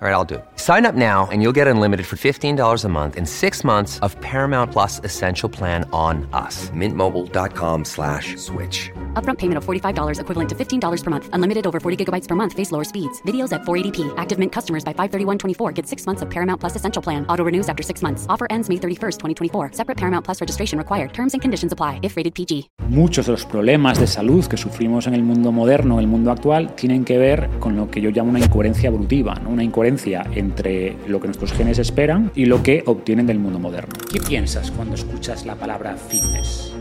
All 0.00 0.06
right, 0.06 0.14
I'll 0.14 0.24
do 0.24 0.36
it. 0.36 0.44
Sign 0.54 0.86
up 0.86 0.94
now 0.94 1.26
and 1.32 1.42
you'll 1.42 1.56
get 1.60 1.66
unlimited 1.66 2.06
for 2.06 2.14
$15 2.14 2.84
a 2.84 2.88
month 2.88 3.16
in 3.16 3.26
six 3.26 3.64
months 3.64 3.98
of 3.98 4.14
Paramount 4.20 4.70
Plus 4.70 5.00
Essential 5.02 5.48
Plan 5.48 5.90
on 5.92 6.28
us. 6.32 6.70
Mintmobile.com 6.70 7.84
slash 7.84 8.36
switch. 8.36 8.92
Upfront 9.14 9.38
payment 9.38 9.58
of 9.58 9.64
$45 9.64 10.20
equivalent 10.20 10.48
to 10.50 10.54
$15 10.54 11.02
per 11.02 11.10
month. 11.10 11.28
Unlimited 11.32 11.66
over 11.66 11.80
40 11.80 12.04
gigabytes 12.04 12.28
per 12.28 12.36
month. 12.36 12.52
Face 12.52 12.70
lower 12.70 12.84
speeds. 12.84 13.20
Videos 13.22 13.52
at 13.52 13.62
480p. 13.62 14.14
Active 14.16 14.38
Mint 14.38 14.52
customers 14.52 14.84
by 14.84 14.92
531.24 14.92 15.74
get 15.74 15.84
six 15.84 16.06
months 16.06 16.22
of 16.22 16.30
Paramount 16.30 16.60
Plus 16.60 16.76
Essential 16.76 17.02
Plan. 17.02 17.26
Auto 17.28 17.42
renews 17.42 17.68
after 17.68 17.82
six 17.82 18.00
months. 18.00 18.24
Offer 18.28 18.46
ends 18.50 18.68
May 18.68 18.76
31st, 18.76 19.18
2024. 19.50 19.72
Separate 19.72 19.96
Paramount 19.96 20.24
Plus 20.24 20.40
registration 20.40 20.78
required. 20.78 21.12
Terms 21.12 21.32
and 21.32 21.42
conditions 21.42 21.72
apply 21.72 21.98
if 22.04 22.16
rated 22.16 22.34
PG. 22.36 22.70
Muchos 22.88 23.26
de 23.26 23.32
los 23.32 23.44
problemas 23.44 23.98
de 23.98 24.06
salud 24.06 24.46
que 24.46 24.56
sufrimos 24.56 25.08
en 25.08 25.14
el 25.14 25.24
mundo 25.24 25.50
moderno, 25.50 25.94
en 25.94 26.00
el 26.00 26.06
mundo 26.06 26.30
actual, 26.30 26.76
tienen 26.76 27.04
que 27.04 27.18
ver 27.18 27.50
con 27.58 27.74
lo 27.74 27.90
que 27.90 28.00
yo 28.00 28.10
llamo 28.10 28.30
una 28.30 28.38
incoherencia 28.38 28.86
evolutiva, 28.86 29.34
¿no? 29.34 29.50
una 29.50 29.64
incoherencia 29.64 29.87
entre 30.34 30.96
lo 31.06 31.20
que 31.20 31.28
nuestros 31.28 31.52
genes 31.52 31.78
esperan 31.78 32.30
y 32.34 32.44
lo 32.44 32.62
que 32.62 32.82
obtienen 32.86 33.26
del 33.26 33.38
mundo 33.38 33.58
moderno. 33.58 33.94
¿Qué 34.12 34.20
piensas 34.20 34.70
cuando 34.70 34.94
escuchas 34.94 35.46
la 35.46 35.54
palabra 35.54 35.96
fitness? 35.96 36.74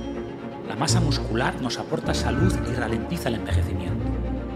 La 0.68 0.76
masa 0.76 1.00
muscular 1.00 1.62
nos 1.62 1.80
aporta 1.80 2.14
salud 2.14 2.54
y 2.70 2.74
ralentiza 2.76 3.30
el 3.30 3.36
envejecimiento. 3.36 4.07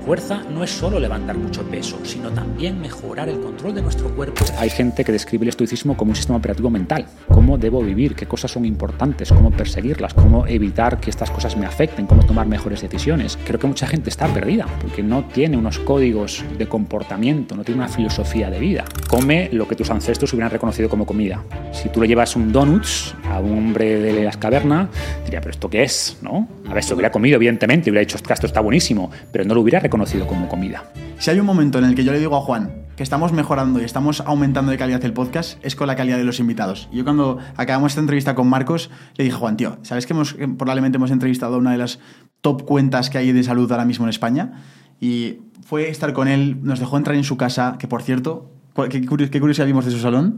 Fuerza 0.05 0.41
no 0.51 0.63
es 0.63 0.71
solo 0.71 0.99
levantar 0.99 1.37
mucho 1.37 1.61
peso, 1.61 1.99
sino 2.03 2.31
también 2.31 2.81
mejorar 2.81 3.29
el 3.29 3.39
control 3.39 3.75
de 3.75 3.83
nuestro 3.83 4.09
cuerpo. 4.09 4.43
Hay 4.57 4.71
gente 4.71 5.05
que 5.05 5.11
describe 5.11 5.43
el 5.43 5.49
estoicismo 5.49 5.95
como 5.95 6.09
un 6.09 6.15
sistema 6.15 6.39
operativo 6.39 6.71
mental. 6.71 7.05
¿Cómo 7.27 7.59
debo 7.59 7.83
vivir? 7.83 8.15
¿Qué 8.15 8.25
cosas 8.25 8.49
son 8.49 8.65
importantes? 8.65 9.31
¿Cómo 9.31 9.51
perseguirlas? 9.51 10.15
¿Cómo 10.15 10.47
evitar 10.47 10.99
que 10.99 11.11
estas 11.11 11.29
cosas 11.29 11.55
me 11.55 11.67
afecten? 11.67 12.07
¿Cómo 12.07 12.25
tomar 12.25 12.47
mejores 12.47 12.81
decisiones? 12.81 13.37
Creo 13.45 13.59
que 13.59 13.67
mucha 13.67 13.85
gente 13.85 14.09
está 14.09 14.27
perdida 14.27 14.65
porque 14.81 15.03
no 15.03 15.25
tiene 15.25 15.55
unos 15.55 15.77
códigos 15.77 16.43
de 16.57 16.67
comportamiento, 16.67 17.55
no 17.55 17.63
tiene 17.63 17.81
una 17.81 17.89
filosofía 17.89 18.49
de 18.49 18.59
vida. 18.59 18.85
Come 19.07 19.49
lo 19.51 19.67
que 19.67 19.75
tus 19.75 19.91
ancestros 19.91 20.33
hubieran 20.33 20.49
reconocido 20.49 20.89
como 20.89 21.05
comida. 21.05 21.43
Si 21.71 21.89
tú 21.89 22.01
le 22.01 22.07
llevas 22.07 22.35
un 22.35 22.51
donuts 22.51 23.13
a 23.29 23.39
un 23.39 23.55
hombre 23.55 23.99
de 23.99 24.23
las 24.23 24.37
cavernas, 24.37 24.89
diría, 25.25 25.41
¿pero 25.41 25.51
esto 25.51 25.69
qué 25.69 25.83
es? 25.83 26.17
¿No? 26.23 26.47
A 26.67 26.73
ver, 26.73 26.83
se 26.83 26.89
lo 26.89 26.95
hubiera 26.95 27.11
comido, 27.11 27.35
evidentemente, 27.35 27.89
y 27.89 27.91
hubiera 27.91 28.05
dicho, 28.05 28.17
esto 28.17 28.47
está 28.47 28.61
buenísimo, 28.61 29.11
pero 29.31 29.43
no 29.45 29.53
lo 29.53 29.61
hubiera 29.61 29.79
reconocido 29.79 29.90
como 29.91 30.47
comida. 30.47 30.85
Si 31.19 31.29
hay 31.29 31.39
un 31.39 31.45
momento 31.45 31.77
en 31.77 31.83
el 31.83 31.95
que 31.95 32.05
yo 32.05 32.13
le 32.13 32.19
digo 32.19 32.37
a 32.37 32.41
Juan 32.41 32.71
que 32.95 33.03
estamos 33.03 33.33
mejorando 33.33 33.81
y 33.81 33.83
estamos 33.83 34.21
aumentando 34.21 34.71
de 34.71 34.77
calidad 34.77 35.03
el 35.03 35.11
podcast, 35.11 35.59
es 35.65 35.75
con 35.75 35.87
la 35.87 35.95
calidad 35.97 36.17
de 36.17 36.23
los 36.23 36.39
invitados. 36.39 36.87
Yo 36.93 37.03
cuando 37.03 37.39
acabamos 37.57 37.91
esta 37.91 37.99
entrevista 37.99 38.33
con 38.33 38.47
Marcos, 38.47 38.89
le 39.17 39.25
dije, 39.25 39.35
Juan, 39.35 39.57
tío, 39.57 39.79
¿sabes 39.81 40.05
que 40.05 40.13
hemos, 40.13 40.33
probablemente 40.57 40.95
hemos 40.95 41.11
entrevistado 41.11 41.55
a 41.55 41.57
una 41.57 41.71
de 41.71 41.77
las 41.77 41.99
top 42.39 42.63
cuentas 42.63 43.09
que 43.09 43.17
hay 43.17 43.31
de 43.33 43.43
salud 43.43 43.69
ahora 43.69 43.85
mismo 43.85 44.05
en 44.05 44.09
España? 44.09 44.63
Y 45.01 45.39
fue 45.65 45.89
estar 45.89 46.13
con 46.13 46.27
él, 46.29 46.59
nos 46.63 46.79
dejó 46.79 46.97
entrar 46.97 47.17
en 47.17 47.25
su 47.25 47.35
casa, 47.35 47.75
que 47.77 47.87
por 47.87 48.01
cierto, 48.01 48.49
¿qué, 48.89 49.01
qué 49.01 49.39
curiosidad 49.39 49.65
vimos 49.65 49.83
de 49.83 49.91
su 49.91 49.99
salón? 49.99 50.37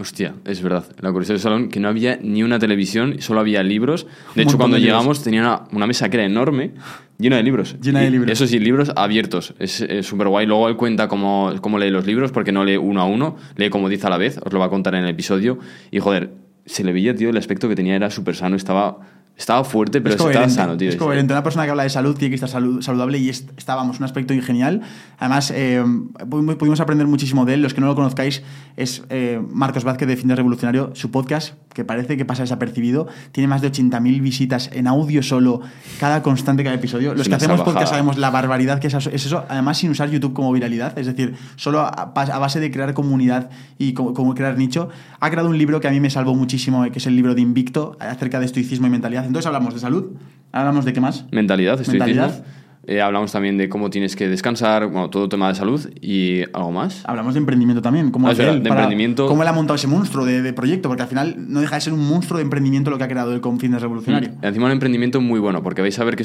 Hostia, 0.00 0.34
es 0.44 0.62
verdad. 0.62 0.84
La 1.00 1.10
curiosidad 1.10 1.34
del 1.34 1.42
salón, 1.42 1.68
que 1.68 1.80
no 1.80 1.88
había 1.88 2.18
ni 2.22 2.44
una 2.44 2.60
televisión, 2.60 3.20
solo 3.20 3.40
había 3.40 3.64
libros. 3.64 4.06
De 4.36 4.42
hecho, 4.42 4.56
cuando 4.56 4.78
llegamos 4.78 5.24
tenía 5.24 5.40
una, 5.40 5.64
una, 5.72 5.86
mesa 5.88 6.08
que 6.08 6.18
era 6.18 6.26
enorme, 6.26 6.72
llena 7.18 7.36
de 7.36 7.42
libros. 7.42 7.76
Llena 7.80 8.00
de 8.00 8.10
libros. 8.10 8.30
Eso 8.30 8.46
sí, 8.46 8.60
libros 8.60 8.92
abiertos. 8.94 9.54
Es 9.58 9.84
súper 10.02 10.28
guay. 10.28 10.46
Luego 10.46 10.68
él 10.68 10.76
cuenta 10.76 11.08
cómo, 11.08 11.52
cómo 11.60 11.78
lee 11.78 11.90
los 11.90 12.06
libros, 12.06 12.30
porque 12.30 12.52
no 12.52 12.64
lee 12.64 12.76
uno 12.76 13.00
a 13.00 13.06
uno, 13.06 13.36
lee 13.56 13.70
como 13.70 13.88
dice 13.88 14.06
a 14.06 14.10
la 14.10 14.18
vez. 14.18 14.38
Os 14.38 14.52
lo 14.52 14.60
va 14.60 14.66
a 14.66 14.70
contar 14.70 14.94
en 14.94 15.02
el 15.02 15.10
episodio. 15.10 15.58
Y 15.90 15.98
joder, 15.98 16.30
se 16.64 16.84
le 16.84 16.92
veía, 16.92 17.14
tío, 17.16 17.30
el 17.30 17.36
aspecto 17.36 17.68
que 17.68 17.74
tenía 17.74 17.96
era 17.96 18.10
súper 18.10 18.36
sano. 18.36 18.54
Estaba 18.54 19.00
estaba 19.38 19.62
fuerte, 19.62 20.00
pero 20.00 20.16
estaba 20.16 20.48
sano, 20.48 20.76
tío. 20.76 20.88
Es 20.88 20.96
coherente. 20.96 21.32
Una 21.32 21.44
persona 21.44 21.64
que 21.64 21.70
habla 21.70 21.84
de 21.84 21.90
salud 21.90 22.16
tiene 22.16 22.36
que 22.36 22.44
estar 22.44 22.50
saludable 22.50 23.18
y 23.18 23.28
estábamos 23.28 24.00
un 24.00 24.04
aspecto 24.04 24.34
genial. 24.42 24.82
Además, 25.18 25.52
eh, 25.54 25.82
pudimos 26.28 26.80
aprender 26.80 27.06
muchísimo 27.06 27.44
de 27.44 27.54
él. 27.54 27.62
Los 27.62 27.72
que 27.72 27.80
no 27.80 27.86
lo 27.86 27.94
conozcáis, 27.94 28.42
es 28.76 29.04
eh, 29.10 29.40
Marcos 29.52 29.84
Vázquez 29.84 30.08
de 30.08 30.16
Fin 30.16 30.26
de 30.26 30.34
Revolucionario. 30.34 30.90
Su 30.94 31.12
podcast, 31.12 31.54
que 31.72 31.84
parece 31.84 32.16
que 32.16 32.24
pasa 32.24 32.42
desapercibido, 32.42 33.06
tiene 33.30 33.46
más 33.46 33.62
de 33.62 33.70
80.000 33.70 34.20
visitas 34.20 34.70
en 34.72 34.88
audio 34.88 35.22
solo, 35.22 35.60
cada 36.00 36.20
constante, 36.20 36.64
cada 36.64 36.74
episodio. 36.74 37.14
Los 37.14 37.28
que 37.28 37.36
hacemos 37.36 37.60
podcast 37.60 37.90
sabemos 37.90 38.18
la 38.18 38.30
barbaridad 38.30 38.80
que 38.80 38.88
es 38.88 38.94
eso. 39.06 39.44
Además, 39.48 39.78
sin 39.78 39.92
usar 39.92 40.10
YouTube 40.10 40.32
como 40.32 40.52
viralidad, 40.52 40.98
es 40.98 41.06
decir, 41.06 41.36
solo 41.54 41.78
a, 41.78 42.06
base 42.06 42.58
de 42.58 42.72
crear 42.72 42.92
comunidad 42.92 43.50
y 43.78 43.92
como, 43.92 44.34
crear 44.34 44.58
nicho. 44.58 44.88
Ha 45.20 45.30
creado 45.30 45.48
un 45.48 45.58
libro 45.58 45.80
que 45.80 45.86
a 45.86 45.92
mí 45.92 46.00
me 46.00 46.10
salvó 46.10 46.34
muchísimo, 46.34 46.82
que 46.90 46.98
es 46.98 47.06
el 47.06 47.14
libro 47.14 47.36
de 47.36 47.40
Invicto, 47.40 47.96
acerca 48.00 48.40
de 48.40 48.46
estoicismo 48.46 48.88
y 48.88 48.90
mentalidad 48.90 49.27
entonces 49.28 49.46
hablamos 49.46 49.74
de 49.74 49.80
salud, 49.80 50.16
hablamos 50.52 50.84
de 50.84 50.92
qué 50.92 51.00
más. 51.00 51.26
Mentalidad, 51.30 51.78
Mentalidad. 51.86 52.44
Eh, 52.88 53.02
hablamos 53.02 53.30
también 53.30 53.58
de 53.58 53.68
cómo 53.68 53.90
tienes 53.90 54.16
que 54.16 54.28
descansar, 54.28 54.86
bueno, 54.86 55.10
todo 55.10 55.28
tema 55.28 55.46
de 55.48 55.54
salud 55.54 55.78
y 56.00 56.44
algo 56.54 56.72
más. 56.72 57.02
Hablamos 57.04 57.34
de 57.34 57.40
emprendimiento 57.40 57.82
también. 57.82 58.10
Cómo, 58.10 58.28
ah, 58.28 58.32
de 58.32 58.48
emprendimiento. 58.48 59.26
cómo 59.26 59.42
él 59.42 59.48
ha 59.48 59.52
montado 59.52 59.74
ese 59.74 59.86
monstruo 59.86 60.24
de, 60.24 60.54
proyecto, 60.54 60.88
porque 60.88 61.02
al 61.02 61.08
final 61.08 61.34
no 61.36 61.60
deja 61.60 61.74
de 61.74 61.82
ser 61.82 61.92
un 61.92 62.08
monstruo 62.08 62.38
de 62.38 62.44
emprendimiento 62.44 62.88
lo 62.88 62.96
que 62.96 63.04
ha 63.04 63.08
creado 63.08 63.34
el 63.34 63.42
con 63.42 63.60
fitness 63.60 63.82
revolucionario. 63.82 64.30
Y 64.42 64.46
encima 64.46 64.64
un 64.64 64.72
emprendimiento 64.72 65.20
muy 65.20 65.38
bueno, 65.38 65.62
porque 65.62 65.82
vais 65.82 65.98
a 65.98 66.04
ver 66.04 66.16
que 66.16 66.24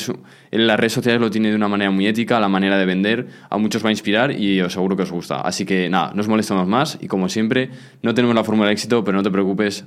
en 0.51 0.65
las 0.65 0.79
redes 0.79 0.93
sociales 0.93 1.19
lo 1.19 1.29
tiene 1.29 1.49
de 1.49 1.55
una 1.57 1.67
manera 1.67 1.91
muy 1.91 2.07
ética, 2.07 2.39
la 2.39 2.47
manera 2.47 2.77
de 2.77 2.85
vender, 2.85 3.27
a 3.49 3.57
muchos 3.57 3.83
va 3.83 3.89
a 3.89 3.91
inspirar 3.91 4.31
y 4.31 4.61
os 4.61 4.71
seguro 4.71 4.95
que 4.95 5.03
os 5.03 5.11
gusta. 5.11 5.41
Así 5.41 5.65
que 5.65 5.89
nada, 5.89 6.13
no 6.15 6.21
os 6.21 6.29
molestamos 6.29 6.65
más 6.65 6.97
y 7.01 7.07
como 7.07 7.27
siempre, 7.27 7.71
no 8.01 8.13
tenemos 8.13 8.35
la 8.35 8.45
fórmula 8.45 8.67
de 8.67 8.73
éxito, 8.73 9.03
pero 9.03 9.17
no 9.17 9.23
te 9.23 9.31
preocupes. 9.31 9.85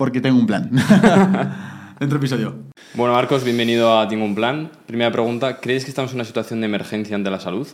Porque 0.00 0.22
tengo 0.22 0.38
un 0.38 0.46
plan. 0.46 0.70
Dentro 2.00 2.16
episodio. 2.16 2.54
Bueno, 2.94 3.12
Marcos, 3.12 3.44
bienvenido 3.44 4.00
a 4.00 4.08
Tengo 4.08 4.24
un 4.24 4.34
Plan. 4.34 4.70
Primera 4.86 5.12
pregunta, 5.12 5.60
¿crees 5.60 5.84
que 5.84 5.90
estamos 5.90 6.12
en 6.12 6.16
una 6.16 6.24
situación 6.24 6.62
de 6.62 6.68
emergencia 6.68 7.14
ante 7.14 7.28
la 7.28 7.38
salud? 7.38 7.68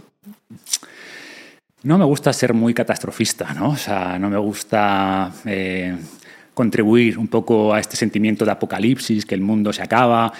No 1.84 1.98
me 1.98 2.04
gusta 2.04 2.32
ser 2.32 2.52
muy 2.52 2.74
catastrofista, 2.74 3.54
¿no? 3.54 3.68
O 3.68 3.76
sea, 3.76 4.18
no 4.18 4.28
me 4.28 4.38
gusta 4.38 5.30
eh, 5.44 5.96
contribuir 6.52 7.16
un 7.16 7.28
poco 7.28 7.72
a 7.72 7.78
este 7.78 7.94
sentimiento 7.94 8.44
de 8.44 8.50
apocalipsis, 8.50 9.24
que 9.24 9.36
el 9.36 9.42
mundo 9.42 9.72
se 9.72 9.84
acaba. 9.84 10.32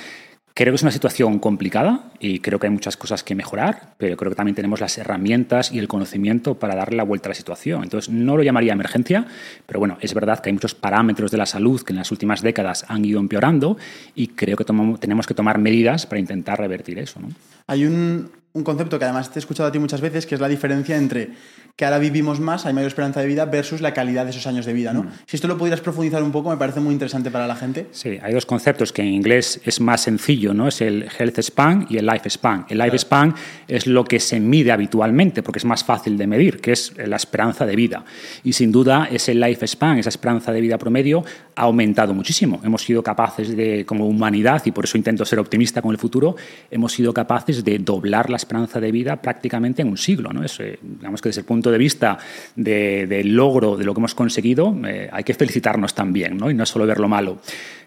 Creo 0.58 0.72
que 0.72 0.76
es 0.76 0.82
una 0.82 0.90
situación 0.90 1.38
complicada 1.38 2.04
y 2.18 2.38
creo 2.38 2.58
que 2.58 2.66
hay 2.66 2.72
muchas 2.72 2.96
cosas 2.96 3.22
que 3.22 3.34
mejorar, 3.34 3.92
pero 3.98 4.16
creo 4.16 4.30
que 4.30 4.36
también 4.36 4.54
tenemos 4.54 4.80
las 4.80 4.96
herramientas 4.96 5.70
y 5.70 5.78
el 5.78 5.86
conocimiento 5.86 6.54
para 6.54 6.74
darle 6.74 6.96
la 6.96 7.02
vuelta 7.02 7.28
a 7.28 7.32
la 7.32 7.34
situación. 7.34 7.82
Entonces, 7.82 8.08
no 8.08 8.38
lo 8.38 8.42
llamaría 8.42 8.72
emergencia, 8.72 9.26
pero 9.66 9.80
bueno, 9.80 9.98
es 10.00 10.14
verdad 10.14 10.40
que 10.40 10.48
hay 10.48 10.54
muchos 10.54 10.74
parámetros 10.74 11.30
de 11.30 11.36
la 11.36 11.44
salud 11.44 11.82
que 11.82 11.92
en 11.92 11.98
las 11.98 12.10
últimas 12.10 12.40
décadas 12.40 12.86
han 12.88 13.04
ido 13.04 13.20
empeorando 13.20 13.76
y 14.14 14.28
creo 14.28 14.56
que 14.56 14.64
tenemos 14.64 15.26
que 15.26 15.34
tomar 15.34 15.58
medidas 15.58 16.06
para 16.06 16.20
intentar 16.20 16.58
revertir 16.58 17.00
eso. 17.00 17.20
Hay 17.66 17.84
un, 17.84 18.30
un 18.54 18.64
concepto 18.64 18.98
que 18.98 19.04
además 19.04 19.30
te 19.30 19.38
he 19.38 19.40
escuchado 19.40 19.68
a 19.68 19.72
ti 19.72 19.78
muchas 19.78 20.00
veces, 20.00 20.24
que 20.24 20.36
es 20.36 20.40
la 20.40 20.48
diferencia 20.48 20.96
entre 20.96 21.32
que 21.76 21.84
ahora 21.84 21.98
vivimos 21.98 22.40
más, 22.40 22.64
hay 22.64 22.72
mayor 22.72 22.88
esperanza 22.88 23.20
de 23.20 23.26
vida, 23.26 23.44
versus 23.44 23.82
la 23.82 23.92
calidad 23.92 24.24
de 24.24 24.30
esos 24.30 24.46
años 24.46 24.64
de 24.64 24.72
vida. 24.72 24.94
¿no? 24.94 25.02
Mm. 25.02 25.10
Si 25.26 25.36
esto 25.36 25.46
lo 25.46 25.58
pudieras 25.58 25.82
profundizar 25.82 26.22
un 26.22 26.32
poco, 26.32 26.48
me 26.48 26.56
parece 26.56 26.80
muy 26.80 26.94
interesante 26.94 27.30
para 27.30 27.46
la 27.46 27.54
gente. 27.54 27.88
Sí, 27.92 28.18
hay 28.22 28.32
dos 28.32 28.46
conceptos 28.46 28.92
que 28.92 29.02
en 29.02 29.08
inglés 29.08 29.60
es 29.62 29.78
más 29.78 30.00
sencillo, 30.00 30.54
¿no? 30.54 30.68
es 30.68 30.80
el 30.80 31.06
health 31.18 31.38
span 31.42 31.86
y 31.90 31.98
el 31.98 32.06
life 32.06 32.30
span. 32.30 32.64
El 32.70 32.78
life 32.78 32.98
span 32.98 33.34
es 33.68 33.86
lo 33.86 34.04
que 34.04 34.20
se 34.20 34.40
mide 34.40 34.72
habitualmente, 34.72 35.42
porque 35.42 35.58
es 35.58 35.66
más 35.66 35.84
fácil 35.84 36.16
de 36.16 36.26
medir, 36.26 36.62
que 36.62 36.72
es 36.72 36.94
la 36.96 37.16
esperanza 37.16 37.66
de 37.66 37.76
vida. 37.76 38.04
Y 38.42 38.54
sin 38.54 38.72
duda 38.72 39.08
ese 39.12 39.34
life 39.34 39.66
span, 39.66 39.98
esa 39.98 40.08
esperanza 40.08 40.52
de 40.52 40.62
vida 40.62 40.78
promedio, 40.78 41.24
ha 41.56 41.62
aumentado 41.62 42.12
muchísimo. 42.12 42.60
Hemos 42.62 42.82
sido 42.82 43.02
capaces 43.02 43.56
de, 43.56 43.84
como 43.86 44.06
humanidad, 44.06 44.62
y 44.66 44.72
por 44.72 44.84
eso 44.84 44.98
intento 44.98 45.24
ser 45.24 45.38
optimista 45.38 45.80
con 45.80 45.90
el 45.90 45.98
futuro, 45.98 46.36
hemos 46.70 46.92
sido 46.92 47.14
capaces 47.14 47.64
de 47.64 47.78
doblar 47.78 48.28
la 48.28 48.36
esperanza 48.36 48.78
de 48.78 48.92
vida 48.92 49.20
prácticamente 49.20 49.80
en 49.80 49.88
un 49.88 49.96
siglo. 49.96 50.32
¿no? 50.32 50.44
Es, 50.44 50.60
eh, 50.60 50.78
digamos 50.82 51.22
que 51.22 51.30
desde 51.30 51.40
el 51.40 51.46
punto 51.46 51.70
de 51.70 51.78
vista 51.78 52.18
del 52.54 53.34
logro 53.34 53.76
de 53.76 53.84
lo 53.84 53.94
que 53.94 54.00
hemos 54.00 54.14
conseguido, 54.14 54.76
eh, 54.86 55.08
hay 55.10 55.24
que 55.24 55.32
felicitarnos 55.32 55.94
también, 55.94 56.36
¿no? 56.36 56.50
y 56.50 56.54
no 56.54 56.66
solo 56.66 56.86
ver 56.86 57.00
lo 57.00 57.08
malo. 57.08 57.38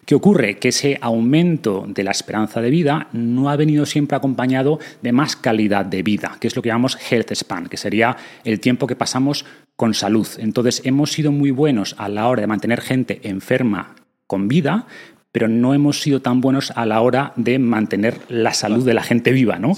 ¿Qué 0.05 0.15
ocurre? 0.15 0.57
Que 0.57 0.69
ese 0.69 0.97
aumento 1.01 1.85
de 1.87 2.03
la 2.03 2.11
esperanza 2.11 2.61
de 2.61 2.69
vida 2.69 3.07
no 3.13 3.49
ha 3.49 3.55
venido 3.55 3.85
siempre 3.85 4.17
acompañado 4.17 4.79
de 5.01 5.11
más 5.11 5.35
calidad 5.35 5.85
de 5.85 6.03
vida, 6.03 6.37
que 6.39 6.47
es 6.47 6.55
lo 6.55 6.61
que 6.61 6.69
llamamos 6.69 6.97
health 7.11 7.31
span, 7.33 7.67
que 7.67 7.77
sería 7.77 8.17
el 8.43 8.59
tiempo 8.59 8.87
que 8.87 8.95
pasamos 8.95 9.45
con 9.75 9.93
salud. 9.93 10.27
Entonces, 10.39 10.81
hemos 10.83 11.11
sido 11.11 11.31
muy 11.31 11.51
buenos 11.51 11.95
a 11.97 12.09
la 12.09 12.27
hora 12.27 12.41
de 12.41 12.47
mantener 12.47 12.81
gente 12.81 13.21
enferma 13.23 13.95
con 14.27 14.47
vida, 14.47 14.87
pero 15.31 15.47
no 15.47 15.73
hemos 15.73 16.01
sido 16.01 16.21
tan 16.21 16.41
buenos 16.41 16.71
a 16.75 16.85
la 16.85 17.01
hora 17.01 17.33
de 17.35 17.59
mantener 17.59 18.15
la 18.29 18.53
salud 18.53 18.83
de 18.83 18.93
la 18.93 19.03
gente 19.03 19.31
viva, 19.31 19.59
¿no? 19.59 19.73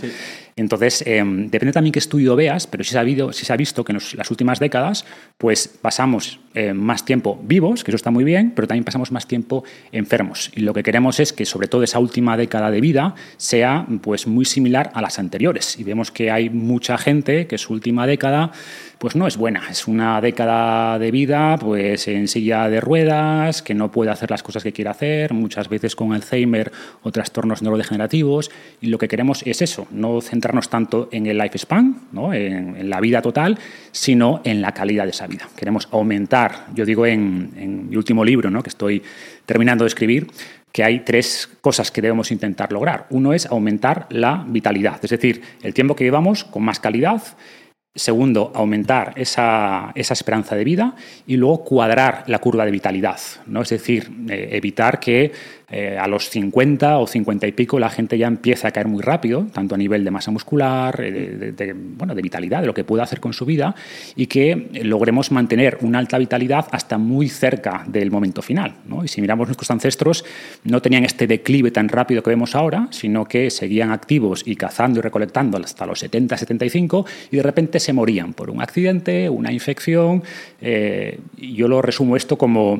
Entonces, 0.56 1.04
em, 1.06 1.50
depende 1.50 1.74
también 1.74 1.94
qué 1.94 2.00
estudio 2.00 2.36
veas, 2.36 2.68
pero 2.68 2.84
si 2.84 2.92
se 2.92 2.98
ha, 2.98 3.02
habido, 3.02 3.34
si 3.34 3.46
se 3.46 3.54
ha 3.54 3.58
visto 3.58 3.84
que 3.84 3.94
en 3.94 4.00
las 4.16 4.32
últimas 4.32 4.60
décadas 4.60 5.06
pues 5.38 5.68
pasamos 5.68 6.40
eh, 6.54 6.74
más 6.74 7.06
tiempo 7.06 7.40
vivos, 7.44 7.84
que 7.84 7.92
eso 7.92 7.96
está 7.96 8.12
muy 8.12 8.24
bien, 8.24 8.52
pero 8.56 8.68
también 8.68 8.84
pasamos 8.84 9.12
más 9.12 9.28
tiempo 9.28 9.64
enfermos. 9.92 10.52
Y 10.56 10.62
lo 10.62 10.74
que 10.74 10.84
queremos 10.84 11.20
es 11.20 11.34
que 11.34 11.46
sobre 11.46 11.68
todo 11.68 11.84
esa 11.84 12.00
última 12.00 12.38
década 12.38 12.72
de 12.72 12.82
vida 12.82 13.16
sea 13.38 13.86
pues 14.02 14.28
muy 14.28 14.46
similar 14.46 14.92
a 14.94 15.02
las 15.02 15.20
anteriores. 15.20 15.80
Y 15.80 15.84
vemos 15.84 16.12
que 16.12 16.32
hay 16.32 16.50
mucha 16.50 16.98
gente 16.98 17.48
que 17.48 17.58
su 17.58 17.74
última 17.74 18.06
década 18.06 18.52
pues 19.02 19.16
no 19.16 19.26
es 19.26 19.36
buena. 19.36 19.64
Es 19.68 19.88
una 19.88 20.22
década 20.22 21.00
de 21.00 21.10
vida 21.10 21.58
pues 21.60 22.08
en 22.08 22.28
silla 22.28 22.70
de 22.70 22.80
ruedas, 22.80 23.64
que 23.64 23.74
no 23.74 23.92
puede 23.92 24.12
hacer 24.12 24.30
las 24.30 24.44
cosas 24.44 24.62
que 24.62 24.72
quiere 24.72 24.92
hacer, 24.92 25.34
muchas 25.34 25.70
veces 25.70 25.96
con 25.96 26.14
Alzheimer 26.14 26.72
o 27.02 27.12
trastornos 27.12 27.64
neurodegenerativos. 27.64 28.52
Y 28.80 28.88
lo 28.90 29.00
que 29.00 29.08
queremos 29.08 29.42
es 29.48 29.64
eso, 29.64 29.88
no 29.90 30.22
centrarnos 30.22 30.70
tanto 30.70 31.10
en 31.12 31.26
el 31.26 31.40
lifespan, 31.40 31.96
¿no? 32.12 32.32
en, 32.32 32.92
la 32.92 33.00
vida 33.00 33.24
total, 33.24 33.58
sino 33.92 34.42
en 34.44 34.62
la 34.62 34.72
calidad 34.72 35.06
de 35.06 35.10
esa 35.10 35.26
vida. 35.26 35.50
Queremos 35.56 35.88
aumentar, 35.92 36.68
yo 36.76 36.86
digo 36.86 37.08
en, 37.08 37.54
en 37.58 37.90
mi 37.90 37.96
último 37.96 38.24
libro, 38.24 38.52
¿no? 38.52 38.62
que 38.62 38.70
estoy 38.70 39.02
terminando 39.48 39.84
de 39.84 39.88
escribir, 39.88 40.28
que 40.72 40.84
hay 40.84 41.00
tres 41.00 41.50
cosas 41.62 41.90
que 41.90 42.04
debemos 42.04 42.32
intentar 42.32 42.72
lograr. 42.72 43.08
Uno 43.10 43.34
es 43.34 43.48
aumentar 43.48 44.06
la 44.12 44.46
vitalidad, 44.48 45.00
es 45.02 45.10
decir, 45.10 45.42
el 45.64 45.74
tiempo 45.74 45.96
que 45.96 46.04
llevamos 46.04 46.44
con 46.44 46.62
más 46.62 46.80
calidad 46.80 47.24
Segundo, 47.94 48.54
aumentar 48.56 49.12
esa, 49.18 49.92
esperanza 49.96 50.56
de 50.56 50.64
vida 50.64 50.96
y 51.28 51.36
luego 51.36 51.66
cuadrar 51.66 52.24
la 52.28 52.40
curva 52.40 52.64
de 52.64 52.72
vitalidad, 52.72 53.20
¿no? 53.48 53.64
es 53.64 53.70
decir, 53.70 54.10
eh, 54.30 54.48
evitar 54.54 54.98
que 55.02 55.34
eh, 55.72 55.98
a 55.98 56.06
los 56.08 56.30
50 56.30 56.98
o 56.98 57.08
50 57.08 57.48
y 57.48 57.54
pico 57.54 57.80
la 57.80 57.90
gente 57.90 58.18
ya 58.18 58.28
empieza 58.28 58.68
a 58.68 58.72
caer 58.72 58.90
muy 58.90 59.02
rápido, 59.02 59.48
tanto 59.54 59.76
a 59.76 59.78
nivel 59.78 60.04
de 60.04 60.12
masa 60.12 60.30
muscular, 60.30 61.00
eh, 61.00 61.54
de, 61.56 61.74
bueno, 61.74 62.14
de 62.14 62.22
vitalidad, 62.22 62.60
de 62.60 62.68
lo 62.68 62.74
que 62.74 62.84
puede 62.84 63.04
hacer 63.04 63.22
con 63.22 63.32
su 63.32 63.46
vida, 63.46 63.74
y 64.18 64.28
que 64.28 64.70
logremos 64.84 65.32
mantener 65.32 65.78
una 65.82 66.00
alta 66.00 66.18
vitalidad 66.18 66.68
hasta 66.72 66.98
muy 66.98 67.30
cerca 67.30 67.86
del 67.88 68.12
momento 68.12 68.42
final. 68.42 68.76
Y 69.04 69.08
si 69.08 69.22
miramos 69.22 69.48
nuestros 69.48 69.72
ancestros, 69.72 70.26
no 70.66 70.82
tenían 70.82 71.06
este 71.06 71.26
declive 71.26 71.72
tan 71.72 71.88
rápido 71.88 72.22
que 72.22 72.32
vemos 72.32 72.54
ahora, 72.54 72.88
sino 72.92 73.26
que 73.26 73.50
seguían 73.50 73.92
activos 73.92 74.44
y 74.46 74.58
cazando 74.58 75.00
y 75.00 75.02
recolectando 75.02 75.58
hasta 75.58 75.86
los 75.86 76.00
70, 76.00 76.36
75, 76.36 77.06
y 77.32 77.38
de 77.38 77.44
repente 77.44 77.80
se 77.80 77.94
morían 77.94 78.34
por 78.34 78.50
un 78.50 78.62
accidente, 78.62 79.30
una 79.30 79.54
infección. 79.54 80.22
Eh, 80.60 81.20
yo 81.38 81.70
lo 81.70 81.82
resumo 81.82 82.18
esto 82.18 82.38
como 82.38 82.78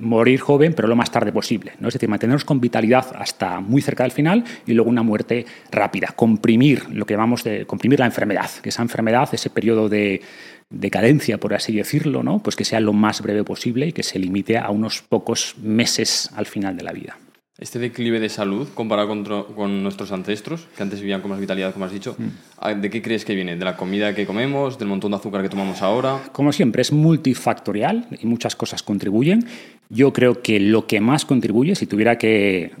morir 0.00 0.40
joven, 0.40 0.72
pero 0.74 0.88
lo 0.88 0.96
más 0.96 1.12
tarde 1.12 1.30
posible. 1.30 1.72
¿no? 1.78 1.88
Es 1.88 1.94
decir, 1.94 2.08
mantenernos 2.24 2.44
con 2.44 2.60
vitalidad 2.60 3.06
hasta 3.16 3.60
muy 3.60 3.82
cerca 3.82 4.04
del 4.04 4.12
final 4.12 4.44
y 4.66 4.72
luego 4.72 4.90
una 4.90 5.02
muerte 5.02 5.44
rápida, 5.70 6.08
comprimir 6.16 6.88
lo 6.90 7.04
que 7.04 7.14
llamamos 7.14 7.44
de 7.44 7.66
comprimir 7.66 8.00
la 8.00 8.06
enfermedad, 8.06 8.50
que 8.62 8.70
esa 8.70 8.82
enfermedad, 8.82 9.28
ese 9.32 9.50
periodo 9.50 9.88
de 9.88 10.22
decadencia, 10.70 11.38
por 11.38 11.52
así 11.52 11.76
decirlo, 11.76 12.22
¿no? 12.22 12.42
pues 12.42 12.56
que 12.56 12.64
sea 12.64 12.80
lo 12.80 12.94
más 12.94 13.20
breve 13.20 13.44
posible 13.44 13.86
y 13.88 13.92
que 13.92 14.02
se 14.02 14.18
limite 14.18 14.56
a 14.56 14.70
unos 14.70 15.02
pocos 15.02 15.56
meses 15.58 16.30
al 16.34 16.46
final 16.46 16.76
de 16.76 16.82
la 16.82 16.92
vida. 16.92 17.18
Este 17.56 17.78
declive 17.78 18.18
de 18.18 18.28
salud 18.28 18.68
comparado 18.74 19.08
con, 19.54 19.82
nuestros 19.84 20.10
ancestros, 20.10 20.66
que 20.76 20.82
antes 20.82 21.00
vivían 21.00 21.20
con 21.20 21.30
más 21.30 21.38
vitalidad, 21.38 21.72
como 21.72 21.84
has 21.84 21.92
dicho, 21.92 22.16
mm. 22.18 22.80
¿de 22.80 22.90
qué 22.90 23.00
crees 23.00 23.24
que 23.24 23.36
viene? 23.36 23.54
¿De 23.54 23.64
la 23.64 23.76
comida 23.76 24.12
que 24.12 24.26
comemos? 24.26 24.76
¿Del 24.76 24.88
montón 24.88 25.12
de 25.12 25.18
azúcar 25.18 25.40
que 25.40 25.48
tomamos 25.48 25.80
ahora? 25.80 26.20
Como 26.32 26.52
siempre, 26.52 26.82
es 26.82 26.90
multifactorial 26.90 28.08
y 28.20 28.26
muchas 28.26 28.56
cosas 28.56 28.82
contribuyen. 28.82 29.46
Yo 29.90 30.12
creo 30.12 30.42
que 30.42 30.58
lo 30.58 30.86
que 30.86 31.00
más 31.00 31.24
contribuye, 31.24 31.74
si 31.74 31.86
tuviera 31.86 32.16
que 32.16 32.72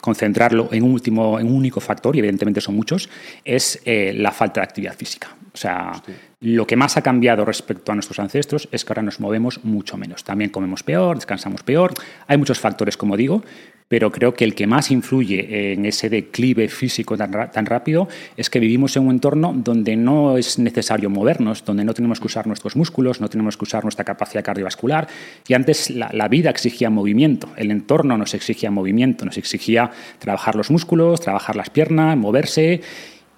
concentrarlo 0.00 0.68
en 0.72 0.84
un, 0.84 0.92
último, 0.92 1.38
en 1.38 1.46
un 1.46 1.54
único 1.54 1.80
factor, 1.80 2.16
y 2.16 2.20
evidentemente 2.20 2.60
son 2.60 2.76
muchos, 2.76 3.08
es 3.44 3.80
eh, 3.84 4.12
la 4.14 4.32
falta 4.32 4.60
de 4.60 4.64
actividad 4.64 4.96
física. 4.96 5.36
O 5.52 5.56
sea, 5.56 5.92
lo 6.40 6.66
que 6.66 6.76
más 6.76 6.96
ha 6.96 7.02
cambiado 7.02 7.44
respecto 7.44 7.92
a 7.92 7.94
nuestros 7.94 8.18
ancestros 8.18 8.68
es 8.72 8.84
que 8.84 8.92
ahora 8.92 9.02
nos 9.02 9.20
movemos 9.20 9.64
mucho 9.64 9.96
menos. 9.96 10.24
También 10.24 10.50
comemos 10.50 10.82
peor, 10.82 11.16
descansamos 11.16 11.62
peor. 11.62 11.92
Hay 12.26 12.38
muchos 12.38 12.58
factores, 12.58 12.96
como 12.96 13.16
digo, 13.16 13.44
pero 13.92 14.10
creo 14.10 14.32
que 14.32 14.44
el 14.44 14.54
que 14.54 14.66
más 14.66 14.90
influye 14.90 15.74
en 15.74 15.84
ese 15.84 16.08
declive 16.08 16.68
físico 16.68 17.14
tan, 17.14 17.66
rápido 17.66 18.08
es 18.38 18.48
que 18.48 18.58
vivimos 18.58 18.96
en 18.96 19.02
un 19.02 19.10
entorno 19.10 19.52
donde 19.54 19.96
no 19.96 20.38
es 20.38 20.58
necesario 20.58 21.10
movernos, 21.10 21.62
donde 21.62 21.84
no 21.84 21.92
tenemos 21.92 22.18
que 22.18 22.24
usar 22.24 22.46
nuestros 22.46 22.74
músculos, 22.74 23.20
no 23.20 23.28
tenemos 23.28 23.58
que 23.58 23.64
usar 23.64 23.82
nuestra 23.82 24.02
capacidad 24.02 24.42
cardiovascular. 24.42 25.08
Y 25.46 25.52
antes 25.52 25.90
la, 25.90 26.08
la 26.10 26.28
vida 26.28 26.48
exigía 26.48 26.88
movimiento, 26.88 27.50
el 27.58 27.70
entorno 27.70 28.16
nos 28.16 28.32
exigía 28.32 28.70
movimiento, 28.70 29.26
nos 29.26 29.36
exigía 29.36 29.90
trabajar 30.18 30.56
los 30.56 30.70
músculos, 30.70 31.20
trabajar 31.20 31.54
las 31.54 31.68
piernas, 31.68 32.16
moverse 32.16 32.80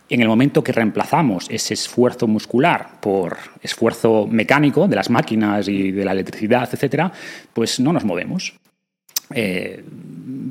en 0.09 0.21
el 0.21 0.29
momento 0.29 0.63
que 0.63 0.71
reemplazamos 0.71 1.49
ese 1.51 1.75
esfuerzo 1.75 2.29
muscular 2.29 3.01
por 3.01 3.39
esfuerzo 3.61 4.29
mecánico 4.31 4.87
de 4.87 4.95
las 4.95 5.11
máquinas 5.11 5.67
y 5.67 5.91
de 5.91 6.05
la 6.05 6.13
electricidad, 6.13 6.69
etcétera, 6.73 7.11
pues 7.53 7.81
no 7.81 7.93
nos 7.93 8.05
movemos. 8.05 8.55
Eh, 9.35 9.85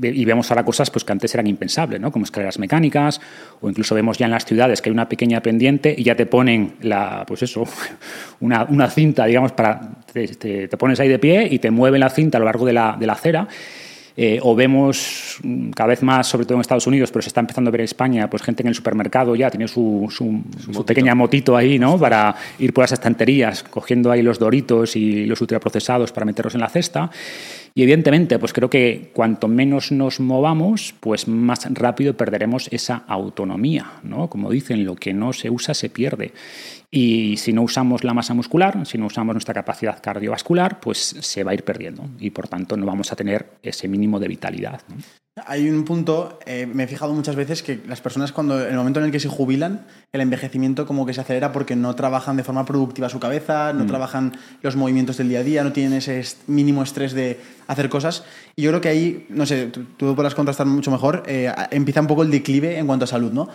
y 0.02 0.26
vemos 0.26 0.52
ahora 0.52 0.64
cosas 0.66 0.92
pues, 0.92 1.04
que 1.04 1.12
antes 1.12 1.34
eran 1.34 1.48
impensables, 1.48 2.00
¿no? 2.00 2.12
como 2.12 2.26
escaleras 2.26 2.60
mecánicas, 2.60 3.22
o 3.62 3.70
incluso 3.70 3.96
vemos 3.96 4.18
ya 4.18 4.26
en 4.26 4.32
las 4.32 4.46
ciudades 4.46 4.82
que 4.82 4.90
hay 4.90 4.94
una 4.94 5.08
pequeña 5.08 5.42
pendiente 5.42 5.96
y 5.98 6.04
ya 6.04 6.16
te 6.16 6.26
ponen 6.26 6.76
la, 6.82 7.24
pues 7.26 7.44
eso, 7.44 7.64
una, 8.42 8.66
una 8.66 8.90
cinta, 8.90 9.26
digamos, 9.26 9.54
para 9.54 9.80
te, 10.12 10.28
te, 10.68 10.78
pones 10.78 11.00
ahí 11.00 11.08
de 11.08 11.20
pie 11.20 11.48
y 11.50 11.60
te 11.60 11.72
mueven 11.72 12.02
la 12.02 12.10
cinta 12.10 12.38
a 12.38 12.40
lo 12.40 12.46
largo 12.46 12.66
de 12.66 12.74
la, 12.74 12.98
de 13.00 13.08
la 13.08 13.14
acera 13.14 13.48
eh, 14.16 14.40
o 14.42 14.56
vemos 14.56 15.40
mm, 15.42 15.72
cada 15.72 15.88
vez 15.90 16.04
más, 16.04 16.28
sobre 16.28 16.46
todo 16.46 16.56
en 16.56 16.62
Estados 16.62 16.86
Unidos, 16.86 17.12
pero 17.12 17.22
se 17.24 17.30
está 17.30 17.40
empezando 17.40 17.70
a 17.70 17.72
ver 17.72 17.82
en 17.82 17.86
España, 17.86 18.30
pues 18.30 18.44
gente 18.44 18.62
en 18.62 18.68
el 18.68 18.76
supermercado 18.76 19.36
ya 19.36 19.50
tiene 19.50 19.68
su, 19.68 20.08
su, 20.10 20.86
pequeña 20.86 21.16
motito 21.16 21.58
ahí, 21.58 21.80
¿no? 21.80 21.98
Para 21.98 22.36
ir 22.60 22.74
por 22.74 22.84
las 22.84 22.92
estanterías, 22.92 23.64
cogiendo 23.64 24.12
ahí 24.12 24.22
los 24.22 24.38
doritos 24.38 24.96
y 24.96 25.26
los 25.26 25.42
ultraprocesados 25.42 26.12
para 26.12 26.26
meterlos 26.26 26.54
en 26.54 26.62
la 26.62 26.70
cesta. 26.70 27.10
Y 27.76 27.82
evidentemente, 27.82 28.38
pues 28.38 28.54
creo 28.54 28.70
que 28.70 29.10
cuanto 29.14 29.48
menos 29.48 29.92
nos 29.92 30.20
movamos, 30.20 30.94
pues 31.00 31.28
más 31.28 31.68
rápido 31.74 32.16
perderemos 32.16 32.68
esa 32.72 33.04
autonomía, 33.08 33.94
¿no? 34.04 34.30
Como 34.30 34.52
dicen, 34.52 34.86
lo 34.86 34.96
que 34.96 35.14
no 35.14 35.34
se 35.34 35.50
usa 35.50 35.74
se 35.74 35.90
pierde. 35.90 36.34
Y 36.96 37.38
si 37.38 37.54
no 37.54 37.64
usamos 37.64 38.04
la 38.04 38.14
masa 38.14 38.36
muscular, 38.36 38.86
si 38.86 39.00
no 39.00 39.08
usamos 39.08 39.34
nuestra 39.34 39.56
capacidad 39.56 40.00
cardiovascular, 40.00 40.80
pues 40.80 41.00
se 41.22 41.44
va 41.44 41.50
a 41.50 41.54
ir 41.56 41.64
perdiendo 41.64 42.08
y 42.20 42.30
por 42.30 42.48
tanto 42.48 42.78
no 42.78 42.86
vamos 42.86 43.12
a 43.12 43.16
tener 43.16 43.54
ese 43.64 43.88
mínimo 43.88 44.20
de 44.20 44.28
vitalidad. 44.28 44.80
Hay 45.48 45.68
un 45.68 45.86
punto, 45.86 46.38
eh, 46.46 46.68
me 46.68 46.84
he 46.84 46.88
fijado 46.88 47.12
muchas 47.12 47.36
veces 47.36 47.64
que 47.64 47.80
las 47.88 48.00
personas 48.02 48.32
cuando 48.32 48.62
en 48.62 48.70
el 48.70 48.78
momento 48.78 49.00
en 49.00 49.08
el 49.08 49.12
que 49.12 49.20
se 49.20 49.28
jubilan, 49.28 49.88
el 50.12 50.22
envejecimiento 50.22 50.86
como 50.86 51.08
que 51.08 51.16
se 51.16 51.22
acelera 51.22 51.52
porque 51.52 51.76
no 51.76 51.96
trabajan 51.96 52.38
de 52.38 52.44
forma 52.44 52.64
productiva 52.64 53.10
su 53.10 53.20
cabeza, 53.20 53.74
no 53.74 53.86
mm. 53.86 53.88
trabajan 53.88 54.34
los 54.62 54.76
movimientos 54.76 55.18
del 55.18 55.30
día 55.30 55.40
a 55.40 55.44
día, 55.44 55.64
no 55.64 55.74
tienen 55.74 55.94
ese 55.94 56.24
mínimo 56.46 56.84
estrés 56.84 57.14
de 57.14 57.40
hacer 57.66 57.90
cosas. 57.90 58.24
Y 58.56 58.62
yo 58.62 58.70
creo 58.70 58.82
que 58.82 58.90
ahí, 58.90 59.26
no 59.30 59.48
sé, 59.48 59.66
tú, 59.66 59.86
tú 59.98 60.16
podrás 60.16 60.36
contrastar 60.36 60.68
mucho 60.68 60.92
mejor, 60.92 61.24
eh, 61.26 61.52
empieza 61.72 62.02
un 62.02 62.08
poco 62.08 62.22
el 62.22 62.30
declive 62.30 62.78
en 62.78 62.86
cuanto 62.86 63.06
a 63.06 63.08
salud, 63.08 63.32
¿no? 63.32 63.50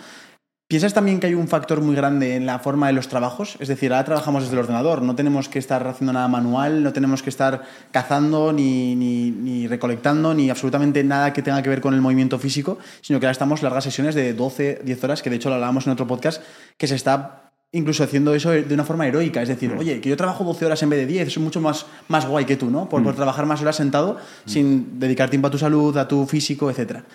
¿Piensas 0.69 0.93
también 0.93 1.19
que 1.19 1.25
hay 1.25 1.33
un 1.33 1.47
factor 1.47 1.81
muy 1.81 1.95
grande 1.95 2.35
en 2.35 2.45
la 2.45 2.59
forma 2.59 2.85
de 2.85 2.93
los 2.93 3.07
trabajos? 3.07 3.57
Es 3.59 3.69
decir, 3.69 3.91
ahora 3.91 4.05
trabajamos 4.05 4.43
desde 4.43 4.53
el 4.53 4.59
ordenador, 4.59 5.01
no 5.01 5.15
tenemos 5.15 5.49
que 5.49 5.57
estar 5.57 5.87
haciendo 5.87 6.13
nada 6.13 6.27
manual, 6.27 6.83
no 6.83 6.93
tenemos 6.93 7.23
que 7.23 7.31
estar 7.31 7.63
cazando, 7.89 8.53
ni, 8.53 8.95
ni, 8.95 9.65
recolectando, 9.65 10.35
ni 10.35 10.51
absolutamente 10.51 11.03
nada 11.03 11.33
que 11.33 11.41
tenga 11.41 11.63
que 11.63 11.69
ver 11.69 11.81
con 11.81 11.95
el 11.95 12.01
movimiento 12.01 12.37
físico, 12.37 12.77
sino 13.01 13.19
que 13.19 13.25
ahora 13.25 13.31
estamos 13.31 13.63
largas 13.63 13.83
sesiones 13.83 14.13
de 14.13 14.35
12, 14.35 14.81
10 14.83 15.03
horas, 15.05 15.23
que 15.23 15.31
de 15.31 15.37
hecho 15.37 15.49
lo 15.49 15.55
hablábamos 15.55 15.87
en 15.87 15.93
otro 15.93 16.05
podcast, 16.05 16.43
que 16.77 16.85
se 16.85 16.93
está 16.93 17.49
incluso 17.71 18.03
haciendo 18.03 18.35
eso 18.35 18.51
de 18.51 18.71
una 18.71 18.83
forma 18.83 19.07
heroica. 19.07 19.41
Es 19.41 19.47
decir, 19.47 19.73
mm. 19.73 19.79
oye, 19.79 20.01
que 20.01 20.09
yo 20.09 20.17
trabajo 20.17 20.43
12 20.43 20.67
horas 20.67 20.83
en 20.83 20.91
vez 20.91 20.99
de 20.99 21.07
10, 21.07 21.29
es 21.29 21.37
mucho 21.39 21.61
más, 21.61 21.87
más 22.09 22.27
guay 22.27 22.45
que 22.45 22.57
tú, 22.57 22.69
¿no? 22.69 22.87
Por, 22.87 23.01
por 23.01 23.13
mm. 23.13 23.15
trabajar 23.15 23.47
más 23.47 23.59
horas 23.59 23.75
sentado 23.75 24.17
mm. 24.45 24.49
sin 24.49 24.99
dedicar 24.99 25.31
tiempo 25.31 25.47
a 25.47 25.49
tu 25.49 25.57
salud, 25.57 25.97
a 25.97 26.07
tu 26.07 26.27
físico, 26.27 26.69
etcétera. 26.69 27.05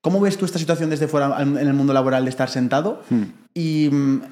¿Cómo 0.00 0.20
ves 0.20 0.38
tú 0.38 0.46
esta 0.46 0.58
situación 0.58 0.88
desde 0.88 1.08
fuera 1.08 1.42
en 1.42 1.58
el 1.58 1.74
mundo 1.74 1.92
laboral 1.92 2.24
de 2.24 2.30
estar 2.30 2.48
sentado? 2.48 3.02
Hmm. 3.10 3.24
¿Y 3.52 3.90
mm, 3.90 4.22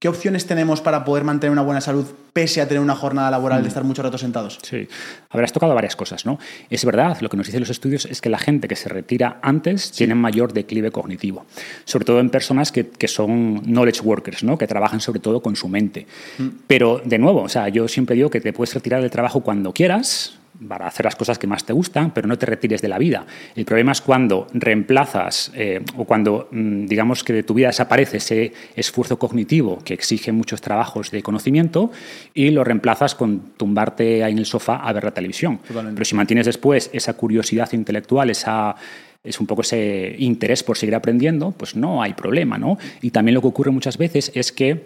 qué 0.00 0.08
opciones 0.08 0.44
tenemos 0.44 0.80
para 0.80 1.04
poder 1.04 1.22
mantener 1.22 1.52
una 1.52 1.62
buena 1.62 1.80
salud 1.80 2.04
pese 2.32 2.60
a 2.60 2.66
tener 2.66 2.82
una 2.82 2.96
jornada 2.96 3.30
laboral 3.30 3.60
de 3.60 3.66
hmm. 3.66 3.68
estar 3.68 3.84
mucho 3.84 4.02
rato 4.02 4.18
sentados? 4.18 4.58
Sí, 4.62 4.88
habrás 5.30 5.52
tocado 5.52 5.72
varias 5.72 5.94
cosas, 5.94 6.26
¿no? 6.26 6.40
Es 6.68 6.84
verdad, 6.84 7.18
lo 7.20 7.28
que 7.28 7.36
nos 7.36 7.46
dicen 7.46 7.60
los 7.60 7.70
estudios 7.70 8.06
es 8.06 8.20
que 8.20 8.28
la 8.28 8.38
gente 8.38 8.66
que 8.66 8.74
se 8.74 8.88
retira 8.88 9.38
antes 9.40 9.92
tiene 9.92 10.16
mayor 10.16 10.52
declive 10.52 10.90
cognitivo, 10.90 11.46
sobre 11.84 12.06
todo 12.06 12.18
en 12.18 12.30
personas 12.30 12.72
que, 12.72 12.90
son 13.06 13.62
knowledge 13.66 14.00
workers, 14.00 14.42
¿no? 14.42 14.58
Que 14.58 14.66
trabajan 14.66 15.00
sobre 15.00 15.20
todo 15.20 15.42
con 15.42 15.54
su 15.54 15.68
mente. 15.68 16.08
Hmm. 16.38 16.48
Pero, 16.66 17.00
de 17.04 17.18
nuevo, 17.18 17.42
o 17.42 17.48
sea, 17.48 17.68
yo 17.68 17.86
siempre 17.86 18.16
digo 18.16 18.30
que 18.30 18.40
te 18.40 18.52
puedes 18.52 18.74
retirar 18.74 19.00
del 19.00 19.12
trabajo 19.12 19.42
cuando 19.42 19.72
quieras, 19.72 20.40
para 20.68 20.86
hacer 20.86 21.04
las 21.04 21.16
cosas 21.16 21.38
que 21.38 21.46
más 21.46 21.64
te 21.64 21.72
gustan, 21.72 22.12
pero 22.12 22.28
no 22.28 22.38
te 22.38 22.46
retires 22.46 22.80
de 22.82 22.88
la 22.88 22.98
vida. 22.98 23.26
El 23.54 23.64
problema 23.64 23.92
es 23.92 24.00
cuando 24.00 24.46
reemplazas 24.52 25.50
eh, 25.54 25.82
o 25.96 26.04
cuando, 26.04 26.48
mm, 26.50 26.86
digamos, 26.86 27.24
que 27.24 27.32
de 27.32 27.42
tu 27.42 27.54
vida 27.54 27.68
desaparece 27.68 28.18
ese 28.18 28.52
esfuerzo 28.76 29.18
cognitivo 29.18 29.78
que 29.84 29.94
exige 29.94 30.32
muchos 30.32 30.60
trabajos 30.60 31.10
de 31.10 31.22
conocimiento 31.22 31.90
y 32.32 32.50
lo 32.50 32.64
reemplazas 32.64 33.14
con 33.14 33.52
tumbarte 33.56 34.24
ahí 34.24 34.32
en 34.32 34.38
el 34.38 34.46
sofá 34.46 34.76
a 34.76 34.92
ver 34.92 35.04
la 35.04 35.12
televisión. 35.12 35.60
Pero 35.66 36.04
si 36.04 36.14
mantienes 36.14 36.46
después 36.46 36.90
esa 36.92 37.14
curiosidad 37.14 37.72
intelectual, 37.72 38.30
esa 38.30 38.76
es 39.22 39.40
un 39.40 39.46
poco 39.46 39.62
ese 39.62 40.14
interés 40.18 40.62
por 40.62 40.76
seguir 40.76 40.94
aprendiendo, 40.94 41.52
pues 41.52 41.74
no 41.74 42.02
hay 42.02 42.12
problema, 42.12 42.58
¿no? 42.58 42.78
Y 43.00 43.10
también 43.10 43.34
lo 43.34 43.40
que 43.40 43.48
ocurre 43.48 43.70
muchas 43.70 43.96
veces 43.96 44.30
es 44.34 44.52
que 44.52 44.84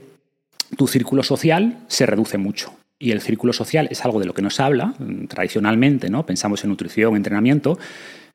tu 0.76 0.86
círculo 0.86 1.22
social 1.22 1.78
se 1.88 2.06
reduce 2.06 2.38
mucho. 2.38 2.72
Y 2.98 3.12
el 3.12 3.20
círculo 3.20 3.52
social 3.52 3.88
es 3.90 4.04
algo 4.04 4.18
de 4.20 4.26
lo 4.26 4.34
que 4.34 4.42
nos 4.42 4.60
habla 4.60 4.94
mm, 4.98 5.26
tradicionalmente, 5.26 6.10
¿no? 6.10 6.26
Pensamos 6.26 6.64
en 6.64 6.70
nutrición, 6.70 7.16
entrenamiento, 7.16 7.78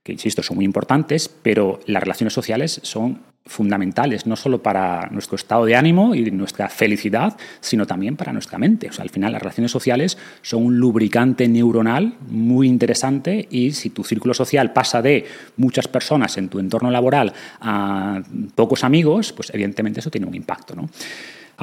que 0.03 0.11
insisto, 0.11 0.43
son 0.43 0.57
muy 0.57 0.65
importantes, 0.65 1.29
pero 1.29 1.79
las 1.85 2.03
relaciones 2.03 2.33
sociales 2.33 2.79
son 2.83 3.21
fundamentales, 3.45 4.25
no 4.25 4.35
solo 4.35 4.63
para 4.63 5.09
nuestro 5.11 5.35
estado 5.35 5.65
de 5.65 5.75
ánimo 5.75 6.15
y 6.15 6.31
nuestra 6.31 6.69
felicidad, 6.69 7.37
sino 7.59 7.85
también 7.85 8.15
para 8.15 8.31
nuestra 8.31 8.57
mente. 8.57 8.89
O 8.89 8.93
sea, 8.93 9.03
al 9.03 9.09
final 9.09 9.33
las 9.33 9.41
relaciones 9.41 9.71
sociales 9.71 10.17
son 10.41 10.65
un 10.65 10.77
lubricante 10.77 11.47
neuronal 11.47 12.15
muy 12.27 12.67
interesante 12.67 13.47
y 13.51 13.71
si 13.71 13.89
tu 13.89 14.03
círculo 14.03 14.33
social 14.33 14.71
pasa 14.71 15.01
de 15.01 15.25
muchas 15.57 15.87
personas 15.89 16.37
en 16.37 16.47
tu 16.47 16.59
entorno 16.59 16.89
laboral 16.89 17.33
a 17.59 18.21
pocos 18.55 18.83
amigos, 18.85 19.33
pues 19.33 19.53
evidentemente 19.53 19.99
eso 19.99 20.09
tiene 20.09 20.27
un 20.27 20.35
impacto. 20.35 20.75
¿no? 20.75 20.89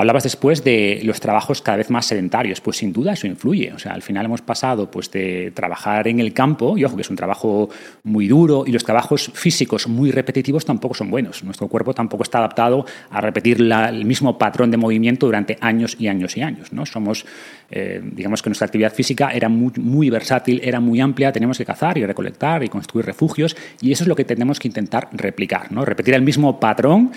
Hablabas 0.00 0.22
después 0.22 0.64
de 0.64 1.02
los 1.04 1.20
trabajos 1.20 1.60
cada 1.60 1.76
vez 1.76 1.90
más 1.90 2.06
sedentarios, 2.06 2.62
pues 2.62 2.78
sin 2.78 2.90
duda 2.90 3.12
eso 3.12 3.26
influye. 3.26 3.70
O 3.74 3.78
sea, 3.78 3.92
al 3.92 4.00
final 4.00 4.24
hemos 4.24 4.40
pasado 4.40 4.90
pues, 4.90 5.10
de 5.10 5.52
trabajar 5.54 6.08
en 6.08 6.20
el 6.20 6.32
campo, 6.32 6.78
y 6.78 6.86
ojo 6.86 6.96
que 6.96 7.02
es 7.02 7.10
un 7.10 7.16
trabajo 7.16 7.68
muy 8.02 8.26
duro, 8.26 8.64
y 8.66 8.72
los 8.72 8.82
trabajos 8.82 9.30
físicos 9.34 9.88
muy 9.88 10.10
repetitivos 10.10 10.64
tampoco 10.64 10.94
son 10.94 11.10
buenos. 11.10 11.44
Nuestro 11.44 11.68
cuerpo 11.68 11.92
tampoco 11.92 12.22
está 12.22 12.38
adaptado 12.38 12.86
a 13.10 13.20
repetir 13.20 13.60
el 13.60 14.06
mismo 14.06 14.38
patrón 14.38 14.70
de 14.70 14.78
movimiento 14.78 15.26
durante 15.26 15.58
años 15.60 15.94
y 15.98 16.08
años 16.08 16.34
y 16.34 16.40
años. 16.40 16.72
¿no? 16.72 16.86
Somos, 16.86 17.26
eh, 17.70 18.00
digamos 18.02 18.42
que 18.42 18.50
nuestra 18.50 18.66
actividad 18.66 18.92
física 18.92 19.30
era 19.30 19.48
muy, 19.48 20.10
versátil, 20.10 20.60
era 20.62 20.80
muy 20.80 21.00
amplia, 21.00 21.32
tenemos 21.32 21.58
que 21.58 21.64
cazar 21.64 21.96
y 21.98 22.04
recolectar 22.04 22.62
y 22.64 22.68
construir 22.68 23.06
refugios, 23.06 23.56
y 23.80 23.92
eso 23.92 24.04
es 24.04 24.08
lo 24.08 24.16
que 24.16 24.24
tenemos 24.24 24.58
que 24.58 24.68
intentar 24.68 25.08
replicar. 25.12 25.70
¿no? 25.70 25.84
Repetir 25.84 26.14
el 26.14 26.22
mismo 26.22 26.58
patrón 26.58 27.12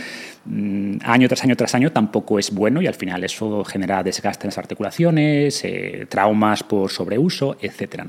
mm, 0.46 0.98
año 1.04 1.28
tras 1.28 1.44
año 1.44 1.56
tras 1.56 1.76
año 1.76 1.92
tampoco 1.92 2.40
es 2.40 2.52
bueno 2.52 2.82
y 2.82 2.88
al 2.88 2.94
final 2.94 3.24
eso 3.24 3.64
genera 3.64 4.04
desgaste 4.04 4.46
en 4.46 4.50
las 4.50 4.58
articulaciones, 4.58 5.64
eh, 5.66 6.06
traumas 6.10 6.64
por 6.64 6.92
sobreuso, 6.92 7.58
etc. 7.62 8.04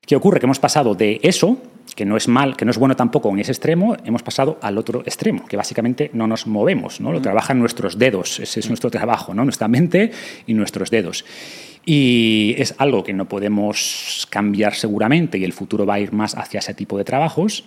¿Qué 0.00 0.16
ocurre? 0.16 0.40
Que 0.40 0.46
hemos 0.46 0.60
pasado 0.60 0.94
de 0.94 1.20
eso, 1.22 1.60
que 1.96 2.04
no 2.04 2.16
es 2.16 2.28
mal, 2.28 2.56
que 2.56 2.64
no 2.64 2.70
es 2.70 2.78
bueno 2.78 2.94
tampoco 2.94 3.30
en 3.30 3.40
ese 3.40 3.50
extremo, 3.50 3.96
hemos 4.04 4.22
pasado 4.22 4.58
al 4.62 4.78
otro 4.78 5.00
extremo, 5.00 5.46
que 5.46 5.56
básicamente 5.56 6.10
no 6.12 6.28
nos 6.28 6.46
movemos, 6.46 7.00
¿no? 7.00 7.10
Lo 7.10 7.22
trabajan 7.22 7.58
nuestros 7.58 7.98
dedos, 7.98 8.38
ese 8.38 8.60
es 8.60 8.68
nuestro 8.68 8.90
trabajo, 8.90 9.34
¿no? 9.34 9.44
Nuestra 9.44 9.66
mente 9.66 10.12
y 10.46 10.54
nuestros 10.54 10.90
dedos. 10.90 11.24
Y 11.84 12.54
es 12.58 12.74
algo 12.78 13.02
que 13.02 13.14
no 13.14 13.28
podemos 13.28 14.26
cambiar 14.30 14.74
seguramente 14.74 15.38
y 15.38 15.44
el 15.44 15.52
futuro 15.52 15.86
va 15.86 15.94
a 15.94 16.00
ir 16.00 16.12
más 16.12 16.36
hacia 16.36 16.58
ese 16.58 16.74
tipo 16.74 16.98
de 16.98 17.04
trabajos. 17.04 17.64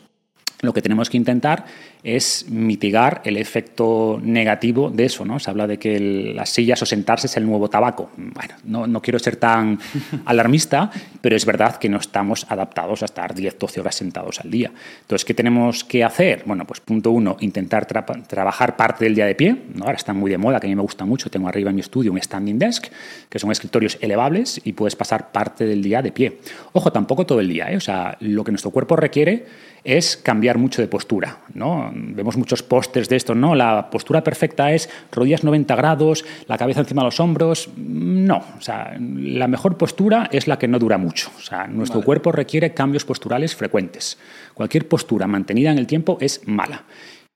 Lo 0.61 0.73
que 0.73 0.81
tenemos 0.81 1.09
que 1.09 1.15
intentar 1.15 1.63
es 2.03 2.45
mitigar 2.49 3.21
el 3.23 3.37
efecto 3.37 4.19
negativo 4.21 4.89
de 4.89 5.05
eso. 5.05 5.23
¿no? 5.23 5.39
Se 5.39 5.49
habla 5.49 5.67
de 5.67 5.79
que 5.79 6.33
las 6.35 6.49
sillas 6.49 6.81
o 6.81 6.85
sentarse 6.85 7.27
es 7.27 7.37
el 7.37 7.45
nuevo 7.45 7.69
tabaco. 7.69 8.09
Bueno, 8.17 8.55
no, 8.65 8.85
no, 8.85 9.01
quiero 9.01 9.19
ser 9.19 9.37
tan 9.37 9.79
alarmista, 10.25 10.91
pero 11.21 11.37
es 11.37 11.45
verdad 11.45 11.77
que 11.77 11.87
no 11.87 11.97
estamos 11.97 12.45
adaptados 12.49 13.03
a 13.03 13.05
estar 13.05 13.33
10, 13.33 13.57
12 13.57 13.79
horas 13.79 13.95
sentados 13.95 14.41
al 14.41 14.51
día. 14.51 14.69
Entonces, 15.01 15.23
¿qué 15.23 15.33
tenemos 15.33 15.85
que 15.85 16.03
hacer? 16.03 16.43
Bueno, 16.45 16.65
pues 16.65 16.81
punto 16.81 17.11
uno, 17.11 17.37
intentar 17.39 17.85
trabajar 17.85 18.75
parte 18.75 19.05
del 19.05 19.15
día 19.15 19.25
de 19.25 19.35
pie. 19.35 19.55
¿no? 19.75 19.85
Ahora 19.85 19.95
está 19.95 20.11
muy 20.11 20.29
de 20.29 20.37
moda, 20.37 20.59
que 20.59 20.67
a 20.67 20.69
mí 20.69 20.75
me 20.75 20.81
gusta 20.81 21.05
mucho. 21.05 21.29
Tengo 21.29 21.47
arriba 21.47 21.69
en 21.69 21.75
mi 21.75 21.81
estudio 21.81 22.11
un 22.11 22.21
standing 22.21 22.59
desk, 22.59 22.87
que 23.29 23.39
son 23.39 23.49
escritorios 23.51 23.97
elevables 24.01 24.59
y 24.65 24.73
puedes 24.73 24.97
pasar 24.97 25.31
parte 25.31 25.65
del 25.65 25.81
día 25.81 26.01
de 26.01 26.11
pie. 26.11 26.39
Ojo, 26.73 26.91
tampoco 26.91 27.25
todo 27.25 27.39
el 27.39 27.47
día. 27.47 27.71
¿eh? 27.71 27.77
O 27.77 27.81
sea, 27.81 28.17
lo 28.19 28.43
que 28.43 28.51
nuestro 28.51 28.71
cuerpo 28.71 28.97
requiere 28.97 29.45
es 29.83 30.17
cambiar 30.17 30.57
mucho 30.57 30.81
de 30.81 30.87
postura. 30.87 31.39
¿no? 31.53 31.91
Vemos 31.93 32.37
muchos 32.37 32.63
pósters 32.63 33.09
de 33.09 33.15
esto, 33.15 33.35
¿no? 33.35 33.55
La 33.55 33.89
postura 33.89 34.23
perfecta 34.23 34.71
es 34.71 34.89
rodillas 35.11 35.43
90 35.43 35.75
grados, 35.75 36.25
la 36.47 36.57
cabeza 36.57 36.81
encima 36.81 37.01
de 37.01 37.07
los 37.07 37.19
hombros. 37.19 37.69
No, 37.77 38.43
o 38.57 38.61
sea, 38.61 38.97
la 38.99 39.47
mejor 39.47 39.77
postura 39.77 40.29
es 40.31 40.47
la 40.47 40.57
que 40.57 40.67
no 40.67 40.79
dura 40.79 40.97
mucho. 40.97 41.31
O 41.37 41.41
sea, 41.41 41.67
nuestro 41.67 42.01
cuerpo 42.01 42.31
requiere 42.31 42.73
cambios 42.73 43.05
posturales 43.05 43.55
frecuentes. 43.55 44.17
Cualquier 44.53 44.87
postura 44.87 45.27
mantenida 45.27 45.71
en 45.71 45.77
el 45.77 45.87
tiempo 45.87 46.17
es 46.21 46.41
mala. 46.47 46.83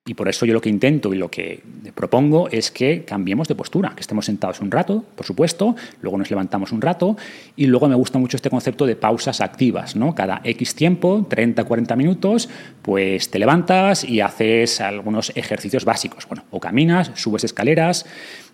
Y 0.05 0.15
por 0.15 0.27
eso 0.27 0.45
yo 0.45 0.53
lo 0.53 0.59
que 0.59 0.67
intento 0.67 1.13
y 1.13 1.17
lo 1.17 1.31
que 1.31 1.63
propongo 1.95 2.49
es 2.49 2.71
que 2.71 3.05
cambiemos 3.05 3.47
de 3.47 3.55
postura, 3.55 3.93
que 3.95 4.01
estemos 4.01 4.25
sentados 4.25 4.59
un 4.59 4.69
rato, 4.69 5.05
por 5.15 5.25
supuesto, 5.25 5.77
luego 6.01 6.17
nos 6.17 6.29
levantamos 6.29 6.73
un 6.73 6.81
rato 6.81 7.15
y 7.55 7.67
luego 7.67 7.87
me 7.87 7.95
gusta 7.95 8.19
mucho 8.19 8.35
este 8.35 8.49
concepto 8.49 8.85
de 8.85 8.97
pausas 8.97 9.39
activas, 9.39 9.95
¿no? 9.95 10.13
Cada 10.13 10.41
X 10.43 10.75
tiempo, 10.75 11.25
30, 11.29 11.63
40 11.63 11.95
minutos, 11.95 12.49
pues 12.81 13.31
te 13.31 13.39
levantas 13.39 14.03
y 14.03 14.19
haces 14.19 14.81
algunos 14.81 15.31
ejercicios 15.37 15.85
básicos, 15.85 16.27
bueno, 16.27 16.43
o 16.51 16.59
caminas, 16.59 17.11
subes 17.15 17.45
escaleras, 17.45 18.05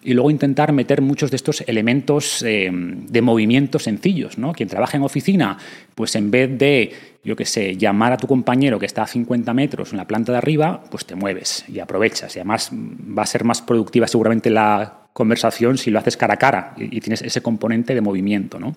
y 0.02 0.14
luego 0.14 0.32
intentar 0.32 0.72
meter 0.72 1.02
muchos 1.02 1.30
de 1.32 1.36
estos 1.36 1.62
elementos 1.68 2.44
eh, 2.44 2.70
de 2.72 3.22
movimiento 3.22 3.80
sencillos. 3.80 4.38
¿no? 4.38 4.54
Quien 4.54 4.70
trabaja 4.70 4.98
en 4.98 5.04
oficina, 5.04 5.58
pues 5.96 6.16
en 6.16 6.32
vez 6.32 6.58
de, 6.58 6.94
yo 7.24 7.36
qué 7.36 7.46
sé, 7.46 7.76
llamar 7.76 8.14
a 8.14 8.18
tu 8.18 8.28
compañero 8.28 8.80
que 8.80 8.86
está 8.86 9.04
a 9.04 9.08
50 9.08 9.54
metros 9.54 9.92
en 9.92 9.98
la 9.98 10.08
planta 10.08 10.32
de 10.32 10.38
arriba, 10.38 10.84
pues 10.90 11.06
te 11.06 11.16
mueves 11.16 11.66
y 11.68 11.80
aprovechas. 11.80 12.36
Y 12.36 12.40
además 12.40 12.72
va 12.72 13.24
a 13.24 13.28
ser 13.28 13.44
más 13.44 13.62
productiva 13.62 14.08
seguramente 14.08 14.50
la 14.50 15.08
conversación 15.14 15.78
si 15.78 15.92
lo 15.92 16.00
haces 16.00 16.16
cara 16.16 16.36
a 16.36 16.38
cara 16.38 16.74
y, 16.78 17.00
tienes 17.02 17.22
ese 17.22 17.42
componente 17.42 17.94
de 17.94 18.02
movimiento. 18.02 18.60
¿no? 18.60 18.76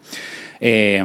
Eh, 0.61 1.05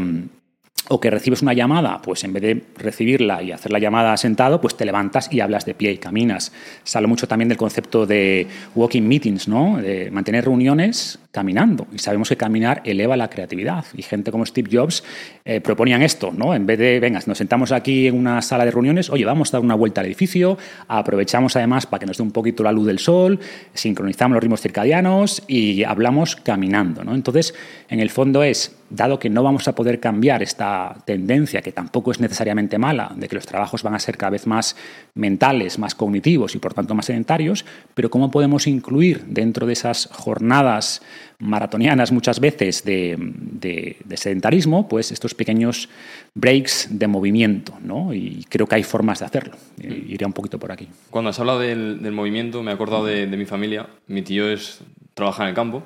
o 0.89 0.99
que 0.99 1.09
recibes 1.09 1.41
una 1.41 1.53
llamada, 1.53 2.01
pues 2.01 2.23
en 2.23 2.33
vez 2.33 2.43
de 2.43 2.63
recibirla 2.77 3.41
y 3.43 3.51
hacer 3.51 3.71
la 3.71 3.79
llamada 3.79 4.15
sentado, 4.17 4.61
pues 4.61 4.75
te 4.75 4.85
levantas 4.85 5.31
y 5.31 5.39
hablas 5.39 5.65
de 5.65 5.73
pie 5.73 5.91
y 5.91 5.97
caminas. 5.97 6.51
Sale 6.83 7.07
mucho 7.07 7.27
también 7.27 7.49
del 7.49 7.57
concepto 7.57 8.05
de 8.05 8.47
walking 8.75 9.03
meetings, 9.03 9.47
¿no? 9.47 9.77
De 9.77 10.09
mantener 10.11 10.45
reuniones 10.45 11.19
caminando. 11.31 11.87
Y 11.91 11.99
sabemos 11.99 12.29
que 12.29 12.37
caminar 12.37 12.81
eleva 12.83 13.17
la 13.17 13.29
creatividad. 13.29 13.85
Y 13.95 14.01
gente 14.01 14.31
como 14.31 14.45
Steve 14.45 14.69
Jobs 14.71 15.03
eh, 15.45 15.61
proponían 15.61 16.01
esto, 16.01 16.31
¿no? 16.35 16.53
En 16.53 16.65
vez 16.65 16.79
de, 16.79 16.99
venga, 16.99 17.19
nos 17.25 17.37
sentamos 17.37 17.71
aquí 17.71 18.07
en 18.07 18.15
una 18.17 18.41
sala 18.41 18.65
de 18.65 18.71
reuniones, 18.71 19.09
oye, 19.09 19.25
vamos 19.25 19.49
a 19.49 19.57
dar 19.57 19.61
una 19.63 19.75
vuelta 19.75 20.01
al 20.01 20.07
edificio, 20.07 20.57
aprovechamos 20.87 21.55
además 21.55 21.85
para 21.85 21.99
que 21.99 22.05
nos 22.05 22.17
dé 22.17 22.23
un 22.23 22.31
poquito 22.31 22.63
la 22.63 22.71
luz 22.71 22.87
del 22.87 22.99
sol, 22.99 23.39
sincronizamos 23.73 24.35
los 24.35 24.43
ritmos 24.43 24.61
circadianos 24.61 25.43
y 25.47 25.83
hablamos 25.83 26.35
caminando, 26.37 27.03
¿no? 27.03 27.13
Entonces, 27.13 27.53
en 27.89 27.99
el 27.99 28.09
fondo 28.09 28.43
es, 28.43 28.76
dado 28.89 29.19
que 29.19 29.29
no 29.29 29.43
vamos 29.43 29.67
a 29.67 29.75
poder 29.75 29.99
cambiar 29.99 30.41
esta 30.41 30.95
tendencia, 31.05 31.61
que 31.61 31.71
tampoco 31.71 32.11
es 32.11 32.19
necesariamente 32.19 32.77
mala, 32.77 33.11
de 33.15 33.27
que 33.27 33.35
los 33.35 33.45
trabajos 33.45 33.83
van 33.83 33.95
a 33.95 33.99
ser 33.99 34.17
cada 34.17 34.31
vez 34.31 34.47
más 34.47 34.75
mentales, 35.13 35.79
más 35.79 35.95
cognitivos 35.95 36.55
y 36.55 36.59
por 36.59 36.73
tanto 36.73 36.95
más 36.95 37.05
sedentarios, 37.05 37.65
pero 37.93 38.09
cómo 38.09 38.31
podemos 38.31 38.67
incluir 38.67 39.25
dentro 39.25 39.67
de 39.67 39.73
esas 39.73 40.09
jornadas 40.11 41.01
maratonianas 41.39 42.11
muchas 42.11 42.39
veces 42.39 42.83
de, 42.83 43.97
sedentarismo, 44.15 44.87
pues 44.87 45.11
estos 45.11 45.35
pequeños 45.35 45.89
breaks 46.33 46.87
de 46.91 47.07
movimiento, 47.07 47.73
¿no? 47.83 48.13
Y 48.13 48.45
creo 48.49 48.67
que 48.67 48.75
hay 48.75 48.83
formas 48.83 49.19
de 49.19 49.25
hacerlo. 49.25 49.55
Iré 49.81 50.25
un 50.25 50.33
poquito 50.33 50.57
por 50.57 50.71
aquí. 50.71 50.87
Cuando 51.09 51.29
has 51.29 51.39
hablado 51.39 51.59
del, 51.59 52.11
movimiento, 52.11 52.63
me 52.63 52.71
he 52.71 52.73
acordado 52.73 53.05
de, 53.05 53.27
mi 53.27 53.45
familia. 53.45 53.87
Mi 54.07 54.21
tío 54.21 54.49
es 54.49 54.81
trabaja 55.13 55.43
en 55.43 55.49
el 55.49 55.55
campo. 55.55 55.83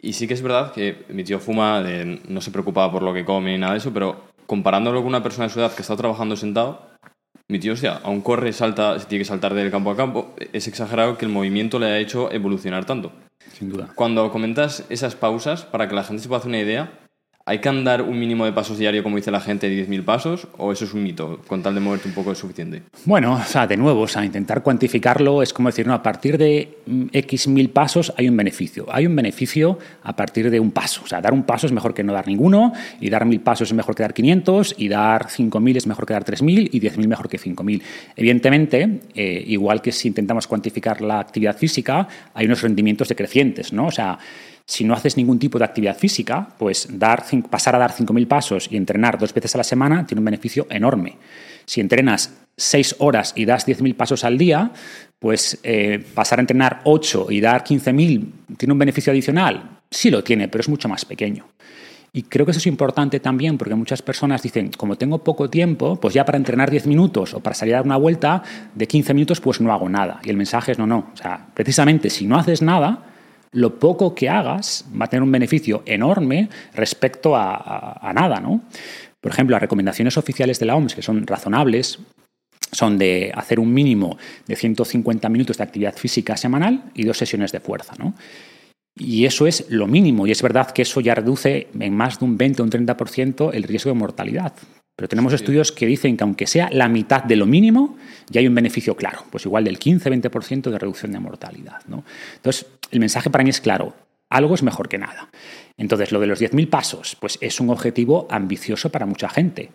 Y 0.00 0.12
sí 0.12 0.28
que 0.28 0.34
es 0.34 0.42
verdad 0.42 0.72
que 0.72 1.04
mi 1.08 1.24
tío 1.24 1.40
fuma, 1.40 1.82
no 2.28 2.40
se 2.40 2.50
preocupa 2.50 2.90
por 2.90 3.02
lo 3.02 3.12
que 3.12 3.24
come 3.24 3.52
ni 3.52 3.58
nada 3.58 3.72
de 3.72 3.78
eso, 3.78 3.92
pero 3.92 4.24
comparándolo 4.46 5.00
con 5.00 5.08
una 5.08 5.22
persona 5.22 5.48
de 5.48 5.52
su 5.52 5.60
edad 5.60 5.74
que 5.74 5.82
está 5.82 5.96
trabajando 5.96 6.36
sentado, 6.36 6.88
mi 7.50 7.58
tío, 7.58 7.72
o 7.72 7.76
sea, 7.76 8.00
aún 8.04 8.20
corre, 8.20 8.52
salta, 8.52 8.98
se 8.98 9.06
tiene 9.06 9.22
que 9.22 9.28
saltar 9.28 9.54
del 9.54 9.70
campo 9.70 9.90
a 9.90 9.96
campo. 9.96 10.34
Es 10.52 10.68
exagerado 10.68 11.16
que 11.16 11.24
el 11.24 11.32
movimiento 11.32 11.78
le 11.78 11.86
haya 11.86 11.98
hecho 11.98 12.30
evolucionar 12.30 12.84
tanto. 12.84 13.10
Sin 13.54 13.70
duda. 13.70 13.88
Cuando 13.94 14.30
comentas 14.30 14.84
esas 14.90 15.14
pausas, 15.16 15.64
para 15.64 15.88
que 15.88 15.94
la 15.94 16.04
gente 16.04 16.22
se 16.22 16.28
pueda 16.28 16.40
hacer 16.40 16.50
una 16.50 16.60
idea, 16.60 16.92
¿Hay 17.48 17.60
que 17.60 17.68
andar 17.70 18.02
un 18.02 18.18
mínimo 18.18 18.44
de 18.44 18.52
pasos 18.52 18.76
diario, 18.76 19.02
como 19.02 19.16
dice 19.16 19.30
la 19.30 19.40
gente, 19.40 19.70
de 19.70 19.88
10.000 19.88 20.04
pasos? 20.04 20.48
¿O 20.58 20.70
eso 20.70 20.84
es 20.84 20.92
un 20.92 21.02
mito? 21.02 21.40
Con 21.46 21.62
tal 21.62 21.74
de 21.74 21.80
moverte 21.80 22.06
un 22.06 22.12
poco 22.12 22.30
es 22.30 22.36
suficiente. 22.36 22.82
Bueno, 23.06 23.32
o 23.32 23.42
sea, 23.42 23.66
de 23.66 23.74
nuevo, 23.78 24.02
o 24.02 24.06
sea, 24.06 24.22
intentar 24.22 24.62
cuantificarlo 24.62 25.42
es 25.42 25.54
como 25.54 25.70
decir, 25.70 25.86
no, 25.86 25.94
a 25.94 26.02
partir 26.02 26.36
de 26.36 26.76
mm, 26.84 27.06
X 27.10 27.48
mil 27.48 27.70
pasos 27.70 28.12
hay 28.18 28.28
un 28.28 28.36
beneficio. 28.36 28.84
Hay 28.90 29.06
un 29.06 29.16
beneficio 29.16 29.78
a 30.02 30.14
partir 30.14 30.50
de 30.50 30.60
un 30.60 30.72
paso. 30.72 31.00
O 31.04 31.06
sea, 31.06 31.22
dar 31.22 31.32
un 31.32 31.44
paso 31.44 31.66
es 31.66 31.72
mejor 31.72 31.94
que 31.94 32.04
no 32.04 32.12
dar 32.12 32.26
ninguno, 32.26 32.74
y 33.00 33.08
dar 33.08 33.24
mil 33.24 33.40
pasos 33.40 33.70
es 33.70 33.74
mejor 33.74 33.94
que 33.94 34.02
dar 34.02 34.12
500, 34.12 34.74
y 34.76 34.88
dar 34.88 35.28
5.000 35.28 35.76
es 35.78 35.86
mejor 35.86 36.04
que 36.04 36.12
dar 36.12 36.26
3.000, 36.26 36.68
y 36.70 36.80
10.000 36.80 37.08
mejor 37.08 37.30
que 37.30 37.38
5.000. 37.38 37.80
Evidentemente, 38.14 39.00
eh, 39.14 39.42
igual 39.46 39.80
que 39.80 39.90
si 39.90 40.08
intentamos 40.08 40.46
cuantificar 40.46 41.00
la 41.00 41.18
actividad 41.18 41.56
física, 41.56 42.08
hay 42.34 42.44
unos 42.44 42.60
rendimientos 42.60 43.08
decrecientes, 43.08 43.72
¿no? 43.72 43.86
O 43.86 43.90
sea, 43.90 44.18
Si 44.70 44.84
no 44.84 44.92
haces 44.92 45.16
ningún 45.16 45.38
tipo 45.38 45.58
de 45.58 45.64
actividad 45.64 45.96
física, 45.96 46.46
pues 46.58 46.86
dar, 46.92 47.24
pasar 47.48 47.74
a 47.74 47.78
dar 47.78 47.90
5.000 47.90 48.28
pasos 48.28 48.68
y 48.70 48.76
entrenar 48.76 49.18
dos 49.18 49.32
veces 49.32 49.54
a 49.54 49.58
la 49.58 49.64
semana 49.64 50.06
tiene 50.06 50.18
un 50.18 50.26
beneficio 50.26 50.66
enorme. 50.68 51.16
Si 51.64 51.80
entrenas 51.80 52.34
6 52.54 52.96
horas 52.98 53.32
y 53.34 53.46
das 53.46 53.66
10.000 53.66 53.94
pasos 53.96 54.24
al 54.24 54.36
día, 54.36 54.70
pues 55.18 55.58
eh, 55.62 56.04
pasar 56.12 56.38
a 56.38 56.42
entrenar 56.42 56.82
8 56.84 57.28
y 57.30 57.40
dar 57.40 57.64
15.000 57.64 58.56
tiene 58.58 58.72
un 58.72 58.78
beneficio 58.78 59.10
adicional. 59.10 59.78
Sí 59.90 60.10
lo 60.10 60.22
tiene, 60.22 60.48
pero 60.48 60.60
es 60.60 60.68
mucho 60.68 60.86
más 60.86 61.06
pequeño. 61.06 61.46
Y 62.12 62.24
creo 62.24 62.44
que 62.44 62.50
eso 62.50 62.58
es 62.58 62.66
importante 62.66 63.20
también 63.20 63.56
porque 63.56 63.74
muchas 63.74 64.02
personas 64.02 64.42
dicen, 64.42 64.70
como 64.76 64.96
tengo 64.96 65.24
poco 65.24 65.48
tiempo, 65.48 65.96
pues 65.96 66.12
ya 66.12 66.26
para 66.26 66.36
entrenar 66.36 66.70
10 66.70 66.88
minutos 66.88 67.32
o 67.32 67.40
para 67.40 67.54
salir 67.54 67.72
a 67.72 67.78
dar 67.78 67.86
una 67.86 67.96
vuelta 67.96 68.42
de 68.74 68.86
15 68.86 69.14
minutos, 69.14 69.40
pues 69.40 69.62
no 69.62 69.72
hago 69.72 69.88
nada. 69.88 70.20
Y 70.24 70.28
el 70.28 70.36
mensaje 70.36 70.72
es 70.72 70.78
no, 70.78 70.86
no. 70.86 71.10
O 71.14 71.16
sea, 71.16 71.46
precisamente 71.54 72.10
si 72.10 72.26
no 72.26 72.36
haces 72.36 72.60
nada, 72.60 73.04
lo 73.52 73.78
poco 73.78 74.14
que 74.14 74.28
hagas 74.28 74.84
va 75.00 75.06
a 75.06 75.08
tener 75.08 75.22
un 75.22 75.32
beneficio 75.32 75.82
enorme 75.86 76.48
respecto 76.74 77.36
a, 77.36 77.98
a 78.00 78.12
nada, 78.12 78.40
¿no? 78.40 78.62
Por 79.20 79.32
ejemplo, 79.32 79.54
las 79.54 79.62
recomendaciones 79.62 80.16
oficiales 80.16 80.58
de 80.58 80.66
la 80.66 80.76
OMS, 80.76 80.94
que 80.94 81.02
son 81.02 81.26
razonables, 81.26 81.98
son 82.72 82.98
de 82.98 83.32
hacer 83.34 83.58
un 83.60 83.72
mínimo 83.72 84.18
de 84.46 84.56
150 84.56 85.28
minutos 85.28 85.56
de 85.56 85.64
actividad 85.64 85.96
física 85.96 86.36
semanal 86.36 86.84
y 86.94 87.04
dos 87.04 87.18
sesiones 87.18 87.52
de 87.52 87.60
fuerza. 87.60 87.94
¿no? 87.98 88.14
Y 88.96 89.24
eso 89.26 89.46
es 89.46 89.66
lo 89.68 89.86
mínimo, 89.86 90.26
y 90.26 90.32
es 90.32 90.42
verdad 90.42 90.70
que 90.70 90.82
eso 90.82 91.00
ya 91.00 91.14
reduce 91.14 91.68
en 91.78 91.96
más 91.96 92.18
de 92.18 92.24
un 92.24 92.36
20 92.36 92.62
o 92.62 92.64
un 92.64 92.70
30% 92.70 93.50
el 93.54 93.62
riesgo 93.62 93.90
de 93.90 93.98
mortalidad. 93.98 94.52
Pero 94.96 95.08
tenemos 95.08 95.32
estudios 95.32 95.70
que 95.70 95.86
dicen 95.86 96.16
que 96.16 96.24
aunque 96.24 96.48
sea 96.48 96.68
la 96.72 96.88
mitad 96.88 97.22
de 97.22 97.36
lo 97.36 97.46
mínimo, 97.46 97.96
ya 98.30 98.40
hay 98.40 98.48
un 98.48 98.54
beneficio 98.56 98.96
claro, 98.96 99.24
pues 99.30 99.46
igual 99.46 99.62
del 99.62 99.78
15-20% 99.78 100.70
de 100.70 100.78
reducción 100.78 101.12
de 101.12 101.20
mortalidad. 101.20 101.82
¿no? 101.86 102.02
Entonces, 102.34 102.66
el 102.90 103.00
mensaje 103.00 103.30
para 103.30 103.44
mí 103.44 103.50
es 103.50 103.60
claro, 103.60 103.94
algo 104.30 104.54
es 104.54 104.62
mejor 104.62 104.88
que 104.88 104.98
nada. 104.98 105.30
Entonces, 105.76 106.12
lo 106.12 106.20
de 106.20 106.26
los 106.26 106.40
10.000 106.40 106.68
pasos, 106.68 107.16
pues 107.20 107.38
es 107.40 107.60
un 107.60 107.70
objetivo 107.70 108.26
ambicioso 108.30 108.90
para 108.90 109.06
mucha 109.06 109.28
gente. 109.28 109.70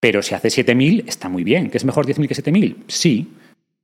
Pero 0.00 0.22
si 0.22 0.34
hace 0.34 0.48
7.000, 0.48 1.04
está 1.06 1.28
muy 1.28 1.44
bien. 1.44 1.70
¿Que 1.70 1.76
es 1.76 1.84
mejor 1.84 2.06
10.000 2.06 2.26
que 2.26 2.34
7.000? 2.34 2.76
Sí. 2.88 3.28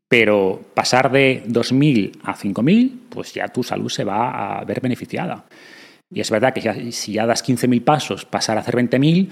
Pero 0.08 0.64
pasar 0.74 1.10
de 1.10 1.44
2.000 1.46 2.20
a 2.22 2.34
5.000, 2.34 2.92
pues 3.10 3.34
ya 3.34 3.48
tu 3.48 3.62
salud 3.62 3.90
se 3.90 4.04
va 4.04 4.58
a 4.58 4.64
ver 4.64 4.80
beneficiada. 4.80 5.44
Y 6.10 6.20
es 6.20 6.30
verdad 6.30 6.54
que 6.54 6.92
si 6.92 7.12
ya 7.12 7.26
das 7.26 7.44
15.000 7.44 7.84
pasos, 7.84 8.24
pasar 8.24 8.56
a 8.56 8.60
hacer 8.60 8.76
20.000, 8.76 9.28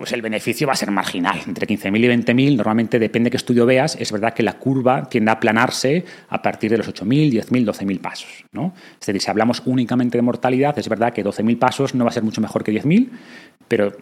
pues 0.00 0.14
el 0.14 0.22
beneficio 0.22 0.66
va 0.66 0.72
a 0.72 0.76
ser 0.76 0.90
marginal. 0.90 1.38
Entre 1.46 1.66
15.000 1.66 1.98
y 1.98 2.08
20.000, 2.08 2.56
normalmente 2.56 2.98
depende 2.98 3.26
de 3.26 3.32
qué 3.32 3.36
estudio 3.36 3.66
veas, 3.66 3.96
es 4.00 4.10
verdad 4.10 4.32
que 4.32 4.42
la 4.42 4.54
curva 4.54 5.06
tiende 5.10 5.30
a 5.30 5.34
aplanarse 5.34 6.06
a 6.30 6.40
partir 6.40 6.70
de 6.70 6.78
los 6.78 6.88
8.000, 6.88 7.30
10.000, 7.30 7.66
12.000 7.66 8.00
pasos. 8.00 8.46
¿no? 8.50 8.72
Es 8.98 9.06
decir, 9.06 9.20
si 9.20 9.30
hablamos 9.30 9.60
únicamente 9.66 10.16
de 10.16 10.22
mortalidad, 10.22 10.78
es 10.78 10.88
verdad 10.88 11.12
que 11.12 11.22
12.000 11.22 11.58
pasos 11.58 11.94
no 11.94 12.04
va 12.04 12.08
a 12.08 12.14
ser 12.14 12.22
mucho 12.22 12.40
mejor 12.40 12.64
que 12.64 12.72
10.000, 12.72 13.10
pero 13.68 13.92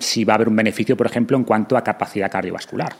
si 0.00 0.24
va 0.24 0.34
a 0.34 0.36
haber 0.36 0.50
un 0.50 0.56
beneficio, 0.56 0.98
por 0.98 1.06
ejemplo, 1.06 1.38
en 1.38 1.44
cuanto 1.44 1.78
a 1.78 1.82
capacidad 1.82 2.30
cardiovascular. 2.30 2.94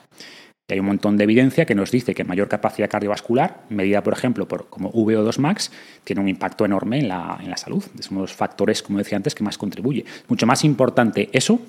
Y 0.68 0.73
hay 0.73 0.80
un 0.80 0.87
montón 0.87 1.18
de 1.18 1.25
evidencia 1.25 1.66
que 1.66 1.75
nos 1.75 1.90
dice 1.90 2.14
que 2.14 2.25
mayor 2.25 2.49
capacidad 2.49 2.88
cardiovascular, 2.88 3.64
medida, 3.68 4.02
por 4.02 4.14
ejemplo, 4.14 4.49
por 4.49 4.70
como 4.70 4.90
VO2 4.90 5.38
max, 5.38 5.70
tiene 6.02 6.23
un 6.23 6.30
impacto 6.30 6.64
enorme 6.64 6.99
en 6.99 7.08
la, 7.08 7.38
en 7.42 7.50
la 7.50 7.58
salud. 7.58 7.85
Es 7.99 8.11
uno 8.11 8.20
de 8.20 8.25
los 8.25 8.32
factores, 8.32 8.82
como 8.82 8.96
decía 8.96 9.16
antes, 9.16 9.35
que 9.35 9.44
más 9.44 9.58
contribuye. 9.58 10.06
Mucho 10.28 10.46
más 10.46 10.64
importante 10.64 11.28
eso, 11.35 11.61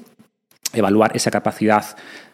evaluar 0.74 1.16
esa 1.16 1.32
capacidad 1.32 1.86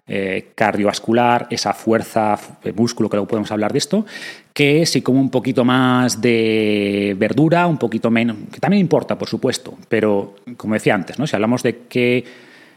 eh, 0.06 0.52
cardiovascular, 0.56 1.48
esa 1.50 1.74
fuerza 1.74 2.38
de 2.64 2.74
músculo, 2.74 3.10
que 3.10 3.16
luego 3.16 3.28
podemos 3.28 3.52
hablar 3.52 3.72
de 3.72 3.78
esto, 3.78 4.06
que 4.54 4.86
si 4.86 5.02
como 5.02 5.20
un 5.20 5.30
poquito 5.30 5.64
más 5.64 6.20
de 6.20 7.16
verdura, 7.18 7.68
un 7.68 7.78
poquito 7.78 8.12
menos, 8.12 8.36
que 8.52 8.60
también 8.60 8.82
importa, 8.82 9.18
por 9.18 9.30
supuesto, 9.30 9.78
pero 9.88 10.36
como 10.58 10.74
decía 10.74 10.96
antes, 10.96 11.18
¿no? 11.18 11.26
si 11.26 11.36
hablamos 11.36 11.64
de 11.64 11.84
que 11.88 12.26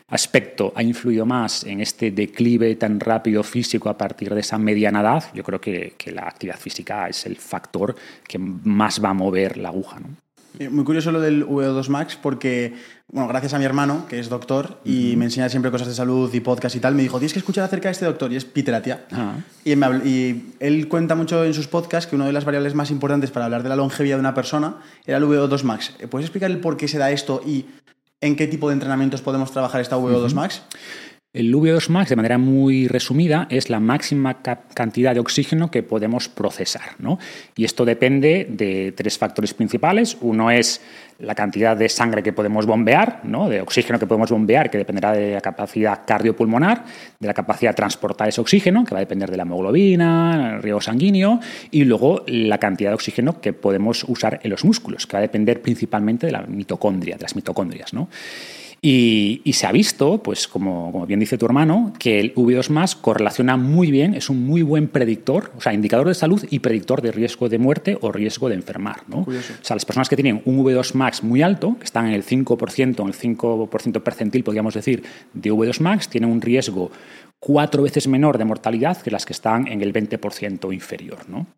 aspecto 0.09 0.73
ha 0.77 0.83
influido 0.83 1.27
más 1.27 1.65
en 1.65 1.81
este 1.81 2.13
declive 2.13 2.77
tan 2.77 3.01
rápido 3.01 3.43
físico 3.43 3.89
a 3.89 3.99
partir 3.99 4.33
de 4.33 4.41
esa 4.41 4.59
mediana 4.59 5.01
edad, 5.01 5.25
yo 5.35 5.43
creo 5.43 5.61
que, 5.61 5.95
la 6.13 6.23
actividad 6.23 6.59
física 6.59 7.09
es 7.09 7.27
el 7.27 7.37
factor 7.37 7.95
que 8.27 8.39
más 8.39 9.03
va 9.05 9.11
a 9.11 9.15
mover 9.15 9.57
la 9.57 9.71
aguja. 9.71 9.99
Eh, 10.59 10.69
muy 10.69 10.85
curioso 10.85 11.11
lo 11.13 11.21
del 11.21 11.45
VO2 11.45 11.89
Max 11.89 12.19
porque, 12.21 12.75
bueno, 13.09 13.29
gracias 13.29 13.55
a 13.55 13.59
mi 13.59 13.65
hermano, 13.65 14.07
que 14.09 14.19
es 14.19 14.29
doctor 14.29 14.81
y 14.85 15.15
me 15.17 15.27
enseña 15.27 15.49
siempre 15.49 15.71
cosas 15.71 15.87
de 15.87 15.95
salud 15.95 16.33
y 16.35 16.41
podcast 16.41 16.75
y 16.75 16.81
tal, 16.81 16.97
me 16.97 17.03
dijo, 17.03 17.19
tienes 17.19 17.33
que 17.33 17.39
escuchar 17.39 17.63
acerca 17.65 17.89
de 17.89 17.93
este 17.93 18.05
doctor 18.05 18.33
y 18.33 18.37
es 18.37 18.45
Peter 18.45 18.75
Atia. 18.75 19.07
Y, 19.65 19.75
y, 19.75 20.55
él 20.59 20.89
cuenta 20.89 21.15
mucho 21.15 21.45
en 21.45 21.55
sus 21.55 21.69
podcasts 21.69 22.11
que 22.11 22.17
una 22.17 22.27
de 22.27 22.33
las 22.33 22.45
variables 22.45 22.75
más 22.75 22.91
importantes 22.91 23.31
para 23.31 23.45
hablar 23.45 23.63
de 23.63 23.69
la 23.69 23.77
longevidad 23.77 24.17
de 24.17 24.21
una 24.21 24.35
persona 24.35 24.79
era 25.07 25.19
el 25.19 25.25
VO2 25.25 25.63
Max. 25.63 25.95
¿Puedes 26.11 26.27
explicar 26.27 26.51
el 26.51 26.59
por 26.59 26.77
qué 26.77 26.89
se 26.89 26.99
da 26.99 27.13
esto 27.13 27.41
y 27.47 27.67
en 28.21 28.35
qué 28.35 28.49
tipo 28.49 28.69
de 28.69 28.75
entrenamientos 28.75 29.23
podemos 29.23 29.53
trabajar 29.53 29.81
esta 29.81 29.97
VO2 29.97 30.35
Max? 30.35 30.63
El 31.37 31.55
VO2 31.55 31.91
max, 31.91 32.09
de 32.09 32.17
manera 32.17 32.39
muy 32.39 32.89
resumida, 32.89 33.47
es 33.51 33.69
la 33.69 33.79
máxima 33.79 34.41
cantidad 34.41 35.13
de 35.13 35.21
oxígeno 35.21 35.71
que 35.71 35.83
podemos 35.83 36.31
procesar. 36.31 36.93
¿no? 36.99 37.19
Y 37.55 37.67
esto 37.67 37.85
depende 37.85 38.47
de 38.49 38.95
tres 38.97 39.19
factores 39.19 39.53
principales. 39.53 40.17
Uno 40.23 40.51
es 40.51 40.81
la 41.19 41.35
cantidad 41.35 41.77
de 41.77 41.91
sangre 41.91 42.23
que 42.23 42.33
podemos 42.33 42.65
bombear, 42.65 43.21
¿no? 43.25 43.51
de 43.51 43.61
oxígeno 43.61 43.99
que 43.99 44.07
podemos 44.07 44.31
bombear, 44.31 44.71
que 44.71 44.79
dependerá 44.79 45.13
de 45.13 45.35
la 45.35 45.43
capacidad 45.43 46.07
cardiopulmonar, 46.07 46.87
de 47.21 47.27
la 47.27 47.35
capacidad 47.35 47.73
de 47.73 47.77
transportar 47.77 48.29
ese 48.31 48.41
oxígeno, 48.41 48.87
que 48.87 48.95
va 48.95 49.01
a 49.01 49.05
depender 49.05 49.31
de 49.31 49.37
la 49.37 49.43
hemoglobina, 49.43 50.55
el 50.55 50.63
riego 50.63 50.81
sanguíneo, 50.81 51.41
y 51.71 51.85
luego 51.85 52.25
la 52.29 52.57
cantidad 52.57 52.91
de 52.91 52.95
oxígeno 52.95 53.43
que 53.43 53.53
podemos 53.53 54.05
usar 54.09 54.41
en 54.43 54.49
los 54.49 54.65
músculos, 54.65 55.07
que 55.07 55.13
va 55.13 55.19
a 55.19 55.23
depender 55.23 55.61
principalmente 55.61 56.25
de 56.25 56.33
la 56.33 56.41
mitocondria, 56.47 57.17
de 57.17 57.23
las 57.23 57.37
mitocondrias. 57.37 57.93
¿no? 57.93 58.09
Y, 58.89 59.53
se 59.53 59.67
ha 59.67 59.73
visto, 59.73 60.23
pues 60.23 60.47
como, 60.47 60.93
como, 60.93 61.07
bien 61.07 61.19
dice 61.19 61.37
tu 61.37 61.45
hermano, 61.45 61.93
que 61.99 62.21
el 62.21 62.33
V2 62.37 62.71
más 62.71 62.95
correlaciona 62.95 63.57
muy 63.57 63.91
bien, 63.91 64.15
es 64.15 64.31
un 64.31 64.47
muy 64.47 64.63
buen 64.63 64.87
predictor, 64.87 65.51
o 65.57 65.61
sea, 65.61 65.73
indicador 65.73 66.07
de 66.07 66.15
salud 66.15 66.47
y 66.51 66.61
predictor 66.61 67.03
de 67.03 67.11
riesgo 67.11 67.49
de 67.49 67.59
muerte 67.59 67.99
o 68.01 68.13
riesgo 68.13 68.49
de 68.49 68.55
enfermar. 68.55 69.03
¿no? 69.09 69.23
O 69.23 69.33
sea, 69.63 69.75
las 69.75 69.85
personas 69.85 70.09
que 70.09 70.15
tienen 70.15 70.41
un 70.45 70.63
V2 70.63 70.95
max 70.95 71.25
muy 71.25 71.43
alto, 71.43 71.77
que 71.81 71.85
están 71.85 72.07
en 72.07 72.13
el 72.13 72.25
5%, 72.25 73.01
en 73.01 73.09
el 73.09 73.15
5% 73.15 74.03
percentil, 74.05 74.45
podríamos 74.45 74.75
decir, 74.75 75.03
de 75.33 75.53
V2 75.53 75.81
max, 75.81 76.09
tienen 76.09 76.31
un 76.31 76.41
riesgo 76.41 76.93
cuatro 77.41 77.83
veces 77.83 78.07
menor 78.07 78.39
de 78.39 78.45
mortalidad 78.45 79.03
que 79.03 79.11
las 79.11 79.27
que 79.27 79.33
están 79.33 79.67
en 79.67 79.83
el 79.83 79.93
20% 79.93 80.73
inferior. 80.73 81.29
¿no? 81.29 81.49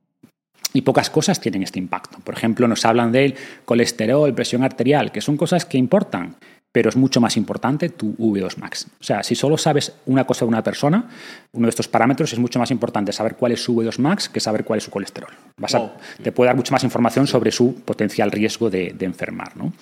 Y 0.72 0.80
pocas 0.80 1.10
cosas 1.10 1.40
tienen 1.40 1.62
este 1.62 1.78
impacto. 1.78 2.20
Por 2.24 2.34
ejemplo, 2.34 2.66
nos 2.68 2.86
hablan 2.86 3.12
del 3.12 3.34
colesterol, 3.66 4.34
presión 4.34 4.62
arterial, 4.62 5.12
que 5.12 5.20
son 5.20 5.36
cosas 5.36 5.66
que 5.66 5.76
importan, 5.76 6.36
pero 6.72 6.90
es 6.90 6.96
mucho 6.96 7.20
más 7.20 7.36
importante 7.36 7.88
tu 7.88 8.14
V2 8.16 8.58
max. 8.58 8.86
O 9.00 9.04
sea, 9.04 9.22
si 9.22 9.34
solo 9.34 9.56
sabes 9.56 9.94
una 10.06 10.24
cosa 10.24 10.44
de 10.44 10.48
una 10.48 10.62
persona, 10.62 11.08
uno 11.52 11.66
de 11.66 11.70
estos 11.70 11.88
parámetros 11.88 12.32
es 12.32 12.38
mucho 12.38 12.58
más 12.58 12.70
importante 12.70 13.12
saber 13.12 13.36
cuál 13.36 13.52
es 13.52 13.62
su 13.62 13.74
V2 13.74 13.98
max 13.98 14.28
que 14.28 14.40
saber 14.40 14.64
cuál 14.64 14.78
es 14.78 14.84
su 14.84 14.90
colesterol. 14.90 15.30
Te 16.22 16.32
puede 16.32 16.48
dar 16.48 16.56
mucha 16.56 16.72
más 16.72 16.84
información 16.84 17.26
sobre 17.26 17.50
su 17.50 17.74
potencial 17.84 18.30
riesgo 18.30 18.70
de, 18.70 18.94
enfermar. 19.00 19.56
¿no? 19.56 19.72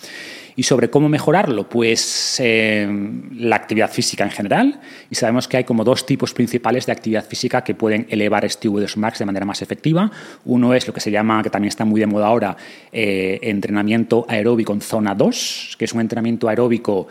Y 0.57 0.63
sobre 0.63 0.89
cómo 0.89 1.09
mejorarlo, 1.11 1.69
pues 1.69 2.41
eh, 2.43 2.89
la 3.35 3.57
actividad 3.57 3.91
física 3.91 4.25
en 4.25 4.31
general. 4.31 4.81
Y 5.11 5.15
sabemos 5.15 5.47
que 5.47 5.59
hay 5.59 5.65
como 5.65 5.85
dos 5.85 6.07
tipos 6.07 6.33
principales 6.33 6.87
de 6.87 6.93
actividad 6.93 7.27
física 7.27 7.63
que 7.63 7.75
pueden 7.75 8.07
elevar 8.09 8.45
este 8.47 8.69
V2 8.69 8.97
max 8.97 9.19
de 9.19 9.27
manera 9.27 9.45
más 9.45 9.61
efectiva. 9.61 10.11
Uno 10.47 10.73
es 10.73 10.87
lo 10.87 10.95
que 10.95 11.01
se 11.01 11.11
llama, 11.11 11.43
que 11.43 11.51
también 11.51 11.69
está 11.69 11.85
muy 11.85 12.01
de 12.01 12.07
moda 12.07 12.29
ahora, 12.29 12.57
eh, 12.91 13.39
entrenamiento 13.43 14.25
aeróbico 14.29 14.73
en 14.73 14.81
zona 14.81 15.15
2, 15.15 15.77
que 15.79 15.85
es 15.85 15.93
un 15.93 16.01
entrenamiento 16.01 16.49
aeróbico 16.49 17.07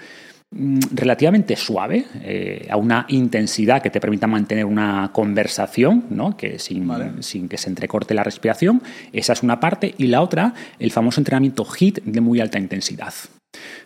relativamente 0.51 1.55
suave, 1.55 2.05
eh, 2.21 2.67
a 2.69 2.77
una 2.77 3.05
intensidad 3.09 3.81
que 3.81 3.89
te 3.89 3.99
permita 3.99 4.27
mantener 4.27 4.65
una 4.65 5.11
conversación, 5.11 6.05
¿no? 6.09 6.37
que 6.37 6.59
sin, 6.59 6.89
sin, 7.21 7.49
que 7.49 7.57
se 7.57 7.69
entrecorte 7.69 8.13
la 8.13 8.23
respiración. 8.23 8.81
Esa 9.11 9.33
es 9.33 9.43
una 9.43 9.59
parte. 9.59 9.93
Y 9.97 10.07
la 10.07 10.21
otra, 10.21 10.53
el 10.79 10.91
famoso 10.91 11.19
entrenamiento 11.19 11.65
HIT 11.65 12.03
de 12.03 12.21
muy 12.21 12.39
alta 12.39 12.57
intensidad. 12.57 13.13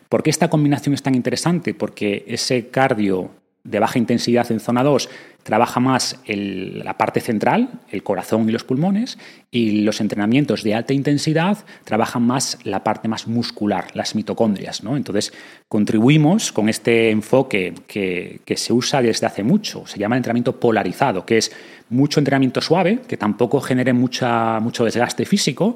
¿Por 0.09 0.23
qué 0.23 0.29
esta 0.29 0.49
combinación 0.49 0.93
es 0.93 1.03
tan 1.03 1.15
interesante? 1.15 1.73
Porque 1.73 2.23
ese 2.27 2.67
cardio 2.69 3.31
de 3.63 3.79
baja 3.79 3.99
intensidad 3.99 4.51
en 4.51 4.59
zona 4.59 4.83
2 4.83 5.09
trabaja 5.43 5.79
más 5.79 6.19
la 6.27 6.97
parte 6.97 7.21
central, 7.21 7.69
el 7.89 8.03
corazón 8.03 8.47
y 8.47 8.51
los 8.51 8.63
pulmones, 8.63 9.17
y 9.49 9.81
los 9.81 9.99
entrenamientos 9.99 10.63
de 10.63 10.75
alta 10.75 10.93
intensidad 10.93 11.57
trabajan 11.85 12.23
más 12.23 12.59
la 12.63 12.83
parte 12.83 13.07
más 13.07 13.25
muscular, 13.27 13.87
las 13.95 14.15
mitocondrias. 14.15 14.83
¿no? 14.83 14.95
Entonces, 14.95 15.33
contribuimos 15.67 16.51
con 16.51 16.69
este 16.69 17.09
enfoque 17.09 17.73
que, 17.87 18.41
que 18.45 18.57
se 18.57 18.73
usa 18.73 19.01
desde 19.01 19.25
hace 19.25 19.43
mucho, 19.43 19.87
se 19.87 19.97
llama 19.97 20.17
entrenamiento 20.17 20.59
polarizado, 20.59 21.25
que 21.25 21.37
es 21.37 21.51
mucho 21.89 22.19
entrenamiento 22.19 22.61
suave, 22.61 22.99
que 23.07 23.17
tampoco 23.17 23.59
genere 23.59 23.93
mucha, 23.93 24.59
mucho 24.59 24.85
desgaste 24.85 25.25
físico, 25.25 25.75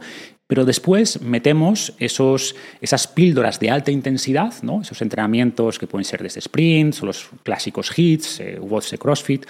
pero 0.54 0.66
después 0.66 1.20
metemos 1.20 1.96
esos, 1.98 2.56
esas 2.80 3.08
píldoras 3.08 3.60
de 3.60 3.72
alta 3.72 3.90
intensidad, 3.90 4.54
¿no? 4.62 4.82
esos 4.82 5.02
entrenamientos 5.02 5.80
que 5.80 5.88
pueden 5.88 6.06
ser 6.06 6.22
desde 6.22 6.42
sprints 6.42 7.02
o 7.02 7.08
los 7.08 7.28
clásicos 7.42 7.92
hits, 7.98 8.40
eh, 8.40 8.60
watts 8.62 8.96
CrossFit, 9.00 9.48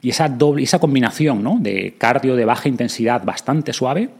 y 0.00 0.10
esa, 0.10 0.28
doble, 0.28 0.64
esa 0.64 0.80
combinación 0.80 1.44
¿no? 1.44 1.58
de 1.60 1.94
cardio 1.96 2.34
de 2.34 2.44
baja 2.44 2.68
intensidad 2.68 3.24
bastante 3.24 3.72
suave 3.72 4.10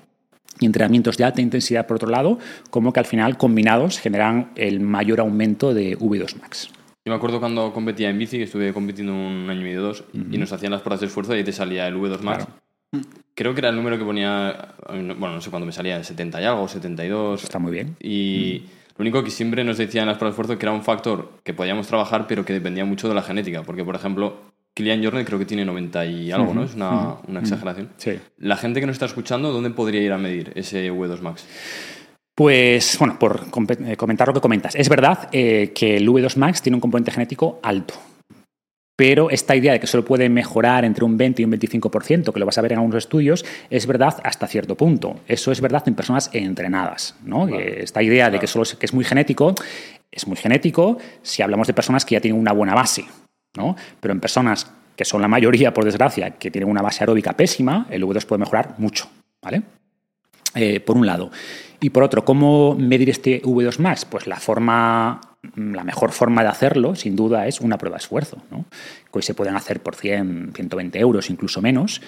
y 0.61 0.67
entrenamientos 0.67 1.17
de 1.17 1.25
alta 1.25 1.41
intensidad 1.41 1.89
por 1.89 1.97
otro 1.97 2.09
lado, 2.09 2.39
como 2.71 2.93
que 2.93 3.01
al 3.01 3.07
final 3.07 3.37
combinados 3.37 3.99
generan 3.99 4.53
el 4.55 4.79
mayor 4.79 5.19
aumento 5.19 5.75
de 5.75 5.99
V2 5.99 6.37
Max. 6.41 6.71
Yo 7.05 7.11
me 7.11 7.17
acuerdo 7.17 7.41
cuando 7.41 7.73
competía 7.73 8.11
en 8.11 8.19
bici, 8.21 8.37
que 8.37 8.45
estuve 8.45 8.73
compitiendo 8.73 9.13
un 9.13 9.51
año 9.51 9.63
y 9.63 9.65
medio 9.65 9.83
dos, 9.83 10.05
y 10.15 10.39
nos 10.39 10.53
hacían 10.53 10.71
las 10.71 10.83
pruebas 10.83 11.01
de 11.01 11.07
esfuerzo 11.09 11.37
y 11.37 11.43
te 11.43 11.51
salía 11.51 11.89
el 11.89 11.97
V2 11.97 12.21
Max. 12.21 12.47
Creo 13.35 13.55
que 13.55 13.61
era 13.61 13.71
el 13.71 13.77
número 13.77 13.99
que 13.99 14.05
ponía, 14.05 14.75
bueno, 14.88 15.35
no 15.35 15.40
sé 15.40 15.51
cuándo 15.51 15.66
me 15.66 15.73
salía, 15.73 16.03
70 16.03 16.40
y 16.40 16.45
algo, 16.45 16.68
72. 16.68 17.42
Está 17.42 17.59
muy 17.59 17.73
bien. 17.73 17.97
Y 18.01 18.64
lo 18.97 19.03
único 19.03 19.25
que 19.25 19.31
siempre 19.31 19.64
nos 19.64 19.79
decían 19.79 20.07
las 20.07 20.18
pruebas 20.18 20.37
de 20.37 20.42
esfuerzo 20.42 20.59
que 20.59 20.66
era 20.66 20.73
un 20.73 20.83
factor 20.83 21.33
que 21.42 21.55
podíamos 21.55 21.87
trabajar, 21.87 22.27
pero 22.27 22.45
que 22.45 22.53
dependía 22.53 22.85
mucho 22.85 23.09
de 23.09 23.14
la 23.14 23.23
genética. 23.23 23.62
Porque, 23.62 23.85
por 23.85 23.95
ejemplo, 23.95 24.53
Kilian 24.75 25.03
Jornet 25.03 25.27
creo 25.27 25.38
que 25.38 25.47
tiene 25.47 25.64
90 25.64 26.07
y 26.07 26.33
algo, 26.33 26.53
¿no? 26.53 26.64
Es 26.64 26.75
una, 26.75 27.16
una 27.27 27.40
exageración. 27.40 27.90
Sí. 27.97 28.18
La 28.38 28.57
gente 28.57 28.81
que 28.81 28.87
nos 28.87 28.95
está 28.95 29.07
escuchando, 29.07 29.51
¿dónde 29.53 29.71
podría 29.71 30.03
ir 30.03 30.12
a 30.12 30.18
medir 30.18 30.53
ese 30.55 30.92
V2 30.92 31.21
Max? 31.21 31.47
Pues, 32.35 32.97
bueno, 32.99 33.18
por 33.18 33.47
eh, 33.87 33.97
comentar 33.97 34.29
lo 34.29 34.35
que 34.35 34.40
comentas. 34.40 34.75
Es 34.75 34.88
verdad 34.88 35.29
eh, 35.33 35.73
que 35.75 35.97
el 35.97 36.09
V2 36.09 36.37
Max 36.37 36.62
tiene 36.62 36.77
un 36.77 36.81
componente 36.81 37.11
genético 37.11 37.61
alto. 37.62 37.95
Pero 39.03 39.31
esta 39.31 39.57
idea 39.57 39.73
de 39.73 39.81
que 39.81 39.88
solo 39.88 40.05
puede 40.05 40.29
mejorar 40.29 40.85
entre 40.85 41.05
un 41.05 41.17
20 41.17 41.43
y 41.43 41.45
un 41.45 41.51
25%, 41.51 42.33
que 42.33 42.38
lo 42.38 42.47
vas 42.47 42.57
a 42.57 42.61
ver 42.61 42.71
en 42.71 42.79
algunos 42.79 42.99
estudios, 42.99 43.45
es 43.69 43.85
verdad 43.88 44.21
hasta 44.23 44.47
cierto 44.47 44.77
punto. 44.77 45.19
Eso 45.27 45.51
es 45.51 45.61
verdad 45.61 45.83
en 45.87 45.97
personas 45.97 46.31
entrenadas. 46.33 47.17
¿no? 47.25 47.49
Esta 47.49 48.01
idea 48.01 48.31
de 48.31 48.38
que, 48.38 48.47
solo 48.47 48.62
es, 48.62 48.77
que 48.77 48.87
es 48.87 48.95
muy 48.95 49.05
genético, 49.05 49.57
es 50.09 50.29
muy 50.29 50.37
genético 50.37 50.99
si 51.21 51.43
hablamos 51.43 51.67
de 51.67 51.75
personas 51.75 52.05
que 52.05 52.15
ya 52.15 52.21
tienen 52.21 52.41
una 52.41 52.53
buena 52.53 52.77
base. 52.77 53.05
¿no? 53.57 53.75
Pero 53.99 54.15
en 54.15 54.21
personas 54.21 54.71
que 54.95 55.05
son 55.05 55.21
la 55.21 55.27
mayoría, 55.27 55.75
por 55.75 55.85
desgracia, 55.85 56.38
que 56.38 56.53
tienen 56.53 56.71
una 56.71 56.81
base 56.81 57.03
aeróbica 57.03 57.33
pésima, 57.33 57.88
el 57.91 58.05
V2 58.05 58.25
puede 58.25 58.38
mejorar 58.38 58.77
mucho. 58.79 59.11
¿vale? 59.43 59.62
Eh, 60.55 60.79
por 60.79 60.97
un 60.97 61.07
lado. 61.07 61.33
Y 61.81 61.91
por 61.91 62.05
otro, 62.05 62.25
¿cómo 62.25 62.77
medir 62.77 63.11
este 63.11 63.43
V2 63.43 63.81
Max? 63.81 64.05
Pues 64.05 64.29
la 64.29 64.37
forma, 64.37 65.21
la 65.57 65.85
mejor 65.85 66.12
forma 66.12 66.42
de 66.42 66.48
hacerlo, 66.48 66.94
sin 66.94 67.16
duda, 67.16 67.46
es 67.46 67.61
una 67.61 67.78
prueba 67.78 67.96
de 67.96 68.02
esfuerzo, 68.02 68.42
¿no? 68.50 68.64
que 68.70 69.18
hoy 69.18 69.22
se 69.22 69.35
pueden 69.35 69.57
hacer 69.57 69.81
por 69.81 69.96
100, 69.96 70.52
120 70.55 70.98
euros, 70.98 71.31
incluso 71.31 71.61
menos. 71.61 72.00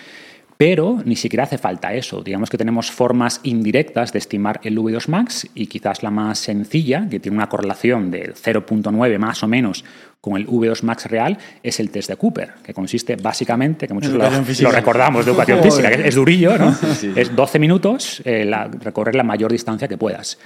Pero 0.57 1.03
ni 1.05 1.17
siquiera 1.17 1.45
hace 1.45 1.59
falta 1.59 1.95
eso. 1.95 2.23
Digamos 2.23 2.49
que 2.49 2.57
tenemos 2.57 2.93
formas 2.93 3.41
indirectas 3.43 4.13
de 4.13 4.21
estimar 4.21 4.61
el 4.63 4.79
V2 4.79 5.09
max 5.09 5.49
y 5.53 5.67
quizás 5.67 6.05
la 6.05 6.13
más 6.13 6.39
sencilla, 6.39 7.09
que 7.11 7.19
tiene 7.19 7.37
una 7.37 7.49
correlación 7.49 8.13
de 8.13 8.35
0.9 8.35 9.19
más 9.19 9.43
o 9.43 9.49
menos 9.49 9.85
con 10.21 10.37
el 10.37 10.47
V2 10.47 10.83
max 10.85 11.07
real, 11.07 11.39
es 11.63 11.81
el 11.81 11.91
test 11.91 12.09
de 12.09 12.17
Cooper, 12.17 12.55
que 12.63 12.73
consiste 12.73 13.17
básicamente, 13.17 13.89
que 13.89 13.95
muchos 13.95 14.13
lo, 14.13 14.71
recordamos 14.71 15.25
de 15.27 15.33
educación 15.33 15.61
física, 15.61 15.91
que 15.91 16.09
es 16.09 16.15
durillo, 16.15 16.57
¿no? 16.57 16.75
Es 17.17 17.35
12 17.35 17.59
minutos 17.59 18.23
eh, 18.25 18.49
recorrer 18.81 19.17
la 19.17 19.25
mayor 19.25 19.51
distancia 19.51 19.89
que 19.89 19.99
puedas. 19.99 20.39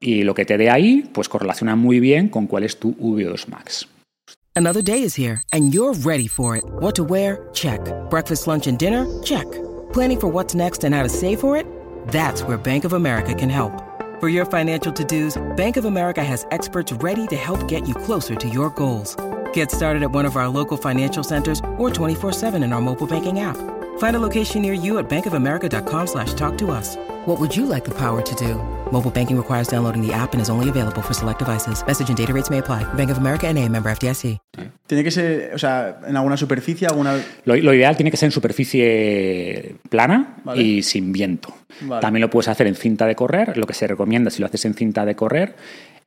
Y 0.00 0.24
lo 0.24 0.34
que 0.34 0.44
te 0.44 0.58
dé 0.58 0.70
ahí, 0.70 1.08
pues 1.12 1.28
correlaciona 1.28 1.74
muy 1.74 2.00
bien 2.00 2.28
con 2.28 2.46
cuál 2.46 2.64
es 2.64 2.78
tu 2.78 2.92
V2 2.94 3.48
max. 3.48 3.86
Another 4.54 4.82
day 4.82 5.02
is 5.02 5.14
here 5.14 5.42
and 5.52 5.74
you're 5.74 5.92
ready 5.92 6.26
for 6.26 6.56
it. 6.56 6.64
What 6.80 6.94
to 6.96 7.04
wear? 7.04 7.48
Check. 7.52 7.80
Breakfast, 8.08 8.46
lunch 8.46 8.66
and 8.66 8.78
dinner? 8.78 9.06
Check. 9.22 9.46
Planning 9.92 10.20
for 10.20 10.28
what's 10.28 10.54
next 10.54 10.82
and 10.84 10.94
how 10.94 11.02
to 11.02 11.08
save 11.10 11.40
for 11.40 11.56
it? 11.58 11.66
That's 12.08 12.42
where 12.42 12.56
Bank 12.56 12.84
of 12.84 12.94
America 12.94 13.34
can 13.34 13.50
help. 13.50 13.82
For 14.18 14.30
your 14.30 14.46
financial 14.46 14.92
to-dos, 14.94 15.36
Bank 15.56 15.76
of 15.76 15.84
America 15.84 16.24
has 16.24 16.46
experts 16.50 16.90
ready 17.04 17.26
to 17.26 17.36
help 17.36 17.68
get 17.68 17.86
you 17.86 17.94
closer 17.94 18.34
to 18.34 18.48
your 18.48 18.70
goals. 18.70 19.14
Get 19.52 19.70
started 19.70 20.02
at 20.02 20.10
one 20.10 20.24
of 20.24 20.36
our 20.36 20.48
local 20.48 20.78
financial 20.78 21.22
centers 21.22 21.60
or 21.76 21.90
24-7 21.90 22.64
in 22.64 22.72
our 22.72 22.80
mobile 22.80 23.06
banking 23.06 23.40
app. 23.40 23.58
Find 23.98 24.14
a 24.14 24.20
location 24.20 24.62
near 24.62 24.72
you 24.72 24.98
at 24.98 25.06
bankofamerica.com 25.08 26.06
slash 26.06 26.32
talk 26.32 26.56
to 26.58 26.70
us. 26.70 26.96
What 27.26 27.38
would 27.40 27.54
you 27.54 27.66
like 27.66 27.84
the 27.84 27.94
power 27.94 28.22
to 28.22 28.34
do? 28.34 28.75
Mobile 28.92 29.10
banking 29.10 29.36
requires 29.36 29.68
downloading 29.68 30.00
the 30.00 30.12
app 30.14 30.32
and 30.32 30.40
is 30.40 30.48
only 30.48 30.68
available 30.68 31.02
for 31.02 31.12
select 31.12 31.40
devices. 31.40 31.84
Message 31.86 32.08
and 32.08 32.16
data 32.16 32.32
rates 32.32 32.50
may 32.50 32.58
apply. 32.58 32.84
Bank 32.94 33.10
of 33.10 33.18
America 33.18 33.52
NA, 33.52 33.68
member 33.68 33.90
FDIC. 33.90 34.38
Tiene 34.86 35.02
que 35.02 35.10
ser, 35.10 35.52
o 35.54 35.58
sea, 35.58 35.98
en 36.06 36.16
alguna 36.16 36.36
superficie, 36.36 36.86
alguna... 36.86 37.16
Lo, 37.44 37.56
lo 37.56 37.74
ideal 37.74 37.96
tiene 37.96 38.12
que 38.12 38.16
ser 38.16 38.28
en 38.28 38.32
superficie 38.32 39.74
plana 39.90 40.36
Vale. 40.44 40.62
y 40.62 40.82
sin 40.82 41.10
viento. 41.12 41.52
Vale. 41.80 42.00
También 42.00 42.20
lo 42.20 42.30
puedes 42.30 42.46
hacer 42.46 42.68
en 42.68 42.76
cinta 42.76 43.06
de 43.06 43.16
correr. 43.16 43.56
Lo 43.56 43.66
que 43.66 43.74
se 43.74 43.88
recomienda 43.88 44.30
si 44.30 44.40
lo 44.40 44.46
haces 44.46 44.64
en 44.64 44.74
cinta 44.74 45.04
de 45.04 45.16
correr 45.16 45.56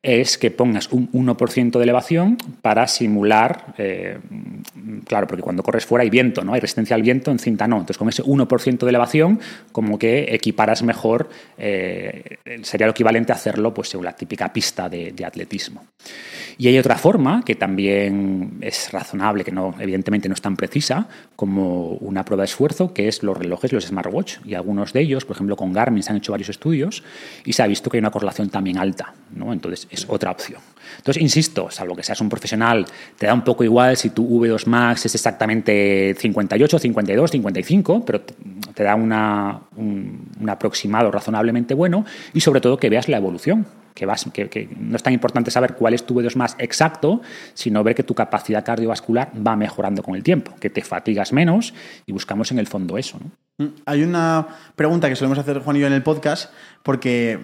es 0.01 0.37
que 0.37 0.49
pongas 0.49 0.89
un 0.93 1.11
1% 1.11 1.77
de 1.77 1.83
elevación 1.83 2.37
para 2.61 2.87
simular, 2.87 3.73
eh, 3.77 4.17
claro, 5.05 5.27
porque 5.27 5.43
cuando 5.43 5.61
corres 5.61 5.85
fuera 5.85 6.03
hay 6.03 6.09
viento, 6.09 6.43
¿no? 6.43 6.53
Hay 6.53 6.61
resistencia 6.61 6.95
al 6.95 7.01
viento, 7.01 7.31
en 7.31 7.39
cinta 7.39 7.67
no. 7.67 7.75
Entonces, 7.75 7.97
con 7.97 8.07
ese 8.07 8.23
1% 8.23 8.79
de 8.79 8.89
elevación, 8.89 9.39
como 9.73 9.99
que 9.99 10.33
equiparas 10.33 10.83
mejor, 10.83 11.29
eh, 11.57 12.37
sería 12.61 12.87
lo 12.87 12.91
equivalente 12.91 13.33
a 13.33 13.35
hacerlo 13.35 13.73
pues, 13.73 13.93
en 13.93 14.03
la 14.03 14.13
típica 14.13 14.53
pista 14.53 14.87
de, 14.87 15.11
de 15.11 15.25
atletismo. 15.25 15.83
Y 16.57 16.67
hay 16.67 16.77
otra 16.77 16.97
forma 16.97 17.43
que 17.45 17.55
también 17.55 18.57
es 18.59 18.91
razonable, 18.91 19.45
que 19.45 19.51
no, 19.51 19.75
evidentemente 19.79 20.27
no 20.27 20.33
es 20.33 20.41
tan 20.41 20.57
precisa 20.57 21.07
como 21.37 21.91
una 22.01 22.25
prueba 22.25 22.41
de 22.41 22.47
esfuerzo, 22.47 22.93
que 22.93 23.07
es 23.07 23.23
los 23.23 23.37
relojes, 23.37 23.71
los 23.71 23.85
smartwatch. 23.85 24.39
Y 24.45 24.55
algunos 24.55 24.91
de 24.91 24.99
ellos, 24.99 25.23
por 25.23 25.37
ejemplo, 25.37 25.55
con 25.55 25.71
Garmin 25.71 26.03
se 26.03 26.11
han 26.11 26.17
hecho 26.17 26.33
varios 26.33 26.49
estudios 26.49 27.01
y 27.45 27.53
se 27.53 27.63
ha 27.63 27.67
visto 27.67 27.89
que 27.89 27.95
hay 27.95 27.99
una 27.99 28.11
correlación 28.11 28.49
también 28.49 28.77
alta. 28.77 29.13
¿no? 29.33 29.53
Entonces, 29.53 29.87
es 29.89 30.05
otra 30.07 30.31
opción. 30.31 30.61
Entonces, 30.97 31.21
insisto, 31.21 31.69
salvo 31.69 31.95
que 31.95 32.03
seas 32.03 32.19
un 32.21 32.29
profesional, 32.29 32.85
te 33.17 33.27
da 33.27 33.33
un 33.33 33.43
poco 33.43 33.63
igual 33.63 33.95
si 33.95 34.09
tu 34.09 34.27
V2 34.27 34.65
Max 34.65 35.05
es 35.05 35.15
exactamente 35.15 36.15
58, 36.17 36.79
52, 36.79 37.31
55, 37.31 38.05
pero 38.05 38.21
te 38.21 38.83
da 38.83 38.95
una, 38.95 39.61
un, 39.75 40.49
aproximado 40.49 41.11
razonablemente 41.11 41.73
bueno 41.73 42.05
y 42.33 42.41
sobre 42.41 42.61
todo 42.61 42.77
que 42.77 42.89
veas 42.89 43.07
la 43.07 43.17
evolución. 43.17 43.65
Que, 43.95 44.05
vas, 44.05 44.25
que, 44.31 44.47
que, 44.49 44.69
no 44.77 44.95
es 44.95 45.03
tan 45.03 45.11
importante 45.11 45.51
saber 45.51 45.73
cuál 45.73 45.93
es 45.93 46.05
tu 46.05 46.15
V2 46.15 46.35
más 46.35 46.55
exacto, 46.57 47.21
sino 47.53 47.83
ver 47.83 47.95
que 47.95 48.03
tu 48.03 48.15
capacidad 48.15 48.63
cardiovascular 48.63 49.29
va 49.45 49.57
mejorando 49.57 50.03
con 50.03 50.15
el 50.15 50.23
tiempo, 50.23 50.53
que 50.57 50.69
te 50.69 50.81
fatigas 50.81 51.33
menos 51.33 51.73
y 52.05 52.13
buscamos 52.13 52.49
en 52.51 52.59
el 52.59 52.67
fondo 52.67 52.97
eso. 52.97 53.19
Hay 53.85 54.03
una 54.03 54.47
pregunta 54.75 55.09
que 55.09 55.15
solemos 55.15 55.37
hacer 55.37 55.59
Juan 55.59 55.75
y 55.75 55.81
yo 55.81 55.87
en 55.87 55.93
el 55.93 56.03
podcast, 56.03 56.51
porque 56.83 57.39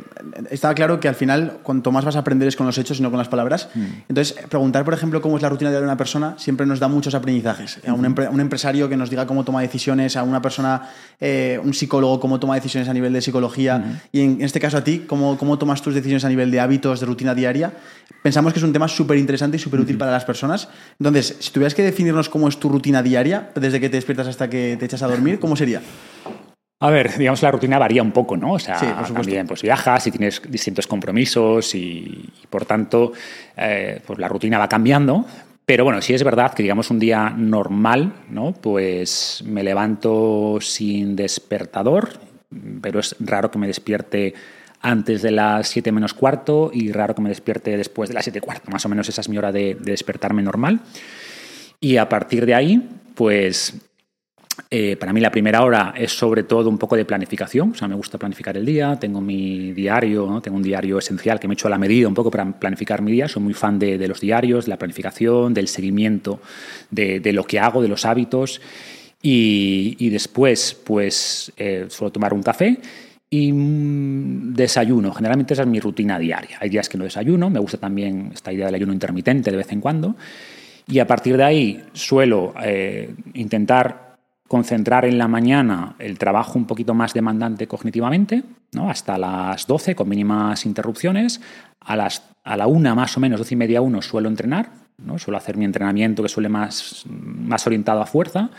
estaba 0.49 0.73
claro 0.73 1.01
que 1.01 1.09
al 1.09 1.15
final 1.15 1.59
cuanto 1.61 1.91
más 1.91 2.05
vas 2.05 2.15
a 2.15 2.19
aprender 2.19 2.47
es 2.47 2.55
con 2.55 2.65
los 2.65 2.77
hechos 2.77 2.99
y 2.99 3.03
no 3.03 3.09
con 3.09 3.17
las 3.17 3.27
palabras. 3.27 3.67
Mm. 3.75 3.83
Entonces, 4.07 4.37
preguntar, 4.47 4.85
por 4.85 4.93
ejemplo, 4.93 5.21
cómo 5.21 5.35
es 5.35 5.43
la 5.43 5.49
rutina 5.49 5.71
de 5.71 5.81
una 5.81 5.97
persona 5.97 6.35
siempre 6.37 6.65
nos 6.65 6.79
da 6.79 6.87
muchos 6.87 7.13
aprendizajes. 7.15 7.79
A 7.85 7.93
un, 7.93 8.05
empre 8.05 8.29
un 8.29 8.39
empresario 8.39 8.87
que 8.87 8.95
nos 8.95 9.09
diga 9.09 9.27
cómo 9.27 9.43
toma 9.43 9.61
decisiones, 9.61 10.15
a 10.15 10.23
una 10.23 10.41
persona, 10.41 10.89
eh, 11.19 11.59
un 11.61 11.73
psicólogo, 11.73 12.19
cómo 12.21 12.39
toma 12.39 12.55
decisiones 12.55 12.87
a 12.87 12.93
nivel 12.93 13.11
de 13.11 13.21
psicología, 13.21 13.79
mm. 13.79 14.01
y 14.13 14.21
en, 14.21 14.41
este 14.41 14.61
caso 14.61 14.77
a 14.77 14.83
ti, 14.83 15.03
cómo, 15.05 15.37
cómo 15.37 15.59
tomas 15.59 15.81
tus 15.81 15.93
decisiones 15.93 16.23
a 16.23 16.29
nivel 16.29 16.49
de 16.49 16.61
hábitos, 16.61 17.01
de 17.01 17.05
rutina 17.05 17.35
diaria. 17.35 17.73
Pensamos 18.23 18.53
que 18.53 18.59
es 18.59 18.63
un 18.63 18.71
tema 18.71 18.87
súper 18.87 19.17
interesante 19.17 19.57
y 19.57 19.59
súper 19.59 19.81
útil 19.81 19.97
mm. 19.97 19.99
para 19.99 20.11
las 20.11 20.23
personas. 20.23 20.69
Entonces, 20.97 21.35
si 21.39 21.51
tuvieras 21.51 21.75
que 21.75 21.83
definirnos 21.83 22.29
cómo 22.29 22.47
es 22.47 22.57
tu 22.57 22.69
rutina 22.69 23.03
diaria, 23.03 23.49
desde 23.53 23.81
que 23.81 23.89
te 23.89 23.97
despiertas 23.97 24.27
hasta 24.27 24.49
que 24.49 24.77
te 24.79 24.85
echas 24.85 25.01
a 25.01 25.07
dormir, 25.07 25.39
¿cómo 25.39 25.57
sería? 25.57 25.81
A 26.79 26.89
ver, 26.89 27.17
digamos, 27.17 27.41
la 27.41 27.51
rutina 27.51 27.79
varía 27.79 28.03
un 28.03 28.11
poco, 28.11 28.35
¿no? 28.35 28.53
O 28.53 28.59
sea, 28.59 28.77
sí, 28.77 28.85
también 29.13 29.47
pues, 29.47 29.61
viajas 29.61 30.07
y 30.07 30.11
tienes 30.11 30.41
distintos 30.49 30.87
compromisos 30.87 31.73
y, 31.73 32.29
y 32.43 32.47
por 32.49 32.65
tanto, 32.65 33.13
eh, 33.55 34.01
pues 34.05 34.19
la 34.19 34.27
rutina 34.27 34.57
va 34.57 34.67
cambiando. 34.67 35.25
Pero 35.65 35.83
bueno, 35.83 36.01
sí 36.01 36.13
es 36.13 36.23
verdad 36.23 36.53
que, 36.53 36.61
digamos, 36.61 36.91
un 36.91 36.99
día 36.99 37.29
normal, 37.29 38.13
¿no? 38.29 38.53
Pues 38.53 39.41
me 39.47 39.63
levanto 39.63 40.59
sin 40.61 41.15
despertador, 41.15 42.09
pero 42.81 42.99
es 42.99 43.15
raro 43.19 43.49
que 43.49 43.57
me 43.57 43.67
despierte 43.67 44.35
antes 44.81 45.23
de 45.23 45.31
las 45.31 45.67
7 45.69 45.91
menos 45.91 46.13
cuarto 46.13 46.69
y 46.71 46.91
raro 46.91 47.15
que 47.15 47.21
me 47.21 47.29
despierte 47.29 47.75
después 47.77 48.09
de 48.09 48.15
las 48.15 48.25
7 48.25 48.41
cuarto. 48.41 48.69
Más 48.69 48.85
o 48.85 48.89
menos 48.89 49.09
esa 49.09 49.21
es 49.21 49.29
mi 49.29 49.37
hora 49.37 49.51
de, 49.51 49.75
de 49.75 49.91
despertarme 49.91 50.43
normal. 50.43 50.81
Y 51.79 51.97
a 51.97 52.09
partir 52.09 52.45
de 52.45 52.53
ahí, 52.53 52.87
pues 53.15 53.73
eh, 54.69 54.95
para 54.95 55.11
mí 55.11 55.19
la 55.19 55.31
primera 55.31 55.63
hora 55.63 55.93
es 55.97 56.11
sobre 56.11 56.43
todo 56.43 56.69
un 56.69 56.77
poco 56.77 56.95
de 56.95 57.05
planificación, 57.05 57.71
o 57.71 57.75
sea, 57.75 57.87
me 57.87 57.95
gusta 57.95 58.17
planificar 58.17 58.55
el 58.55 58.65
día, 58.65 58.97
tengo 58.99 59.21
mi 59.21 59.73
diario, 59.73 60.27
¿no? 60.27 60.41
tengo 60.41 60.57
un 60.57 60.63
diario 60.63 60.97
esencial 60.97 61.39
que 61.39 61.47
me 61.47 61.53
he 61.53 61.55
hecho 61.55 61.67
a 61.67 61.71
la 61.71 61.77
medida 61.77 62.07
un 62.07 62.13
poco 62.13 62.31
para 62.31 62.45
planificar 62.51 63.01
mi 63.01 63.11
día, 63.11 63.27
soy 63.27 63.43
muy 63.43 63.53
fan 63.53 63.77
de, 63.79 63.97
de 63.97 64.07
los 64.07 64.21
diarios, 64.21 64.65
de 64.65 64.69
la 64.69 64.77
planificación, 64.77 65.53
del 65.53 65.67
seguimiento 65.67 66.39
de, 66.89 67.19
de, 67.19 67.33
lo 67.33 67.43
que 67.43 67.59
hago, 67.59 67.81
de 67.81 67.87
los 67.87 68.05
hábitos. 68.05 68.61
Y, 69.21 69.95
y 69.97 70.09
después 70.09 70.79
pues 70.83 71.51
eh, 71.57 71.87
suelo 71.89 72.11
tomar 72.11 72.33
un 72.33 72.43
café 72.43 72.77
y 73.29 73.51
mmm, 73.51 74.53
desayuno, 74.53 75.11
generalmente 75.13 75.53
esa 75.53 75.63
es 75.63 75.67
mi 75.67 75.79
rutina 75.79 76.19
diaria, 76.19 76.57
hay 76.59 76.69
días 76.69 76.87
que 76.87 76.97
no 76.97 77.05
desayuno, 77.05 77.49
me 77.49 77.59
gusta 77.59 77.77
también 77.77 78.31
esta 78.33 78.53
idea 78.53 78.67
del 78.67 78.75
ayuno 78.75 78.93
intermitente 78.93 79.51
de 79.51 79.57
vez 79.57 79.71
en 79.71 79.81
cuando. 79.81 80.15
Y 80.87 80.99
a 80.99 81.07
partir 81.07 81.35
de 81.35 81.43
ahí 81.43 81.83
suelo 81.93 82.53
eh, 82.63 83.09
intentar 83.33 84.04
concentrar 84.47 85.05
en 85.05 85.17
la 85.17 85.27
mañana 85.27 85.95
el 85.99 86.17
trabajo 86.19 86.57
un 86.59 86.65
poquito 86.65 86.93
más 86.93 87.13
demandante 87.13 87.67
cognitivamente, 87.67 88.43
¿no? 88.73 88.89
hasta 88.89 89.17
las 89.17 89.65
12 89.67 89.95
con 89.95 90.07
mínimas 90.09 90.65
interrupciones. 90.65 91.41
A, 91.81 91.95
las, 91.95 92.23
a 92.43 92.57
la 92.57 92.67
una 92.67 92.95
más 92.95 93.15
o 93.17 93.19
menos, 93.19 93.39
12 93.39 93.53
y 93.53 93.57
media, 93.57 93.81
uno 93.81 94.01
suelo 94.01 94.27
entrenar, 94.29 94.69
¿no? 94.97 95.17
suelo 95.19 95.37
hacer 95.37 95.57
mi 95.57 95.65
entrenamiento 95.65 96.23
que 96.23 96.29
suele 96.29 96.49
más, 96.49 97.05
más 97.09 97.65
orientado 97.67 98.01
a 98.01 98.05
fuerza. 98.05 98.49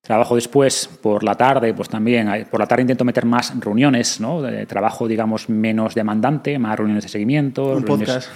Trabajo 0.00 0.36
después 0.36 0.88
por 1.02 1.24
la 1.24 1.34
tarde, 1.34 1.74
pues 1.74 1.88
también, 1.88 2.28
eh, 2.32 2.46
por 2.50 2.60
la 2.60 2.66
tarde 2.66 2.82
intento 2.82 3.04
meter 3.04 3.26
más 3.26 3.52
reuniones, 3.58 4.20
¿no? 4.20 4.40
De 4.40 4.64
trabajo, 4.64 5.06
digamos, 5.08 5.48
menos 5.50 5.94
demandante, 5.94 6.58
más 6.58 6.78
reuniones 6.78 7.02
de 7.04 7.08
seguimiento. 7.10 7.72
Un 7.76 7.82
reuniones- 7.84 8.06
podcast. 8.08 8.28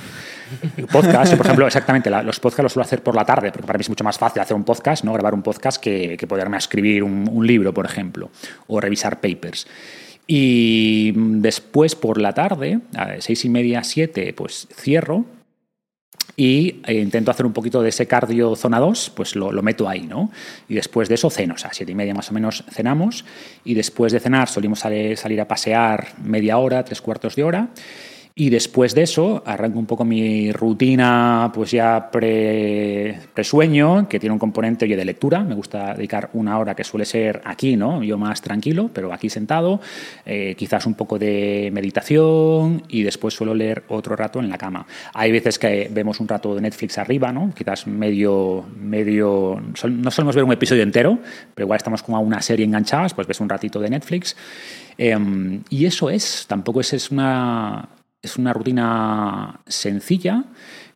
Podcast, 0.92 1.34
por 1.36 1.46
ejemplo, 1.46 1.66
exactamente, 1.66 2.10
la- 2.10 2.22
los 2.22 2.40
podcasts 2.40 2.62
los 2.64 2.72
suelo 2.72 2.84
hacer 2.84 3.02
por 3.02 3.14
la 3.14 3.24
tarde, 3.24 3.50
porque 3.50 3.66
para 3.66 3.78
mí 3.78 3.82
es 3.82 3.88
mucho 3.88 4.04
más 4.04 4.18
fácil 4.18 4.42
hacer 4.42 4.56
un 4.56 4.64
podcast, 4.64 5.04
¿no? 5.04 5.12
Grabar 5.12 5.34
un 5.34 5.42
podcast 5.42 5.80
que, 5.82 6.16
que 6.16 6.26
poderme 6.26 6.56
escribir 6.56 7.02
un, 7.02 7.28
un 7.30 7.46
libro, 7.46 7.72
por 7.72 7.86
ejemplo, 7.86 8.30
o 8.66 8.80
revisar 8.80 9.20
papers. 9.20 9.66
Y 10.26 11.12
después 11.16 11.94
por 11.94 12.20
la 12.20 12.32
tarde, 12.32 12.80
a 12.96 13.20
seis 13.20 13.44
y 13.44 13.48
media, 13.48 13.82
siete, 13.84 14.32
pues 14.32 14.68
cierro 14.72 15.24
y 16.36 16.80
eh, 16.86 16.94
intento 16.94 17.30
hacer 17.30 17.44
un 17.44 17.52
poquito 17.52 17.82
de 17.82 17.90
ese 17.90 18.06
cardio 18.06 18.56
zona 18.56 18.78
2, 18.78 19.12
pues 19.14 19.36
lo, 19.36 19.52
lo 19.52 19.62
meto 19.62 19.88
ahí, 19.88 20.02
¿no? 20.06 20.30
Y 20.68 20.74
después 20.74 21.08
de 21.08 21.16
eso 21.16 21.28
ceno, 21.28 21.54
o 21.54 21.58
sea, 21.58 21.70
siete 21.74 21.92
y 21.92 21.94
media 21.94 22.14
más 22.14 22.30
o 22.30 22.34
menos 22.34 22.64
cenamos 22.70 23.24
y 23.64 23.74
después 23.74 24.12
de 24.12 24.20
cenar 24.20 24.48
solimos 24.48 24.78
salir 24.80 25.40
a 25.40 25.48
pasear 25.48 26.14
media 26.24 26.56
hora, 26.56 26.84
tres 26.84 27.02
cuartos 27.02 27.36
de 27.36 27.42
hora 27.44 27.68
y 28.34 28.50
después 28.50 28.94
de 28.94 29.02
eso 29.02 29.42
arranco 29.44 29.78
un 29.78 29.86
poco 29.86 30.04
mi 30.04 30.52
rutina 30.52 31.50
pues 31.54 31.70
ya 31.72 32.10
pre, 32.10 33.18
sueño 33.42 34.08
que 34.08 34.18
tiene 34.18 34.32
un 34.32 34.38
componente 34.38 34.86
oye, 34.86 34.96
de 34.96 35.04
lectura. 35.04 35.40
Me 35.40 35.54
gusta 35.54 35.94
dedicar 35.94 36.30
una 36.32 36.58
hora 36.58 36.74
que 36.74 36.84
suele 36.84 37.04
ser 37.04 37.42
aquí, 37.44 37.76
¿no? 37.76 38.02
Yo 38.02 38.16
más 38.16 38.40
tranquilo, 38.40 38.90
pero 38.92 39.12
aquí 39.12 39.28
sentado. 39.28 39.80
eh, 40.24 40.54
quizás 40.56 40.86
un 40.86 40.94
poco 40.94 41.18
de 41.18 41.70
meditación 41.72 42.82
y 42.88 43.02
después 43.02 43.34
suelo 43.34 43.54
leer 43.54 43.84
otro 43.88 44.16
rato 44.16 44.40
en 44.40 44.48
la 44.48 44.56
cama. 44.56 44.86
Hay 45.12 45.30
veces 45.32 45.58
que 45.58 45.88
vemos 45.90 46.20
un 46.20 46.28
rato 46.28 46.54
de 46.54 46.60
Netflix 46.62 46.98
arriba, 46.98 47.32
¿no? 47.32 47.52
Quizás 47.54 47.86
medio, 47.86 48.64
medio... 48.80 49.60
No 49.90 50.10
solemos 50.10 50.34
ver 50.34 50.44
un 50.44 50.52
episodio 50.52 50.82
entero, 50.82 51.18
pero 51.54 51.66
igual 51.66 51.76
estamos 51.76 52.02
como 52.02 52.16
a 52.16 52.20
una 52.20 52.40
serie 52.40 52.64
enganchadas, 52.64 53.14
pues 53.14 53.26
ves 53.26 53.40
un 53.40 53.48
ratito 53.48 53.78
de 53.80 53.90
Netflix. 53.90 54.36
Eh, 54.96 55.18
y 55.68 55.84
eso 55.86 56.10
es, 56.10 56.46
tampoco 56.48 56.80
es, 56.80 56.92
es 56.92 57.10
una 57.10 57.88
es 58.22 58.36
una 58.36 58.52
rutina 58.52 59.60
sencilla 59.66 60.44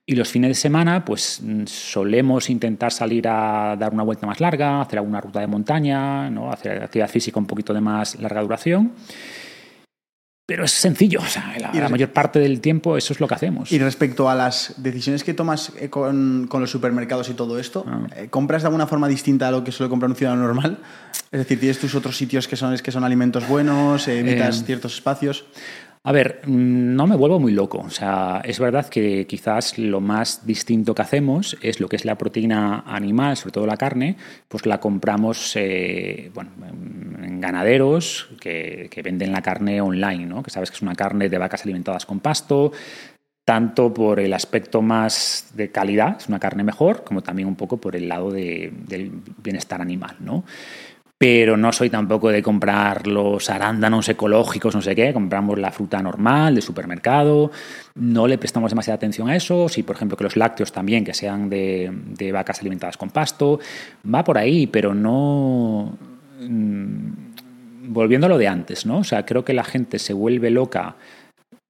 y 0.07 0.15
los 0.15 0.29
fines 0.29 0.51
de 0.51 0.55
semana 0.55 1.05
pues 1.05 1.41
mm, 1.43 1.65
solemos 1.67 2.49
intentar 2.49 2.93
salir 2.93 3.27
a 3.29 3.77
dar 3.77 3.93
una 3.93 4.05
vuelta 4.05 4.27
más 4.27 4.41
larga, 4.41 4.81
hacer 4.81 5.01
alguna 5.01 5.21
ruta 5.21 5.41
de 5.41 5.49
montaña, 5.49 6.31
¿no? 6.31 6.53
hacer 6.53 6.83
actividad 6.83 7.11
física 7.11 7.39
un 7.41 7.47
poquito 7.47 7.75
de 7.75 7.81
más 7.81 8.15
larga 8.21 8.41
duración. 8.41 8.93
Pero 10.49 10.65
es 10.65 10.71
sencillo, 10.71 11.19
o 11.19 11.27
sea, 11.27 11.57
la, 11.59 11.89
mayor 11.89 12.13
parte 12.13 12.39
del 12.39 12.61
tiempo 12.61 12.97
eso 12.97 13.13
es 13.13 13.19
lo 13.19 13.27
que 13.27 13.35
hacemos. 13.35 13.73
Y 13.73 13.81
respecto 13.81 14.31
a 14.31 14.37
las 14.37 14.75
decisiones 14.77 15.25
que 15.25 15.35
tomas 15.35 15.73
eh, 15.77 15.91
con, 15.91 16.47
con 16.49 16.61
los 16.61 16.71
supermercados 16.71 17.29
y 17.31 17.35
todo 17.35 17.59
esto, 17.59 17.85
Ah. 17.85 18.07
eh, 18.15 18.29
¿compras 18.31 18.63
de 18.63 18.69
alguna 18.69 18.87
forma 18.87 19.09
distinta 19.09 19.49
a 19.49 19.51
lo 19.51 19.65
que 19.65 19.73
suele 19.73 19.91
comprar 19.91 20.09
un 20.09 20.15
ciudadano 20.15 20.45
normal? 20.45 20.79
Es 21.33 21.41
decir, 21.41 21.59
¿tienes 21.59 21.81
tus 21.81 21.97
otros 21.97 22.17
sitios 22.17 22.47
que 22.47 22.55
son, 22.55 22.77
que 22.79 22.93
son 22.93 23.03
alimentos 23.03 23.49
buenos, 23.49 24.07
eh, 24.07 24.21
evitas 24.21 24.61
Eh, 24.61 24.65
ciertos 24.67 24.95
espacios? 24.95 25.47
A 26.09 26.13
ver, 26.13 26.41
mm, 26.47 26.95
no 26.95 27.07
me 27.09 27.17
vuelvo 27.17 27.41
muy 27.41 27.51
loco. 27.53 27.79
O 27.79 27.91
sea, 27.91 28.41
es 28.45 28.61
verdad 28.61 28.89
que 28.89 29.27
quizás 29.27 29.77
lo 29.77 30.01
más 30.01 30.47
distinto 30.47 30.95
que 30.95 31.03
hacemos 31.03 31.57
es 31.63 31.81
lo 31.81 31.89
que 31.89 31.97
es 31.97 32.05
la 32.05 32.17
proteína 32.17 32.85
animal, 32.87 33.37
sobre 33.37 33.53
todo 33.53 33.67
la 33.67 33.77
carne, 33.77 34.17
pues 34.47 34.67
la 34.67 34.79
compramos 34.79 35.57
eh, 35.57 36.31
bueno, 36.33 36.51
en 37.25 37.41
ganaderos 37.41 38.29
que, 38.41 38.87
que 38.89 39.03
venden 39.03 39.33
la 39.33 39.43
carne 39.43 39.81
online, 39.81 40.27
¿no? 40.27 40.45
que 40.45 40.51
sabes 40.51 40.71
que 40.71 40.77
es 40.77 40.83
una 40.83 40.95
carne 40.95 41.29
de 41.29 41.39
vacas 41.39 41.65
alimentadas 41.65 42.07
con 42.07 42.21
pasto, 42.21 42.71
tanto 43.45 43.93
por 43.93 44.21
el 44.21 44.33
aspecto 44.33 44.83
más 44.83 45.51
de 45.55 45.71
calidad, 45.73 46.19
es 46.19 46.29
una 46.29 46.39
carne 46.39 46.63
mejor, 46.65 47.03
como 47.05 47.23
también 47.23 47.49
un 47.49 47.57
poco 47.57 47.79
por 47.79 47.97
el 47.97 48.09
lado 48.09 48.31
de- 48.31 48.73
del 48.87 49.11
bienestar 49.43 49.81
animal, 49.83 50.17
¿no? 50.21 50.45
Pero 51.19 51.57
no 51.57 51.73
soy 51.73 51.89
tampoco 51.89 52.29
de 52.29 52.43
comprar 52.43 53.07
los 53.07 53.49
arándanos 53.49 54.07
ecológicos, 54.09 54.75
no 54.75 54.83
sé 54.83 54.95
qué, 54.95 55.15
compramos 55.15 55.59
la 55.59 55.73
fruta 55.73 56.03
normal 56.03 56.55
de 56.55 56.61
supermercado, 56.61 57.51
no 57.95 58.27
le 58.27 58.37
prestamos 58.37 58.71
demasiada 58.71 58.97
atención 58.97 59.29
a 59.31 59.37
eso, 59.37 59.69
sí, 59.71 59.83
por 59.83 59.97
ejemplo, 59.97 60.17
que 60.17 60.25
los 60.25 60.37
lácteos 60.37 60.73
también, 60.73 61.05
que 61.05 61.15
sean 61.15 61.49
de, 61.49 61.91
de 61.91 62.33
vacas 62.33 62.61
alimentadas 62.61 62.99
con 62.99 63.09
pasto, 63.09 63.61
va 64.13 64.23
por 64.25 64.37
ahí, 64.37 64.67
pero 64.67 64.95
no... 64.95 65.97
mm, 66.41 67.27
Volviendo 67.89 68.27
a 68.27 68.29
lo 68.29 68.37
de 68.37 68.49
antes, 68.49 68.85
¿no? 68.85 68.99
O 68.99 69.05
sea, 69.05 69.25
creo 69.25 69.45
que 69.45 69.55
la 69.55 69.63
gente 69.63 70.01
se 70.01 70.13
vuelve 70.13 70.51
loca 70.51 70.97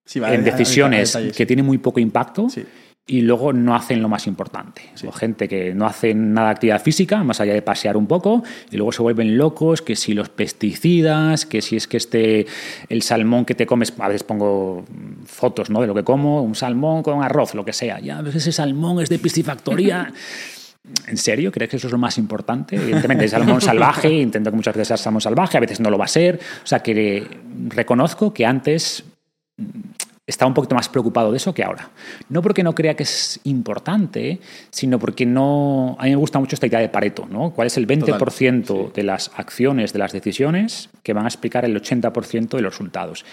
Sí, 0.06 0.18
vale, 0.18 0.36
en 0.36 0.44
decisiones 0.44 1.18
que 1.36 1.46
tienen 1.46 1.66
muy 1.66 1.78
poco 1.78 2.00
impacto 2.00 2.48
Sí. 2.48 2.64
Y 3.08 3.20
luego 3.20 3.52
no 3.52 3.76
hacen 3.76 4.02
lo 4.02 4.08
más 4.08 4.26
importante. 4.26 4.82
O 5.06 5.12
gente 5.12 5.48
que 5.48 5.72
no 5.74 5.86
hacen 5.86 6.34
nada 6.34 6.48
de 6.48 6.52
actividad 6.54 6.82
física, 6.82 7.22
más 7.22 7.40
allá 7.40 7.54
de 7.54 7.62
pasear 7.62 7.96
un 7.96 8.08
poco, 8.08 8.42
y 8.70 8.76
luego 8.76 8.90
se 8.90 9.00
vuelven 9.00 9.38
locos, 9.38 9.80
que 9.80 9.94
si 9.94 10.12
los 10.12 10.28
pesticidas, 10.28 11.46
que 11.46 11.62
si 11.62 11.76
es 11.76 11.86
que 11.86 11.98
este, 11.98 12.46
el 12.88 13.02
salmón 13.02 13.44
que 13.44 13.54
te 13.54 13.64
comes, 13.64 13.92
a 13.98 14.08
veces 14.08 14.24
pongo 14.24 14.84
fotos 15.24 15.70
¿no? 15.70 15.80
de 15.80 15.86
lo 15.86 15.94
que 15.94 16.02
como, 16.02 16.42
un 16.42 16.56
salmón 16.56 17.04
con 17.04 17.22
arroz, 17.22 17.54
lo 17.54 17.64
que 17.64 17.72
sea, 17.72 18.00
ya 18.00 18.24
ese 18.34 18.50
salmón 18.50 19.00
es 19.00 19.08
de 19.08 19.18
piscifactoría. 19.18 20.12
¿En 21.08 21.16
serio? 21.16 21.50
¿Crees 21.50 21.68
que 21.68 21.76
eso 21.78 21.88
es 21.88 21.92
lo 21.92 21.98
más 21.98 22.16
importante? 22.16 22.76
Evidentemente, 22.76 23.24
el 23.24 23.30
salmón 23.30 23.60
salvaje, 23.60 24.08
intento 24.20 24.50
que 24.50 24.56
muchas 24.56 24.74
veces 24.74 24.88
sea 24.88 24.96
salmón 24.96 25.20
salvaje, 25.20 25.56
a 25.56 25.60
veces 25.60 25.80
no 25.80 25.90
lo 25.90 25.98
va 25.98 26.04
a 26.04 26.08
ser. 26.08 26.38
O 26.62 26.66
sea, 26.66 26.78
que 26.80 27.26
reconozco 27.70 28.32
que 28.32 28.46
antes 28.46 29.02
estaba 30.26 30.48
un 30.48 30.54
poquito 30.54 30.74
más 30.74 30.88
preocupado 30.88 31.30
de 31.30 31.36
eso 31.36 31.54
que 31.54 31.62
ahora. 31.62 31.90
No 32.28 32.42
porque 32.42 32.62
no 32.62 32.74
crea 32.74 32.94
que 32.94 33.04
es 33.04 33.40
importante, 33.44 34.40
sino 34.70 34.98
porque 34.98 35.24
no. 35.24 35.96
A 35.98 36.04
mí 36.04 36.10
me 36.10 36.16
gusta 36.16 36.38
mucho 36.38 36.56
esta 36.56 36.66
idea 36.66 36.80
de 36.80 36.88
Pareto, 36.88 37.26
¿no? 37.30 37.50
¿Cuál 37.50 37.68
es 37.68 37.76
el 37.76 37.86
20% 37.86 38.92
de 38.92 39.02
las 39.02 39.30
acciones, 39.36 39.92
de 39.92 39.98
las 39.98 40.12
decisiones 40.12 40.90
que 41.02 41.12
van 41.12 41.24
a 41.24 41.28
explicar 41.28 41.64
el 41.64 41.80
80% 41.80 42.56
de 42.56 42.62
los 42.62 42.74
resultados? 42.74 43.24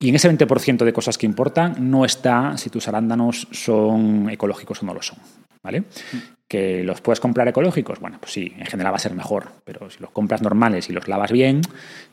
Y 0.00 0.08
en 0.08 0.16
ese 0.16 0.30
20% 0.30 0.84
de 0.84 0.92
cosas 0.92 1.16
que 1.16 1.26
importan 1.26 1.90
no 1.90 2.04
está 2.04 2.56
si 2.58 2.70
tus 2.70 2.88
arándanos 2.88 3.46
son 3.52 4.28
ecológicos 4.30 4.82
o 4.82 4.86
no 4.86 4.94
lo 4.94 5.02
son. 5.02 5.18
¿Vale? 5.62 5.84
Que 6.52 6.84
los 6.84 7.00
puedes 7.00 7.18
comprar 7.18 7.48
ecológicos, 7.48 7.98
bueno, 7.98 8.18
pues 8.20 8.32
sí, 8.32 8.52
en 8.58 8.66
general 8.66 8.92
va 8.92 8.96
a 8.96 9.00
ser 9.00 9.14
mejor, 9.14 9.52
pero 9.64 9.88
si 9.88 10.00
los 10.00 10.10
compras 10.10 10.42
normales 10.42 10.90
y 10.90 10.92
los 10.92 11.08
lavas 11.08 11.32
bien, 11.32 11.62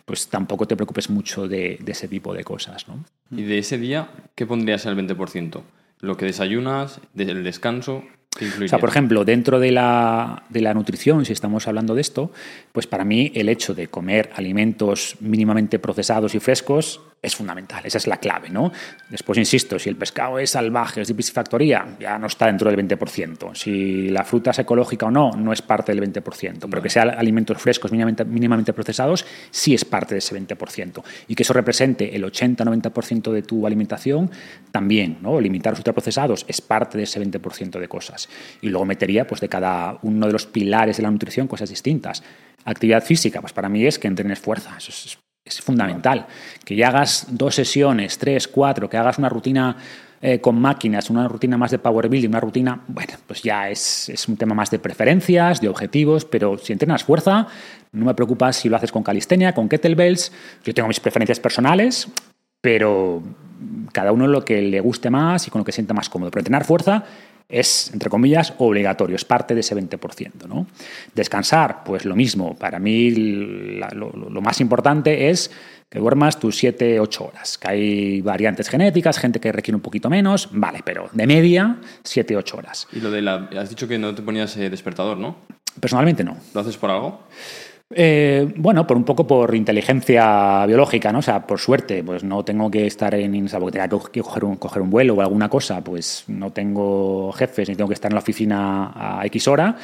pues 0.06 0.30
tampoco 0.30 0.66
te 0.66 0.78
preocupes 0.78 1.10
mucho 1.10 1.50
de, 1.50 1.78
de 1.82 1.92
ese 1.92 2.08
tipo 2.08 2.34
de 2.34 2.46
cosas, 2.46 2.88
¿no? 2.88 3.04
Y 3.32 3.44
de 3.44 3.58
ese 3.58 3.78
día, 3.78 4.08
¿qué 4.36 4.46
pondrías 4.46 4.86
en 4.86 4.98
el 4.98 5.06
20%? 5.06 5.62
Lo 6.00 6.16
que 6.16 6.26
desayunas, 6.26 7.02
del 7.14 7.44
descanso, 7.44 8.06
¿qué 8.38 8.48
O 8.64 8.68
sea, 8.70 8.80
por 8.80 8.88
ejemplo, 8.88 9.26
dentro 9.26 9.60
de 9.60 9.74
la, 9.74 10.44
de 10.48 10.62
la 10.62 10.74
nutrición, 10.74 11.26
si 11.26 11.34
estamos 11.34 11.68
hablando 11.68 11.94
de 11.94 12.00
esto, 12.00 12.32
pues 12.72 12.88
para 12.88 13.04
mí 13.04 13.34
el 13.36 13.50
hecho 13.50 13.76
de 13.76 13.88
comer 13.88 14.30
alimentos 14.36 15.18
mínimamente 15.20 15.80
procesados 15.80 16.34
y 16.34 16.40
frescos 16.40 17.02
es 17.22 17.36
fundamental, 17.36 17.86
esa 17.86 17.98
es 17.98 18.08
la 18.08 18.18
clave, 18.18 18.50
¿no? 18.50 18.72
Después, 19.10 19.38
insisto, 19.38 19.78
si 19.78 19.90
el 19.90 19.98
pescado 19.98 20.40
es 20.40 20.52
salvaje, 20.52 21.02
es 21.02 21.08
de 21.10 21.16
piscifactoría, 21.16 21.98
ya 22.00 22.18
no 22.18 22.28
está 22.28 22.46
dentro 22.46 22.72
del 22.72 22.88
20%. 22.88 23.56
Si 23.56 24.10
la 24.10 24.24
fruta 24.24 24.52
es 24.52 24.60
ecológica 24.60 25.08
o 25.08 25.12
no, 25.12 25.32
no 25.32 25.52
es 25.52 25.62
parte 25.62 25.94
del 25.94 26.02
20%. 26.02 26.68
Pero 26.70 26.82
que 26.82 26.90
sean 26.90 27.10
alimentos 27.10 27.62
frescos, 27.62 27.92
mínimamente, 27.92 28.24
mínimamente 28.24 28.72
procesados, 28.72 29.26
sí 29.52 29.74
es 29.74 29.84
parte 29.84 30.16
de 30.16 30.20
ese 30.20 30.36
20%. 30.36 31.04
Y 31.28 31.36
que 31.36 31.44
eso 31.44 31.54
represente 31.54 32.16
el 32.16 32.24
80-90% 32.24 33.32
de 33.32 33.42
tu 33.42 33.68
alimentación, 33.68 34.32
también, 34.72 35.18
¿no? 35.22 35.42
Limitar 35.42 35.74
los 35.74 35.80
ultraprocesados 35.80 36.46
es 36.48 36.62
parte 36.62 36.98
de 36.98 37.04
ese 37.04 37.22
20% 37.22 37.80
de 37.80 37.88
cosas. 37.88 38.30
Y 38.62 38.70
luego 38.70 38.86
metería, 38.86 39.28
pues, 39.28 39.42
de 39.42 39.50
cada 39.50 40.00
uno 40.04 40.26
de 40.26 40.32
los 40.32 40.46
pilares 40.46 40.98
de 40.98 41.04
la 41.04 41.12
nutrición 41.12 41.48
cosas 41.48 41.70
distintas. 41.70 42.24
Actividad 42.64 43.04
física, 43.04 43.42
pues 43.42 43.54
para 43.54 43.70
mí 43.70 43.86
es 43.86 44.00
que 44.00 44.08
entrenes 44.08 44.40
fuerza, 44.40 44.76
eso 44.78 44.92
es, 44.92 45.18
es 45.44 45.62
fundamental. 45.62 46.28
Que 46.64 46.76
ya 46.76 46.90
hagas 46.90 47.28
dos 47.30 47.56
sesiones, 47.56 48.18
tres, 48.18 48.48
cuatro, 48.48 48.90
que 48.90 48.98
hagas 48.98 49.18
una 49.18 49.30
rutina 49.30 49.78
eh, 50.22 50.42
con 50.42 50.60
máquinas, 50.60 51.10
una 51.10 51.28
rutina 51.30 51.58
más 51.58 51.72
de 51.72 51.80
power 51.80 52.10
building, 52.10 52.28
una 52.28 52.42
rutina, 52.42 52.82
bueno, 52.88 53.14
pues 53.26 53.42
ya 53.42 53.70
es, 53.70 54.26
un 54.28 54.36
tema 54.36 54.54
más 54.54 54.70
de 54.70 54.78
preferencias, 54.78 55.62
de 55.62 55.70
objetivos, 55.70 56.26
pero 56.26 56.58
si 56.58 56.74
entrenas 56.74 57.06
fuerza, 57.06 57.48
no 57.94 58.06
me 58.06 58.14
preocupa 58.14 58.52
si 58.52 58.68
lo 58.68 58.76
haces 58.76 58.92
con 58.92 59.02
calistenia, 59.02 59.54
con 59.54 59.70
kettlebells, 59.70 60.34
yo 60.66 60.74
tengo 60.74 60.90
mis 60.90 61.00
preferencias 61.00 61.40
personales, 61.40 62.10
pero 62.60 63.24
cada 63.94 64.12
uno 64.12 64.28
lo 64.28 64.44
que 64.44 64.62
le 64.62 64.82
guste 64.82 65.10
más 65.10 65.48
y 65.48 65.52
con 65.52 65.60
lo 65.60 65.66
que 65.66 65.72
sienta 65.72 65.94
más 65.94 66.10
cómodo. 66.10 66.32
Pero 66.32 66.42
entrenar 66.42 66.66
fuerza 66.66 67.06
es, 67.50 67.90
entre 67.94 68.10
comillas, 68.10 68.54
obligatorio, 68.60 69.16
es 69.16 69.26
parte 69.26 69.56
de 69.56 69.62
ese 69.62 69.76
20%. 69.76 70.48
¿no? 70.48 70.68
Descansar, 71.16 71.84
pues 71.84 72.06
lo 72.06 72.16
mismo. 72.16 72.56
Para 72.56 72.80
mí 72.80 73.10
la- 73.80 73.90
lo, 73.90 74.12
lo 74.12 74.42
más 74.42 74.62
importante 74.62 75.30
es 75.30 75.50
que 75.90 75.98
duermas 75.98 76.40
tus 76.40 76.56
7, 76.58 77.00
8 77.00 77.26
horas. 77.26 77.58
Que 77.58 77.68
hay 77.72 78.22
variantes 78.22 78.70
genéticas, 78.70 79.18
gente 79.18 79.40
que 79.40 79.52
requiere 79.52 79.76
un 79.76 79.82
poquito 79.82 80.10
menos, 80.10 80.50
vale, 80.52 80.82
pero 80.86 81.10
de 81.12 81.26
media 81.26 81.78
7, 82.04 82.38
8 82.38 82.58
horas. 82.58 82.88
Y 82.94 83.00
lo 83.00 83.10
de 83.10 83.24
la... 83.24 83.50
Has 83.58 83.70
dicho 83.70 83.88
que 83.88 83.98
no 83.98 84.14
te 84.14 84.22
ponías 84.22 84.56
eh, 84.58 84.70
despertador, 84.70 85.18
¿no? 85.18 85.38
Personalmente 85.80 86.24
no. 86.24 86.38
¿Lo 86.54 86.62
haces 86.62 86.78
por 86.78 86.92
algo? 86.92 87.24
Eh, 87.92 88.54
bueno, 88.56 88.86
por 88.86 88.98
un 88.98 89.04
poco 89.04 89.26
por 89.26 89.56
inteligencia 89.56 90.64
biológica, 90.68 91.12
¿no? 91.12 91.20
O 91.20 91.22
sea, 91.24 91.48
por 91.48 91.60
suerte, 91.60 92.04
pues 92.04 92.24
no 92.24 92.46
tengo 92.46 92.70
que 92.70 92.86
estar 92.86 93.16
en, 93.16 93.46
o 93.46 93.48
sea, 93.48 93.60
porque 93.60 93.80
tenga 93.80 93.90
que 94.12 94.22
coger 94.22 94.46
un, 94.46 94.58
coger 94.58 94.84
un 94.84 94.92
vuelo 94.92 95.16
o 95.16 95.22
alguna 95.22 95.50
cosa, 95.50 95.84
pues 95.84 96.26
no 96.28 96.52
tengo 96.52 97.32
jefes 97.32 97.68
ni 97.68 97.76
tengo 97.76 97.88
que 97.88 97.96
estar 97.96 98.12
en 98.12 98.16
la 98.16 98.22
oficina 98.22 98.92
a 98.94 99.26
X 99.26 99.48
hora 99.48 99.76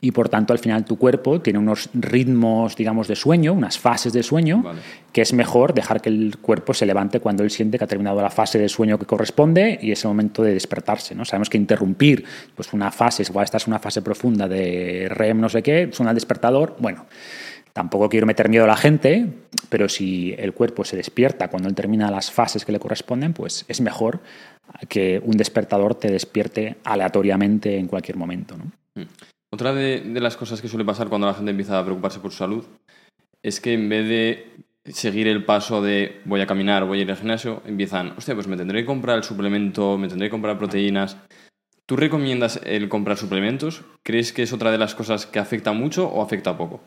y 0.00 0.10
por 0.10 0.28
tanto 0.28 0.52
al 0.52 0.58
final 0.58 0.84
tu 0.84 0.98
cuerpo 0.98 1.40
tiene 1.40 1.60
unos 1.60 1.88
ritmos, 1.94 2.74
digamos, 2.74 3.06
de 3.06 3.14
sueño, 3.14 3.52
unas 3.52 3.78
fases 3.78 4.12
de 4.12 4.24
sueño, 4.24 4.62
Vale. 4.64 4.80
que 5.12 5.20
es 5.20 5.32
mejor 5.32 5.72
dejar 5.72 6.00
que 6.00 6.08
el 6.08 6.38
cuerpo 6.38 6.74
se 6.74 6.84
levante 6.84 7.20
cuando 7.20 7.44
él 7.44 7.50
siente 7.52 7.78
que 7.78 7.84
ha 7.84 7.86
terminado 7.86 8.20
la 8.20 8.30
fase 8.30 8.58
de 8.58 8.68
sueño 8.68 8.98
que 8.98 9.06
corresponde 9.06 9.78
y 9.80 9.92
es 9.92 10.02
el 10.04 10.08
momento 10.08 10.42
de 10.42 10.54
despertarse, 10.54 11.14
¿no? 11.14 11.24
Sabemos 11.24 11.48
que 11.48 11.58
interrumpir 11.58 12.24
pues 12.56 12.72
una 12.72 12.90
fase, 12.90 13.22
igual 13.22 13.44
estás 13.44 13.68
en 13.68 13.74
una 13.74 13.78
fase 13.78 14.02
profunda 14.02 14.48
de 14.48 15.06
REM, 15.08 15.40
no 15.40 15.48
sé 15.48 15.62
qué, 15.62 15.90
suena 15.92 16.10
el 16.10 16.16
despertador, 16.16 16.74
bueno, 16.80 17.06
Tampoco 17.72 18.08
quiero 18.08 18.26
meter 18.26 18.48
miedo 18.48 18.64
a 18.64 18.68
la 18.68 18.76
gente, 18.76 19.26
pero 19.68 19.88
si 19.88 20.34
el 20.36 20.52
cuerpo 20.52 20.84
se 20.84 20.96
despierta 20.96 21.48
cuando 21.48 21.68
él 21.68 21.74
termina 21.74 22.10
las 22.10 22.30
fases 22.30 22.64
que 22.64 22.72
le 22.72 22.78
corresponden, 22.78 23.32
pues 23.32 23.64
es 23.68 23.80
mejor 23.80 24.20
que 24.88 25.22
un 25.24 25.36
despertador 25.36 25.94
te 25.94 26.10
despierte 26.10 26.76
aleatoriamente 26.84 27.78
en 27.78 27.88
cualquier 27.88 28.16
momento. 28.16 28.56
¿no? 28.56 29.06
Otra 29.50 29.72
de, 29.72 30.00
de 30.00 30.20
las 30.20 30.36
cosas 30.36 30.60
que 30.60 30.68
suele 30.68 30.84
pasar 30.84 31.08
cuando 31.08 31.26
la 31.26 31.34
gente 31.34 31.50
empieza 31.50 31.78
a 31.78 31.84
preocuparse 31.84 32.20
por 32.20 32.30
su 32.30 32.38
salud 32.38 32.64
es 33.42 33.60
que 33.60 33.72
en 33.72 33.88
vez 33.88 34.08
de 34.08 34.52
seguir 34.84 35.28
el 35.28 35.44
paso 35.44 35.82
de 35.82 36.20
voy 36.24 36.40
a 36.40 36.46
caminar, 36.46 36.84
voy 36.84 36.98
a 36.98 37.02
ir 37.02 37.10
al 37.10 37.16
gimnasio, 37.16 37.62
empiezan, 37.66 38.14
hostia, 38.16 38.34
pues 38.34 38.46
me 38.46 38.56
tendré 38.56 38.80
que 38.80 38.86
comprar 38.86 39.16
el 39.16 39.24
suplemento, 39.24 39.96
me 39.98 40.08
tendré 40.08 40.28
que 40.28 40.32
comprar 40.32 40.58
proteínas. 40.58 41.16
¿Tú 41.86 41.96
recomiendas 41.96 42.60
el 42.64 42.88
comprar 42.88 43.16
suplementos? 43.16 43.82
¿Crees 44.02 44.32
que 44.32 44.42
es 44.42 44.52
otra 44.52 44.70
de 44.70 44.78
las 44.78 44.94
cosas 44.94 45.26
que 45.26 45.38
afecta 45.38 45.72
mucho 45.72 46.08
o 46.08 46.22
afecta 46.22 46.56
poco? 46.56 46.80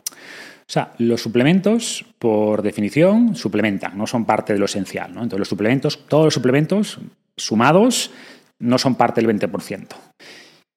O 0.68 0.72
sea, 0.72 0.92
los 0.98 1.22
suplementos, 1.22 2.04
por 2.18 2.62
definición, 2.62 3.36
suplementan, 3.36 3.96
no 3.96 4.06
son 4.06 4.24
parte 4.24 4.52
de 4.52 4.58
lo 4.58 4.64
esencial. 4.64 5.14
¿no? 5.14 5.22
Entonces, 5.22 5.38
los 5.38 5.48
suplementos, 5.48 6.06
todos 6.08 6.24
los 6.24 6.34
suplementos 6.34 6.98
sumados 7.36 8.10
no 8.58 8.76
son 8.76 8.96
parte 8.96 9.20
del 9.20 9.30
20%. 9.38 9.86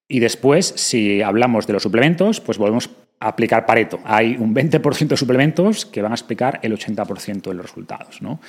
Y 0.08 0.20
después, 0.20 0.74
si 0.76 1.22
hablamos 1.22 1.66
de 1.66 1.74
los 1.74 1.84
suplementos, 1.84 2.40
pues 2.40 2.60
volvemos 2.60 2.90
a 3.20 3.30
aplicar 3.30 3.66
Pareto. 3.66 4.00
Hay 4.06 4.36
un 4.38 4.54
20% 4.54 5.08
de 5.08 5.18
suplementos 5.18 5.88
que 5.88 6.04
van 6.04 6.12
a 6.12 6.16
explicar 6.16 6.60
el 6.62 6.74
80% 6.74 7.42
de 7.42 7.54
los 7.54 7.66
resultados. 7.66 8.22
¿no? 8.22 8.40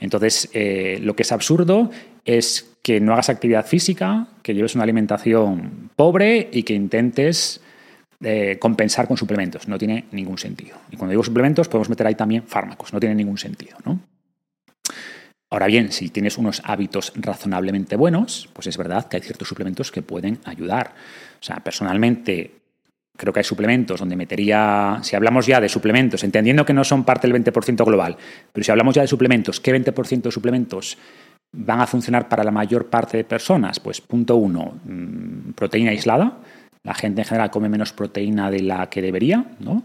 Entonces, 0.00 0.48
eh, 0.52 0.98
lo 1.02 1.14
que 1.14 1.22
es 1.22 1.30
absurdo 1.30 1.90
es 2.24 2.76
que 2.82 3.00
no 3.00 3.12
hagas 3.12 3.28
actividad 3.28 3.66
física, 3.66 4.26
que 4.42 4.54
lleves 4.54 4.74
una 4.74 4.84
alimentación 4.84 5.90
pobre 5.94 6.48
y 6.52 6.64
que 6.64 6.74
intentes 6.74 7.60
eh, 8.22 8.58
compensar 8.58 9.08
con 9.08 9.16
suplementos. 9.16 9.68
No 9.68 9.78
tiene 9.78 10.06
ningún 10.12 10.38
sentido. 10.38 10.76
Y 10.90 10.96
cuando 10.96 11.12
digo 11.12 11.22
suplementos, 11.22 11.68
podemos 11.68 11.88
meter 11.88 12.06
ahí 12.06 12.14
también 12.14 12.42
fármacos. 12.44 12.92
No 12.92 13.00
tiene 13.00 13.14
ningún 13.14 13.38
sentido. 13.38 13.78
¿no? 13.84 14.00
Ahora 15.50 15.66
bien, 15.66 15.90
si 15.90 16.10
tienes 16.10 16.38
unos 16.38 16.62
hábitos 16.64 17.12
razonablemente 17.16 17.96
buenos, 17.96 18.48
pues 18.52 18.68
es 18.68 18.76
verdad 18.76 19.08
que 19.08 19.16
hay 19.16 19.22
ciertos 19.22 19.48
suplementos 19.48 19.90
que 19.90 20.02
pueden 20.02 20.38
ayudar. 20.44 20.94
O 21.40 21.42
sea, 21.42 21.56
personalmente 21.56 22.60
creo 23.16 23.32
que 23.32 23.40
hay 23.40 23.44
suplementos 23.44 24.00
donde 24.00 24.16
metería, 24.16 24.98
si 25.02 25.16
hablamos 25.16 25.46
ya 25.46 25.60
de 25.60 25.68
suplementos, 25.68 26.22
entendiendo 26.22 26.64
que 26.64 26.72
no 26.72 26.84
son 26.84 27.04
parte 27.04 27.26
del 27.28 27.42
20% 27.42 27.84
global, 27.84 28.16
pero 28.52 28.64
si 28.64 28.70
hablamos 28.70 28.94
ya 28.94 29.02
de 29.02 29.08
suplementos, 29.08 29.60
¿qué 29.60 29.74
20% 29.74 30.22
de 30.22 30.30
suplementos 30.30 30.96
van 31.52 31.80
a 31.80 31.86
funcionar 31.86 32.28
para 32.28 32.44
la 32.44 32.50
mayor 32.50 32.88
parte 32.88 33.16
de 33.16 33.24
personas? 33.24 33.80
Pues 33.80 34.00
punto 34.00 34.36
uno, 34.36 34.80
mmm, 34.84 35.52
proteína 35.52 35.90
aislada. 35.90 36.38
La 36.82 36.94
gente 36.94 37.22
en 37.22 37.26
general 37.26 37.50
come 37.50 37.68
menos 37.68 37.92
proteína 37.92 38.50
de 38.50 38.60
la 38.60 38.88
que 38.88 39.02
debería, 39.02 39.44
¿no? 39.60 39.84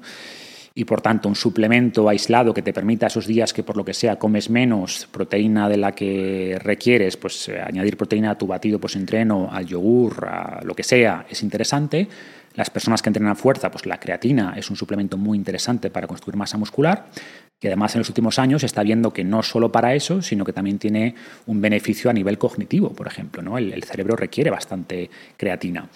y 0.78 0.84
por 0.84 1.00
tanto 1.00 1.30
un 1.30 1.36
suplemento 1.36 2.10
aislado 2.10 2.54
que 2.54 2.62
te 2.62 2.74
permita 2.74 3.08
esos 3.08 3.26
días 3.26 3.54
que 3.54 3.64
por 3.64 3.78
lo 3.78 3.86
que 3.86 3.94
sea 3.94 4.20
comes 4.20 4.50
menos 4.50 5.08
proteína 5.10 5.70
de 5.70 5.78
la 5.78 5.94
que 5.94 6.60
requieres, 6.62 7.16
pues 7.16 7.48
eh, 7.48 7.62
añadir 7.62 7.96
proteína 7.96 8.32
a 8.32 8.38
tu 8.38 8.46
batido 8.46 8.78
post-entreno, 8.78 9.50
al 9.50 9.66
yogur, 9.66 10.28
a 10.28 10.60
lo 10.64 10.76
que 10.76 10.84
sea, 10.84 11.26
es 11.30 11.42
interesante. 11.44 12.10
Las 12.56 12.70
personas 12.70 13.02
que 13.02 13.10
entrenan 13.10 13.38
fuerza, 13.38 13.72
pues 13.72 13.86
la 13.86 14.00
creatina 14.00 14.54
es 14.58 14.70
un 14.70 14.76
suplemento 14.76 15.18
muy 15.18 15.38
interesante 15.38 15.90
para 15.90 16.08
construir 16.08 16.36
masa 16.36 16.58
muscular, 16.58 17.08
que 17.60 17.68
además 17.68 17.96
en 17.96 18.00
los 18.00 18.10
últimos 18.10 18.38
años 18.38 18.62
se 18.62 18.66
está 18.66 18.84
viendo 18.84 19.12
que 19.12 19.24
no 19.24 19.44
solo 19.44 19.72
para 19.72 19.94
eso, 19.96 20.22
sino 20.22 20.44
que 20.44 20.54
también 20.54 20.78
tiene 20.78 21.16
un 21.48 21.62
beneficio 21.62 22.10
a 22.10 22.14
nivel 22.14 22.38
cognitivo, 22.38 22.90
por 22.90 23.08
ejemplo. 23.08 23.42
¿no? 23.42 23.58
El 23.58 23.84
cerebro 23.84 24.16
requiere 24.16 24.50
bastante 24.52 25.10
creatina. 25.38 25.90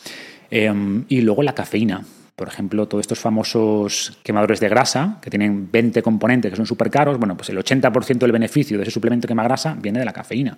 Eh, 0.51 1.03
y 1.07 1.21
luego 1.21 1.43
la 1.43 1.53
cafeína. 1.53 2.03
Por 2.39 2.47
ejemplo, 2.47 2.87
todos 2.87 3.01
estos 3.01 3.19
famosos 3.19 4.17
quemadores 4.23 4.61
de 4.61 4.69
grasa, 4.69 5.17
que 5.21 5.29
tienen 5.29 5.69
20 5.69 6.01
componentes 6.01 6.49
que 6.49 6.55
son 6.55 6.65
súper 6.65 6.89
caros, 6.89 7.17
bueno, 7.17 7.35
pues 7.35 7.49
el 7.49 7.57
80% 7.57 8.17
del 8.17 8.31
beneficio 8.31 8.77
de 8.77 8.83
ese 8.83 8.91
suplemento 8.91 9.27
quema 9.27 9.43
grasa 9.43 9.75
viene 9.77 9.99
de 9.99 10.05
la 10.05 10.13
cafeína. 10.13 10.57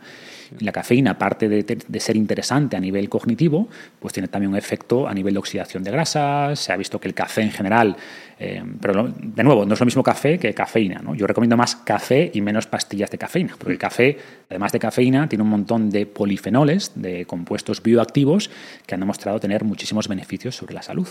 Y 0.60 0.64
la 0.64 0.72
cafeína, 0.72 1.12
aparte 1.12 1.50
de, 1.50 1.64
de, 1.64 2.00
ser 2.00 2.18
interesante 2.18 2.78
a 2.78 2.80
nivel 2.80 3.10
cognitivo, 3.10 3.68
pues 4.00 4.14
tiene 4.14 4.28
también 4.28 4.52
un 4.52 4.58
efecto 4.60 5.08
a 5.08 5.14
nivel 5.16 5.34
de 5.34 5.40
oxidación 5.40 5.84
de 5.84 5.90
grasas. 5.90 6.60
Se 6.60 6.72
ha 6.72 6.78
visto 6.78 7.00
que 7.00 7.08
el 7.08 7.16
café 7.16 7.42
en 7.42 7.52
general, 7.52 7.98
eh, 8.44 8.64
pero 8.82 9.08
de 9.08 9.44
nuevo, 9.44 9.68
no 9.68 9.76
es 9.76 9.80
lo 9.80 9.86
mismo 9.86 10.02
café 10.02 10.40
que 10.40 10.52
cafeína. 10.52 11.00
¿no? 11.04 11.14
Yo 11.14 11.28
recomiendo 11.28 11.56
más 11.56 11.76
café 11.76 12.32
y 12.34 12.42
menos 12.42 12.66
pastillas 12.66 13.12
de 13.12 13.20
cafeína, 13.20 13.54
porque 13.56 13.74
el 13.74 13.78
café, 13.78 14.18
además 14.50 14.72
de 14.72 14.80
cafeína, 14.80 15.30
tiene 15.30 15.44
un 15.44 15.50
montón 15.52 15.92
de 15.92 16.08
polifenoles, 16.08 16.92
de 16.96 17.26
compuestos 17.28 17.84
bioactivos, 17.84 18.50
que 18.88 18.96
han 18.96 19.02
demostrado 19.02 19.40
tener 19.40 19.64
muchísimos 19.64 20.08
beneficios 20.08 20.56
sobre 20.56 20.74
la 20.74 20.82
salud. 20.82 21.08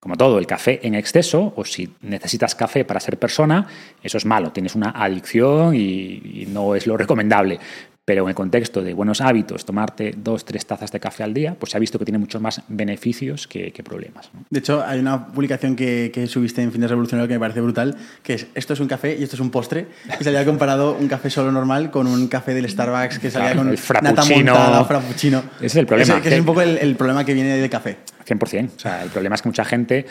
Como 0.00 0.16
todo, 0.16 0.38
el 0.38 0.48
café 0.48 0.80
en 0.82 0.96
exceso, 0.96 1.52
o 1.54 1.64
si 1.64 1.94
necesitas 2.02 2.56
café 2.56 2.84
para 2.84 2.98
ser 2.98 3.20
persona, 3.20 3.68
eso 4.02 4.18
es 4.18 4.26
malo, 4.26 4.50
tienes 4.50 4.74
una 4.74 4.90
adicción 4.90 5.76
y, 5.76 6.20
y, 6.42 6.46
no 6.46 6.74
es 6.74 6.88
lo 6.88 6.96
recomendable. 6.96 7.60
Pero 8.08 8.22
en 8.22 8.30
el 8.30 8.34
contexto 8.34 8.80
de 8.80 8.94
buenos 8.94 9.20
hábitos, 9.20 9.66
tomarte 9.66 10.14
dos, 10.16 10.42
tres 10.42 10.64
tazas 10.64 10.90
de 10.90 10.98
café 10.98 11.24
al 11.24 11.34
día, 11.34 11.54
pues 11.60 11.72
se 11.72 11.76
ha 11.76 11.80
visto 11.80 11.98
que 11.98 12.06
tiene 12.06 12.16
muchos 12.16 12.40
más 12.40 12.62
beneficios 12.68 13.46
que, 13.46 13.70
que 13.70 13.82
problemas. 13.82 14.30
¿no? 14.32 14.46
De 14.48 14.60
hecho, 14.60 14.82
hay 14.82 14.98
una 14.98 15.26
publicación 15.26 15.76
que, 15.76 16.10
que, 16.10 16.26
subiste 16.26 16.62
en 16.62 16.72
Fines 16.72 16.88
Revolucionario 16.88 17.28
que 17.28 17.34
me 17.34 17.40
parece 17.40 17.60
brutal, 17.60 17.98
que 18.22 18.32
es 18.32 18.46
esto 18.54 18.72
es 18.72 18.80
un 18.80 18.88
café 18.88 19.14
y 19.14 19.24
esto 19.24 19.36
es 19.36 19.40
un 19.40 19.50
postre. 19.50 19.88
Y 20.18 20.24
se 20.24 20.30
había 20.30 20.46
comparado 20.46 20.96
un 20.96 21.06
café 21.06 21.28
solo 21.28 21.52
normal 21.52 21.90
con 21.90 22.06
un 22.06 22.28
café 22.28 22.54
del 22.54 22.66
Starbucks 22.66 23.18
que 23.18 23.30
salía 23.30 23.52
claro, 23.52 23.68
con 23.68 24.02
nata 24.02 24.24
montada, 24.24 24.84
frappuccino. 24.86 25.42
Ese 25.58 25.66
es 25.66 25.76
el 25.76 25.86
problema. 25.86 26.14
Ese, 26.14 26.22
que 26.22 26.34
es 26.34 26.40
un 26.40 26.46
poco 26.46 26.62
el, 26.62 26.78
el 26.78 26.96
problema 26.96 27.26
que 27.26 27.34
viene 27.34 27.58
del 27.58 27.68
café. 27.68 27.98
100%. 28.26 28.70
O 28.74 28.78
sea, 28.78 29.02
el 29.02 29.10
problema 29.10 29.34
es 29.34 29.42
que 29.42 29.48
mucha 29.50 29.66
gente 29.66 30.06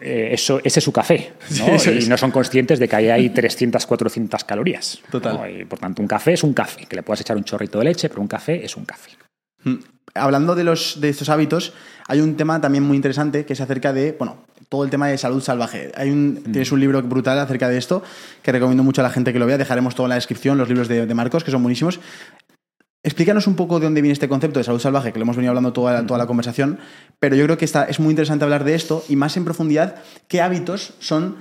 eh, 0.00 0.28
eso, 0.32 0.60
ese 0.62 0.78
es 0.78 0.84
su 0.84 0.92
café, 0.92 1.32
¿no? 1.58 1.78
Sí, 1.78 1.90
y 1.90 1.98
es. 1.98 2.08
no 2.08 2.16
son 2.16 2.30
conscientes 2.30 2.78
de 2.78 2.88
que 2.88 2.96
ahí 2.96 3.08
hay 3.08 3.30
300, 3.30 3.84
400 3.86 4.44
calorías. 4.44 5.00
Total. 5.10 5.34
¿no? 5.34 5.48
Y 5.48 5.64
por 5.64 5.78
tanto, 5.78 6.00
un 6.00 6.08
café 6.08 6.34
es 6.34 6.44
un 6.44 6.52
café, 6.52 6.86
que 6.86 6.96
le 6.96 7.02
puedas 7.02 7.20
echar 7.20 7.36
un 7.36 7.44
chorrito 7.44 7.78
de 7.78 7.86
leche, 7.86 8.08
pero 8.08 8.20
un 8.20 8.28
café 8.28 8.64
es 8.64 8.76
un 8.76 8.84
café. 8.84 9.10
Mm. 9.64 9.74
Hablando 10.14 10.54
de, 10.54 10.64
los, 10.64 11.00
de 11.00 11.08
estos 11.08 11.28
hábitos, 11.28 11.72
hay 12.06 12.20
un 12.20 12.36
tema 12.36 12.60
también 12.60 12.84
muy 12.84 12.96
interesante 12.96 13.44
que 13.44 13.52
es 13.52 13.60
acerca 13.60 13.92
de, 13.92 14.12
bueno, 14.18 14.44
todo 14.68 14.84
el 14.84 14.90
tema 14.90 15.08
de 15.08 15.18
salud 15.18 15.42
salvaje. 15.42 15.90
Hay 15.96 16.10
un, 16.10 16.34
mm. 16.34 16.52
Tienes 16.52 16.70
un 16.70 16.80
libro 16.80 17.02
brutal 17.02 17.38
acerca 17.40 17.68
de 17.68 17.78
esto 17.78 18.02
que 18.42 18.52
recomiendo 18.52 18.84
mucho 18.84 19.00
a 19.00 19.04
la 19.04 19.10
gente 19.10 19.32
que 19.32 19.40
lo 19.40 19.46
vea. 19.46 19.58
Dejaremos 19.58 19.96
todo 19.96 20.06
en 20.06 20.10
la 20.10 20.14
descripción, 20.16 20.56
los 20.56 20.68
libros 20.68 20.86
de, 20.86 21.04
de 21.06 21.14
Marcos, 21.14 21.42
que 21.42 21.50
son 21.50 21.62
buenísimos. 21.62 21.98
Explícanos 23.02 23.46
un 23.46 23.56
poco 23.56 23.80
de 23.80 23.86
dónde 23.86 24.02
viene 24.02 24.12
este 24.12 24.28
concepto 24.28 24.60
de 24.60 24.64
salud 24.64 24.78
salvaje, 24.78 25.12
que 25.12 25.18
lo 25.18 25.22
hemos 25.22 25.36
venido 25.36 25.50
hablando 25.50 25.72
toda 25.72 25.94
la, 25.94 26.06
toda 26.06 26.18
la 26.18 26.26
conversación, 26.26 26.78
pero 27.18 27.34
yo 27.34 27.44
creo 27.44 27.56
que 27.56 27.64
está, 27.64 27.84
es 27.84 27.98
muy 27.98 28.10
interesante 28.10 28.44
hablar 28.44 28.64
de 28.64 28.74
esto 28.74 29.02
y 29.08 29.16
más 29.16 29.36
en 29.38 29.44
profundidad 29.44 29.96
qué 30.28 30.42
hábitos 30.42 30.92
son 30.98 31.36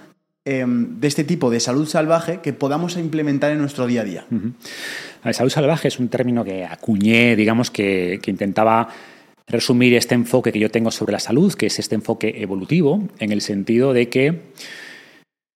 eh, 0.45 0.65
de 0.65 1.07
este 1.07 1.25
tipo 1.25 1.49
de 1.49 1.59
salud 1.59 1.85
salvaje 1.85 2.39
que 2.41 2.53
podamos 2.53 2.95
implementar 2.95 3.51
en 3.51 3.59
nuestro 3.59 3.87
día 3.87 4.01
a 4.01 4.03
día. 4.05 4.25
Uh 4.31 4.35
-huh. 4.35 5.33
Salud 5.33 5.51
salvaje 5.51 5.89
es 5.89 5.99
un 5.99 6.07
término 6.07 6.45
que 6.45 6.63
acuñé, 6.63 7.35
digamos, 7.35 7.69
que, 7.71 8.19
que 8.21 8.31
intentaba 8.31 8.87
resumir 9.49 9.93
este 9.95 10.15
enfoque 10.15 10.53
que 10.53 10.59
yo 10.59 10.71
tengo 10.71 10.91
sobre 10.91 11.11
la 11.11 11.19
salud, 11.19 11.53
que 11.53 11.65
es 11.65 11.77
este 11.77 11.95
enfoque 11.95 12.41
evolutivo, 12.41 13.03
en 13.19 13.33
el 13.33 13.41
sentido 13.41 13.91
de 13.91 14.07
que 14.07 14.53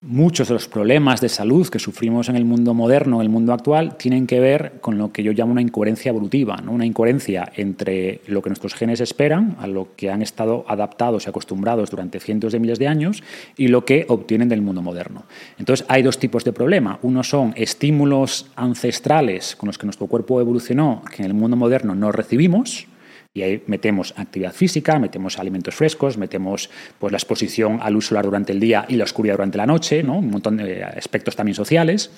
Muchos 0.05 0.49
de 0.49 0.55
los 0.55 0.67
problemas 0.67 1.21
de 1.21 1.29
salud 1.29 1.69
que 1.69 1.79
sufrimos 1.79 2.27
en 2.27 2.35
el 2.35 2.43
mundo 2.43 2.73
moderno, 2.73 3.15
en 3.15 3.21
el 3.21 3.29
mundo 3.29 3.53
actual, 3.53 3.95
tienen 3.95 4.27
que 4.27 4.41
ver 4.41 4.73
con 4.81 4.97
lo 4.97 5.13
que 5.13 5.23
yo 5.23 5.31
llamo 5.31 5.53
una 5.53 5.61
incoherencia 5.61 6.09
evolutiva, 6.09 6.57
¿no? 6.57 6.73
una 6.73 6.85
incoherencia 6.85 7.49
entre 7.55 8.19
lo 8.27 8.41
que 8.41 8.49
nuestros 8.49 8.73
genes 8.73 8.99
esperan, 8.99 9.55
a 9.61 9.67
lo 9.67 9.95
que 9.95 10.11
han 10.11 10.21
estado 10.21 10.65
adaptados 10.67 11.25
y 11.25 11.29
acostumbrados 11.29 11.89
durante 11.89 12.19
cientos 12.19 12.51
de 12.51 12.59
miles 12.59 12.79
de 12.79 12.89
años, 12.89 13.23
y 13.55 13.69
lo 13.69 13.85
que 13.85 14.05
obtienen 14.09 14.49
del 14.49 14.61
mundo 14.61 14.81
moderno. 14.81 15.23
Entonces 15.57 15.85
hay 15.87 16.03
dos 16.03 16.19
tipos 16.19 16.43
de 16.43 16.51
problema. 16.51 16.99
Uno 17.01 17.23
son 17.23 17.53
estímulos 17.55 18.47
ancestrales 18.57 19.55
con 19.55 19.67
los 19.67 19.77
que 19.77 19.85
nuestro 19.85 20.07
cuerpo 20.07 20.41
evolucionó, 20.41 21.01
que 21.15 21.23
en 21.23 21.27
el 21.27 21.33
mundo 21.33 21.55
moderno 21.55 21.95
no 21.95 22.11
recibimos, 22.11 22.87
y 23.33 23.41
ahí 23.41 23.63
metemos 23.65 24.13
actividad 24.17 24.53
física, 24.53 24.99
metemos 24.99 25.39
alimentos 25.39 25.73
frescos, 25.73 26.17
metemos 26.17 26.69
pues, 26.99 27.11
la 27.11 27.17
exposición 27.17 27.79
a 27.81 27.89
luz 27.89 28.07
solar 28.07 28.25
durante 28.25 28.51
el 28.51 28.59
día 28.59 28.85
y 28.87 28.95
la 28.95 29.05
oscuridad 29.05 29.35
durante 29.35 29.57
la 29.57 29.65
noche, 29.65 30.03
¿no? 30.03 30.19
un 30.19 30.29
montón 30.29 30.57
de 30.57 30.83
aspectos 30.83 31.35
también 31.35 31.55
sociales. 31.55 32.11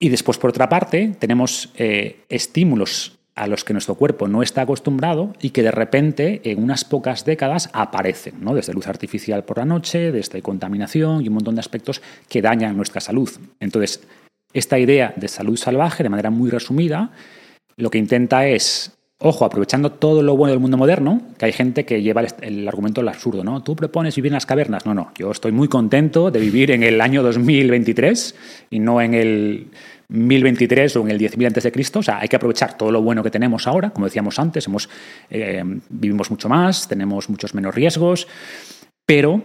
Y 0.00 0.08
después, 0.08 0.38
por 0.38 0.50
otra 0.50 0.68
parte, 0.68 1.14
tenemos 1.18 1.70
eh, 1.76 2.24
estímulos 2.28 3.18
a 3.34 3.46
los 3.46 3.64
que 3.64 3.72
nuestro 3.72 3.96
cuerpo 3.96 4.28
no 4.28 4.42
está 4.42 4.62
acostumbrado 4.62 5.34
y 5.40 5.50
que 5.50 5.62
de 5.62 5.70
repente 5.70 6.40
en 6.44 6.62
unas 6.62 6.84
pocas 6.84 7.24
décadas 7.24 7.68
aparecen, 7.72 8.36
¿no? 8.40 8.54
desde 8.54 8.72
luz 8.72 8.86
artificial 8.86 9.44
por 9.44 9.58
la 9.58 9.64
noche, 9.64 10.12
desde 10.12 10.40
contaminación 10.40 11.22
y 11.22 11.28
un 11.28 11.34
montón 11.34 11.56
de 11.56 11.60
aspectos 11.60 12.00
que 12.28 12.42
dañan 12.42 12.76
nuestra 12.76 13.00
salud. 13.00 13.30
Entonces, 13.60 14.02
esta 14.52 14.78
idea 14.78 15.12
de 15.16 15.28
salud 15.28 15.56
salvaje, 15.56 16.02
de 16.02 16.08
manera 16.08 16.30
muy 16.30 16.48
resumida, 16.50 17.10
lo 17.76 17.90
que 17.90 17.98
intenta 17.98 18.46
es, 18.46 18.93
ojo, 19.18 19.44
aprovechando 19.44 19.92
todo 19.92 20.22
lo 20.22 20.36
bueno 20.36 20.50
del 20.50 20.60
mundo 20.60 20.76
moderno, 20.76 21.22
que 21.38 21.46
hay 21.46 21.52
gente 21.52 21.84
que 21.84 22.02
lleva 22.02 22.22
el, 22.40 22.68
argumento 22.68 23.00
del 23.00 23.08
absurdo, 23.08 23.44
¿no? 23.44 23.62
Tú 23.62 23.76
propones 23.76 24.16
vivir 24.16 24.30
en 24.30 24.34
las 24.34 24.46
cavernas. 24.46 24.84
No, 24.86 24.94
no, 24.94 25.12
yo 25.16 25.30
estoy 25.30 25.52
muy 25.52 25.68
contento 25.68 26.30
de 26.30 26.40
vivir 26.40 26.70
en 26.70 26.82
el 26.82 27.00
año 27.00 27.22
2023 27.22 28.34
y 28.70 28.80
no 28.80 29.00
en 29.00 29.14
el 29.14 29.68
1023 30.08 30.96
o 30.96 31.00
en 31.02 31.10
el 31.10 31.18
10.000 31.18 31.46
antes 31.46 31.64
de 31.64 31.72
Cristo. 31.72 32.00
O 32.00 32.02
sea, 32.02 32.18
hay 32.18 32.28
que 32.28 32.36
aprovechar 32.36 32.76
todo 32.76 32.90
lo 32.90 33.02
bueno 33.02 33.22
que 33.22 33.30
tenemos 33.30 33.66
ahora. 33.66 33.90
Como 33.90 34.06
decíamos 34.06 34.38
antes, 34.38 34.66
hemos, 34.66 34.88
eh, 35.30 35.62
vivimos 35.88 36.30
mucho 36.30 36.48
más, 36.48 36.88
tenemos 36.88 37.30
muchos 37.30 37.54
menos 37.54 37.74
riesgos, 37.74 38.26
pero 39.06 39.42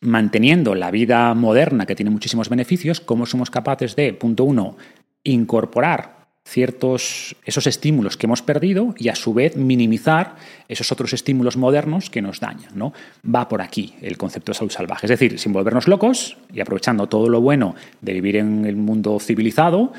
manteniendo 0.00 0.74
la 0.74 0.90
vida 0.90 1.34
moderna 1.34 1.86
que 1.86 1.94
tiene 1.94 2.10
muchísimos 2.10 2.48
beneficios, 2.48 3.00
¿cómo 3.00 3.26
somos 3.26 3.50
capaces 3.50 3.96
de, 3.96 4.12
punto 4.12 4.44
uno, 4.44 4.76
incorporar 5.24 6.17
ciertos 6.48 7.36
esos 7.44 7.66
estímulos 7.66 8.16
que 8.16 8.26
hemos 8.26 8.40
perdido 8.40 8.94
y 8.96 9.10
a 9.10 9.14
su 9.14 9.34
vez 9.34 9.56
minimizar 9.56 10.36
esos 10.66 10.90
otros 10.90 11.12
estímulos 11.12 11.56
modernos 11.56 12.08
que 12.08 12.22
nos 12.22 12.40
dañan, 12.40 12.70
¿no? 12.74 12.94
Va 13.24 13.48
por 13.48 13.60
aquí 13.60 13.94
el 14.00 14.16
concepto 14.16 14.52
de 14.52 14.58
salud 14.58 14.70
salvaje, 14.70 15.06
es 15.06 15.10
decir, 15.10 15.38
sin 15.38 15.52
volvernos 15.52 15.88
locos 15.88 16.38
y 16.52 16.60
aprovechando 16.60 17.06
todo 17.06 17.28
lo 17.28 17.42
bueno 17.42 17.74
de 18.00 18.14
vivir 18.14 18.36
en 18.36 18.64
el 18.64 18.76
mundo 18.76 19.18
civilizado, 19.20 19.92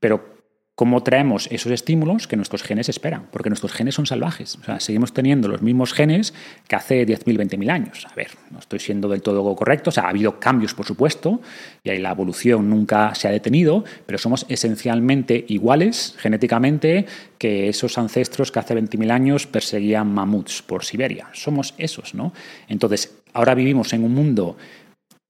pero 0.00 0.37
cómo 0.78 1.02
traemos 1.02 1.48
esos 1.50 1.72
estímulos 1.72 2.28
que 2.28 2.36
nuestros 2.36 2.62
genes 2.62 2.88
esperan, 2.88 3.26
porque 3.32 3.50
nuestros 3.50 3.72
genes 3.72 3.96
son 3.96 4.06
salvajes. 4.06 4.54
O 4.60 4.62
sea, 4.62 4.78
seguimos 4.78 5.12
teniendo 5.12 5.48
los 5.48 5.60
mismos 5.60 5.92
genes 5.92 6.32
que 6.68 6.76
hace 6.76 7.04
10.000, 7.04 7.36
20.000 7.36 7.68
años. 7.68 8.06
A 8.08 8.14
ver, 8.14 8.28
no 8.52 8.60
estoy 8.60 8.78
siendo 8.78 9.08
del 9.08 9.20
todo 9.20 9.56
correcto, 9.56 9.90
o 9.90 9.92
sea, 9.92 10.04
ha 10.04 10.10
habido 10.10 10.38
cambios, 10.38 10.74
por 10.74 10.86
supuesto, 10.86 11.40
y 11.82 11.90
ahí 11.90 11.98
la 11.98 12.12
evolución 12.12 12.70
nunca 12.70 13.12
se 13.16 13.26
ha 13.26 13.32
detenido, 13.32 13.82
pero 14.06 14.18
somos 14.18 14.46
esencialmente 14.48 15.46
iguales 15.48 16.14
genéticamente 16.18 17.06
que 17.38 17.68
esos 17.68 17.98
ancestros 17.98 18.52
que 18.52 18.60
hace 18.60 18.76
20.000 18.76 19.10
años 19.10 19.48
perseguían 19.48 20.14
mamuts 20.14 20.62
por 20.62 20.84
Siberia. 20.84 21.26
Somos 21.32 21.74
esos, 21.78 22.14
¿no? 22.14 22.32
Entonces, 22.68 23.16
ahora 23.32 23.56
vivimos 23.56 23.92
en 23.94 24.04
un 24.04 24.14
mundo 24.14 24.56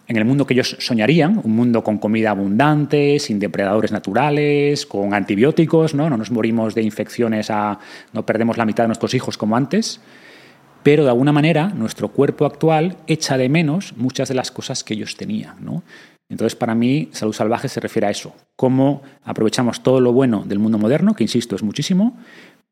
en 0.09 0.17
el 0.17 0.25
mundo 0.25 0.47
que 0.47 0.55
ellos 0.55 0.77
soñarían, 0.81 1.41
un 1.45 1.55
mundo 1.55 1.85
con 1.85 1.99
comida 1.99 2.31
abundante, 2.31 3.19
sin 3.19 3.39
depredadores 3.39 3.93
naturales, 3.93 4.87
con 4.87 5.13
antibióticos, 5.13 5.95
¿no? 5.95 6.09
No 6.09 6.17
nos 6.17 6.31
morimos 6.31 6.75
de 6.75 6.83
infecciones 6.83 7.51
a. 7.51 7.79
no 8.15 8.25
perdemos 8.25 8.57
la 8.57 8.65
mitad 8.65 8.85
de 8.85 8.89
nuestros 8.89 9.13
hijos 9.13 9.37
como 9.37 9.55
antes. 9.55 10.01
Pero 10.83 11.05
de 11.05 11.11
alguna 11.11 11.33
manera 11.33 11.69
nuestro 11.69 12.09
cuerpo 12.09 12.47
actual 12.47 12.97
echa 13.07 13.37
de 13.37 13.51
menos 13.51 13.95
muchas 13.97 14.29
de 14.29 14.35
las 14.35 14.51
cosas 14.51 14.83
que 14.83 14.95
ellos 14.95 15.17
tenían. 15.17 15.57
Entonces, 16.31 16.57
para 16.57 16.75
mí, 16.75 17.09
salud 17.13 17.35
salvaje 17.35 17.69
se 17.69 17.81
refiere 17.81 18.07
a 18.07 18.11
eso. 18.11 18.35
Cómo 18.57 19.03
aprovechamos 19.25 19.83
todo 19.83 20.01
lo 20.01 20.13
bueno 20.13 20.45
del 20.47 20.59
mundo 20.59 20.79
moderno, 20.79 21.15
que 21.15 21.25
insisto, 21.25 21.57
es 21.57 21.63
muchísimo, 21.63 22.17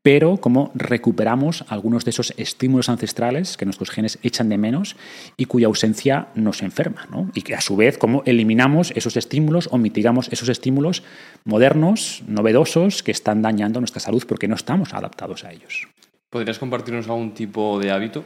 pero 0.07 0.37
cómo 0.37 0.71
recuperamos 0.77 1.65
algunos 1.67 2.05
de 2.05 2.11
esos 2.11 2.33
estímulos 2.37 2.89
ancestrales 2.89 3.57
que 3.57 3.65
nuestros 3.65 3.91
genes 3.91 4.21
echan 4.23 4.49
de 4.49 4.57
menos 4.57 4.95
y 5.37 5.47
cuya 5.47 5.67
ausencia 5.67 6.29
nos 6.37 6.63
enferma, 6.63 7.09
¿no? 7.11 7.29
Y 7.35 7.43
que 7.43 7.57
a 7.57 7.61
su 7.61 7.75
vez 7.75 7.99
cómo 7.99 8.23
eliminamos 8.25 8.93
esos 8.95 9.17
estímulos 9.17 9.69
o 9.73 9.79
mitigamos 9.79 10.29
esos 10.31 10.49
estímulos 10.49 11.03
modernos, 11.45 12.23
novedosos, 12.29 13.03
que 13.03 13.11
están 13.11 13.43
dañando 13.43 13.81
nuestra 13.81 13.99
salud 13.99 14.23
porque 14.29 14.47
no 14.47 14.55
estamos 14.55 14.95
adaptados 14.95 15.43
a 15.43 15.51
ellos. 15.51 15.89
¿Podrías 16.31 16.61
compartirnos 16.61 17.09
algún 17.09 17.35
tipo 17.35 17.81
de 17.81 17.91
hábito? 17.91 18.25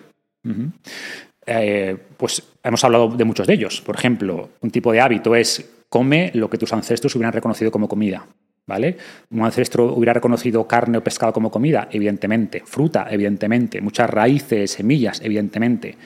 Eh, 1.47 1.97
pues 2.19 2.43
hemos 2.63 2.85
hablado 2.85 3.09
de 3.09 3.25
muchos 3.25 3.47
de 3.47 3.55
ellos. 3.55 3.81
Por 3.81 3.97
ejemplo, 3.97 4.51
un 4.61 4.71
tipo 4.71 4.93
de 4.93 5.01
hábito 5.01 5.35
es 5.35 5.67
come 5.89 6.31
lo 6.35 6.51
que 6.51 6.59
tus 6.59 6.75
ancestros 6.75 7.15
hubieran 7.15 7.33
reconocido 7.33 7.71
como 7.71 7.89
comida. 7.89 8.27
¿Vale? 8.67 8.97
Un 9.31 9.45
ancestro 9.45 9.95
hubiera 9.95 10.13
reconocido 10.13 10.67
carne 10.69 10.99
o 10.99 11.05
pescado 11.05 11.33
como 11.33 11.51
comida, 11.51 11.89
evidentemente. 11.91 12.63
Fruta, 12.65 13.07
evidentemente. 13.11 13.81
Muchas 13.81 14.09
raíces, 14.09 14.71
semillas, 14.71 15.21
evidentemente. 15.25 15.97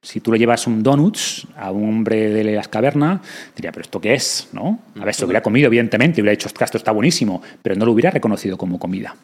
Si 0.00 0.20
tú 0.20 0.32
le 0.32 0.38
llevas 0.38 0.66
un 0.66 0.82
donuts 0.82 1.46
a 1.56 1.72
un 1.72 1.88
hombre 1.88 2.30
de 2.30 2.44
las 2.44 2.68
cavernas, 2.68 3.20
diría, 3.54 3.72
¿pero 3.72 3.82
esto 3.82 4.00
qué 4.00 4.14
es? 4.14 4.48
¿No? 4.52 4.78
A 4.98 5.04
ver, 5.04 5.12
se 5.12 5.24
hubiera 5.24 5.42
comido, 5.42 5.66
evidentemente, 5.66 6.20
hubiera 6.20 6.30
dicho, 6.30 6.48
esto 6.48 6.78
está 6.78 6.92
buenísimo, 6.92 7.42
pero 7.60 7.74
no 7.74 7.84
lo 7.84 7.92
hubiera 7.92 8.10
reconocido 8.10 8.56
como 8.56 8.78
comida. 8.78 9.16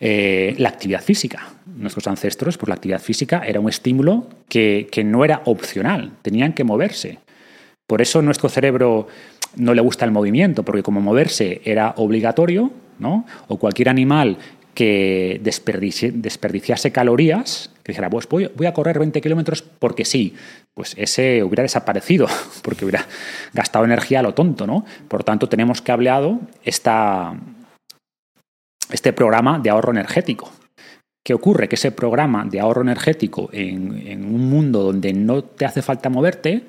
Eh, 0.00 0.54
la 0.58 0.68
actividad 0.68 1.02
física. 1.02 1.48
Nuestros 1.66 2.06
ancestros, 2.06 2.56
pues 2.56 2.68
la 2.68 2.76
actividad 2.76 3.00
física 3.00 3.42
era 3.44 3.58
un 3.58 3.68
estímulo 3.68 4.28
que, 4.48 4.88
que 4.90 5.02
no 5.02 5.24
era 5.24 5.42
opcional, 5.46 6.12
tenían 6.22 6.52
que 6.52 6.62
moverse. 6.62 7.18
Por 7.88 8.00
eso 8.00 8.22
nuestro 8.22 8.48
cerebro 8.48 9.08
no 9.56 9.74
le 9.74 9.80
gusta 9.80 10.04
el 10.04 10.10
movimiento, 10.10 10.62
porque 10.62 10.82
como 10.82 11.00
moverse 11.00 11.60
era 11.64 11.94
obligatorio, 11.96 12.72
¿no? 12.98 13.26
O 13.48 13.58
cualquier 13.58 13.88
animal 13.88 14.38
que 14.78 15.40
desperdiciase 15.42 16.92
calorías, 16.92 17.72
que 17.82 17.90
dijera, 17.90 18.08
pues 18.08 18.28
voy, 18.28 18.66
a 18.66 18.72
correr 18.72 19.00
20 19.00 19.20
kilómetros 19.20 19.62
porque 19.62 20.04
sí, 20.04 20.36
pues 20.72 20.94
ese 20.96 21.42
hubiera 21.42 21.64
desaparecido, 21.64 22.28
porque 22.62 22.84
hubiera 22.84 23.04
gastado 23.52 23.84
energía 23.84 24.20
a 24.20 24.22
lo 24.22 24.34
tonto, 24.34 24.68
¿no? 24.68 24.84
Por 25.08 25.24
tanto, 25.24 25.48
tenemos 25.48 25.82
que 25.82 25.90
hablar 25.90 26.30
esta, 26.62 27.34
este 28.92 29.12
programa 29.12 29.58
de 29.58 29.70
ahorro 29.70 29.90
energético. 29.90 30.52
¿Qué 31.24 31.34
ocurre? 31.34 31.68
Que 31.68 31.74
ese 31.74 31.90
programa 31.90 32.44
de 32.44 32.60
ahorro 32.60 32.82
energético 32.82 33.50
en, 33.52 34.06
en 34.06 34.24
un 34.32 34.48
mundo 34.48 34.84
donde 34.84 35.12
no 35.12 35.42
te 35.42 35.64
hace 35.64 35.82
falta 35.82 36.08
moverte, 36.08 36.62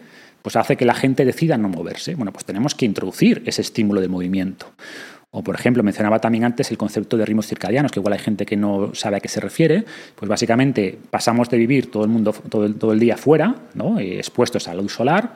pues 0.50 0.56
hace 0.56 0.78
que 0.78 0.86
la 0.86 0.95
gente 0.95 1.26
decida 1.26 1.60
no 1.60 1.70
moverse. 1.70 2.16
Bueno, 2.16 2.34
pues 2.34 2.43
tenemos 2.43 2.74
que 2.74 2.84
introducir 2.84 3.43
ese 3.45 3.62
estímulo 3.62 4.02
de 4.02 4.08
movimiento. 4.08 4.74
O, 5.30 5.43
por 5.43 5.54
ejemplo, 5.54 5.84
mencionaba 5.84 6.18
también 6.18 6.43
antes 6.43 6.72
el 6.72 6.78
concepto 6.80 7.18
de 7.18 7.26
ritmos 7.28 7.45
circadianos, 7.45 7.91
que 7.91 8.00
igual 8.00 8.14
hay 8.14 8.20
gente 8.20 8.47
que 8.47 8.58
no 8.58 8.95
sabe 8.95 9.18
a 9.18 9.20
qué 9.20 9.28
se 9.28 9.39
refiere. 9.41 9.86
Pues 10.16 10.28
básicamente 10.28 10.97
pasamos 11.12 11.52
de 11.52 11.58
vivir 11.58 11.91
todo 11.91 12.04
el 12.04 12.10
mundo 12.10 12.34
todo 12.50 12.93
el, 12.93 13.00
día 13.00 13.16
fuera. 13.16 13.58
Eh, 14.00 14.16
expuestos 14.18 14.68
a 14.68 14.74
la 14.74 14.82
luz 14.82 14.91
solar, 14.91 15.36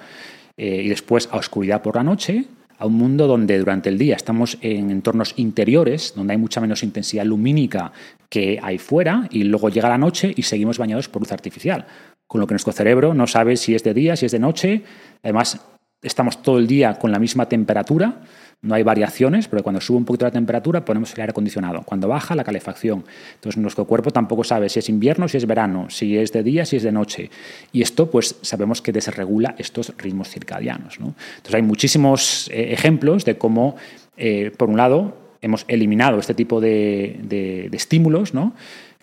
eh, 0.58 0.82
y 0.84 0.90
después 0.90 1.30
a 1.32 1.38
oscuridad 1.38 1.84
por 1.84 1.98
la 1.98 2.04
noche, 2.04 2.46
a 2.80 2.88
un 2.88 2.96
mundo 2.96 3.28
donde 3.28 3.60
durante 3.60 3.90
el 3.90 4.00
día 4.00 4.16
estamos 4.16 4.58
en 4.62 4.90
entornos 4.90 5.36
interiores, 5.38 6.14
donde 6.16 6.34
hay 6.34 6.40
mucha 6.40 6.60
menos 6.60 6.82
intensidad 6.82 7.24
lumínica 7.24 7.92
que 8.30 8.60
hay 8.64 8.80
fuera, 8.80 9.28
y 9.30 9.44
luego 9.44 9.70
llega 9.70 9.90
la 9.90 10.00
noche 10.00 10.34
y 10.36 10.42
seguimos 10.42 10.80
bañados 10.80 11.08
por 11.08 11.22
luz 11.22 11.32
artificial 11.32 11.86
con 12.28 12.42
lo 12.42 12.48
que 12.48 12.54
nuestro 12.54 12.74
cerebro 12.74 13.14
no 13.14 13.28
sabe 13.28 13.58
si 13.58 13.76
es 13.76 13.84
de 13.84 13.94
día, 13.94 14.16
si 14.16 14.26
es 14.26 14.32
de 14.32 14.40
noche. 14.40 14.84
Además, 15.22 15.60
estamos 16.02 16.42
todo 16.42 16.58
el 16.60 16.68
día 16.68 16.96
con 16.96 17.12
la 17.12 17.20
misma 17.20 17.48
temperatura, 17.48 18.22
no 18.64 18.76
hay 18.76 18.84
variaciones, 18.84 19.50
pero 19.50 19.62
cuando 19.62 19.82
sube 19.82 19.98
un 19.98 20.06
poquito 20.06 20.26
la 20.26 20.32
temperatura 20.32 20.86
ponemos 20.86 21.14
el 21.14 21.20
aire 21.20 21.32
acondicionado. 21.32 21.84
Cuando 21.84 22.08
baja, 22.08 22.34
la 22.34 22.46
calefacción. 22.46 23.04
Entonces, 23.36 23.62
nuestro 23.62 23.84
cuerpo 23.84 24.12
tampoco 24.12 24.46
sabe 24.46 24.70
si 24.70 24.80
es 24.80 24.88
invierno, 24.88 25.28
si 25.28 25.36
es 25.36 25.46
verano, 25.46 25.90
si 25.90 26.18
es 26.18 26.32
de 26.32 26.44
día, 26.44 26.66
si 26.66 26.78
es 26.78 26.84
de 26.84 26.94
noche. 26.94 27.30
Y 27.74 27.82
esto, 27.82 28.10
pues, 28.10 28.38
sabemos 28.42 28.82
que 28.82 28.94
desregula 28.94 29.54
estos 29.58 29.94
ritmos 29.98 30.30
circadianos. 30.30 30.96
Entonces, 30.98 31.54
hay 31.54 31.62
muchísimos 31.62 32.50
eh, 32.54 32.72
ejemplos 32.72 33.26
de 33.26 33.38
cómo, 33.38 33.76
eh, 34.16 34.52
por 34.56 34.70
un 34.70 34.78
lado, 34.78 35.18
hemos 35.42 35.66
eliminado 35.68 36.20
este 36.20 36.34
tipo 36.34 36.62
de, 36.62 37.20
de 37.22 37.70
estímulos, 37.76 38.34
¿no? 38.34 38.54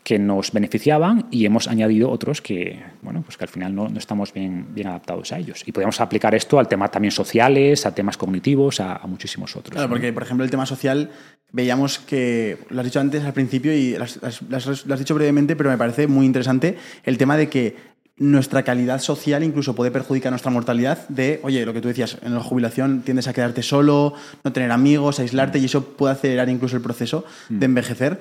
Que 0.02 0.18
nos 0.18 0.52
beneficiaban 0.52 1.26
y 1.30 1.44
hemos 1.44 1.68
añadido 1.68 2.10
otros 2.10 2.40
que, 2.40 2.82
bueno, 3.02 3.22
pues 3.22 3.36
que 3.36 3.44
al 3.44 3.48
final 3.48 3.74
no, 3.74 3.86
estamos 3.96 4.32
bien, 4.32 4.66
bien 4.74 4.88
adaptados 4.88 5.32
a 5.32 5.38
ellos. 5.38 5.62
Y 5.66 5.72
podemos 5.72 6.00
aplicar 6.00 6.34
esto 6.34 6.58
al 6.58 6.68
tema 6.68 6.88
también 6.88 7.12
sociales, 7.12 7.84
a 7.86 7.94
temas 7.94 8.16
cognitivos, 8.16 8.80
a, 8.80 9.00
muchísimos 9.06 9.56
otros. 9.56 9.74
Claro, 9.74 9.88
porque, 9.88 10.12
por 10.12 10.22
ejemplo, 10.22 10.44
el 10.44 10.50
tema 10.50 10.66
social, 10.66 11.10
veíamos 11.52 11.98
que, 11.98 12.58
lo 12.70 12.80
has 12.80 12.86
dicho 12.86 13.00
antes 13.00 13.24
al 13.24 13.32
principio 13.32 13.74
y 13.74 13.96
lo 13.96 14.04
has, 14.04 14.98
dicho 14.98 15.14
brevemente, 15.14 15.56
pero 15.56 15.70
me 15.70 15.78
parece 15.78 16.06
muy 16.06 16.26
interesante 16.26 16.76
el 17.04 17.18
tema 17.18 17.36
de 17.36 17.48
que 17.48 17.90
nuestra 18.16 18.62
calidad 18.62 19.00
social 19.00 19.42
incluso 19.42 19.74
puede 19.74 19.90
perjudicar 19.90 20.30
nuestra 20.30 20.50
mortalidad 20.50 21.08
de, 21.08 21.40
oye, 21.42 21.64
lo 21.64 21.72
que 21.72 21.80
tú 21.80 21.88
decías, 21.88 22.18
en 22.22 22.34
la 22.34 22.40
jubilación 22.40 23.00
tiendes 23.00 23.28
a 23.28 23.32
quedarte 23.32 23.62
solo, 23.62 24.12
no 24.44 24.52
tener 24.52 24.70
amigos, 24.72 25.20
aislarte 25.20 25.58
y 25.58 25.64
eso 25.64 25.84
puede 25.84 26.12
acelerar 26.12 26.48
incluso 26.50 26.76
el 26.76 26.82
proceso 26.82 27.24
de 27.48 27.66
mm. 27.66 27.70
envejecer. 27.70 28.20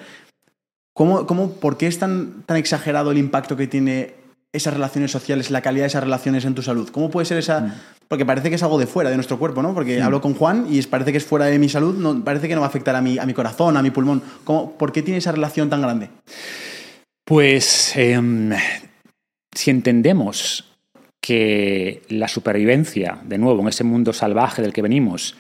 ¿Cómo, 1.00 1.26
cómo, 1.26 1.54
¿Por 1.54 1.78
qué 1.78 1.88
es 1.88 1.98
tan, 1.98 2.44
tan 2.46 2.58
exagerado 2.58 3.12
el 3.12 3.18
impacto 3.18 3.56
que 3.56 3.68
tiene 3.68 4.16
esas 4.52 4.74
relaciones 4.74 5.12
sociales, 5.12 5.50
la 5.50 5.62
calidad 5.62 5.84
de 5.84 5.88
esas 5.88 6.04
relaciones 6.04 6.44
en 6.44 6.56
tu 6.56 6.62
salud? 6.62 6.90
¿Cómo 6.90 7.10
puede 7.10 7.26
ser 7.26 7.38
esa...? 7.38 7.62
Mm. 7.62 7.74
Porque 8.10 8.26
parece 8.26 8.50
que 8.50 8.56
es 8.56 8.64
algo 8.64 8.78
de 8.78 8.86
fuera 8.86 9.10
de 9.10 9.16
nuestro 9.16 9.40
cuerpo, 9.40 9.62
¿no? 9.62 9.74
Porque 9.74 10.02
hablo 10.02 10.20
con 10.20 10.34
Juan 10.34 10.68
y 10.70 10.82
parece 10.82 11.14
que 11.14 11.20
es 11.20 11.26
fuera 11.26 11.46
de 11.46 11.58
mi 11.58 11.70
salud, 11.70 11.96
no, 11.96 12.22
parece 12.22 12.50
que 12.50 12.54
no 12.54 12.60
va 12.60 12.68
a 12.68 12.70
afectar 12.70 12.98
a 12.98 13.02
mi, 13.02 13.18
a 13.18 13.26
mi 13.26 13.34
corazón, 13.34 13.78
a 13.78 13.82
mi 13.82 13.92
pulmón. 13.92 14.22
¿Cómo, 14.44 14.74
¿Por 14.74 14.92
qué 14.92 15.02
tiene 15.02 15.20
esa 15.20 15.32
relación 15.32 15.70
tan 15.70 15.82
grande? 15.82 16.10
Pues 17.24 17.96
em, 17.96 18.52
si 19.56 19.72
entendemos 19.72 20.66
que 21.22 22.02
la 22.10 22.28
supervivencia, 22.28 23.20
de 23.24 23.38
nuevo, 23.38 23.62
en 23.62 23.70
ese 23.70 23.86
mundo 23.86 24.12
salvaje 24.12 24.62
del 24.62 24.74
que 24.74 24.82
venimos, 24.82 25.38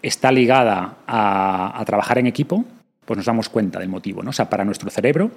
está 0.00 0.32
ligada 0.32 0.96
a 1.06 1.82
trabajar 1.84 2.16
en 2.16 2.28
equipo, 2.28 2.64
pues 3.06 3.16
nos 3.16 3.26
damos 3.26 3.48
cuenta 3.48 3.78
del 3.78 3.88
motivo. 3.88 4.22
¿no? 4.22 4.30
O 4.30 4.32
sea, 4.32 4.50
para 4.50 4.64
nuestro 4.64 4.90
cerebro, 4.90 5.30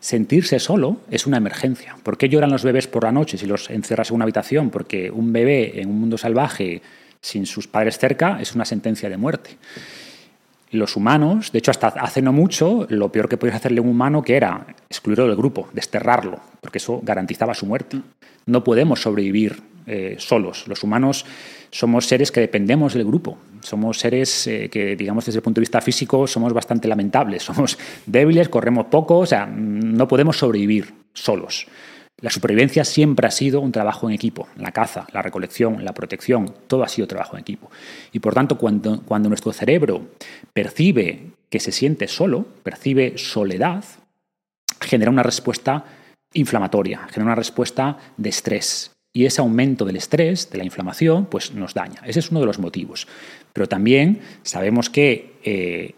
sentirse 0.00 0.58
solo 0.58 0.98
es 1.10 1.26
una 1.26 1.36
emergencia. 1.36 1.96
¿Por 2.02 2.16
qué 2.16 2.28
lloran 2.28 2.50
los 2.50 2.64
bebés 2.64 2.86
por 2.86 3.04
la 3.04 3.12
noche 3.12 3.36
si 3.36 3.46
los 3.46 3.68
encierras 3.68 4.10
en 4.10 4.16
una 4.16 4.24
habitación? 4.24 4.70
Porque 4.70 5.10
un 5.10 5.32
bebé 5.32 5.80
en 5.80 5.90
un 5.90 6.00
mundo 6.00 6.16
salvaje 6.16 6.80
sin 7.20 7.46
sus 7.46 7.66
padres 7.66 7.98
cerca 7.98 8.40
es 8.40 8.54
una 8.54 8.64
sentencia 8.64 9.10
de 9.10 9.16
muerte. 9.16 9.58
Los 10.70 10.96
humanos, 10.96 11.50
de 11.50 11.58
hecho 11.58 11.70
hasta 11.70 11.88
hace 11.88 12.20
no 12.20 12.32
mucho, 12.32 12.86
lo 12.90 13.10
peor 13.10 13.28
que 13.28 13.38
podías 13.38 13.56
hacerle 13.56 13.78
a 13.78 13.82
un 13.82 13.88
humano 13.88 14.22
que 14.22 14.36
era 14.36 14.66
excluirlo 14.88 15.26
del 15.26 15.36
grupo, 15.36 15.68
desterrarlo, 15.72 16.40
porque 16.60 16.78
eso 16.78 17.00
garantizaba 17.02 17.54
su 17.54 17.64
muerte. 17.64 18.00
No 18.44 18.64
podemos 18.64 19.00
sobrevivir 19.00 19.62
eh, 19.88 20.16
solos. 20.18 20.66
Los 20.68 20.82
humanos 20.82 21.24
somos 21.70 22.06
seres 22.06 22.30
que 22.30 22.40
dependemos 22.40 22.94
del 22.94 23.04
grupo. 23.04 23.38
Somos 23.60 23.98
seres 23.98 24.46
eh, 24.46 24.68
que, 24.70 24.96
digamos, 24.96 25.26
desde 25.26 25.38
el 25.38 25.42
punto 25.42 25.60
de 25.60 25.62
vista 25.62 25.80
físico, 25.80 26.26
somos 26.26 26.52
bastante 26.52 26.88
lamentables. 26.88 27.42
Somos 27.42 27.78
débiles, 28.06 28.48
corremos 28.48 28.86
poco, 28.86 29.18
o 29.18 29.26
sea, 29.26 29.46
no 29.46 30.06
podemos 30.06 30.36
sobrevivir 30.36 30.94
solos. 31.14 31.66
La 32.20 32.30
supervivencia 32.30 32.84
siempre 32.84 33.28
ha 33.28 33.30
sido 33.30 33.60
un 33.60 33.70
trabajo 33.70 34.08
en 34.08 34.14
equipo. 34.14 34.48
La 34.56 34.72
caza, 34.72 35.06
la 35.12 35.22
recolección, 35.22 35.84
la 35.84 35.94
protección, 35.94 36.52
todo 36.66 36.82
ha 36.82 36.88
sido 36.88 37.06
trabajo 37.06 37.36
en 37.36 37.42
equipo. 37.42 37.70
Y 38.12 38.18
por 38.18 38.34
tanto, 38.34 38.58
cuando, 38.58 39.02
cuando 39.02 39.28
nuestro 39.28 39.52
cerebro 39.52 40.08
percibe 40.52 41.30
que 41.48 41.60
se 41.60 41.70
siente 41.70 42.08
solo, 42.08 42.46
percibe 42.64 43.16
soledad, 43.16 43.84
genera 44.80 45.12
una 45.12 45.22
respuesta 45.22 45.84
inflamatoria, 46.32 47.06
genera 47.08 47.24
una 47.24 47.34
respuesta 47.34 47.98
de 48.16 48.28
estrés. 48.28 48.90
Y 49.18 49.26
ese 49.26 49.40
aumento 49.40 49.84
del 49.84 49.96
estrés, 49.96 50.48
de 50.48 50.58
la 50.58 50.64
inflamación, 50.64 51.26
pues 51.26 51.52
nos 51.52 51.74
daña. 51.74 52.00
Ese 52.06 52.20
es 52.20 52.30
uno 52.30 52.38
de 52.38 52.46
los 52.46 52.60
motivos. 52.60 53.08
Pero 53.52 53.66
también 53.66 54.20
sabemos 54.44 54.90
que 54.90 55.32
eh, 55.42 55.96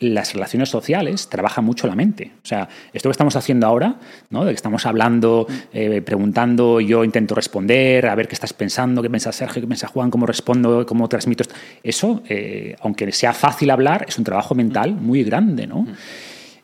las 0.00 0.32
relaciones 0.32 0.68
sociales 0.68 1.28
trabajan 1.28 1.64
mucho 1.64 1.86
la 1.86 1.94
mente. 1.94 2.32
O 2.42 2.44
sea, 2.44 2.68
esto 2.92 3.08
que 3.08 3.12
estamos 3.12 3.36
haciendo 3.36 3.68
ahora, 3.68 4.00
¿no? 4.30 4.44
de 4.44 4.50
que 4.50 4.56
estamos 4.56 4.84
hablando, 4.84 5.46
eh, 5.72 6.02
preguntando, 6.02 6.80
yo 6.80 7.04
intento 7.04 7.36
responder, 7.36 8.08
a 8.08 8.16
ver 8.16 8.26
qué 8.26 8.34
estás 8.34 8.52
pensando, 8.52 9.00
qué 9.00 9.10
piensa 9.10 9.30
Sergio, 9.30 9.62
qué 9.62 9.68
piensa 9.68 9.86
Juan, 9.86 10.10
cómo 10.10 10.26
respondo, 10.26 10.84
cómo 10.86 11.08
transmito. 11.08 11.44
Esto. 11.44 11.54
Eso, 11.84 12.22
eh, 12.28 12.74
aunque 12.80 13.12
sea 13.12 13.32
fácil 13.32 13.70
hablar, 13.70 14.06
es 14.08 14.18
un 14.18 14.24
trabajo 14.24 14.56
mental 14.56 14.92
muy 14.92 15.22
grande. 15.22 15.68
¿no? 15.68 15.86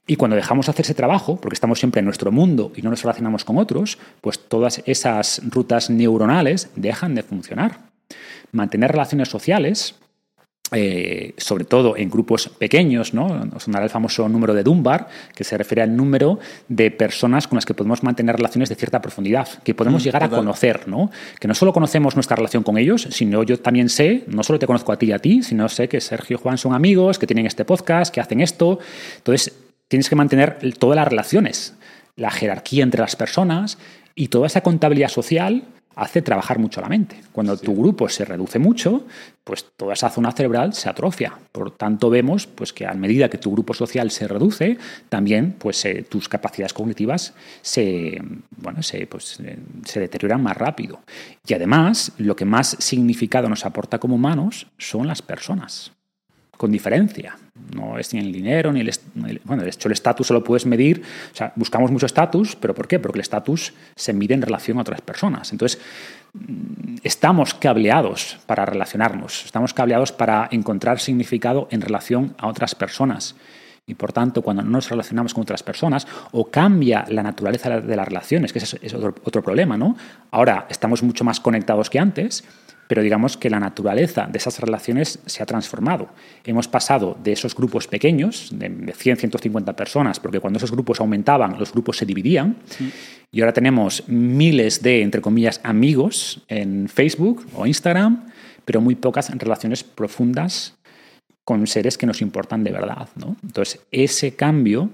Y 0.07 0.16
cuando 0.16 0.36
dejamos 0.36 0.66
de 0.66 0.70
hacer 0.70 0.84
ese 0.84 0.94
trabajo, 0.94 1.36
porque 1.40 1.55
estamos 1.55 1.78
siempre 1.78 2.00
en 2.00 2.07
nuestro 2.07 2.32
mundo 2.32 2.72
y 2.74 2.82
no 2.82 2.90
nos 2.90 3.03
relacionamos 3.03 3.44
con 3.44 3.59
otros, 3.59 3.98
pues 4.20 4.38
todas 4.38 4.82
esas 4.86 5.40
rutas 5.48 5.90
neuronales 5.90 6.70
dejan 6.74 7.14
de 7.14 7.22
funcionar. 7.22 7.78
Mantener 8.50 8.90
relaciones 8.90 9.28
sociales 9.28 9.94
eh, 10.74 11.34
sobre 11.36 11.64
todo 11.64 11.98
en 11.98 12.09
grupos 12.09 12.48
pequeños, 12.48 13.12
¿no? 13.12 13.28
sonará 13.59 13.84
el 13.84 13.90
famoso 13.90 14.26
número 14.26 14.55
de 14.55 14.62
Dunbar, 14.62 15.07
que 15.34 15.44
se 15.44 15.59
refiere 15.59 15.82
al 15.82 15.94
número 15.94 16.38
de 16.66 16.90
personas 16.90 17.46
con 17.46 17.57
las 17.57 17.66
que 17.66 17.74
podemos 17.74 18.03
mantener 18.03 18.36
relaciones 18.36 18.70
de 18.70 18.74
cierta 18.74 19.03
profundidad, 19.03 19.46
que 19.64 19.74
podemos 19.74 20.03
mm, 20.03 20.05
llegar 20.05 20.24
a 20.24 20.30
conocer, 20.30 20.88
¿no? 20.88 21.11
que 21.38 21.46
no 21.46 21.55
solo 21.55 21.74
conocemos 21.74 22.14
nuestra 22.14 22.36
relación 22.36 22.62
con 22.62 22.78
ellos, 22.78 23.07
sino 23.11 23.42
yo 23.42 23.61
también 23.61 23.90
sé, 23.90 24.24
no 24.28 24.42
solo 24.42 24.59
te 24.59 24.66
conozco 24.66 24.92
a 24.92 24.98
ti 24.98 25.07
y 25.07 25.12
a 25.12 25.18
ti, 25.18 25.42
sino 25.42 25.68
sé 25.68 25.88
que 25.90 26.00
Sergio 26.00 26.38
y 26.38 26.42
Juan 26.42 26.57
son 26.57 26.72
amigos, 26.72 27.18
que 27.18 27.26
tienen 27.26 27.44
este 27.44 27.66
podcast, 27.66 28.14
que 28.14 28.22
hacen 28.22 28.40
esto. 28.40 28.78
Entonces, 29.18 29.53
tienes 29.93 30.09
que 30.09 30.16
mantener 30.16 30.57
todas 30.78 30.97
las 30.97 31.07
relaciones, 31.07 31.74
la 32.16 32.30
jerarquía 32.30 32.82
entre 32.82 33.03
las 33.03 33.14
personas 33.14 33.76
y 34.14 34.28
toda 34.28 34.47
esa 34.47 34.62
contabilidad 34.62 35.11
social 35.11 35.64
hace 35.95 36.22
trabajar 36.22 36.59
mucho 36.59 36.80
la 36.80 36.88
mente. 36.88 37.20
Cuando 37.30 37.59
tu 37.59 37.76
grupo 37.76 38.09
se 38.09 38.24
reduce 38.24 38.59
mucho, 38.59 39.05
pues 39.45 39.66
toda 39.76 39.93
esa 39.93 40.09
zona 40.09 40.32
cerebral 40.32 40.72
se 40.72 40.88
atrofia. 40.88 41.38
Por 41.53 41.72
tanto, 41.72 42.09
vemos 42.09 42.47
pues, 42.47 42.72
que 42.72 42.86
a 42.86 42.95
medida 42.95 43.28
que 43.28 43.36
tu 43.36 43.53
grupo 43.53 43.74
social 43.74 44.11
se 44.11 44.26
reduce, 44.26 44.78
también 45.11 45.57
pues, 45.59 45.84
eh, 45.84 46.07
tus 46.09 46.26
capacidades 46.26 46.72
cognitivas 46.72 47.34
se, 47.61 48.18
bueno, 48.57 48.82
se, 48.82 49.07
pues, 49.07 49.40
eh, 49.40 49.59
se 49.84 50.01
deterioran 50.01 50.43
más 50.43 50.57
rápido. 50.57 51.03
Y 51.47 51.53
además, 51.53 52.12
lo 52.16 52.34
que 52.34 52.47
más 52.47 52.78
significado 52.78 53.51
nos 53.51 53.66
aporta 53.66 53.99
como 53.99 54.14
humanos 54.14 54.68
son 54.78 55.07
las 55.07 55.20
personas 55.20 55.93
con 56.63 56.71
diferencia. 56.71 57.37
No 57.75 57.99
es 57.99 58.15
ni 58.15 58.21
el 58.21 58.31
dinero, 58.31 58.73
ni 58.73 58.83
el... 58.83 59.41
Bueno, 59.43 59.65
de 59.65 59.69
hecho 59.69 59.89
el 59.89 59.95
estatus 59.95 60.29
solo 60.29 60.45
puedes 60.45 60.65
medir, 60.65 61.03
o 61.33 61.37
sea, 61.37 61.53
buscamos 61.57 61.91
mucho 61.91 62.07
estatus, 62.07 62.55
pero 62.55 62.73
¿por 62.73 62.87
qué? 62.87 63.01
Porque 63.01 63.19
el 63.19 63.23
estatus 63.23 63.75
se 63.97 64.13
mide 64.13 64.35
en 64.35 64.43
relación 64.43 64.79
a 64.79 64.83
otras 64.83 65.01
personas. 65.01 65.51
Entonces, 65.51 65.81
mm, 66.35 66.99
estamos 67.03 67.55
cableados 67.55 68.39
para 68.47 68.65
relacionarnos, 68.65 69.45
estamos 69.45 69.75
cableados 69.75 70.13
para 70.13 70.49
encontrar 70.53 71.01
significado 71.01 71.67
en 71.73 71.81
relación 71.81 72.37
a 72.39 72.47
otras 72.47 72.77
personas. 72.77 73.35
Y 73.85 73.95
por 73.95 74.13
tanto, 74.13 74.43
cuando 74.43 74.63
no 74.63 74.71
nos 74.71 74.89
relacionamos 74.89 75.35
con 75.35 75.43
otras 75.43 75.65
personas, 75.65 76.07
o 76.31 76.49
cambia 76.49 77.05
la 77.09 77.25
naturaleza 77.25 77.81
de 77.81 77.97
las 77.97 78.07
relaciones, 78.07 78.53
que 78.53 78.61
ese 78.61 78.79
es 78.81 78.95
otro, 78.95 79.17
otro 79.25 79.43
problema, 79.43 79.77
¿no? 79.77 79.97
Ahora 80.31 80.69
estamos 80.71 81.03
mucho 81.03 81.25
más 81.25 81.41
conectados 81.41 81.91
que 81.91 81.99
antes, 81.99 82.45
pero 82.89 83.03
digamos 83.03 83.37
que 83.37 83.51
la 83.51 83.61
naturaleza 83.61 84.26
de 84.30 84.39
esas 84.39 84.59
relaciones 84.61 85.18
se 85.26 85.43
ha 85.43 85.47
transformado. 85.47 86.09
Hemos 86.45 86.68
pasado 86.68 87.16
de 87.22 87.33
esos 87.33 87.55
grupos 87.55 87.87
pequeños, 87.87 88.51
de 88.53 88.93
100, 88.95 89.16
150 89.16 89.74
personas, 89.74 90.20
porque 90.20 90.41
cuando 90.41 90.59
esos 90.59 90.70
grupos 90.70 91.01
aumentaban, 91.01 91.59
los 91.59 91.72
grupos 91.72 91.97
se 91.97 92.07
dividían, 92.07 92.57
y 93.30 93.41
ahora 93.41 93.53
tenemos 93.53 94.05
miles 94.09 94.83
de, 94.83 95.03
entre 95.03 95.22
comillas, 95.22 95.61
amigos 95.64 96.45
en 96.49 96.89
Facebook 96.89 97.47
o 97.55 97.66
Instagram, 97.66 98.26
pero 98.64 98.80
muy 98.80 98.95
pocas 98.95 99.30
relaciones 99.39 99.85
profundas 99.85 100.74
con 101.45 101.66
seres 101.66 101.99
que 101.99 102.07
nos 102.07 102.20
importan 102.20 102.62
de 102.62 102.72
verdad. 102.72 103.09
¿no? 103.16 103.37
Entonces, 103.43 103.80
ese 103.91 104.37
cambio 104.37 104.91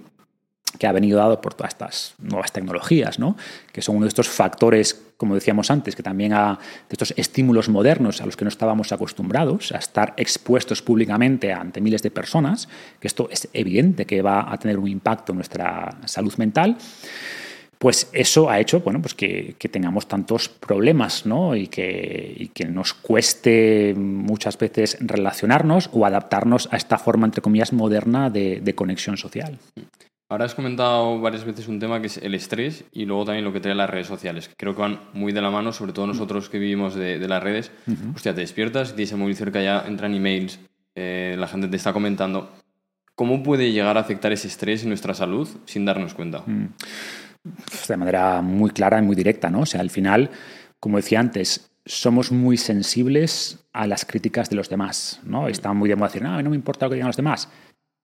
que 0.77 0.87
ha 0.87 0.93
venido 0.93 1.19
dado 1.19 1.41
por 1.41 1.55
todas 1.55 1.73
estas 1.73 2.15
nuevas 2.19 2.53
tecnologías, 2.53 3.19
¿no? 3.19 3.37
que 3.73 3.83
son 3.83 3.97
uno 3.97 4.05
de 4.05 4.09
estos 4.09 4.29
factores, 4.29 5.01
como 5.17 5.35
decíamos 5.35 5.71
antes, 5.71 5.97
que 5.97 6.03
también 6.03 6.33
ha, 6.33 6.59
de 6.59 6.93
estos 6.93 7.15
estímulos 7.17 7.69
modernos 7.69 8.21
a 8.21 8.27
los 8.27 8.37
que 8.37 8.45
no 8.45 8.49
estábamos 8.49 8.93
acostumbrados, 8.93 9.73
a 9.73 9.79
estar 9.79 10.15
expuestos 10.17 10.83
públicamente 10.83 11.53
ante 11.53 11.81
miles 11.81 12.03
de 12.03 12.11
personas, 12.11 12.69
que 13.01 13.09
esto 13.09 13.29
es 13.31 13.49
evidente 13.53 14.05
que 14.05 14.23
va 14.23 14.53
a 14.53 14.59
tener 14.59 14.79
un 14.79 14.89
impacto 14.89 15.33
en 15.33 15.37
nuestra 15.37 15.99
salud 16.05 16.35
mental, 16.37 16.77
pues 17.79 18.11
eso 18.13 18.51
ha 18.51 18.59
hecho 18.59 18.81
bueno, 18.81 19.01
pues 19.01 19.15
que, 19.15 19.55
tengamos 19.71 20.09
tantos 20.09 20.49
problemas 20.49 21.27
¿no? 21.27 21.55
y, 21.55 21.69
que, 21.69 22.51
nos 22.69 22.93
cueste 22.93 23.95
muchas 23.97 24.59
veces 24.59 24.99
relacionarnos 25.01 25.89
o 25.93 26.05
adaptarnos 26.05 26.69
a 26.73 26.77
esta 26.77 26.99
forma, 26.99 27.27
entre 27.27 27.41
comillas, 27.41 27.73
moderna 27.73 28.31
de, 28.31 28.61
de 28.61 28.75
conexión 28.75 29.17
social. 29.17 29.59
Ahora 30.31 30.45
has 30.45 30.55
comentado 30.55 31.19
varias 31.21 31.45
veces 31.45 31.69
un 31.69 31.79
tema 31.79 32.03
que 32.03 32.09
es 32.09 32.19
el 32.19 32.35
estrés 32.35 32.85
y 32.93 33.07
luego 33.07 33.25
también 33.25 33.47
lo 33.47 33.53
que 33.53 33.61
trae 33.61 33.75
las 33.75 33.89
redes 33.89 34.07
sociales, 34.07 34.49
que 34.49 34.55
creo 34.57 34.75
que 34.75 34.83
van 34.83 35.01
muy 35.15 35.33
de 35.33 35.41
la 35.41 35.51
mano, 35.51 35.73
sobre 35.73 35.95
todo 35.95 36.07
nosotros 36.07 36.51
que 36.51 36.59
vivimos 36.59 36.95
de, 36.95 37.19
las 37.27 37.43
redes. 37.43 37.73
Hostia, 38.15 38.35
te 38.35 38.43
despiertas, 38.43 38.95
tienes 38.95 39.13
el 39.13 39.19
móvil 39.19 39.37
cerca, 39.37 39.63
ya 39.63 39.85
entran 39.87 40.13
emails, 40.13 40.61
eh, 40.95 41.35
la 41.39 41.49
gente 41.49 41.67
te 41.69 41.77
está 41.77 41.95
comentando. 41.95 42.53
¿Cómo 43.15 43.43
puede 43.43 43.73
llegar 43.73 43.97
a 43.97 44.01
afectar 44.01 44.31
ese 44.31 44.49
estrés 44.49 44.83
en 44.83 44.91
nuestra 44.91 45.15
salud 45.15 45.49
sin 45.65 45.87
darnos 45.87 46.13
cuenta? 46.13 46.43
Mm. 46.47 46.75
De 47.89 47.97
manera 47.97 48.43
muy 48.43 48.71
clara 48.71 48.99
y 48.99 49.03
muy 49.03 49.17
directa, 49.17 49.49
¿no? 49.49 49.61
O 49.61 49.67
sea, 49.67 49.81
al 49.81 49.91
final, 49.91 50.31
como 50.79 50.99
decía 50.99 51.21
antes, 51.21 51.71
somos 51.87 52.33
muy 52.33 52.59
sensibles 52.59 53.65
a 53.73 53.87
las 53.87 54.05
críticas 54.05 54.51
de 54.51 54.57
los 54.57 54.69
demás, 54.69 55.21
¿no? 55.25 55.49
Está 55.49 55.73
muy 55.73 55.89
de 55.89 55.97
moda 55.97 56.09
decir, 56.09 56.23
no, 56.23 56.43
no 56.43 56.51
me 56.51 56.57
importa 56.57 56.85
lo 56.85 56.91
que 56.91 56.97
digan 56.97 57.09
los 57.09 57.17
demás. 57.17 57.49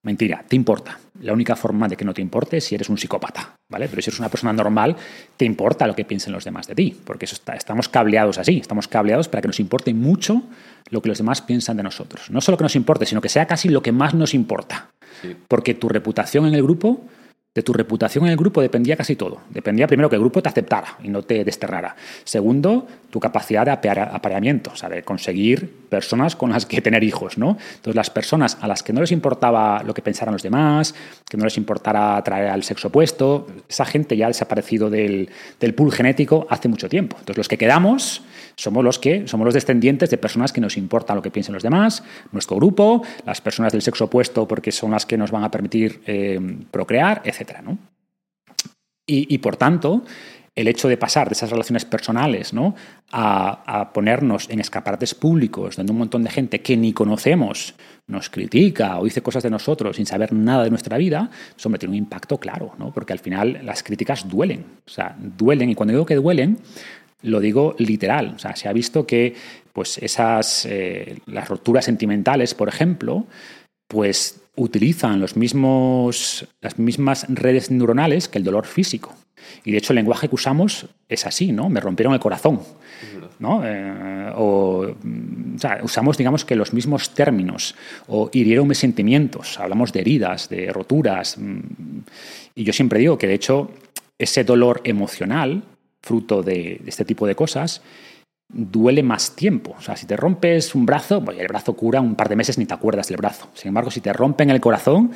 Mentira, 0.05 0.45
te 0.47 0.55
importa. 0.55 0.99
La 1.21 1.33
única 1.33 1.55
forma 1.55 1.87
de 1.87 1.97
que 1.97 2.05
no 2.05 2.13
te 2.13 2.21
importe 2.21 2.57
es 2.57 2.65
si 2.65 2.75
eres 2.75 2.89
un 2.89 2.97
psicópata, 2.97 3.55
¿vale? 3.71 3.87
Pero 3.89 4.03
si 4.03 4.11
eres 4.11 4.19
una 4.19 4.29
persona 4.29 4.53
normal, 4.53 4.95
te 5.35 5.45
importa 5.45 5.87
lo 5.87 5.95
que 5.95 6.05
piensen 6.05 6.31
los 6.31 6.43
demás 6.43 6.67
de 6.67 6.75
ti, 6.75 6.95
porque 7.03 7.25
eso 7.25 7.35
estamos 7.55 7.89
cableados 7.89 8.37
así, 8.37 8.59
estamos 8.59 8.87
cableados 8.87 9.27
para 9.29 9.41
que 9.41 9.47
nos 9.47 9.59
importe 9.59 9.95
mucho 9.95 10.43
lo 10.91 11.01
que 11.01 11.09
los 11.09 11.17
demás 11.17 11.41
piensan 11.41 11.77
de 11.77 11.83
nosotros. 11.83 12.29
No 12.29 12.39
solo 12.39 12.55
que 12.55 12.63
nos 12.63 12.75
importe, 12.75 13.07
sino 13.07 13.19
que 13.19 13.29
sea 13.29 13.47
casi 13.47 13.69
lo 13.69 13.81
que 13.81 13.91
más 13.91 14.13
nos 14.13 14.35
importa. 14.35 14.89
Porque 15.47 15.73
tu 15.73 15.89
reputación 15.89 16.45
en 16.45 16.53
el 16.53 16.61
grupo 16.61 17.03
de 17.55 17.63
tu 17.63 17.71
reputación 17.71 18.25
en 18.25 18.31
el 18.31 18.37
grupo 18.37 18.61
dependía 18.61 18.97
casi 18.97 19.15
todo. 19.15 19.39
Dependía 19.49 19.87
primero 19.87 20.09
que 20.09 20.17
el 20.17 20.21
grupo 20.21 20.43
te 20.43 20.49
aceptara 20.49 20.97
y 21.01 21.07
no 21.07 21.23
te 21.23 21.45
desterrara. 21.45 21.95
Segundo, 22.25 22.85
tu 23.09 23.21
capacidad 23.21 23.65
de 23.65 23.71
apareamiento, 23.71 24.71
o 24.73 24.75
sea, 24.75 24.89
de 24.89 25.03
conseguir 25.03 25.71
personas 25.87 26.35
con 26.35 26.51
las 26.51 26.65
que 26.65 26.81
tener 26.81 27.01
hijos, 27.05 27.37
¿no? 27.37 27.57
Entonces, 27.75 27.95
las 27.95 28.09
personas 28.09 28.57
a 28.59 28.67
las 28.67 28.83
que 28.83 28.91
no 28.91 28.99
les 28.99 29.13
importaba 29.13 29.81
lo 29.83 29.93
que 29.93 30.01
pensaran 30.01 30.33
los 30.33 30.43
demás, 30.43 30.93
que 31.29 31.37
no 31.37 31.45
les 31.45 31.55
importara 31.55 32.17
atraer 32.17 32.49
al 32.49 32.63
sexo 32.63 32.89
opuesto, 32.89 33.47
esa 33.69 33.85
gente 33.85 34.17
ya 34.17 34.25
ha 34.25 34.27
desaparecido 34.27 34.89
del, 34.89 35.29
del 35.57 35.73
pool 35.73 35.93
genético 35.93 36.45
hace 36.49 36.67
mucho 36.67 36.89
tiempo. 36.89 37.15
Entonces, 37.17 37.37
los 37.37 37.47
que 37.47 37.57
quedamos 37.57 38.21
somos 38.55 38.83
los 38.83 38.99
que 38.99 39.27
somos 39.27 39.45
los 39.45 39.53
descendientes 39.53 40.09
de 40.09 40.17
personas 40.17 40.53
que 40.53 40.61
nos 40.61 40.77
importa 40.77 41.15
lo 41.15 41.21
que 41.21 41.31
piensen 41.31 41.53
los 41.53 41.63
demás, 41.63 42.03
nuestro 42.31 42.57
grupo, 42.57 43.03
las 43.25 43.41
personas 43.41 43.71
del 43.71 43.81
sexo 43.81 44.05
opuesto 44.05 44.47
porque 44.47 44.71
son 44.71 44.91
las 44.91 45.05
que 45.05 45.17
nos 45.17 45.31
van 45.31 45.43
a 45.43 45.51
permitir 45.51 46.01
eh, 46.05 46.39
procrear, 46.71 47.21
etc. 47.25 47.61
¿no? 47.63 47.77
Y, 49.07 49.37
por 49.37 49.55
tanto, 49.55 50.03
el 50.55 50.67
hecho 50.67 50.87
de 50.87 50.97
pasar 50.97 51.27
de 51.29 51.33
esas 51.33 51.51
relaciones 51.51 51.85
personales 51.85 52.53
¿no? 52.53 52.73
a, 53.11 53.91
ponernos 53.93 54.49
en 54.49 54.59
escaparates 54.59 55.13
públicos, 55.13 55.75
donde 55.75 55.91
un 55.91 55.99
montón 55.99 56.23
de 56.23 56.31
gente 56.31 56.61
que 56.61 56.75
ni 56.75 56.91
conocemos 56.91 57.75
nos 58.07 58.31
critica 58.31 58.97
o 58.99 59.03
dice 59.03 59.21
cosas 59.21 59.43
de 59.43 59.51
nosotros 59.51 59.97
sin 59.97 60.07
saber 60.07 60.33
nada 60.33 60.63
de 60.63 60.71
nuestra 60.71 60.97
vida, 60.97 61.29
eso 61.55 61.69
me 61.69 61.77
tiene 61.77 61.91
un 61.91 61.97
impacto 61.97 62.39
claro, 62.39 62.73
¿no? 62.79 62.91
porque 62.91 63.13
al 63.13 63.19
final 63.19 63.59
las 63.63 63.83
críticas 63.83 64.27
duelen, 64.27 64.65
o 64.87 64.89
sea, 64.89 65.15
duelen, 65.19 65.69
y 65.69 65.75
cuando 65.75 65.93
digo 65.93 66.05
que 66.05 66.15
duelen, 66.15 66.57
lo 67.21 67.39
digo 67.39 67.75
literal, 67.79 68.33
o 68.35 68.39
sea, 68.39 68.55
se 68.55 68.67
ha 68.67 68.73
visto 68.73 69.05
que 69.05 69.35
pues 69.73 69.97
esas, 69.97 70.65
eh, 70.65 71.17
las 71.25 71.49
rupturas 71.49 71.85
sentimentales, 71.85 72.53
por 72.53 72.69
ejemplo, 72.69 73.25
pues 73.87 74.41
utilizan 74.55 75.19
los 75.19 75.35
mismos, 75.35 76.47
las 76.61 76.79
mismas 76.79 77.25
redes 77.27 77.71
neuronales 77.71 78.29
que 78.29 78.37
el 78.37 78.43
dolor 78.43 78.65
físico. 78.65 79.13
Y 79.63 79.71
de 79.71 79.77
hecho 79.77 79.93
el 79.93 79.97
lenguaje 79.97 80.29
que 80.29 80.35
usamos 80.35 80.87
es 81.09 81.25
así, 81.25 81.51
¿no? 81.51 81.69
Me 81.69 81.81
rompieron 81.81 82.13
el 82.13 82.19
corazón. 82.19 82.61
¿no? 83.39 83.61
Eh, 83.65 84.31
o, 84.35 84.95
sea, 85.57 85.79
usamos, 85.83 86.17
digamos, 86.17 86.45
que 86.45 86.55
los 86.55 86.73
mismos 86.73 87.13
términos. 87.13 87.75
O 88.07 88.29
hirieron 88.31 88.67
mis 88.67 88.77
sentimientos. 88.77 89.59
Hablamos 89.59 89.91
de 89.91 90.01
heridas, 90.01 90.49
de 90.49 90.71
roturas. 90.71 91.37
Mm, 91.37 91.59
y 92.55 92.63
yo 92.63 92.73
siempre 92.73 92.99
digo 92.99 93.17
que, 93.17 93.27
de 93.27 93.33
hecho, 93.33 93.71
ese 94.17 94.43
dolor 94.43 94.81
emocional, 94.83 95.63
fruto 96.05 96.43
de, 96.43 96.81
este 96.85 97.03
tipo 97.03 97.25
de 97.25 97.35
cosas, 97.35 97.81
duele 98.47 99.01
más 99.01 99.35
tiempo. 99.35 99.75
O 99.77 99.81
sea, 99.81 99.97
si 99.97 100.05
te 100.05 100.15
rompes 100.15 100.75
un 100.75 100.85
brazo, 100.85 101.25
pues 101.25 101.39
el 101.39 101.47
brazo 101.47 101.73
cura 101.73 101.99
un 101.99 102.15
par 102.15 102.29
de 102.29 102.35
meses 102.35 102.59
ni 102.59 102.65
te 102.65 102.75
acuerdas 102.75 103.07
del 103.07 103.17
brazo. 103.17 103.49
Sin 103.55 103.69
embargo, 103.69 103.89
si 103.89 104.01
te 104.01 104.13
rompen 104.13 104.51
el 104.51 104.61
corazón, 104.61 105.11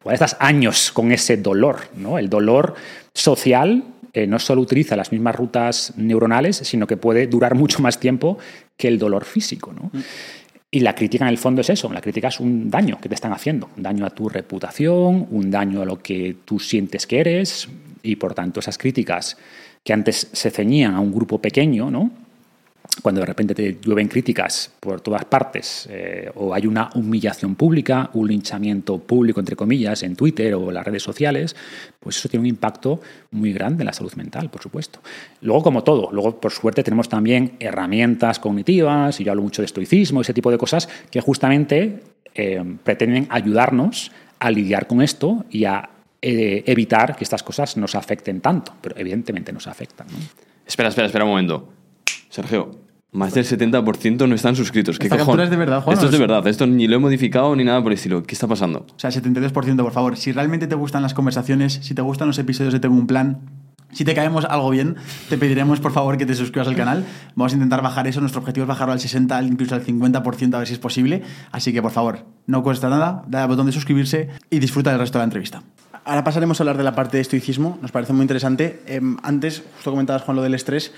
pues 0.00 0.14
estás 0.14 0.36
años 0.40 0.90
con 0.90 1.12
ese 1.12 1.36
dolor, 1.36 1.88
¿no? 1.96 2.18
El 2.18 2.28
dolor 2.28 2.74
social 3.14 3.84
eh, 4.12 4.26
no 4.26 4.40
solo 4.40 4.60
utiliza 4.60 4.96
las 4.96 5.12
mismas 5.12 5.36
rutas 5.36 5.94
neuronales, 5.96 6.56
sino 6.56 6.88
que 6.88 6.96
puede 6.96 7.28
durar 7.28 7.54
mucho 7.54 7.80
más 7.80 8.00
tiempo 8.00 8.36
que 8.76 8.88
el 8.88 8.98
dolor 8.98 9.24
físico. 9.24 9.72
¿no? 9.72 9.92
Y 10.72 10.80
la 10.80 10.94
crítica 10.96 11.24
en 11.24 11.30
el 11.30 11.38
fondo 11.38 11.60
es 11.60 11.70
eso, 11.70 11.90
la 11.92 12.00
crítica 12.00 12.28
es 12.28 12.40
un 12.40 12.68
daño 12.68 12.98
que 13.00 13.08
te 13.08 13.14
están 13.14 13.32
haciendo, 13.32 13.70
un 13.76 13.82
daño 13.82 14.04
a 14.04 14.10
tu 14.10 14.28
reputación, 14.28 15.28
un 15.30 15.50
daño 15.50 15.82
a 15.82 15.84
lo 15.84 15.98
que 15.98 16.36
tú 16.44 16.58
sientes 16.58 17.06
que 17.06 17.20
eres, 17.20 17.68
y 18.02 18.16
por 18.16 18.34
tanto 18.34 18.60
esas 18.60 18.78
críticas 18.78 19.36
que 19.82 19.92
antes 19.92 20.28
se 20.32 20.50
ceñían 20.50 20.94
a 20.94 21.00
un 21.00 21.12
grupo 21.12 21.40
pequeño, 21.40 21.90
¿no? 21.90 22.10
cuando 23.00 23.20
de 23.20 23.26
repente 23.26 23.54
te 23.54 23.78
llueven 23.80 24.08
críticas 24.08 24.70
por 24.80 25.00
todas 25.00 25.24
partes 25.24 25.88
eh, 25.90 26.30
o 26.34 26.52
hay 26.52 26.66
una 26.66 26.90
humillación 26.94 27.54
pública, 27.54 28.10
un 28.12 28.28
linchamiento 28.28 28.98
público, 28.98 29.40
entre 29.40 29.56
comillas, 29.56 30.02
en 30.02 30.14
Twitter 30.14 30.54
o 30.54 30.70
las 30.70 30.84
redes 30.84 31.02
sociales, 31.02 31.56
pues 31.98 32.18
eso 32.18 32.28
tiene 32.28 32.42
un 32.42 32.48
impacto 32.48 33.00
muy 33.30 33.52
grande 33.52 33.82
en 33.82 33.86
la 33.86 33.92
salud 33.92 34.12
mental, 34.14 34.50
por 34.50 34.60
supuesto. 34.60 35.00
Luego, 35.40 35.62
como 35.62 35.84
todo, 35.84 36.10
luego, 36.12 36.38
por 36.38 36.52
suerte, 36.52 36.82
tenemos 36.82 37.08
también 37.08 37.52
herramientas 37.60 38.38
cognitivas, 38.38 39.18
y 39.20 39.24
yo 39.24 39.32
hablo 39.32 39.42
mucho 39.42 39.62
de 39.62 39.66
estoicismo, 39.66 40.20
ese 40.20 40.34
tipo 40.34 40.50
de 40.50 40.58
cosas 40.58 40.88
que 41.10 41.20
justamente 41.20 42.02
eh, 42.34 42.62
pretenden 42.84 43.26
ayudarnos 43.30 44.12
a 44.38 44.50
lidiar 44.50 44.86
con 44.86 45.00
esto 45.00 45.46
y 45.50 45.64
a 45.64 45.88
eh, 46.22 46.62
evitar 46.66 47.16
que 47.16 47.24
estas 47.24 47.42
cosas 47.42 47.76
nos 47.76 47.94
afecten 47.94 48.40
tanto, 48.40 48.72
pero 48.80 48.96
evidentemente 48.96 49.52
nos 49.52 49.66
afectan. 49.66 50.06
Espera, 50.66 50.88
espera, 50.88 51.06
espera 51.06 51.24
un 51.24 51.30
momento. 51.32 51.68
Sergio, 52.30 52.70
más 53.12 53.34
del 53.34 53.44
70% 53.44 54.26
no 54.28 54.34
están 54.34 54.56
suscritos. 54.56 54.98
¿Qué 54.98 55.06
Esta 55.08 55.18
captura 55.18 55.44
es 55.44 55.50
de 55.50 55.56
verdad, 55.56 55.82
Juan, 55.82 55.94
Esto 55.94 56.06
¿o 56.06 56.08
es 56.08 56.12
de 56.12 56.16
es- 56.16 56.20
verdad. 56.20 56.46
Esto 56.46 56.66
ni 56.66 56.86
lo 56.88 56.96
he 56.96 56.98
modificado 56.98 57.54
ni 57.56 57.64
nada 57.64 57.82
por 57.82 57.92
el 57.92 57.96
estilo. 57.98 58.22
¿Qué 58.22 58.34
está 58.34 58.46
pasando? 58.46 58.86
O 58.94 58.98
sea, 58.98 59.10
72%, 59.10 59.82
por 59.82 59.92
favor. 59.92 60.16
Si 60.16 60.32
realmente 60.32 60.66
te 60.66 60.74
gustan 60.74 61.02
las 61.02 61.12
conversaciones, 61.12 61.74
si 61.82 61.94
te 61.94 62.00
gustan 62.02 62.28
los 62.28 62.38
episodios 62.38 62.72
de 62.72 62.80
Tengo 62.80 62.94
un 62.94 63.06
Plan, 63.06 63.40
si 63.92 64.06
te 64.06 64.14
caemos 64.14 64.46
algo 64.46 64.70
bien, 64.70 64.96
te 65.28 65.36
pediremos, 65.36 65.78
por 65.80 65.92
favor, 65.92 66.16
que 66.16 66.24
te 66.24 66.34
suscribas 66.34 66.66
al 66.68 66.76
canal. 66.76 67.04
Vamos 67.34 67.52
a 67.52 67.56
intentar 67.56 67.82
bajar 67.82 68.06
eso. 68.06 68.20
Nuestro 68.20 68.40
objetivo 68.40 68.64
es 68.64 68.68
bajarlo 68.68 68.94
al 68.94 69.00
60, 69.00 69.36
al- 69.36 69.46
incluso 69.48 69.74
al 69.74 69.82
50%, 69.84 70.54
a 70.54 70.58
ver 70.60 70.68
si 70.68 70.72
es 70.72 70.78
posible. 70.78 71.22
Así 71.50 71.74
que, 71.74 71.82
por 71.82 71.90
favor, 71.90 72.24
no 72.46 72.62
cuesta 72.62 72.88
nada. 72.88 73.24
Dale 73.28 73.42
al 73.42 73.48
botón 73.48 73.66
de 73.66 73.72
suscribirse 73.72 74.28
y 74.48 74.60
disfruta 74.60 74.88
del 74.90 75.00
resto 75.00 75.18
de 75.18 75.20
la 75.20 75.24
entrevista. 75.24 75.62
Ahora 76.04 76.24
pasaremos 76.24 76.58
a 76.58 76.62
hablar 76.64 76.76
de 76.76 76.84
la 76.84 76.94
parte 76.94 77.16
de 77.16 77.20
estoicismo. 77.20 77.78
Nos 77.80 77.92
parece 77.92 78.12
muy 78.12 78.22
interesante. 78.22 78.82
Em, 78.86 79.16
antes, 79.22 79.62
justo 79.76 79.90
comentabas, 79.90 80.22
Juan, 80.22 80.36
lo 80.36 80.42
del 80.42 80.54
estrés. 80.54 80.92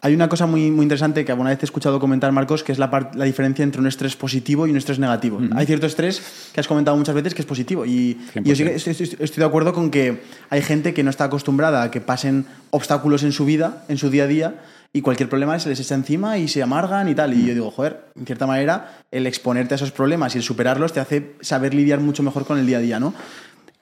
Hay 0.00 0.14
una 0.14 0.28
cosa 0.28 0.46
muy, 0.46 0.70
muy 0.70 0.84
interesante 0.84 1.24
que 1.24 1.32
alguna 1.32 1.50
vez 1.50 1.58
te 1.58 1.64
he 1.64 1.66
escuchado 1.66 1.98
comentar, 1.98 2.30
Marcos, 2.30 2.62
que 2.62 2.70
es 2.72 2.78
la, 2.78 3.10
la 3.14 3.24
diferencia 3.24 3.62
entre 3.64 3.80
un 3.80 3.86
estrés 3.86 4.14
positivo 4.16 4.66
y 4.66 4.70
un 4.70 4.76
estrés 4.76 4.98
negativo. 4.98 5.40
Hay 5.56 5.66
cierto 5.66 5.86
estrés 5.86 6.50
que 6.54 6.60
has 6.60 6.68
comentado 6.68 6.96
muchas 6.96 7.14
veces 7.14 7.34
que 7.34 7.42
es 7.42 7.46
positivo. 7.46 7.84
Y, 7.84 8.16
y 8.44 8.48
yo 8.50 8.54
sí 8.54 8.64
que 8.64 8.74
estoy, 8.76 8.92
estoy- 8.92 9.16
estoy 9.24 9.40
de 9.40 9.46
acuerdo 9.46 9.72
con 9.72 9.90
que 9.90 10.22
hay 10.50 10.62
gente 10.62 10.94
que 10.94 11.02
no 11.02 11.10
está 11.10 11.24
acostumbrada 11.24 11.82
a 11.82 11.90
que 11.90 12.00
pasen 12.00 12.46
obstáculos 12.70 13.22
en 13.24 13.32
su 13.32 13.44
vida, 13.44 13.84
en 13.88 13.98
su 13.98 14.08
día 14.08 14.24
a 14.24 14.26
día, 14.28 14.54
y 14.92 15.02
cualquier 15.02 15.28
problema 15.28 15.58
se 15.58 15.68
les 15.68 15.80
echa 15.80 15.94
encima 15.96 16.38
y 16.38 16.48
se 16.48 16.62
amargan 16.62 17.08
y 17.08 17.14
tal. 17.14 17.34
Y 17.34 17.46
yo 17.46 17.54
digo, 17.54 17.70
joder, 17.70 18.04
en 18.14 18.24
cierta 18.24 18.46
manera, 18.46 19.00
el 19.10 19.26
exponerte 19.26 19.74
a 19.74 19.76
esos 19.76 19.90
problemas 19.90 20.34
y 20.34 20.38
el 20.38 20.44
superarlos 20.44 20.92
te 20.92 21.00
hace 21.00 21.34
saber 21.40 21.74
lidiar 21.74 22.00
mucho 22.00 22.22
mejor 22.22 22.46
con 22.46 22.58
el 22.58 22.66
día 22.66 22.78
a 22.78 22.80
día, 22.80 23.00
¿no? 23.00 23.14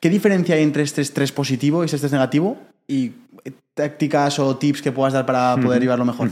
¿Qué 0.00 0.10
diferencia 0.10 0.54
hay 0.54 0.62
entre 0.62 0.82
este 0.82 1.02
estrés 1.02 1.32
positivo 1.32 1.82
y 1.82 1.86
este 1.86 1.96
estrés 1.96 2.12
negativo? 2.12 2.58
Y 2.86 3.12
eh, 3.44 3.52
tácticas 3.74 4.38
o 4.38 4.56
tips 4.56 4.80
que 4.82 4.92
puedas 4.92 5.12
dar 5.12 5.26
para 5.26 5.56
poder 5.56 5.80
llevarlo 5.82 6.04
mejor. 6.04 6.30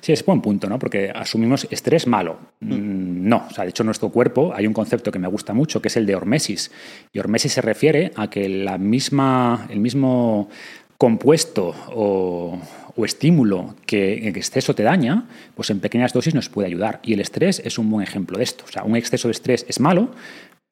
Sí, 0.00 0.12
es 0.12 0.24
buen 0.24 0.40
punto, 0.40 0.68
¿no? 0.68 0.78
Porque 0.78 1.10
asumimos 1.14 1.66
estrés 1.70 2.06
malo. 2.06 2.38
Mm, 2.60 3.28
No, 3.28 3.46
o 3.50 3.54
sea, 3.54 3.64
de 3.64 3.70
hecho 3.70 3.84
nuestro 3.84 4.10
cuerpo 4.10 4.52
hay 4.54 4.66
un 4.66 4.72
concepto 4.72 5.10
que 5.10 5.18
me 5.18 5.28
gusta 5.28 5.54
mucho, 5.54 5.80
que 5.80 5.88
es 5.88 5.96
el 5.96 6.06
de 6.06 6.14
hormesis. 6.14 6.70
Y 7.12 7.18
hormesis 7.18 7.52
se 7.54 7.62
refiere 7.62 8.12
a 8.16 8.28
que 8.28 8.48
la 8.48 8.78
misma, 8.78 9.66
el 9.70 9.80
mismo 9.80 10.48
compuesto 10.98 11.74
o, 11.92 12.58
o 12.96 13.04
estímulo 13.04 13.74
que 13.86 14.28
en 14.28 14.36
exceso 14.36 14.74
te 14.74 14.82
daña, 14.82 15.24
pues 15.54 15.70
en 15.70 15.80
pequeñas 15.80 16.12
dosis 16.12 16.34
nos 16.34 16.48
puede 16.48 16.68
ayudar. 16.68 17.00
Y 17.02 17.14
el 17.14 17.20
estrés 17.20 17.60
es 17.64 17.78
un 17.78 17.90
buen 17.90 18.04
ejemplo 18.06 18.38
de 18.38 18.44
esto. 18.44 18.64
O 18.68 18.72
sea, 18.72 18.84
un 18.84 18.96
exceso 18.96 19.28
de 19.28 19.32
estrés 19.32 19.66
es 19.68 19.80
malo, 19.80 20.10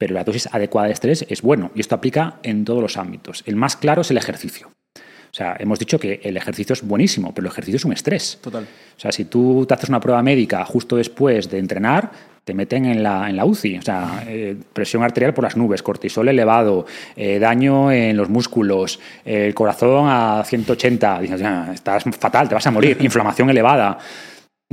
pero 0.03 0.15
la 0.15 0.25
dosis 0.25 0.49
adecuada 0.51 0.87
de 0.87 0.93
estrés 0.93 1.25
es 1.29 1.41
bueno. 1.41 1.71
Y 1.75 1.79
esto 1.79 1.95
aplica 1.95 2.35
en 2.43 2.65
todos 2.65 2.81
los 2.81 2.97
ámbitos. 2.97 3.41
El 3.45 3.55
más 3.55 3.77
claro 3.77 4.01
es 4.01 4.11
el 4.11 4.17
ejercicio. 4.17 4.67
O 4.97 5.33
sea, 5.33 5.55
hemos 5.57 5.79
dicho 5.79 5.97
que 5.97 6.19
el 6.23 6.35
ejercicio 6.35 6.73
es 6.73 6.85
buenísimo, 6.85 7.33
pero 7.33 7.47
el 7.47 7.53
ejercicio 7.53 7.77
es 7.77 7.85
un 7.85 7.93
estrés. 7.93 8.37
Total. 8.41 8.63
O 8.63 8.99
sea, 8.99 9.13
si 9.13 9.23
tú 9.23 9.65
te 9.65 9.75
haces 9.75 9.87
una 9.87 10.01
prueba 10.01 10.21
médica 10.21 10.65
justo 10.65 10.97
después 10.97 11.49
de 11.49 11.59
entrenar, 11.59 12.11
te 12.43 12.53
meten 12.53 12.83
en 12.83 13.01
la, 13.01 13.29
en 13.29 13.37
la 13.37 13.45
UCI. 13.45 13.77
O 13.77 13.81
sea, 13.81 14.25
eh, 14.27 14.57
presión 14.73 15.03
arterial 15.03 15.33
por 15.33 15.45
las 15.45 15.55
nubes, 15.55 15.81
cortisol 15.81 16.27
elevado, 16.27 16.85
eh, 17.15 17.39
daño 17.39 17.89
en 17.89 18.17
los 18.17 18.27
músculos, 18.27 18.99
eh, 19.23 19.45
el 19.47 19.53
corazón 19.53 20.07
a 20.09 20.43
180. 20.45 21.21
Dices, 21.21 21.41
"Ah, 21.43 21.71
estás 21.73 22.03
fatal, 22.19 22.49
te 22.49 22.55
vas 22.55 22.67
a 22.67 22.71
morir. 22.71 22.97
Inflamación 22.99 23.49
elevada. 23.49 23.97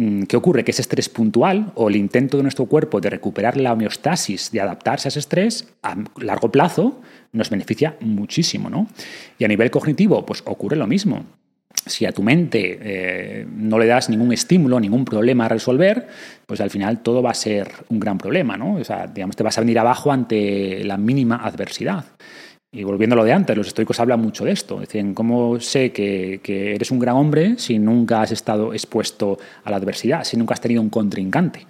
Mm, 0.01 0.23
¿Qué 0.23 0.37
ocurre? 0.39 0.65
Que 0.65 0.71
ese 0.71 0.81
estrés 0.81 1.11
puntual 1.11 1.73
o 1.75 1.91
el 1.91 1.97
intento 1.97 2.39
de 2.39 2.43
nuestro 2.43 2.65
cuerpo 2.65 3.03
de 3.03 3.11
recuperar 3.11 3.59
la 3.59 3.75
homeostasis, 3.75 4.51
de 4.51 4.63
adaptarse 4.63 5.09
a 5.09 5.11
ese 5.11 5.19
estrés, 5.19 5.69
a 5.83 5.95
largo 6.19 6.51
plazo 6.51 7.03
nos 7.33 7.51
beneficia 7.51 7.97
muchísimo. 8.01 8.71
¿no? 8.71 8.89
Y 9.39 9.45
a 9.45 9.49
nivel 9.49 9.71
cognitivo, 9.71 10.25
pues 10.25 10.43
ocurre 10.47 10.77
lo 10.77 10.87
mismo. 10.87 11.27
Si 11.85 12.07
a 12.07 12.13
tu 12.13 12.23
mente 12.23 12.79
eh, 12.81 13.47
no 13.55 13.79
le 13.79 13.87
das 13.87 14.09
ningún 14.09 14.33
estímulo, 14.33 14.81
ningún 14.81 15.05
problema 15.05 15.45
a 15.45 15.49
resolver, 15.49 16.09
pues 16.47 16.63
al 16.63 16.71
final 16.71 17.03
todo 17.03 17.23
va 17.23 17.33
a 17.33 17.35
ser 17.35 17.71
un 17.91 18.01
gran 18.01 18.17
problema. 18.17 18.57
¿no? 18.57 18.77
O 18.77 18.85
sea, 18.85 19.07
digamos, 19.07 19.37
te 19.37 19.43
vas 19.43 19.59
a 19.59 19.61
venir 19.61 19.79
abajo 19.79 20.11
ante 20.11 20.83
la 20.83 20.97
mínima 20.97 21.37
adversidad. 21.37 22.07
Y 22.73 22.85
volviendo 22.85 23.14
a 23.14 23.16
lo 23.16 23.25
de 23.25 23.33
antes, 23.33 23.57
los 23.57 23.66
estoicos 23.66 23.99
hablan 23.99 24.21
mucho 24.21 24.45
de 24.45 24.53
esto. 24.53 24.79
Dicen, 24.79 25.12
¿cómo 25.12 25.59
sé 25.59 25.91
que, 25.91 26.41
eres 26.45 26.93
un 26.93 27.01
gran 27.01 27.16
hombre 27.16 27.55
si 27.59 27.81
nunca 27.81 28.23
has 28.23 28.31
estado 28.31 28.73
expuesto 28.73 29.39
a 29.64 29.71
la 29.71 29.77
adversidad, 29.77 30.23
si 30.23 30.37
nunca 30.37 30.55
has 30.55 30.61
tenido 30.61 30.81
un 30.81 30.89
contrincante? 30.89 31.66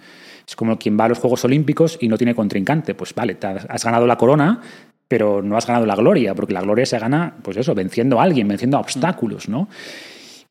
Es 0.47 0.55
como 0.55 0.77
quien 0.77 0.99
va 0.99 1.05
a 1.05 1.09
los 1.09 1.17
Juegos 1.17 1.43
Olímpicos 1.43 1.97
y 2.01 2.07
no 2.07 2.19
tiene 2.19 2.35
contrincante. 2.35 2.93
Pues 2.93 3.15
vale, 3.15 3.35
has 3.41 3.83
ganado 3.83 4.05
la 4.05 4.15
corona, 4.15 4.61
pero 5.07 5.41
no 5.41 5.57
has 5.57 5.65
ganado 5.65 5.87
la 5.87 5.95
gloria, 5.95 6.35
porque 6.35 6.53
la 6.53 6.61
gloria 6.61 6.85
se 6.85 6.99
gana, 6.99 7.33
pues 7.41 7.57
eso, 7.57 7.73
venciendo 7.73 8.19
a 8.19 8.23
alguien, 8.23 8.47
venciendo 8.47 8.77
a 8.77 8.81
obstáculos, 8.81 9.49
¿no? 9.49 9.69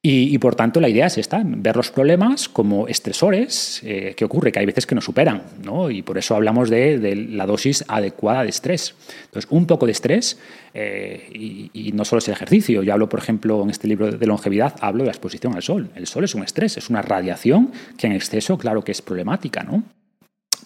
Y, 0.02 0.38
por 0.38 0.54
tanto 0.54 0.80
la 0.80 0.88
idea 0.88 1.08
es 1.08 1.18
esta, 1.18 1.42
ver 1.44 1.76
los 1.76 1.90
problemas 1.90 2.48
como 2.48 2.88
estresores, 2.88 3.82
eh, 3.84 4.14
que 4.16 4.24
ocurre, 4.24 4.50
que 4.50 4.58
hay 4.58 4.64
veces 4.64 4.86
que 4.86 4.94
nos 4.94 5.04
superan, 5.04 5.42
¿no? 5.62 5.90
Y 5.90 6.00
por 6.00 6.16
eso 6.16 6.34
hablamos 6.34 6.70
de, 6.70 6.98
de 6.98 7.14
la 7.14 7.44
dosis 7.44 7.84
adecuada 7.86 8.42
de 8.42 8.48
estrés. 8.48 8.94
Entonces, 9.26 9.50
un 9.50 9.66
poco 9.66 9.84
de 9.84 9.92
estrés, 9.92 10.38
eh, 10.72 11.28
y, 11.34 11.70
y, 11.74 11.92
no 11.92 12.06
solo 12.06 12.20
es 12.20 12.28
el 12.28 12.32
ejercicio, 12.32 12.82
yo 12.82 12.94
hablo, 12.94 13.10
por 13.10 13.20
ejemplo, 13.20 13.62
en 13.62 13.68
este 13.68 13.88
libro 13.88 14.10
de 14.10 14.26
longevidad, 14.26 14.74
hablo 14.80 15.02
de 15.02 15.08
la 15.08 15.12
exposición 15.12 15.54
al 15.54 15.62
sol. 15.62 15.90
El 15.94 16.06
sol 16.06 16.24
es 16.24 16.34
un 16.34 16.44
estrés, 16.44 16.78
es 16.78 16.88
una 16.88 17.02
radiación 17.02 17.70
que 17.98 18.06
en 18.06 18.14
exceso, 18.14 18.56
claro 18.56 18.82
que 18.82 18.92
es 18.92 19.02
problemática, 19.02 19.64
¿no? 19.64 19.84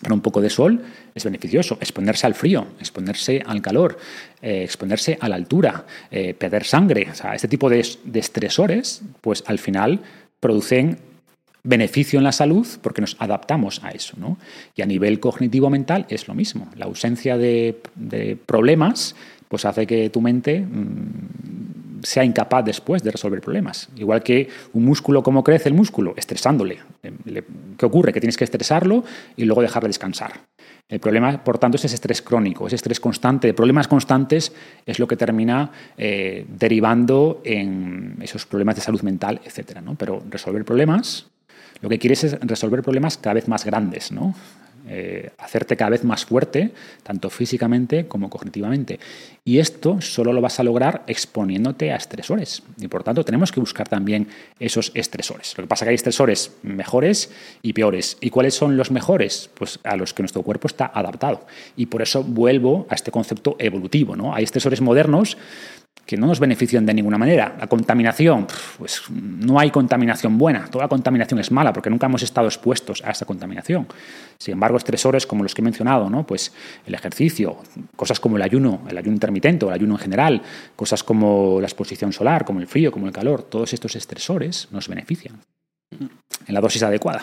Pero 0.01 0.15
un 0.15 0.21
poco 0.21 0.41
de 0.41 0.51
sol 0.51 0.83
es 1.15 1.25
beneficioso. 1.25 1.79
Exponerse 1.81 2.27
al 2.27 2.35
frío, 2.35 2.67
exponerse 2.81 3.43
al 3.47 3.63
calor, 3.63 3.99
eh, 4.43 4.63
exponerse 4.65 5.19
a 5.21 5.29
la 5.29 5.37
altura, 5.37 5.85
eh, 6.11 6.35
perder 6.35 6.65
sangre. 6.65 7.09
O 7.11 7.15
sea, 7.15 7.35
este 7.35 7.49
tipo 7.49 7.71
de, 7.71 7.87
de, 8.05 8.21
estresores, 8.21 9.03
pues 9.21 9.45
al 9.47 9.59
final 9.59 10.01
producen 10.41 10.99
beneficio 11.63 12.19
en 12.19 12.25
la 12.25 12.33
salud 12.33 12.67
porque 12.83 13.01
nos 13.01 13.17
adaptamos 13.19 13.83
a 13.83 13.91
eso. 13.91 14.15
¿no? 14.19 14.39
Y 14.77 14.83
a 14.83 14.87
nivel 14.87 15.19
cognitivo-mental 15.19 16.07
es 16.09 16.29
lo 16.29 16.35
mismo. 16.35 16.69
La 16.77 16.85
ausencia 16.85 17.37
de, 17.37 17.81
de, 17.95 18.37
problemas 18.37 19.17
pues 19.49 19.65
hace 19.65 19.87
que 19.87 20.11
tu 20.11 20.21
mente 20.21 20.61
mmm, 20.61 21.74
sea 22.05 22.25
incapaz 22.25 22.65
después 22.65 23.03
de 23.03 23.11
resolver 23.11 23.41
problemas. 23.41 23.89
Igual 23.97 24.23
que 24.23 24.49
un 24.73 24.85
músculo, 24.85 25.23
¿cómo 25.23 25.43
crece 25.43 25.69
el 25.69 25.75
músculo? 25.75 26.15
Estresándole. 26.17 26.79
¿Qué 27.77 27.87
ocurre? 27.87 28.13
Que 28.13 28.21
tienes 28.21 28.37
que 28.37 28.45
estresarlo 28.45 29.05
y 29.37 29.45
luego 29.45 29.63
dejarle 29.63 29.89
descansar. 29.89 30.33
El 30.89 31.01
problema, 31.01 31.43
por 31.43 31.59
tanto, 31.59 31.77
es 31.77 31.85
ese 31.87 31.95
estrés 31.95 32.21
crónico, 32.21 32.67
ese 32.67 32.77
estrés 32.77 33.01
constante 33.01 33.47
de 33.47 33.55
problemas 33.55 33.89
constantes 33.89 34.53
es 34.85 34.99
lo 34.99 35.09
que 35.09 35.17
termina 35.17 35.71
eh, 35.97 36.47
derivando 36.49 37.41
en 37.45 38.17
esos 38.21 38.45
problemas 38.45 38.77
de 38.77 38.83
salud 38.83 39.01
mental, 39.03 39.41
etc. 39.45 39.81
¿no? 39.83 39.95
Pero 39.95 40.23
resolver 40.29 40.65
problemas, 40.65 41.27
lo 41.81 41.89
que 41.89 41.99
quieres 41.99 42.25
es 42.25 42.39
resolver 42.41 42.83
problemas 42.83 43.17
cada 43.17 43.35
vez 43.35 43.49
más 43.49 43.65
grandes, 43.65 44.13
¿no? 44.13 44.35
Eh, 44.87 45.31
hacerte 45.39 45.79
cada 45.79 45.93
vez 45.93 46.05
más 46.05 46.27
fuerte, 46.27 46.73
tanto 47.03 47.31
físicamente 47.31 48.07
como 48.07 48.29
cognitivamente. 48.29 49.01
Y 49.43 49.59
esto 49.59 50.01
solo 50.03 50.33
lo 50.33 50.43
vas 50.43 50.61
a 50.61 50.63
lograr 50.63 51.05
exponiéndote 51.07 51.91
a 51.91 51.97
estresores. 51.97 52.63
Y 52.79 52.89
por 52.89 53.03
tanto 53.03 53.25
tenemos 53.25 53.51
que 53.51 53.61
buscar 53.61 53.89
también 53.89 54.29
esos 54.61 54.93
estresores. 54.95 55.55
Lo 55.57 55.65
que 55.65 55.69
pasa 55.69 55.85
es 55.85 55.87
que 55.87 55.91
hay 55.91 55.95
estresores 55.95 56.53
mejores 56.63 57.31
y 57.63 57.73
peores. 57.73 58.19
¿Y 58.21 58.29
cuáles 58.29 58.55
son 58.55 58.77
los 58.77 58.91
mejores? 58.91 59.49
Pues 59.55 59.81
a 59.85 59.97
los 59.97 60.13
que 60.13 60.23
nuestro 60.23 60.43
cuerpo 60.43 60.67
está 60.67 60.91
adaptado. 60.93 61.47
Y 61.77 61.87
por 61.87 62.03
eso 62.03 62.23
vuelvo 62.23 62.87
a 62.91 62.95
este 62.95 63.11
concepto 63.11 63.57
evolutivo. 63.59 64.17
¿no? 64.17 64.35
Hay 64.35 64.45
estresores 64.45 64.83
modernos 64.83 65.39
que 66.07 66.17
no 66.17 66.27
nos 66.27 66.41
benefician 66.41 66.85
de 66.85 66.95
ninguna 66.95 67.19
manera. 67.19 67.57
La 67.59 67.67
contaminación, 67.67 68.47
pues 68.79 69.03
no 69.11 69.59
hay 69.59 69.71
contaminación 69.71 70.37
buena, 70.37 70.67
toda 70.71 70.89
contaminación 70.89 71.41
es 71.41 71.51
mala 71.51 71.73
porque 71.73 71.91
nunca 71.91 72.07
hemos 72.07 72.23
estado 72.23 72.47
expuestos 72.47 73.03
a 73.05 73.11
esa 73.11 73.25
contaminación. 73.25 73.87
Sin 74.39 74.53
embargo, 74.53 74.77
estresores 74.77 75.27
como 75.27 75.43
los 75.43 75.55
que 75.55 75.63
he 75.63 75.65
mencionado, 75.65 76.11
¿no? 76.11 76.27
pues 76.27 76.53
el 76.87 76.95
ejercicio, 76.95 77.57
cosas 77.97 78.21
como 78.21 78.37
el 78.37 78.43
ayuno, 78.43 78.83
el 78.89 78.99
ayuno 78.99 79.15
intermitente 79.15 79.65
o 79.65 79.69
el 79.69 79.75
ayuno 79.75 79.95
en 79.95 80.01
general, 80.01 80.43
cosas 80.77 81.03
como 81.03 81.61
la 81.61 81.67
exposición 81.67 82.13
solar, 82.13 82.45
como 82.45 82.61
el 82.61 82.67
frío, 82.67 82.93
como 82.93 83.07
el 83.07 83.13
calor, 83.13 83.43
todos 83.43 83.73
estos 83.73 83.97
estresores 83.97 84.69
nos 84.71 84.89
benefician 84.89 85.41
en 85.91 86.55
la 86.55 86.61
dosis 86.61 86.83
adecuada. 86.83 87.23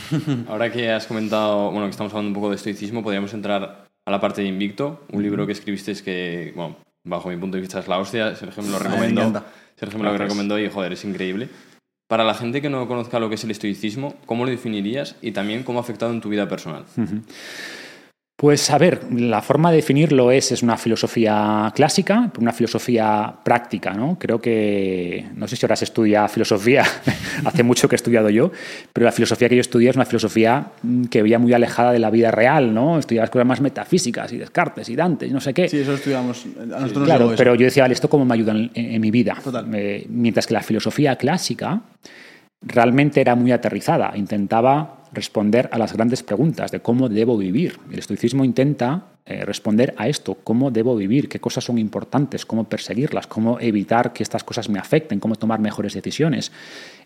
Ahora 0.48 0.70
que 0.72 0.90
has 0.90 1.06
comentado, 1.06 1.70
bueno, 1.70 1.86
que 1.86 1.90
estamos 1.90 2.12
hablando 2.12 2.28
un 2.28 2.34
poco 2.34 2.50
de 2.50 2.56
estoicismo, 2.56 3.02
podríamos 3.02 3.34
entrar 3.34 3.86
a 4.04 4.10
la 4.10 4.20
parte 4.20 4.42
de 4.42 4.48
Invicto, 4.48 5.04
un 5.12 5.22
libro 5.22 5.46
que 5.46 5.52
escribiste 5.52 5.94
que, 6.02 6.52
bueno, 6.56 6.76
bajo 7.04 7.28
mi 7.28 7.36
punto 7.36 7.56
de 7.56 7.60
vista 7.60 7.78
es 7.78 7.88
la 7.88 7.98
hostia, 7.98 8.34
Sergio 8.34 8.62
me 8.62 8.70
lo 8.70 8.78
recomendó. 8.78 9.44
Sergio 9.76 9.98
me 9.98 10.04
lo 10.04 10.16
recomendó 10.16 10.58
y, 10.58 10.68
joder, 10.68 10.92
es 10.92 11.04
increíble. 11.04 11.48
Para 12.08 12.24
la 12.24 12.34
gente 12.34 12.60
que 12.60 12.68
no 12.68 12.86
conozca 12.88 13.18
lo 13.18 13.28
que 13.28 13.36
es 13.36 13.44
el 13.44 13.50
estoicismo, 13.50 14.14
¿cómo 14.26 14.44
lo 14.44 14.50
definirías 14.50 15.16
y 15.22 15.32
también 15.32 15.62
cómo 15.62 15.78
ha 15.78 15.82
afectado 15.82 16.12
en 16.12 16.20
tu 16.20 16.28
vida 16.28 16.48
personal? 16.48 16.84
Pues 18.42 18.68
a 18.70 18.78
ver, 18.78 19.02
la 19.12 19.40
forma 19.40 19.70
de 19.70 19.76
definirlo 19.76 20.32
es, 20.32 20.50
es 20.50 20.64
una 20.64 20.76
filosofía 20.76 21.70
clásica, 21.76 22.28
una 22.40 22.52
filosofía 22.52 23.32
práctica, 23.44 23.94
¿no? 23.94 24.18
Creo 24.18 24.40
que, 24.40 25.26
no 25.36 25.46
sé 25.46 25.54
si 25.54 25.64
ahora 25.64 25.76
se 25.76 25.84
estudia 25.84 26.26
filosofía, 26.26 26.82
hace 27.44 27.62
mucho 27.62 27.88
que 27.88 27.94
he 27.94 27.98
estudiado 28.02 28.30
yo, 28.30 28.50
pero 28.92 29.04
la 29.04 29.12
filosofía 29.12 29.48
que 29.48 29.54
yo 29.54 29.60
estudié 29.60 29.90
es 29.90 29.94
una 29.94 30.06
filosofía 30.06 30.72
que 31.08 31.22
veía 31.22 31.38
muy 31.38 31.52
alejada 31.52 31.92
de 31.92 32.00
la 32.00 32.10
vida 32.10 32.32
real, 32.32 32.74
¿no? 32.74 32.98
Estudiaba 32.98 33.28
cosas 33.28 33.46
más 33.46 33.60
metafísicas 33.60 34.32
y 34.32 34.38
Descartes 34.38 34.88
y 34.88 34.96
Dante 34.96 35.28
y 35.28 35.30
no 35.30 35.40
sé 35.40 35.54
qué. 35.54 35.68
Sí, 35.68 35.78
eso 35.78 35.94
estudiamos. 35.94 36.44
A 36.58 36.80
nosotros 36.80 37.04
claro, 37.04 37.34
pero 37.36 37.54
yo 37.54 37.66
decía, 37.66 37.84
vale, 37.84 37.94
¿esto 37.94 38.10
cómo 38.10 38.24
me 38.24 38.34
ayuda 38.34 38.56
en, 38.74 39.00
mi 39.00 39.12
vida? 39.12 39.36
Eh, 39.72 40.04
mientras 40.08 40.48
que 40.48 40.54
la 40.54 40.62
filosofía 40.64 41.14
clásica 41.14 41.80
realmente 42.60 43.20
era 43.20 43.36
muy 43.36 43.52
aterrizada, 43.52 44.14
intentaba 44.16 45.01
responder 45.12 45.68
a 45.72 45.78
las 45.78 45.92
grandes 45.92 46.22
preguntas 46.22 46.70
de 46.70 46.80
cómo 46.80 47.08
debo 47.08 47.36
vivir. 47.36 47.78
El 47.90 47.98
estoicismo 47.98 48.44
intenta 48.44 49.08
eh, 49.24 49.44
responder 49.44 49.94
a 49.98 50.08
esto, 50.08 50.34
cómo 50.42 50.70
debo 50.70 50.96
vivir, 50.96 51.28
qué 51.28 51.38
cosas 51.38 51.64
son 51.64 51.78
importantes, 51.78 52.46
cómo 52.46 52.64
perseguirlas, 52.64 53.26
cómo 53.26 53.60
evitar 53.60 54.12
que 54.12 54.22
estas 54.22 54.42
cosas 54.42 54.68
me 54.68 54.78
afecten, 54.78 55.20
cómo 55.20 55.36
tomar 55.36 55.60
mejores 55.60 55.94
decisiones. 55.94 56.50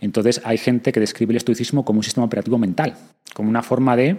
Entonces 0.01 0.41
hay 0.45 0.59
gente 0.59 0.93
que 0.93 1.01
describe 1.01 1.33
el 1.33 1.39
estoicismo 1.39 1.85
como 1.85 1.99
un 1.99 2.05
sistema 2.05 2.27
operativo 2.27 2.59
mental, 2.59 2.95
como 3.35 3.49
una 3.49 3.63
forma 3.63 3.97
de 3.97 4.19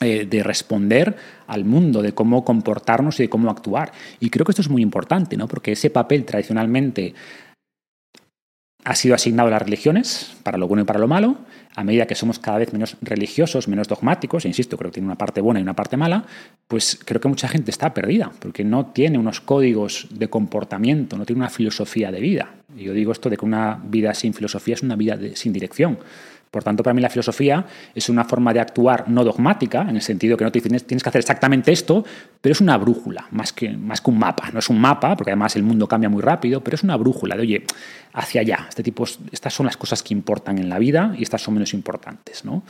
eh, 0.00 0.26
de 0.26 0.44
responder 0.44 1.16
al 1.48 1.64
mundo, 1.64 2.02
de 2.02 2.14
cómo 2.14 2.44
comportarnos 2.44 3.18
y 3.18 3.24
de 3.24 3.28
cómo 3.28 3.50
actuar. 3.50 3.90
Y 4.20 4.30
creo 4.30 4.46
que 4.46 4.52
esto 4.52 4.62
es 4.62 4.70
muy 4.70 4.80
importante, 4.80 5.36
¿no? 5.36 5.48
porque 5.48 5.72
ese 5.72 5.90
papel 5.90 6.24
tradicionalmente 6.24 7.14
ha 8.84 8.94
sido 8.94 9.16
asignado 9.16 9.48
a 9.48 9.50
las 9.50 9.62
religiones, 9.62 10.36
para 10.44 10.56
lo 10.56 10.68
bueno 10.68 10.82
y 10.82 10.84
para 10.86 11.00
lo 11.00 11.08
malo. 11.08 11.38
A 11.78 11.84
medida 11.84 12.08
que 12.08 12.16
somos 12.16 12.40
cada 12.40 12.58
vez 12.58 12.72
menos 12.72 12.96
religiosos, 13.02 13.68
menos 13.68 13.86
dogmáticos, 13.86 14.44
e 14.44 14.48
insisto, 14.48 14.76
creo 14.76 14.90
que 14.90 14.94
tiene 14.94 15.06
una 15.06 15.14
parte 15.14 15.40
buena 15.40 15.60
y 15.60 15.62
una 15.62 15.76
parte 15.76 15.96
mala, 15.96 16.24
pues 16.66 16.98
creo 17.04 17.20
que 17.20 17.28
mucha 17.28 17.46
gente 17.46 17.70
está 17.70 17.94
perdida, 17.94 18.32
porque 18.40 18.64
no 18.64 18.86
tiene 18.86 19.16
unos 19.16 19.40
códigos 19.40 20.08
de 20.10 20.28
comportamiento, 20.28 21.16
no 21.16 21.24
tiene 21.24 21.38
una 21.38 21.50
filosofía 21.50 22.10
de 22.10 22.18
vida. 22.18 22.50
Y 22.76 22.82
yo 22.82 22.92
digo 22.92 23.12
esto 23.12 23.30
de 23.30 23.36
que 23.36 23.44
una 23.44 23.80
vida 23.84 24.12
sin 24.14 24.34
filosofía 24.34 24.74
es 24.74 24.82
una 24.82 24.96
vida 24.96 25.16
sin 25.34 25.52
dirección. 25.52 26.00
Por 26.50 26.64
tanto, 26.64 26.82
para 26.82 26.94
mí 26.94 27.00
la 27.00 27.10
filosofía 27.10 27.64
es 27.94 28.08
una 28.08 28.24
forma 28.24 28.52
de 28.52 28.60
actuar 28.60 29.08
no 29.08 29.24
dogmática, 29.24 29.82
en 29.82 29.96
el 29.96 30.02
sentido 30.02 30.36
que 30.36 30.44
no 30.44 30.52
te 30.52 30.60
tienes, 30.60 30.86
tienes 30.86 31.02
que 31.02 31.08
hacer 31.08 31.20
exactamente 31.20 31.72
esto, 31.72 32.04
pero 32.40 32.52
es 32.52 32.60
una 32.60 32.76
brújula, 32.76 33.26
más 33.30 33.52
que, 33.52 33.70
más 33.70 34.00
que 34.00 34.10
un 34.10 34.18
mapa. 34.18 34.50
No 34.52 34.58
es 34.58 34.68
un 34.68 34.80
mapa, 34.80 35.16
porque 35.16 35.30
además 35.30 35.56
el 35.56 35.62
mundo 35.62 35.86
cambia 35.86 36.08
muy 36.08 36.22
rápido, 36.22 36.62
pero 36.62 36.74
es 36.74 36.82
una 36.82 36.96
brújula 36.96 37.36
de, 37.36 37.42
oye, 37.42 37.64
hacia 38.12 38.40
allá. 38.40 38.66
Este 38.68 38.82
tipo, 38.82 39.04
estas 39.32 39.52
son 39.52 39.66
las 39.66 39.76
cosas 39.76 40.02
que 40.02 40.14
importan 40.14 40.58
en 40.58 40.68
la 40.68 40.78
vida 40.78 41.14
y 41.16 41.22
estas 41.22 41.42
son 41.42 41.54
menos 41.54 41.74
importantes. 41.74 42.44
¿no? 42.44 42.62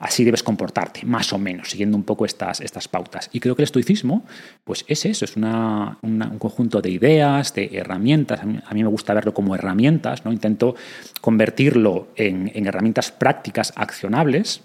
así 0.00 0.24
debes 0.24 0.42
comportarte, 0.42 1.04
más 1.04 1.32
o 1.32 1.38
menos, 1.38 1.70
siguiendo 1.70 1.96
un 1.96 2.02
poco 2.02 2.24
estas, 2.24 2.60
estas 2.60 2.88
pautas. 2.88 3.28
Y 3.32 3.38
creo 3.38 3.54
que 3.54 3.62
el 3.62 3.64
estoicismo, 3.64 4.24
pues 4.64 4.84
es 4.88 5.04
eso, 5.04 5.26
es 5.26 5.36
un 5.36 6.36
conjunto 6.38 6.80
de 6.80 6.90
ideas, 6.90 7.54
de 7.54 7.70
herramientas. 7.74 8.40
A 8.40 8.74
mí, 8.74 8.82
me 8.82 8.88
gusta 8.88 9.12
verlo 9.12 9.34
como 9.34 9.54
herramientas, 9.54 10.24
¿no? 10.24 10.32
Intento 10.32 10.74
convertirlo 11.20 12.08
en, 12.16 12.50
herramientas 12.66 13.09
prácticas, 13.10 13.72
accionables, 13.76 14.62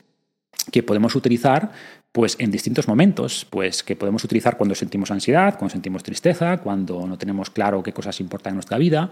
que 0.71 0.83
podemos 0.83 1.15
utilizar 1.15 1.71
pues 2.11 2.37
en 2.39 2.49
distintos 2.49 2.87
momentos, 2.87 3.45
pues 3.49 3.83
que 3.83 3.97
podemos 3.97 4.23
utilizar 4.23 4.55
cuando 4.55 4.73
sentimos 4.73 5.11
ansiedad, 5.11 5.57
cuando 5.57 5.73
sentimos 5.73 6.01
tristeza, 6.01 6.57
cuando 6.57 7.05
no 7.05 7.17
tenemos 7.17 7.49
claro 7.49 7.83
qué 7.83 7.91
cosas 7.91 8.21
importan 8.21 8.51
en 8.51 8.55
nuestra 8.55 8.77
vida, 8.77 9.11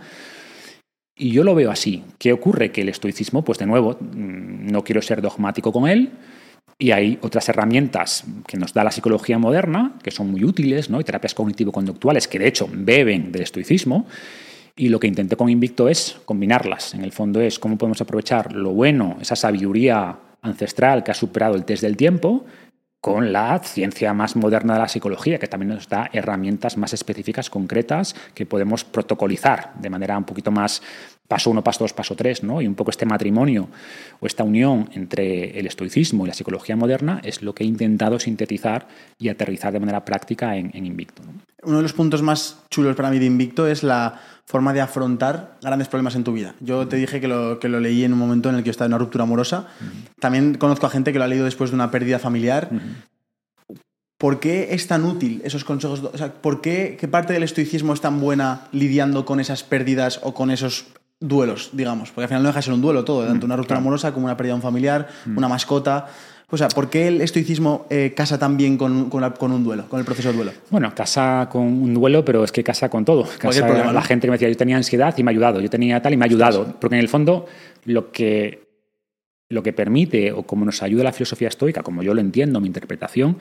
y 1.15 1.31
yo 1.31 1.43
lo 1.43 1.53
veo 1.53 1.69
así. 1.69 2.03
¿Qué 2.17 2.31
ocurre? 2.31 2.71
Que 2.71 2.81
el 2.81 2.89
estoicismo, 2.89 3.43
pues 3.43 3.59
de 3.59 3.65
nuevo, 3.65 3.97
mm, 3.99 4.71
no 4.71 4.83
quiero 4.85 5.01
ser 5.01 5.21
dogmático 5.21 5.73
con 5.73 5.89
él, 5.89 6.11
y 6.79 6.91
hay 6.91 7.19
otras 7.21 7.47
herramientas 7.49 8.23
que 8.47 8.57
nos 8.57 8.73
da 8.73 8.83
la 8.83 8.91
psicología 8.91 9.37
moderna, 9.37 9.93
que 10.01 10.11
son 10.11 10.31
muy 10.31 10.43
útiles, 10.43 10.89
¿no? 10.89 10.99
y 10.99 11.03
terapias 11.03 11.35
cognitivo-conductuales, 11.35 12.27
que 12.27 12.39
de 12.39 12.47
hecho 12.47 12.67
beben 12.71 13.31
del 13.31 13.43
estoicismo. 13.43 14.07
Y 14.75 14.89
lo 14.89 14.99
que 14.99 15.07
intenté 15.07 15.35
con 15.35 15.49
Invicto 15.49 15.87
es 15.87 16.19
combinarlas. 16.25 16.93
En 16.93 17.03
el 17.03 17.11
fondo 17.11 17.41
es 17.41 17.59
cómo 17.59 17.77
podemos 17.77 18.01
aprovechar 18.01 18.53
lo 18.53 18.71
bueno, 18.71 19.17
esa 19.21 19.35
sabiduría 19.35 20.17
ancestral 20.41 21.03
que 21.03 21.11
ha 21.11 21.15
superado 21.15 21.55
el 21.55 21.63
test 21.63 21.83
del 21.83 21.95
tiempo, 21.95 22.45
con 22.99 23.33
la 23.33 23.59
ciencia 23.59 24.13
más 24.13 24.37
moderna 24.37 24.75
de 24.75 24.79
la 24.79 24.87
psicología, 24.87 25.37
que 25.37 25.47
también 25.47 25.75
nos 25.75 25.89
da 25.89 26.09
herramientas 26.13 26.77
más 26.77 26.93
específicas, 26.93 27.49
concretas, 27.49 28.15
que 28.33 28.45
podemos 28.45 28.85
protocolizar 28.85 29.73
de 29.77 29.89
manera 29.89 30.17
un 30.17 30.23
poquito 30.23 30.51
más 30.51 30.81
paso 31.27 31.49
uno, 31.49 31.63
paso 31.63 31.83
dos, 31.83 31.93
paso 31.93 32.15
tres, 32.15 32.43
¿no? 32.43 32.61
Y 32.61 32.67
un 32.67 32.75
poco 32.75 32.91
este 32.91 33.05
matrimonio 33.05 33.69
o 34.19 34.27
esta 34.27 34.43
unión 34.43 34.89
entre 34.93 35.57
el 35.59 35.67
estoicismo 35.67 36.25
y 36.25 36.27
la 36.27 36.33
psicología 36.33 36.75
moderna 36.75 37.21
es 37.23 37.41
lo 37.41 37.55
que 37.55 37.63
he 37.63 37.67
intentado 37.67 38.19
sintetizar 38.19 38.87
y 39.17 39.29
aterrizar 39.29 39.71
de 39.73 39.79
manera 39.79 40.05
práctica 40.05 40.55
en, 40.57 40.71
Invicto. 40.83 41.23
Uno 41.63 41.77
de 41.77 41.83
los 41.83 41.93
puntos 41.93 42.21
más 42.21 42.59
chulos 42.69 42.95
para 42.95 43.09
mí 43.09 43.19
de 43.19 43.25
Invicto 43.25 43.67
es 43.67 43.83
la 43.83 44.19
forma 44.45 44.73
de 44.73 44.81
afrontar 44.81 45.57
grandes 45.61 45.87
problemas 45.87 46.15
en 46.15 46.25
tu 46.25 46.33
vida. 46.33 46.55
Yo 46.59 46.87
te 46.87 46.97
dije 46.97 47.21
que 47.21 47.29
lo, 47.29 47.57
que 47.59 47.69
lo 47.69 47.79
leí 47.79 48.03
en 48.03 48.11
un 48.11 48.19
momento 48.19 48.49
en 48.49 48.55
el 48.55 48.61
que 48.61 48.67
yo 48.67 48.71
estaba 48.71 48.87
en 48.87 48.93
una 48.93 48.99
ruptura 48.99 49.23
amorosa. 49.23 49.67
También 50.19 50.55
conozco 50.55 50.87
a 50.87 50.89
gente 50.89 51.13
que 51.13 51.19
lo 51.19 51.23
ha 51.23 51.27
leído 51.27 51.45
después 51.45 51.71
de 51.71 51.75
una 51.75 51.89
pérdida 51.89 52.19
familiar. 52.19 52.69
¿Por 54.17 54.39
qué 54.39 54.69
es 54.71 54.87
tan 54.87 55.05
útil 55.05 55.41
esos 55.45 55.63
consejos? 55.63 56.01
O 56.01 56.17
sea, 56.17 56.33
¿Por 56.33 56.59
qué, 56.59 56.97
qué 56.99 57.07
parte 57.07 57.33
del 57.33 57.43
estoicismo 57.43 57.93
es 57.93 58.01
tan 58.01 58.19
buena 58.19 58.67
lidiando 58.71 59.25
con 59.25 59.39
esas 59.39 59.63
pérdidas 59.63 60.19
o 60.23 60.33
con 60.33 60.51
esos 60.51 60.87
duelos, 61.27 61.69
digamos? 61.73 62.09
Porque 62.11 62.23
al 62.23 62.27
final 62.27 62.43
no 62.43 62.49
deja 62.49 62.59
de 62.59 62.63
ser 62.63 62.73
un 62.73 62.81
duelo 62.81 63.03
todo, 63.05 63.25
tanto 63.25 63.45
una 63.45 63.55
ruptura 63.55 63.79
amorosa 63.79 64.13
como 64.13 64.25
una 64.25 64.35
pérdida 64.35 64.51
de 64.53 64.55
un 64.57 64.61
familiar, 64.61 65.07
una 65.35 65.47
mascota. 65.47 66.07
O 66.49 66.57
sea, 66.57 66.67
¿por 66.67 66.89
qué 66.89 67.07
el 67.07 67.21
estoicismo 67.21 67.87
eh, 67.89 68.13
casa 68.15 68.37
tan 68.37 68.57
bien 68.57 68.77
con, 68.77 69.09
con, 69.09 69.21
la- 69.21 69.33
con 69.33 69.51
un 69.51 69.63
duelo, 69.63 69.87
con 69.87 69.99
el 69.99 70.05
proceso 70.05 70.29
de 70.29 70.35
duelo? 70.35 70.51
Bueno, 70.69 70.93
casa 70.93 71.47
con 71.51 71.63
un 71.63 71.93
duelo, 71.93 72.23
pero 72.23 72.43
es 72.43 72.51
que 72.51 72.63
casa 72.63 72.89
con 72.89 73.05
todo. 73.05 73.23
Casa 73.39 73.65
problema, 73.65 73.87
¿no? 73.87 73.93
la 73.93 74.01
gente 74.03 74.27
que 74.27 74.31
me 74.31 74.35
decía, 74.35 74.49
yo 74.49 74.57
tenía 74.57 74.75
ansiedad 74.77 75.15
y 75.17 75.23
me 75.23 75.31
ha 75.31 75.33
ayudado, 75.33 75.61
yo 75.61 75.69
tenía 75.69 75.99
tal 76.01 76.13
y 76.13 76.17
me 76.17 76.25
ha 76.25 76.27
ayudado. 76.27 76.75
Porque 76.79 76.95
en 76.95 77.01
el 77.01 77.07
fondo, 77.09 77.47
lo 77.85 78.11
que, 78.11 78.67
lo 79.49 79.63
que 79.63 79.73
permite, 79.73 80.31
o 80.31 80.43
como 80.43 80.63
nos 80.65 80.83
ayuda 80.83 81.03
la 81.05 81.13
filosofía 81.13 81.47
estoica, 81.47 81.81
como 81.81 82.03
yo 82.03 82.13
lo 82.13 82.21
entiendo, 82.21 82.59
mi 82.59 82.67
interpretación, 82.67 83.37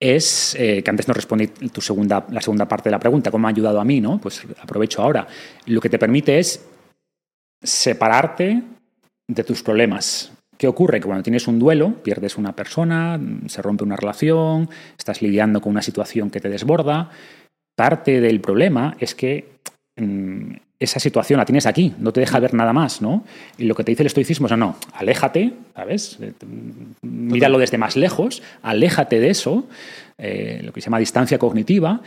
es 0.00 0.56
eh, 0.58 0.82
que 0.82 0.90
antes 0.90 1.06
no 1.08 1.14
respondí 1.14 1.48
tu 1.48 1.80
segunda, 1.80 2.26
la 2.30 2.40
segunda 2.40 2.66
parte 2.66 2.88
de 2.88 2.92
la 2.92 2.98
pregunta, 2.98 3.30
¿cómo 3.30 3.42
me 3.42 3.48
ha 3.48 3.50
ayudado 3.50 3.80
a 3.80 3.84
mí? 3.84 4.00
¿no? 4.00 4.18
Pues 4.18 4.42
aprovecho 4.60 5.02
ahora. 5.02 5.26
Lo 5.66 5.80
que 5.80 5.88
te 5.90 5.98
permite 5.98 6.38
es 6.38 6.64
separarte 7.62 8.62
de 9.28 9.44
tus 9.44 9.62
problemas. 9.62 10.32
¿Qué 10.58 10.68
ocurre? 10.68 11.00
Que 11.00 11.06
cuando 11.06 11.22
tienes 11.22 11.48
un 11.48 11.58
duelo, 11.58 11.94
pierdes 12.02 12.36
una 12.36 12.54
persona, 12.54 13.20
se 13.46 13.62
rompe 13.62 13.84
una 13.84 13.96
relación, 13.96 14.68
estás 14.96 15.22
lidiando 15.22 15.60
con 15.60 15.70
una 15.70 15.82
situación 15.82 16.30
que 16.30 16.40
te 16.40 16.48
desborda, 16.48 17.10
parte 17.74 18.20
del 18.20 18.40
problema 18.40 18.96
es 19.00 19.14
que 19.14 19.48
mm, 19.96 20.52
esa 20.78 21.00
situación 21.00 21.38
la 21.38 21.44
tienes 21.44 21.66
aquí, 21.66 21.94
no 21.98 22.12
te 22.12 22.20
deja 22.20 22.38
ver 22.40 22.54
nada 22.54 22.72
más, 22.72 23.00
¿no? 23.00 23.24
Y 23.56 23.64
lo 23.64 23.74
que 23.74 23.84
te 23.84 23.92
dice 23.92 24.02
el 24.02 24.08
estoicismo 24.08 24.46
es, 24.46 24.56
no, 24.56 24.76
aléjate, 24.94 25.52
¿sabes? 25.74 26.18
Eh, 26.20 26.32
mm, 26.44 27.32
Míralo 27.32 27.58
desde 27.58 27.78
más 27.78 27.96
lejos, 27.96 28.42
aléjate 28.62 29.20
de 29.20 29.30
eso, 29.30 29.66
eh, 30.18 30.60
lo 30.62 30.72
que 30.72 30.80
se 30.80 30.86
llama 30.86 30.98
distancia 30.98 31.38
cognitiva, 31.38 32.02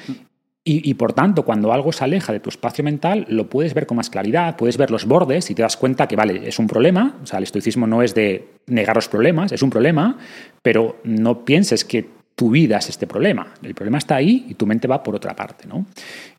y, 0.68 0.96
por 0.96 1.14
tanto, 1.14 1.46
cuando 1.46 1.72
algo 1.72 1.92
se 1.92 2.04
aleja 2.04 2.34
de 2.34 2.40
tu 2.40 2.50
espacio 2.50 2.84
mental, 2.84 3.28
lo 3.30 3.48
puedes 3.48 3.76
ver 3.76 3.86
con 3.86 3.98
más 3.98 4.10
claridad, 4.10 4.58
puedes 4.58 4.78
ver 4.78 4.90
los 4.90 5.06
bordes 5.06 5.52
y 5.52 5.54
te 5.54 5.62
das 5.62 5.78
cuenta 5.78 6.08
que, 6.08 6.16
vale, 6.16 6.48
es 6.48 6.58
un 6.58 6.66
problema. 6.66 7.20
O 7.22 7.28
sea, 7.28 7.38
el 7.38 7.44
estoicismo 7.44 7.86
no 7.86 8.02
es 8.02 8.16
de 8.16 8.50
negar 8.66 8.96
los 8.96 9.08
problemas, 9.08 9.52
es 9.52 9.62
un 9.62 9.70
problema, 9.70 10.18
pero 10.64 10.98
no 11.04 11.46
pienses 11.46 11.86
que 11.86 12.10
tu 12.34 12.50
vida 12.50 12.80
es 12.80 12.90
este 12.90 13.06
problema. 13.06 13.54
El 13.62 13.76
problema 13.76 14.00
está 14.00 14.16
ahí 14.16 14.48
y 14.50 14.56
tu 14.56 14.66
mente 14.66 14.88
va 14.88 15.04
por 15.04 15.16
otra 15.16 15.36
parte, 15.36 15.68
¿no? 15.68 15.86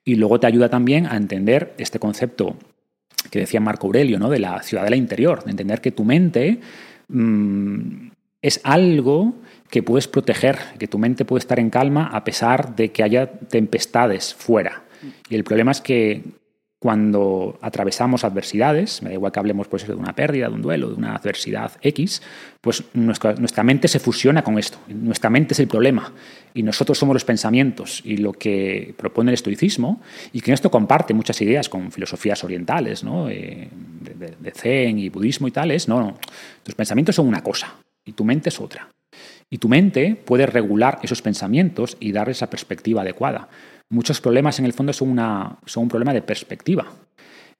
Y 0.04 0.16
luego 0.16 0.40
te 0.40 0.48
ayuda 0.48 0.68
también 0.68 1.06
a 1.06 1.16
entender 1.16 1.74
este 1.78 2.00
concepto 2.00 2.56
que 3.30 3.38
decía 3.38 3.60
Marco 3.60 3.86
Aurelio, 3.86 4.18
¿no? 4.18 4.28
De 4.28 4.40
la 4.40 4.60
ciudadela 4.60 4.96
interior, 4.96 5.44
de 5.44 5.52
entender 5.52 5.80
que 5.80 5.92
tu 5.92 6.04
mente 6.04 6.58
mmm, 7.06 8.08
es 8.42 8.60
algo 8.64 9.34
que 9.76 9.82
puedes 9.82 10.08
proteger, 10.08 10.56
que 10.78 10.88
tu 10.88 10.96
mente 10.96 11.26
puede 11.26 11.40
estar 11.40 11.60
en 11.60 11.68
calma 11.68 12.06
a 12.10 12.24
pesar 12.24 12.74
de 12.76 12.92
que 12.92 13.02
haya 13.02 13.26
tempestades 13.26 14.32
fuera. 14.32 14.84
Y 15.28 15.34
el 15.34 15.44
problema 15.44 15.70
es 15.70 15.82
que 15.82 16.22
cuando 16.78 17.58
atravesamos 17.60 18.24
adversidades, 18.24 19.02
me 19.02 19.10
da 19.10 19.16
igual 19.16 19.32
que 19.32 19.38
hablemos 19.38 19.68
pues, 19.68 19.86
de 19.86 19.92
una 19.92 20.14
pérdida, 20.14 20.48
de 20.48 20.54
un 20.54 20.62
duelo, 20.62 20.88
de 20.88 20.94
una 20.94 21.14
adversidad 21.14 21.72
X, 21.82 22.22
pues 22.62 22.84
nuestra, 22.94 23.34
nuestra 23.34 23.64
mente 23.64 23.86
se 23.86 24.00
fusiona 24.00 24.42
con 24.42 24.58
esto. 24.58 24.78
Nuestra 24.88 25.28
mente 25.28 25.52
es 25.52 25.60
el 25.60 25.68
problema 25.68 26.10
y 26.54 26.62
nosotros 26.62 26.96
somos 26.96 27.12
los 27.12 27.26
pensamientos. 27.26 28.00
Y 28.02 28.16
lo 28.16 28.32
que 28.32 28.94
propone 28.96 29.30
el 29.30 29.34
estoicismo, 29.34 30.00
y 30.32 30.40
que 30.40 30.54
esto 30.54 30.70
comparte 30.70 31.12
muchas 31.12 31.38
ideas 31.42 31.68
con 31.68 31.92
filosofías 31.92 32.42
orientales, 32.44 33.04
¿no? 33.04 33.28
eh, 33.28 33.68
de 34.40 34.50
Zen 34.52 34.98
y 34.98 35.10
budismo 35.10 35.48
y 35.48 35.50
tales, 35.50 35.86
no, 35.86 36.00
no, 36.00 36.18
tus 36.62 36.74
pensamientos 36.74 37.14
son 37.14 37.28
una 37.28 37.42
cosa 37.42 37.74
y 38.06 38.12
tu 38.12 38.24
mente 38.24 38.48
es 38.48 38.58
otra. 38.58 38.88
Y 39.50 39.58
tu 39.58 39.68
mente 39.68 40.16
puede 40.24 40.46
regular 40.46 40.98
esos 41.02 41.22
pensamientos 41.22 41.96
y 42.00 42.12
darles 42.12 42.40
la 42.40 42.50
perspectiva 42.50 43.02
adecuada. 43.02 43.48
Muchos 43.88 44.20
problemas 44.20 44.58
en 44.58 44.64
el 44.64 44.72
fondo 44.72 44.92
son, 44.92 45.10
una, 45.10 45.58
son 45.64 45.84
un 45.84 45.88
problema 45.88 46.12
de 46.12 46.22
perspectiva. 46.22 46.86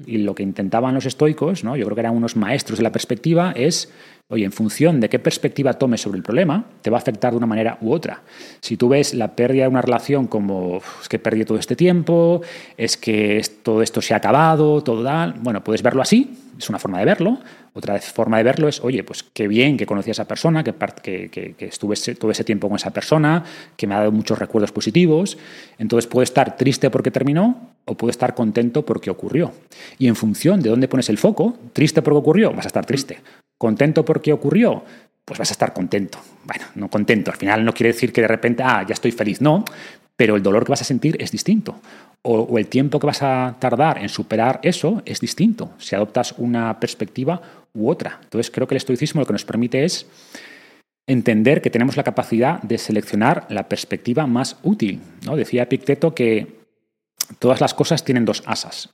Y 0.04 0.18
lo 0.18 0.34
que 0.34 0.42
intentaban 0.42 0.94
los 0.94 1.06
estoicos, 1.06 1.64
¿no? 1.64 1.74
yo 1.74 1.86
creo 1.86 1.94
que 1.94 2.00
eran 2.00 2.16
unos 2.16 2.36
maestros 2.36 2.78
de 2.78 2.82
la 2.82 2.92
perspectiva, 2.92 3.52
es, 3.52 3.90
oye, 4.28 4.44
en 4.44 4.52
función 4.52 5.00
de 5.00 5.08
qué 5.08 5.18
perspectiva 5.18 5.72
tomes 5.74 6.02
sobre 6.02 6.18
el 6.18 6.22
problema, 6.22 6.66
te 6.82 6.90
va 6.90 6.98
a 6.98 7.00
afectar 7.00 7.30
de 7.32 7.38
una 7.38 7.46
manera 7.46 7.78
u 7.80 7.92
otra. 7.92 8.22
Si 8.60 8.76
tú 8.76 8.90
ves 8.90 9.14
la 9.14 9.34
pérdida 9.34 9.62
de 9.62 9.68
una 9.68 9.80
relación 9.80 10.26
como, 10.26 10.82
es 11.00 11.08
que 11.08 11.18
perdí 11.18 11.46
todo 11.46 11.56
este 11.56 11.76
tiempo, 11.76 12.42
es 12.76 12.98
que 12.98 13.40
todo 13.62 13.80
esto 13.80 14.02
se 14.02 14.12
ha 14.12 14.18
acabado, 14.18 14.82
todo 14.82 15.02
tal, 15.02 15.34
bueno, 15.40 15.64
puedes 15.64 15.82
verlo 15.82 16.02
así, 16.02 16.30
es 16.58 16.68
una 16.68 16.78
forma 16.78 16.98
de 16.98 17.04
verlo. 17.04 17.38
Otra 17.74 17.98
forma 18.00 18.38
de 18.38 18.44
verlo 18.44 18.68
es, 18.68 18.80
oye, 18.82 19.04
pues 19.04 19.22
qué 19.22 19.48
bien 19.48 19.76
que 19.76 19.86
conocí 19.86 20.10
a 20.10 20.12
esa 20.12 20.26
persona, 20.26 20.64
que, 20.64 20.74
que, 21.02 21.28
que, 21.28 21.54
que 21.54 21.66
estuve 21.66 21.94
ese, 21.94 22.14
todo 22.14 22.30
ese 22.30 22.44
tiempo 22.44 22.68
con 22.68 22.76
esa 22.76 22.90
persona, 22.90 23.44
que 23.76 23.86
me 23.86 23.94
ha 23.94 23.98
dado 23.98 24.12
muchos 24.12 24.38
recuerdos 24.38 24.72
positivos. 24.72 25.36
Entonces 25.78 26.06
puedo 26.06 26.22
estar 26.22 26.56
triste 26.56 26.90
porque 26.90 27.10
terminó 27.10 27.70
o 27.84 27.94
puedo 27.94 28.10
estar 28.10 28.34
contento 28.34 28.84
porque 28.84 29.10
ocurrió. 29.10 29.52
Y 29.98 30.08
en 30.08 30.16
función 30.16 30.60
de 30.60 30.70
dónde 30.70 30.88
pones 30.88 31.08
el 31.08 31.18
foco, 31.18 31.58
triste 31.72 32.02
porque 32.02 32.18
ocurrió, 32.18 32.52
vas 32.52 32.66
a 32.66 32.68
estar 32.68 32.86
triste. 32.86 33.20
Contento 33.58 34.04
porque 34.04 34.32
ocurrió, 34.32 34.84
pues 35.24 35.38
vas 35.38 35.50
a 35.50 35.52
estar 35.52 35.72
contento. 35.72 36.18
Bueno, 36.44 36.64
no 36.76 36.88
contento. 36.88 37.30
Al 37.30 37.36
final 37.36 37.64
no 37.64 37.72
quiere 37.72 37.92
decir 37.92 38.12
que 38.12 38.20
de 38.20 38.28
repente, 38.28 38.62
ah, 38.62 38.84
ya 38.86 38.94
estoy 38.94 39.12
feliz. 39.12 39.40
No, 39.40 39.64
pero 40.16 40.36
el 40.36 40.42
dolor 40.42 40.64
que 40.64 40.70
vas 40.70 40.80
a 40.80 40.84
sentir 40.84 41.16
es 41.20 41.30
distinto. 41.30 41.80
O, 42.22 42.58
el 42.58 42.66
tiempo 42.66 42.98
que 42.98 43.06
vas 43.06 43.22
a 43.22 43.56
tardar 43.60 43.98
en 43.98 44.08
superar 44.08 44.58
eso 44.62 45.02
es 45.04 45.20
distinto 45.20 45.70
si 45.78 45.94
adoptas 45.94 46.34
una 46.38 46.80
perspectiva 46.80 47.40
u 47.72 47.88
otra. 47.88 48.18
Entonces 48.22 48.50
creo 48.50 48.66
que 48.66 48.74
el 48.74 48.78
estoicismo 48.78 49.20
lo 49.20 49.26
que 49.26 49.32
nos 49.32 49.44
permite 49.44 49.84
es 49.84 50.06
entender 51.06 51.62
que 51.62 51.70
tenemos 51.70 51.96
la 51.96 52.02
capacidad 52.02 52.60
de 52.62 52.78
seleccionar 52.78 53.46
la 53.48 53.68
perspectiva 53.68 54.26
más 54.26 54.56
útil. 54.62 55.00
¿no? 55.24 55.36
Decía 55.36 55.62
Epicteto 55.62 56.14
que 56.14 56.56
todas 57.38 57.60
las 57.60 57.74
cosas 57.74 58.04
tienen 58.04 58.24
dos 58.24 58.42
asas. 58.46 58.90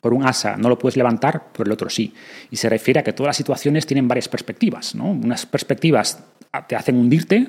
Por 0.00 0.14
un 0.14 0.24
asa 0.26 0.56
no 0.56 0.68
lo 0.68 0.78
puedes 0.78 0.96
levantar, 0.96 1.52
por 1.52 1.66
el 1.66 1.72
otro 1.72 1.90
sí. 1.90 2.12
Y 2.50 2.56
se 2.56 2.68
refiere 2.68 3.00
a 3.00 3.02
que 3.04 3.12
todas 3.12 3.28
las 3.28 3.36
situaciones 3.36 3.86
tienen 3.86 4.08
varias 4.08 4.28
perspectivas. 4.28 4.94
¿no? 4.94 5.10
Unas 5.10 5.46
perspectivas 5.46 6.24
te 6.66 6.76
hacen 6.76 6.96
hundirte, 6.96 7.48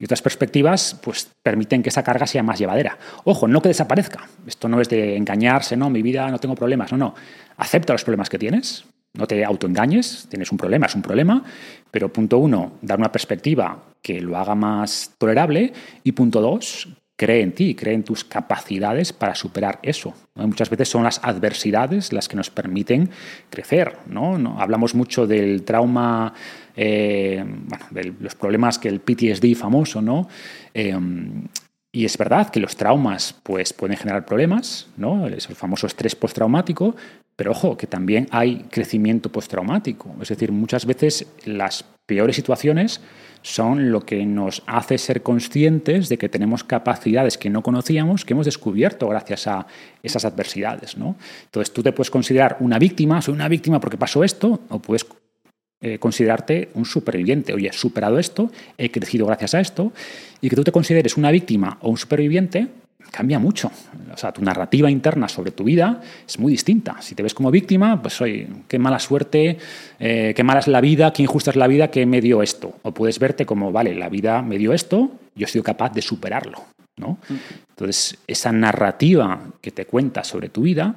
y 0.00 0.04
otras 0.04 0.22
perspectivas 0.22 0.98
pues, 1.02 1.30
permiten 1.42 1.82
que 1.82 1.90
esa 1.90 2.02
carga 2.02 2.26
sea 2.26 2.42
más 2.42 2.58
llevadera. 2.58 2.98
Ojo, 3.24 3.46
no 3.46 3.60
que 3.60 3.68
desaparezca. 3.68 4.26
Esto 4.46 4.66
no 4.66 4.80
es 4.80 4.88
de 4.88 5.16
engañarse, 5.16 5.76
no, 5.76 5.90
mi 5.90 6.00
vida 6.00 6.28
no 6.30 6.38
tengo 6.38 6.54
problemas. 6.54 6.90
No, 6.90 6.98
no. 6.98 7.14
Acepta 7.58 7.92
los 7.92 8.02
problemas 8.02 8.30
que 8.30 8.38
tienes, 8.38 8.86
no 9.12 9.26
te 9.26 9.44
autoengañes, 9.44 10.26
tienes 10.30 10.50
un 10.50 10.58
problema, 10.58 10.86
es 10.86 10.94
un 10.94 11.02
problema, 11.02 11.44
pero 11.90 12.10
punto 12.10 12.38
uno, 12.38 12.78
dar 12.80 12.98
una 12.98 13.12
perspectiva 13.12 13.82
que 14.00 14.22
lo 14.22 14.38
haga 14.38 14.54
más 14.54 15.12
tolerable 15.18 15.74
y 16.02 16.12
punto 16.12 16.40
dos, 16.40 16.88
cree 17.20 17.42
en 17.42 17.52
ti, 17.52 17.74
cree 17.74 17.92
en 17.92 18.02
tus 18.02 18.24
capacidades 18.24 19.12
para 19.12 19.34
superar 19.34 19.78
eso. 19.82 20.14
Muchas 20.36 20.70
veces 20.70 20.88
son 20.88 21.04
las 21.04 21.20
adversidades 21.22 22.14
las 22.14 22.28
que 22.28 22.36
nos 22.36 22.48
permiten 22.48 23.10
crecer. 23.50 23.98
¿no? 24.06 24.38
¿No? 24.38 24.58
Hablamos 24.58 24.94
mucho 24.94 25.26
del 25.26 25.62
trauma, 25.62 26.32
eh, 26.74 27.44
bueno, 27.44 27.84
de 27.90 28.14
los 28.18 28.34
problemas 28.34 28.78
que 28.78 28.88
el 28.88 29.00
PTSD 29.00 29.54
famoso, 29.54 30.00
¿no? 30.00 30.28
Eh, 30.72 30.96
y 31.92 32.04
es 32.04 32.16
verdad 32.16 32.50
que 32.50 32.60
los 32.60 32.76
traumas 32.76 33.34
pues, 33.42 33.72
pueden 33.72 33.96
generar 33.96 34.24
problemas, 34.24 34.88
¿no? 34.96 35.26
El 35.26 35.40
famoso 35.40 35.86
estrés 35.86 36.14
postraumático, 36.14 36.94
pero 37.34 37.50
ojo, 37.50 37.76
que 37.76 37.86
también 37.86 38.28
hay 38.30 38.66
crecimiento 38.70 39.32
postraumático. 39.32 40.14
Es 40.20 40.28
decir, 40.28 40.52
muchas 40.52 40.86
veces 40.86 41.26
las 41.44 41.84
peores 42.06 42.36
situaciones 42.36 43.00
son 43.42 43.90
lo 43.90 44.02
que 44.02 44.24
nos 44.26 44.62
hace 44.66 44.98
ser 44.98 45.22
conscientes 45.22 46.08
de 46.08 46.18
que 46.18 46.28
tenemos 46.28 46.62
capacidades 46.62 47.38
que 47.38 47.50
no 47.50 47.62
conocíamos, 47.62 48.24
que 48.24 48.34
hemos 48.34 48.46
descubierto 48.46 49.08
gracias 49.08 49.46
a 49.46 49.66
esas 50.02 50.24
adversidades. 50.24 50.96
¿no? 50.96 51.16
Entonces 51.44 51.72
tú 51.72 51.82
te 51.82 51.92
puedes 51.92 52.10
considerar 52.10 52.56
una 52.60 52.78
víctima, 52.78 53.22
soy 53.22 53.34
una 53.34 53.48
víctima 53.48 53.80
porque 53.80 53.96
pasó 53.96 54.22
esto, 54.22 54.60
o 54.68 54.78
puedes 54.80 55.06
eh, 55.82 55.98
considerarte 55.98 56.68
un 56.74 56.84
superviviente. 56.84 57.54
Oye, 57.54 57.68
he 57.68 57.72
superado 57.72 58.18
esto, 58.18 58.50
he 58.76 58.90
crecido 58.90 59.26
gracias 59.26 59.54
a 59.54 59.60
esto, 59.60 59.92
y 60.40 60.48
que 60.48 60.56
tú 60.56 60.64
te 60.64 60.72
consideres 60.72 61.16
una 61.16 61.30
víctima 61.30 61.78
o 61.80 61.90
un 61.90 61.96
superviviente 61.96 62.68
cambia 63.10 63.38
mucho. 63.38 63.70
O 64.12 64.16
sea, 64.16 64.32
tu 64.32 64.42
narrativa 64.42 64.90
interna 64.90 65.28
sobre 65.28 65.50
tu 65.50 65.64
vida 65.64 66.00
es 66.26 66.38
muy 66.38 66.52
distinta. 66.52 67.00
Si 67.00 67.14
te 67.14 67.22
ves 67.22 67.34
como 67.34 67.50
víctima, 67.50 68.00
pues 68.00 68.20
oye, 68.20 68.46
qué 68.68 68.78
mala 68.78 68.98
suerte, 68.98 69.58
eh, 69.98 70.32
qué 70.34 70.44
mala 70.44 70.60
es 70.60 70.68
la 70.68 70.80
vida, 70.80 71.12
qué 71.12 71.22
injusta 71.22 71.50
es 71.50 71.56
la 71.56 71.66
vida 71.66 71.90
que 71.90 72.06
me 72.06 72.20
dio 72.20 72.42
esto. 72.42 72.76
O 72.82 72.92
puedes 72.92 73.18
verte 73.18 73.46
como, 73.46 73.72
vale, 73.72 73.94
la 73.94 74.08
vida 74.08 74.42
me 74.42 74.58
dio 74.58 74.72
esto, 74.72 75.10
yo 75.34 75.46
he 75.46 75.48
sido 75.48 75.64
capaz 75.64 75.92
de 75.92 76.02
superarlo. 76.02 76.62
¿no? 76.96 77.18
Entonces, 77.70 78.18
esa 78.26 78.52
narrativa 78.52 79.40
que 79.60 79.70
te 79.70 79.86
cuenta 79.86 80.22
sobre 80.24 80.50
tu 80.50 80.62
vida 80.62 80.94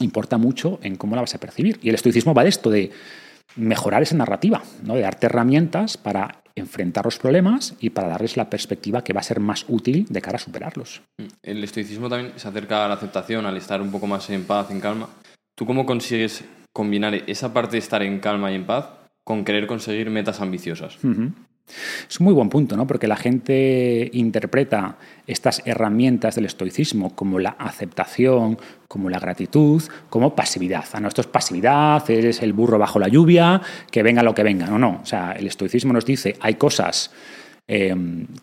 importa 0.00 0.38
mucho 0.38 0.78
en 0.82 0.96
cómo 0.96 1.14
la 1.14 1.22
vas 1.22 1.34
a 1.34 1.38
percibir. 1.40 1.78
Y 1.82 1.88
el 1.88 1.94
estoicismo 1.94 2.34
va 2.34 2.44
de 2.44 2.48
esto, 2.48 2.70
de 2.70 2.90
mejorar 3.56 4.02
esa 4.02 4.16
narrativa, 4.16 4.62
¿no? 4.82 4.94
de 4.94 5.02
darte 5.02 5.26
herramientas 5.26 5.96
para 5.96 6.42
enfrentar 6.54 7.04
los 7.04 7.18
problemas 7.18 7.74
y 7.80 7.90
para 7.90 8.08
darles 8.08 8.36
la 8.36 8.50
perspectiva 8.50 9.02
que 9.04 9.12
va 9.12 9.20
a 9.20 9.24
ser 9.24 9.40
más 9.40 9.64
útil 9.68 10.06
de 10.08 10.20
cara 10.20 10.36
a 10.36 10.40
superarlos. 10.40 11.02
El 11.42 11.62
estoicismo 11.62 12.08
también 12.08 12.32
se 12.36 12.48
acerca 12.48 12.84
a 12.84 12.88
la 12.88 12.94
aceptación, 12.94 13.46
al 13.46 13.56
estar 13.56 13.80
un 13.80 13.90
poco 13.90 14.06
más 14.06 14.28
en 14.30 14.44
paz, 14.44 14.70
en 14.70 14.80
calma. 14.80 15.08
¿Tú 15.56 15.66
cómo 15.66 15.86
consigues 15.86 16.44
combinar 16.72 17.14
esa 17.14 17.52
parte 17.52 17.72
de 17.72 17.78
estar 17.78 18.02
en 18.02 18.20
calma 18.20 18.52
y 18.52 18.56
en 18.56 18.66
paz 18.66 18.86
con 19.24 19.44
querer 19.44 19.66
conseguir 19.66 20.10
metas 20.10 20.40
ambiciosas? 20.40 21.02
Uh 21.04 21.08
-huh. 21.08 21.32
Es 22.08 22.20
un 22.20 22.24
muy 22.24 22.34
buen 22.34 22.48
punto, 22.48 22.76
¿no? 22.76 22.86
Porque 22.86 23.06
la 23.06 23.16
gente 23.16 24.10
interpreta 24.12 24.96
estas 25.26 25.62
herramientas 25.64 26.34
del 26.34 26.46
estoicismo 26.46 27.14
como 27.14 27.38
la 27.38 27.50
aceptación, 27.50 28.58
como 28.88 29.10
la 29.10 29.18
gratitud, 29.18 29.82
como 30.08 30.34
pasividad. 30.34 30.84
Ah, 30.92 31.00
no, 31.00 31.08
esto 31.08 31.20
es 31.20 31.26
pasividad, 31.26 32.08
eres 32.10 32.42
el 32.42 32.52
burro 32.52 32.78
bajo 32.78 32.98
la 32.98 33.08
lluvia, 33.08 33.60
que 33.90 34.02
venga 34.02 34.22
lo 34.22 34.34
que 34.34 34.42
venga. 34.42 34.66
No, 34.66 34.78
no. 34.78 35.00
O 35.02 35.06
sea, 35.06 35.32
el 35.32 35.46
estoicismo 35.46 35.92
nos 35.92 36.06
dice 36.06 36.36
hay 36.40 36.54
cosas 36.54 37.10
eh, 37.66 37.94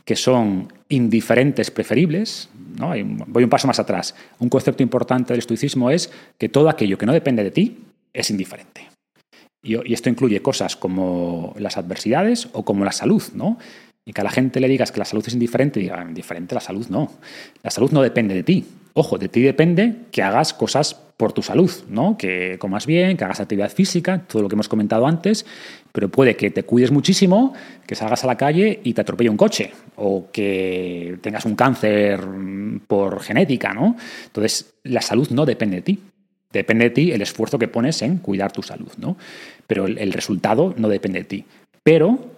que 0.06 0.16
son 0.16 0.72
indiferentes 0.90 1.72
preferibles. 1.72 2.50
¿no? 2.78 2.90
Voy 3.28 3.44
un 3.44 3.50
paso 3.50 3.68
más 3.68 3.80
atrás. 3.80 4.14
Un 4.40 4.50
concepto 4.50 4.84
importante 4.84 5.34
del 5.34 5.40
estoicismo 5.40 5.90
es 5.90 6.12
que 6.38 6.50
todo 6.50 6.70
aquello 6.70 6.98
que 6.98 7.06
no 7.06 7.14
depende 7.14 7.44
de 7.44 7.52
ti 7.52 7.80
es 8.14 8.30
indiferente. 8.30 8.95
Y, 9.66 9.94
esto 9.94 10.10
incluye 10.10 10.42
cosas 10.42 10.76
como 10.76 11.56
las 11.58 11.78
adversidades 11.78 12.48
o 12.54 12.64
como 12.64 12.86
la 12.86 12.92
salud, 12.92 13.24
¿no? 13.34 13.58
Y 14.06 14.14
que 14.14 14.22
a 14.22 14.24
la 14.24 14.30
gente 14.30 14.60
le 14.60 14.68
digas 14.68 14.92
que 14.92 15.00
la 15.00 15.06
salud 15.06 15.24
es 15.26 15.34
indiferente, 15.34 15.80
diga, 15.80 16.06
indiferente 16.08 16.54
la 16.54 16.62
salud 16.62 16.86
no. 16.90 17.12
La 17.64 17.72
salud 17.72 17.92
no 17.92 18.04
depende 18.04 18.36
de 18.36 18.44
ti. 18.44 18.66
Ojo, 18.94 19.18
de 19.18 19.28
ti 19.28 19.42
depende 19.42 19.96
que 20.12 20.22
hagas 20.22 20.54
cosas 20.54 20.94
por 21.18 21.34
tu 21.34 21.42
salud, 21.42 21.72
¿no? 21.90 22.18
Que 22.18 22.58
comas 22.60 22.86
bien, 22.86 23.18
que 23.18 23.24
hagas 23.24 23.40
actividad 23.40 23.72
física, 23.72 24.22
todo 24.28 24.44
lo 24.44 24.50
que 24.50 24.56
hemos 24.56 24.70
comentado 24.70 25.08
antes, 25.08 25.46
pero 25.92 26.10
puede 26.10 26.36
que 26.36 26.52
te 26.52 26.64
cuides 26.64 26.92
muchísimo, 26.92 27.54
que 27.88 27.96
salgas 27.96 28.24
a 28.24 28.28
la 28.28 28.38
calle 28.38 28.82
y 28.84 28.94
te 28.94 29.02
atropelle 29.02 29.30
un 29.30 29.38
coche, 29.38 29.72
o 29.96 30.28
que 30.32 31.18
tengas 31.22 31.46
un 31.46 31.56
cáncer 31.56 32.22
por 32.88 33.22
genética, 33.22 33.74
¿no? 33.74 33.96
Entonces, 34.28 34.76
la 34.84 35.02
salud 35.02 35.30
no 35.32 35.46
depende 35.46 35.78
de 35.78 35.82
ti. 35.82 36.00
Depende 36.52 36.86
de 36.86 36.90
ti 36.92 37.12
el 37.12 37.22
esfuerzo 37.22 37.60
que 37.60 37.68
pones 37.68 38.02
en 38.02 38.20
cuidar 38.20 38.54
tu 38.54 38.64
salud, 38.64 38.92
¿no? 38.98 39.18
Pero 39.68 39.88
el, 39.88 40.14
resultado 40.14 40.74
no 40.78 40.90
depende 40.90 41.20
de 41.20 41.26
ti. 41.26 41.46
Pero 41.84 42.32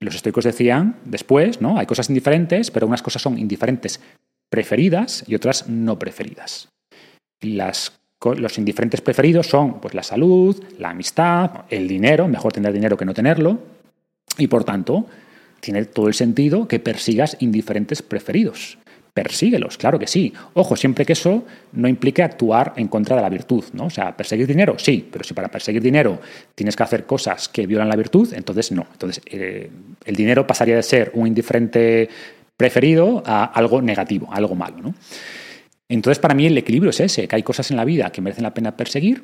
los 0.00 0.14
estoicos 0.14 0.44
decían 0.44 0.96
después, 1.04 1.60
¿no? 1.60 1.78
Hay 1.78 1.86
cosas 1.86 2.08
indiferentes, 2.08 2.70
pero 2.70 2.86
unas 2.86 3.02
cosas 3.02 3.22
son 3.22 3.38
indiferentes 3.38 4.00
preferidas 4.50 5.24
y 5.26 5.34
otras 5.34 5.68
no 5.68 5.98
preferidas. 5.98 6.68
Las, 7.40 7.98
los 8.36 8.58
indiferentes 8.58 9.00
preferidos 9.00 9.46
son 9.46 9.80
pues, 9.80 9.94
la 9.94 10.02
salud, 10.02 10.62
la 10.78 10.90
amistad, 10.90 11.64
el 11.70 11.88
dinero, 11.88 12.28
mejor 12.28 12.52
tener 12.52 12.72
dinero 12.72 12.96
que 12.96 13.04
no 13.04 13.14
tenerlo, 13.14 13.58
y 14.36 14.46
por 14.46 14.64
tanto 14.64 15.06
tiene 15.60 15.84
todo 15.84 16.08
el 16.08 16.14
sentido 16.14 16.68
que 16.68 16.78
persigas 16.78 17.36
indiferentes 17.40 18.02
preferidos 18.02 18.78
persíguelos, 19.22 19.76
claro 19.76 19.98
que 19.98 20.06
sí. 20.06 20.32
Ojo, 20.54 20.76
siempre 20.76 21.04
que 21.04 21.12
eso 21.12 21.44
no 21.72 21.88
implique 21.88 22.22
actuar 22.22 22.74
en 22.76 22.88
contra 22.88 23.16
de 23.16 23.22
la 23.22 23.28
virtud, 23.28 23.64
¿no? 23.72 23.86
O 23.86 23.90
sea, 23.90 24.16
perseguir 24.16 24.46
dinero, 24.46 24.76
sí, 24.78 25.06
pero 25.10 25.24
si 25.24 25.34
para 25.34 25.48
perseguir 25.48 25.82
dinero 25.82 26.20
tienes 26.54 26.76
que 26.76 26.82
hacer 26.82 27.04
cosas 27.04 27.48
que 27.48 27.66
violan 27.66 27.88
la 27.88 27.96
virtud, 27.96 28.32
entonces 28.34 28.72
no. 28.72 28.86
Entonces, 28.92 29.22
eh, 29.26 29.70
el 30.04 30.16
dinero 30.16 30.46
pasaría 30.46 30.76
de 30.76 30.82
ser 30.82 31.10
un 31.14 31.26
indiferente 31.26 32.08
preferido 32.56 33.22
a 33.26 33.44
algo 33.44 33.82
negativo, 33.82 34.28
a 34.32 34.36
algo 34.36 34.54
malo, 34.54 34.78
¿no? 34.82 34.94
Entonces, 35.88 36.18
para 36.18 36.34
mí 36.34 36.46
el 36.46 36.58
equilibrio 36.58 36.90
es 36.90 37.00
ese, 37.00 37.26
que 37.26 37.36
hay 37.36 37.42
cosas 37.42 37.70
en 37.70 37.76
la 37.76 37.84
vida 37.84 38.10
que 38.10 38.20
merecen 38.20 38.44
la 38.44 38.52
pena 38.52 38.76
perseguir 38.76 39.22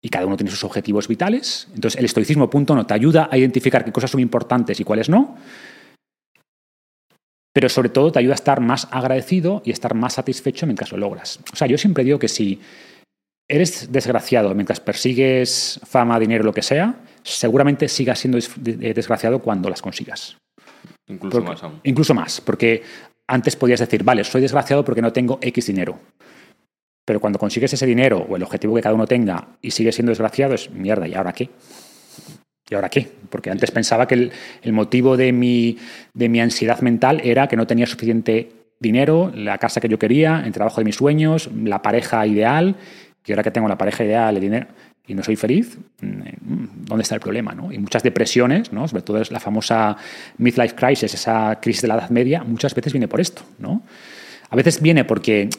y 0.00 0.08
cada 0.08 0.26
uno 0.26 0.36
tiene 0.36 0.50
sus 0.50 0.64
objetivos 0.64 1.06
vitales. 1.06 1.68
Entonces, 1.74 1.98
el 1.98 2.06
estoicismo, 2.06 2.48
punto 2.50 2.74
no, 2.74 2.86
te 2.86 2.94
ayuda 2.94 3.28
a 3.30 3.36
identificar 3.36 3.84
qué 3.84 3.92
cosas 3.92 4.10
son 4.10 4.20
importantes 4.20 4.80
y 4.80 4.84
cuáles 4.84 5.08
no, 5.08 5.36
pero 7.54 7.68
sobre 7.68 7.88
todo 7.88 8.10
te 8.10 8.18
ayuda 8.18 8.34
a 8.34 8.34
estar 8.34 8.60
más 8.60 8.88
agradecido 8.90 9.62
y 9.64 9.70
estar 9.70 9.94
más 9.94 10.14
satisfecho 10.14 10.66
mientras 10.66 10.90
lo 10.90 10.98
logras. 10.98 11.38
O 11.52 11.56
sea, 11.56 11.68
yo 11.68 11.78
siempre 11.78 12.02
digo 12.02 12.18
que 12.18 12.26
si 12.26 12.60
eres 13.48 13.92
desgraciado 13.92 14.52
mientras 14.54 14.80
persigues 14.80 15.80
fama, 15.84 16.18
dinero, 16.18 16.42
lo 16.42 16.52
que 16.52 16.62
sea, 16.62 16.96
seguramente 17.22 17.88
sigas 17.88 18.18
siendo 18.18 18.38
desgraciado 18.56 19.38
cuando 19.38 19.70
las 19.70 19.80
consigas. 19.80 20.36
Incluso 21.06 21.42
más 21.42 21.62
aún. 21.62 21.80
Incluso 21.84 22.12
más, 22.12 22.40
porque 22.40 22.82
antes 23.28 23.54
podías 23.54 23.78
decir, 23.78 24.02
vale, 24.02 24.24
soy 24.24 24.40
desgraciado 24.40 24.84
porque 24.84 25.02
no 25.02 25.12
tengo 25.12 25.38
X 25.40 25.66
dinero. 25.68 26.00
Pero 27.06 27.20
cuando 27.20 27.38
consigues 27.38 27.72
ese 27.72 27.86
dinero 27.86 28.26
o 28.28 28.34
el 28.34 28.42
objetivo 28.42 28.74
que 28.74 28.82
cada 28.82 28.96
uno 28.96 29.06
tenga 29.06 29.56
y 29.62 29.70
sigues 29.70 29.94
siendo 29.94 30.10
desgraciado, 30.10 30.54
es 30.54 30.70
mierda, 30.70 31.06
¿y 31.06 31.14
ahora 31.14 31.32
qué? 31.32 31.50
¿Y 32.68 32.74
ahora 32.74 32.88
qué? 32.88 33.08
Porque 33.28 33.50
antes 33.50 33.70
pensaba 33.70 34.06
que 34.06 34.30
el, 34.62 34.72
motivo 34.72 35.16
de 35.16 35.32
mi, 35.32 35.76
de 36.14 36.28
mi 36.28 36.40
ansiedad 36.40 36.80
mental 36.80 37.20
era 37.22 37.46
que 37.46 37.56
no 37.56 37.66
tenía 37.66 37.86
suficiente 37.86 38.50
dinero, 38.80 39.30
la 39.34 39.58
casa 39.58 39.80
que 39.80 39.88
yo 39.88 39.98
quería, 39.98 40.42
el 40.46 40.52
trabajo 40.52 40.80
de 40.80 40.84
mis 40.84 40.96
sueños, 40.96 41.50
la 41.54 41.82
pareja 41.82 42.26
ideal, 42.26 42.76
y 43.26 43.32
ahora 43.32 43.42
que 43.42 43.50
tengo 43.50 43.68
la 43.68 43.78
pareja 43.78 44.04
ideal, 44.04 44.34
el 44.34 44.40
dinero, 44.40 44.66
y 45.06 45.14
no 45.14 45.22
soy 45.22 45.36
feliz, 45.36 45.76
mm, 46.00 46.86
¿dónde 46.86 47.02
está 47.02 47.14
el 47.14 47.20
problema? 47.20 47.54
¿no? 47.54 47.70
Y 47.70 47.78
muchas 47.78 48.02
depresiones, 48.02 48.72
¿no? 48.72 48.88
sobre 48.88 49.02
todo 49.02 49.20
es 49.20 49.30
la 49.30 49.40
famosa 49.40 49.96
midlife 50.38 50.74
crisis, 50.74 51.12
esa 51.12 51.58
crisis 51.60 51.82
de 51.82 51.88
la 51.88 51.94
Edad 51.94 52.10
Media, 52.10 52.42
muchas 52.44 52.74
veces 52.74 52.92
viene 52.92 53.08
por 53.08 53.20
esto. 53.20 53.42
¿no? 53.58 53.82
A 54.48 54.56
veces 54.56 54.80
viene 54.80 55.04
porque 55.04 55.50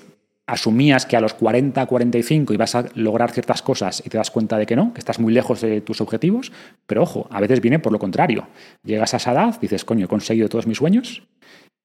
asumías 0.48 1.06
que 1.06 1.18
a 1.18 1.22
los 1.22 1.34
40, 1.34 1.86
45 1.86 2.54
ibas 2.54 2.76
a 2.76 2.86
lograr 2.94 3.32
ciertas 3.32 3.62
cosas 3.62 4.02
y 4.06 4.10
te 4.10 4.18
das 4.18 4.30
cuenta 4.30 4.58
de 4.58 4.66
que 4.66 4.76
no, 4.76 4.94
que 4.94 5.00
estás 5.00 5.20
muy 5.20 5.34
lejos 5.34 5.62
de 5.62 5.82
tus 5.82 6.02
objetivos, 6.02 6.52
pero 6.86 7.04
ojo, 7.04 7.28
a 7.32 7.40
veces 7.42 7.62
viene 7.62 7.80
por 7.80 7.92
lo 7.92 8.00
contrario. 8.00 8.48
Llegas 8.84 9.14
a 9.14 9.18
esa 9.18 9.32
edad, 9.32 9.60
dices, 9.60 9.86
coño, 9.86 10.06
he 10.06 10.08
conseguido 10.08 10.48
todos 10.48 10.68
mis 10.68 10.78
sueños 10.78 11.24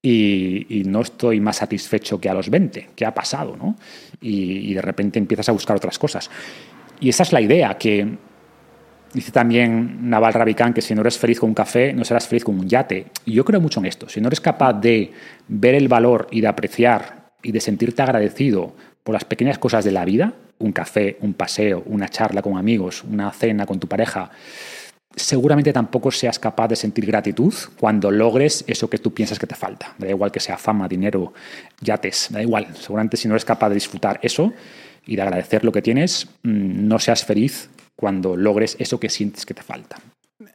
y, 0.03 0.83
no 0.85 1.01
estoy 1.01 1.39
más 1.39 1.57
satisfecho 1.57 2.19
que 2.19 2.29
a 2.29 2.33
los 2.33 2.49
20, 2.49 2.89
¿qué 2.95 3.05
ha 3.05 3.13
pasado? 3.13 3.55
¿no? 3.55 3.75
Y, 4.19 4.73
de 4.73 4.81
repente 4.81 5.17
empiezas 5.17 5.49
a 5.49 5.51
buscar 5.51 5.75
otras 5.75 5.97
cosas. 5.97 6.29
Y 6.99 7.09
esa 7.09 7.23
es 7.23 7.33
la 7.33 7.41
idea, 7.41 7.77
que 7.79 8.15
dice 9.13 9.31
también 9.31 10.09
Naval 10.09 10.33
Ravikant 10.33 10.75
que 10.75 10.81
si 10.81 10.93
no 10.93 11.01
eres 11.01 11.17
feliz 11.17 11.39
con 11.39 11.49
un 11.49 11.55
café, 11.55 11.93
no 11.93 12.05
serás 12.05 12.27
feliz 12.27 12.43
con 12.43 12.59
un 12.59 12.67
yate. 12.67 13.07
Y 13.25 13.33
yo 13.33 13.43
creo 13.43 13.59
mucho 13.59 13.79
en 13.79 13.87
esto. 13.87 14.07
Si 14.07 14.21
no 14.21 14.27
eres 14.27 14.39
capaz 14.39 14.73
de 14.73 15.11
ver 15.47 15.73
el 15.73 15.87
valor 15.87 16.27
y 16.29 16.41
de 16.41 16.47
apreciar 16.47 17.20
y 17.43 17.51
de 17.51 17.59
sentirte 17.59 18.01
agradecido 18.01 18.73
por 19.03 19.13
las 19.13 19.25
pequeñas 19.25 19.57
cosas 19.57 19.83
de 19.83 19.91
la 19.91 20.05
vida, 20.05 20.33
un 20.59 20.71
café, 20.71 21.17
un 21.21 21.33
paseo, 21.33 21.83
una 21.85 22.07
charla 22.07 22.41
con 22.41 22.57
amigos, 22.57 23.03
una 23.03 23.31
cena 23.31 23.65
con 23.65 23.79
tu 23.79 23.87
pareja, 23.87 24.31
seguramente 25.15 25.73
tampoco 25.73 26.11
seas 26.11 26.39
capaz 26.39 26.67
de 26.69 26.75
sentir 26.75 27.05
gratitud 27.05 27.53
cuando 27.79 28.11
logres 28.11 28.63
eso 28.67 28.89
que 28.89 28.97
tú 28.97 29.13
piensas 29.13 29.39
que 29.39 29.47
te 29.47 29.55
falta. 29.55 29.93
Da 29.97 30.07
igual 30.07 30.31
que 30.31 30.39
sea 30.39 30.57
fama, 30.57 30.87
dinero, 30.87 31.33
yates, 31.81 32.29
da 32.31 32.41
igual. 32.41 32.67
Seguramente 32.75 33.17
si 33.17 33.27
no 33.27 33.33
eres 33.33 33.45
capaz 33.45 33.69
de 33.69 33.75
disfrutar 33.75 34.19
eso 34.21 34.53
y 35.05 35.15
de 35.15 35.21
agradecer 35.21 35.65
lo 35.65 35.71
que 35.71 35.81
tienes, 35.81 36.27
mm, 36.43 36.87
no 36.87 36.99
seas 36.99 37.25
feliz 37.25 37.69
cuando 37.95 38.35
logres 38.35 38.75
eso 38.79 38.99
que 38.99 39.09
sientes 39.09 39.45
que 39.45 39.53
te 39.53 39.63
falta. 39.63 39.97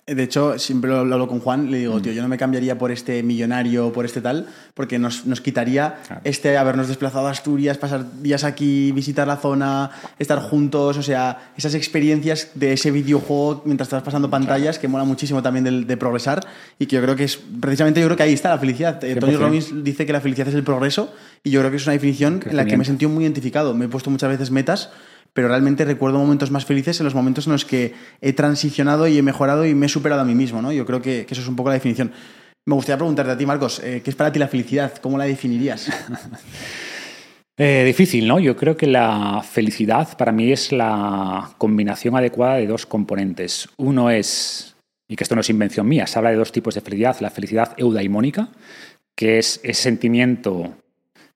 De 0.06 0.22
hecho, 0.22 0.58
siempre 0.58 0.90
lo 0.90 0.98
hablo 0.98 1.28
con 1.28 1.40
Juan, 1.40 1.70
le 1.70 1.78
digo, 1.78 2.00
tío, 2.00 2.12
yo 2.12 2.22
no 2.22 2.28
me 2.28 2.38
cambiaría 2.38 2.78
por 2.78 2.90
este 2.90 3.22
millonario, 3.22 3.92
por 3.92 4.04
este 4.04 4.20
tal, 4.20 4.46
porque 4.74 4.98
nos, 4.98 5.22
quitaría 5.40 5.96
este 6.24 6.56
habernos 6.56 6.88
desplazado 6.88 7.26
a 7.28 7.30
Asturias, 7.30 7.78
pasar 7.78 8.20
días 8.22 8.44
aquí, 8.44 8.90
visitar 8.92 9.26
la 9.26 9.36
zona, 9.36 9.90
estar 10.18 10.38
juntos, 10.40 10.96
o 10.96 11.02
sea, 11.02 11.52
esas 11.56 11.74
experiencias 11.74 12.50
de 12.54 12.72
ese 12.72 12.90
videojuego 12.90 13.62
mientras 13.64 13.86
estás 13.88 14.02
pasando 14.02 14.30
pantallas, 14.30 14.78
que 14.78 14.88
mola 14.88 15.04
muchísimo 15.04 15.42
también 15.42 15.86
de, 15.86 15.96
progresar, 15.96 16.40
y 16.78 16.86
que 16.86 16.96
yo 16.96 17.02
creo 17.02 17.16
que 17.16 17.24
es, 17.24 17.38
precisamente 17.60 18.00
yo 18.00 18.06
creo 18.06 18.16
que 18.16 18.22
ahí 18.24 18.32
está 18.32 18.48
la 18.48 18.58
felicidad. 18.58 19.02
Eh, 19.04 19.16
Tony 19.16 19.36
Robbins 19.36 19.84
dice 19.84 20.06
que 20.06 20.12
la 20.12 20.20
felicidad 20.20 20.48
es 20.48 20.54
el 20.54 20.64
progreso, 20.64 21.12
y 21.44 21.50
yo 21.50 21.60
creo 21.60 21.70
que 21.70 21.76
es 21.76 21.86
una 21.86 21.92
definición 21.92 22.42
en 22.44 22.56
la 22.56 22.64
que 22.64 22.76
me 22.76 22.82
he 22.82 22.86
sentido 22.86 23.10
muy 23.10 23.24
identificado. 23.24 23.74
Me 23.74 23.84
he 23.84 23.88
puesto 23.88 24.10
muchas 24.10 24.30
veces 24.30 24.50
metas 24.50 24.90
pero 25.36 25.48
realmente 25.48 25.84
recuerdo 25.84 26.18
momentos 26.18 26.50
más 26.50 26.64
felices 26.64 26.98
en 26.98 27.04
los 27.04 27.14
momentos 27.14 27.46
en 27.46 27.52
los 27.52 27.66
que 27.66 27.92
he 28.22 28.32
transicionado 28.32 29.06
y 29.06 29.18
he 29.18 29.22
mejorado 29.22 29.66
y 29.66 29.74
me 29.74 29.84
he 29.84 29.88
superado 29.90 30.22
a 30.22 30.24
mí 30.24 30.34
mismo, 30.34 30.62
¿no? 30.62 30.72
Yo 30.72 30.86
creo 30.86 31.02
que, 31.02 31.26
eso 31.28 31.42
es 31.42 31.46
un 31.46 31.54
poco 31.54 31.68
la 31.68 31.74
definición. 31.74 32.10
Me 32.64 32.74
gustaría 32.74 32.96
preguntarte 32.96 33.32
a 33.32 33.36
ti, 33.36 33.44
Marcos, 33.44 33.82
eh, 33.84 34.00
¿qué 34.02 34.08
es 34.08 34.16
para 34.16 34.32
ti 34.32 34.38
la 34.38 34.48
felicidad? 34.48 34.94
¿Cómo 35.02 35.18
la 35.18 35.24
definirías? 35.24 35.92
Eh, 37.58 37.84
difícil, 37.86 38.28
¿no? 38.28 38.38
Yo 38.38 38.54
creo 38.54 38.76
que 38.76 38.86
la 38.86 39.42
felicidad 39.42 40.14
para 40.18 40.30
mí 40.30 40.52
es 40.52 40.72
la 40.72 41.54
combinación 41.56 42.14
adecuada 42.14 42.56
de 42.56 42.66
dos 42.66 42.84
componentes. 42.84 43.66
Uno 43.78 44.10
es, 44.10 44.76
y 45.08 45.16
que 45.16 45.24
esto 45.24 45.34
no 45.34 45.40
es 45.40 45.48
invención 45.48 45.88
mía, 45.88 46.06
se 46.06 46.18
habla 46.18 46.32
de 46.32 46.36
dos 46.36 46.52
tipos 46.52 46.74
de 46.74 46.82
felicidad. 46.82 47.16
La 47.20 47.30
felicidad 47.30 47.72
eudaimónica, 47.78 48.50
que 49.16 49.38
es 49.38 49.58
ese 49.62 49.84
sentimiento 49.84 50.76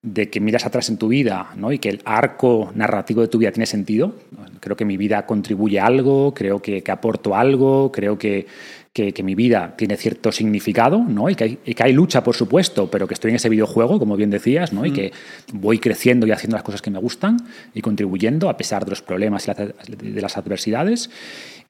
de 0.03 0.31
que 0.31 0.41
miras 0.41 0.65
atrás 0.65 0.89
en 0.89 0.97
tu 0.97 1.09
vida 1.09 1.51
¿no? 1.57 1.73
y 1.73 1.79
que 1.79 1.91
el 1.91 2.01
arco 2.07 2.73
narrativo 2.75 3.21
de 3.21 3.29
tu 3.29 3.39
vida 3.39 3.53
tiene 3.53 3.67
sentido. 3.67 4.15
Creo 4.61 4.75
que 4.75 4.87
mi 4.87 4.97
vida 4.97 5.27
contribuye 5.27 5.79
a 5.79 5.87
algo, 5.87 6.33
creo 6.33 6.61
que, 6.63 6.83
aporto 6.89 7.37
algo, 7.37 7.93
creo 7.93 8.19
que, 8.19 8.47
que, 8.95 9.23
mi 9.23 9.35
vida 9.35 9.75
tiene 9.77 9.97
cierto 9.97 10.33
significado 10.33 10.99
¿no? 10.99 11.29
y, 11.29 11.35
que 11.35 11.45
hay, 11.45 11.59
y, 11.67 11.75
que 11.75 11.83
hay, 11.83 11.93
lucha, 11.93 12.25
por 12.25 12.35
supuesto, 12.35 12.91
pero 12.91 13.07
que 13.07 13.15
estoy 13.15 13.31
en 13.31 13.37
ese 13.37 13.51
videojuego, 13.51 13.99
como 13.99 14.17
bien 14.17 14.31
decías, 14.31 14.73
¿no? 14.73 14.87
y 14.87 14.93
que 14.93 15.13
voy 15.53 15.79
creciendo 15.79 16.27
y 16.27 16.33
haciendo 16.33 16.57
las 16.57 16.65
cosas 16.65 16.81
que 16.81 16.91
me 16.91 16.99
gustan 16.99 17.37
y 17.75 17.83
contribuyendo 17.83 18.49
a 18.49 18.57
pesar 18.57 18.85
de 18.87 18.91
los 18.91 19.03
problemas 19.03 19.47
y 19.49 19.53
de 19.53 20.21
las 20.23 20.39
adversidades. 20.39 21.11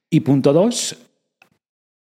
Y 0.08 0.20
punto 0.20 0.52
dos, 0.52 1.09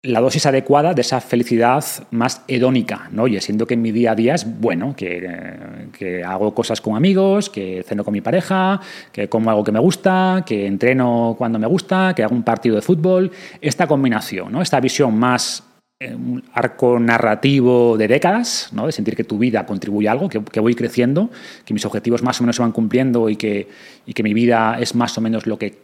la 0.05 0.21
dosis 0.21 0.45
adecuada 0.45 0.93
de 0.93 1.01
esa 1.01 1.19
felicidad 1.19 1.83
más 2.11 2.43
hedónica, 2.47 3.09
¿no? 3.11 3.23
Oye, 3.23 3.41
siento 3.41 3.65
que 3.65 3.73
en 3.73 3.81
mi 3.81 3.91
día 3.91 4.11
a 4.11 4.15
día 4.15 4.35
es 4.35 4.45
bueno, 4.59 4.95
que, 4.95 6.23
hago 6.25 6.53
cosas 6.53 6.81
con 6.81 6.95
amigos, 6.95 7.49
que 7.49 7.83
ceno 7.87 8.03
con 8.03 8.13
mi 8.13 8.21
pareja, 8.21 8.79
que 9.11 9.27
como 9.27 9.49
algo 9.49 9.63
que 9.63 9.71
me 9.71 9.79
gusta, 9.79 10.43
que 10.45 10.67
entreno 10.67 11.35
cuando 11.37 11.59
me 11.59 11.67
gusta, 11.67 12.13
que 12.15 12.23
hago 12.23 12.35
un 12.35 12.43
partido 12.43 12.75
de 12.75 12.81
fútbol. 12.81 13.31
Esta 13.61 13.87
combinación, 13.87 14.51
¿no? 14.51 14.61
Esta 14.61 14.79
visión 14.79 15.17
más 15.17 15.63
un 16.01 16.43
arco 16.53 16.99
narrativo 16.99 17.95
de 17.97 18.09
décadas, 18.09 18.69
¿no? 18.73 18.85
de 18.85 18.91
sentir 18.91 19.15
que 19.15 19.23
tu 19.23 19.37
vida 19.37 19.65
contribuye 19.65 20.09
a 20.09 20.11
algo, 20.11 20.27
que, 20.27 20.59
voy 20.59 20.75
creciendo, 20.75 21.29
que 21.63 21.73
mis 21.73 21.85
objetivos 21.85 22.21
más 22.21 22.41
o 22.41 22.43
menos 22.43 22.57
se 22.57 22.61
van 22.61 22.73
cumpliendo 22.73 23.29
y 23.29 23.37
que, 23.37 23.69
y 24.05 24.13
que 24.13 24.21
mi 24.21 24.33
vida 24.33 24.77
es 24.77 24.93
más 24.93 25.17
o 25.17 25.21
menos 25.21 25.47
lo 25.47 25.57
que, 25.57 25.77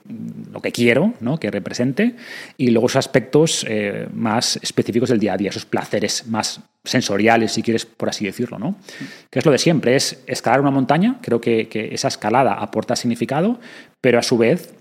lo 0.52 0.62
que 0.62 0.74
quiero 0.74 1.14
¿no? 1.22 1.40
que 1.40 1.50
represente, 1.50 2.18
y 2.58 2.72
luego 2.72 2.88
esos 2.88 2.98
aspectos 2.98 3.66
eh, 3.70 4.10
más 4.14 4.58
específicos 4.62 5.08
del 5.08 5.20
día 5.20 5.34
a 5.34 5.38
día, 5.38 5.50
esos 5.50 5.66
placeres 5.66 6.28
más 6.28 6.60
sensoriales, 6.84 7.54
si 7.54 7.64
quieres, 7.64 7.86
por 7.86 8.10
así 8.10 8.26
decirlo, 8.26 8.60
¿no? 8.60 8.76
Que 9.30 9.40
es 9.40 9.46
lo 9.46 9.52
de 9.52 9.60
siempre, 9.60 9.96
es 9.96 10.24
escalar 10.26 10.60
una 10.60 10.72
montaña, 10.72 11.20
creo 11.22 11.40
que, 11.40 11.70
que 11.70 11.94
esa 11.94 12.08
escalada 12.08 12.56
aporta 12.56 12.96
significado, 12.96 13.60
pero 14.02 14.18
a 14.18 14.24
su 14.24 14.38
vez 14.38 14.74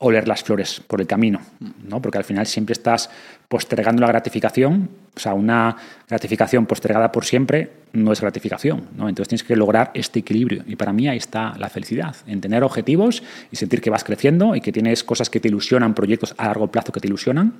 oler 0.00 0.26
las 0.26 0.42
flores 0.42 0.82
por 0.86 1.00
el 1.00 1.06
camino, 1.06 1.40
¿no? 1.86 2.00
porque 2.00 2.18
al 2.18 2.24
final 2.24 2.46
siempre 2.46 2.72
estás 2.72 3.10
postergando 3.48 4.00
la 4.00 4.08
gratificación, 4.08 4.88
o 5.14 5.20
sea, 5.20 5.34
una 5.34 5.76
gratificación 6.08 6.64
postergada 6.64 7.12
por 7.12 7.26
siempre 7.26 7.70
no 7.92 8.10
es 8.10 8.20
gratificación, 8.20 8.88
¿no? 8.96 9.10
entonces 9.10 9.28
tienes 9.28 9.44
que 9.44 9.56
lograr 9.56 9.90
este 9.92 10.20
equilibrio 10.20 10.64
y 10.66 10.76
para 10.76 10.94
mí 10.94 11.06
ahí 11.06 11.18
está 11.18 11.52
la 11.58 11.68
felicidad, 11.68 12.16
en 12.26 12.40
tener 12.40 12.64
objetivos 12.64 13.22
y 13.50 13.56
sentir 13.56 13.82
que 13.82 13.90
vas 13.90 14.02
creciendo 14.02 14.56
y 14.56 14.62
que 14.62 14.72
tienes 14.72 15.04
cosas 15.04 15.28
que 15.28 15.38
te 15.38 15.48
ilusionan, 15.48 15.94
proyectos 15.94 16.34
a 16.38 16.46
largo 16.46 16.68
plazo 16.68 16.92
que 16.92 17.00
te 17.00 17.06
ilusionan, 17.06 17.52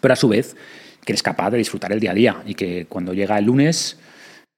pero 0.00 0.14
a 0.14 0.16
su 0.16 0.28
vez 0.28 0.56
que 1.04 1.12
eres 1.12 1.22
capaz 1.22 1.50
de 1.50 1.58
disfrutar 1.58 1.92
el 1.92 2.00
día 2.00 2.10
a 2.10 2.14
día 2.14 2.42
y 2.46 2.54
que 2.54 2.86
cuando 2.86 3.14
llega 3.14 3.38
el 3.38 3.44
lunes 3.44 3.96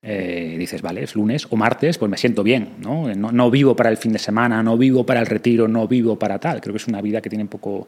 eh, 0.04 0.56
dices, 0.58 0.82
vale, 0.82 1.04
es 1.04 1.14
lunes 1.14 1.46
o 1.48 1.56
martes, 1.56 1.96
pues 1.96 2.10
me 2.10 2.16
siento 2.16 2.42
bien, 2.42 2.70
¿no? 2.80 3.14
¿no? 3.14 3.30
¿no? 3.30 3.50
vivo 3.52 3.76
para 3.76 3.88
el 3.88 3.96
fin 3.96 4.12
de 4.12 4.18
semana, 4.18 4.60
no 4.60 4.76
vivo 4.76 5.06
para 5.06 5.20
el 5.20 5.26
retiro, 5.26 5.68
no 5.68 5.86
vivo 5.86 6.18
para 6.18 6.40
tal. 6.40 6.60
Creo 6.60 6.72
que 6.72 6.78
es 6.78 6.88
una 6.88 7.00
vida 7.00 7.20
que 7.20 7.30
tiene 7.30 7.46
poco, 7.46 7.86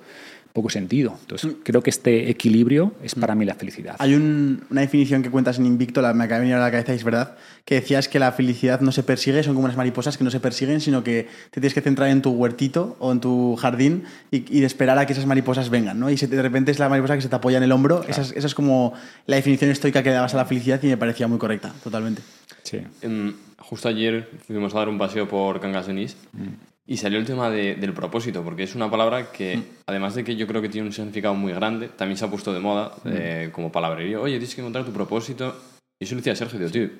poco 0.54 0.70
sentido. 0.70 1.16
Entonces, 1.20 1.50
mm. 1.50 1.62
creo 1.64 1.82
que 1.82 1.90
este 1.90 2.30
equilibrio 2.30 2.94
es 3.02 3.16
para 3.16 3.34
mí 3.34 3.44
la 3.44 3.56
felicidad. 3.56 3.96
Hay 3.98 4.14
un, 4.14 4.62
una 4.70 4.82
definición 4.82 5.20
que 5.20 5.28
cuentas 5.28 5.58
en 5.58 5.66
Invicto, 5.66 6.00
la, 6.00 6.14
me 6.14 6.24
acaba 6.24 6.38
de 6.38 6.42
venir 6.42 6.54
a 6.54 6.60
la 6.60 6.70
cabeza, 6.70 6.94
es 6.94 7.02
verdad, 7.02 7.36
que 7.64 7.74
decías 7.74 8.08
que 8.08 8.20
la 8.20 8.30
felicidad 8.30 8.80
no 8.80 8.92
se 8.92 9.02
persigue, 9.02 9.42
son 9.42 9.54
como 9.54 9.64
unas 9.64 9.76
mariposas 9.76 10.16
que 10.16 10.22
no 10.22 10.30
se 10.30 10.38
persiguen, 10.38 10.80
sino 10.80 11.02
que 11.02 11.26
te 11.50 11.60
tienes 11.60 11.74
que 11.74 11.80
centrar 11.80 12.08
en 12.08 12.22
tu 12.22 12.30
huertito 12.30 12.96
o 13.00 13.10
en 13.10 13.18
tu 13.20 13.56
jardín 13.56 14.04
y, 14.30 14.44
y 14.56 14.60
de 14.60 14.66
esperar 14.66 14.96
a 14.96 15.06
que 15.06 15.12
esas 15.12 15.26
mariposas 15.26 15.70
vengan, 15.70 15.98
¿no? 15.98 16.08
Y 16.08 16.14
de 16.14 16.42
repente 16.42 16.70
es 16.70 16.78
la 16.78 16.88
mariposa 16.88 17.16
que 17.16 17.22
se 17.22 17.28
te 17.28 17.34
apoya 17.34 17.58
en 17.58 17.64
el 17.64 17.72
hombro. 17.72 18.02
Claro. 18.02 18.12
Esa, 18.12 18.22
es, 18.22 18.30
esa, 18.36 18.46
es, 18.46 18.54
como 18.54 18.94
la 19.26 19.34
definición 19.34 19.72
estoica 19.72 20.04
que 20.04 20.10
dabas 20.10 20.34
a 20.34 20.36
la 20.36 20.44
felicidad 20.44 20.80
y 20.84 20.86
me 20.86 20.96
parecía 20.96 21.26
muy 21.26 21.38
correcta, 21.38 21.74
totalmente. 21.82 22.22
Sí. 22.62 22.78
Um, 23.02 23.32
justo 23.58 23.88
ayer 23.88 24.30
fuimos 24.46 24.72
a 24.76 24.78
dar 24.78 24.88
un 24.88 24.98
paseo 24.98 25.28
por 25.28 25.58
Cangas 25.58 25.88
de 25.88 25.94
Nis 25.94 26.16
mm. 26.32 26.73
Y 26.86 26.98
salió 26.98 27.18
el 27.18 27.24
tema 27.24 27.48
de, 27.50 27.76
del 27.76 27.94
propósito, 27.94 28.42
porque 28.44 28.64
es 28.64 28.74
una 28.74 28.90
palabra 28.90 29.32
que, 29.32 29.56
mm. 29.56 29.64
además 29.86 30.14
de 30.14 30.24
que 30.24 30.36
yo 30.36 30.46
creo 30.46 30.60
que 30.60 30.68
tiene 30.68 30.86
un 30.86 30.92
significado 30.92 31.34
muy 31.34 31.52
grande, 31.52 31.88
también 31.88 32.18
se 32.18 32.26
ha 32.26 32.30
puesto 32.30 32.52
de 32.52 32.60
moda 32.60 32.92
mm. 33.04 33.08
eh, 33.10 33.48
como 33.52 33.72
palabrería. 33.72 34.20
Oye, 34.20 34.34
tienes 34.34 34.54
que 34.54 34.60
encontrar 34.60 34.84
tu 34.84 34.92
propósito. 34.92 35.56
Y 35.98 36.04
eso 36.04 36.14
lo 36.14 36.20
decía 36.20 36.36
Sergio, 36.36 36.70
tío, 36.70 36.90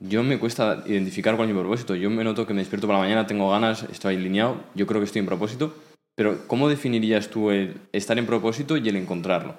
yo 0.00 0.22
me 0.22 0.38
cuesta 0.38 0.82
identificar 0.86 1.36
cuál 1.36 1.48
es 1.48 1.54
mi 1.54 1.60
propósito. 1.60 1.94
Yo 1.94 2.10
me 2.10 2.24
noto 2.24 2.46
que 2.46 2.52
me 2.52 2.60
despierto 2.60 2.86
por 2.86 2.96
la 2.96 3.02
mañana, 3.02 3.26
tengo 3.26 3.50
ganas, 3.50 3.84
estoy 3.84 4.16
alineado, 4.16 4.60
yo 4.74 4.86
creo 4.86 5.00
que 5.00 5.06
estoy 5.06 5.20
en 5.20 5.26
propósito. 5.26 5.74
Pero, 6.16 6.46
¿cómo 6.46 6.68
definirías 6.68 7.28
tú 7.28 7.50
el 7.50 7.76
estar 7.92 8.18
en 8.18 8.26
propósito 8.26 8.76
y 8.76 8.88
el 8.88 8.96
encontrarlo? 8.96 9.56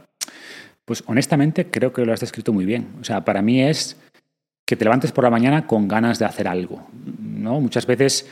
Pues 0.85 1.03
honestamente 1.07 1.69
creo 1.71 1.91
que 1.91 2.05
lo 2.05 2.13
has 2.13 2.19
descrito 2.19 2.53
muy 2.53 2.65
bien. 2.65 2.93
O 3.01 3.03
sea, 3.03 3.25
para 3.25 3.41
mí 3.41 3.61
es 3.61 3.97
que 4.65 4.75
te 4.75 4.85
levantes 4.85 5.11
por 5.11 5.23
la 5.23 5.29
mañana 5.29 5.67
con 5.67 5.87
ganas 5.87 6.19
de 6.19 6.25
hacer 6.25 6.47
algo. 6.47 6.87
¿no? 7.19 7.59
Muchas 7.59 7.85
veces 7.85 8.27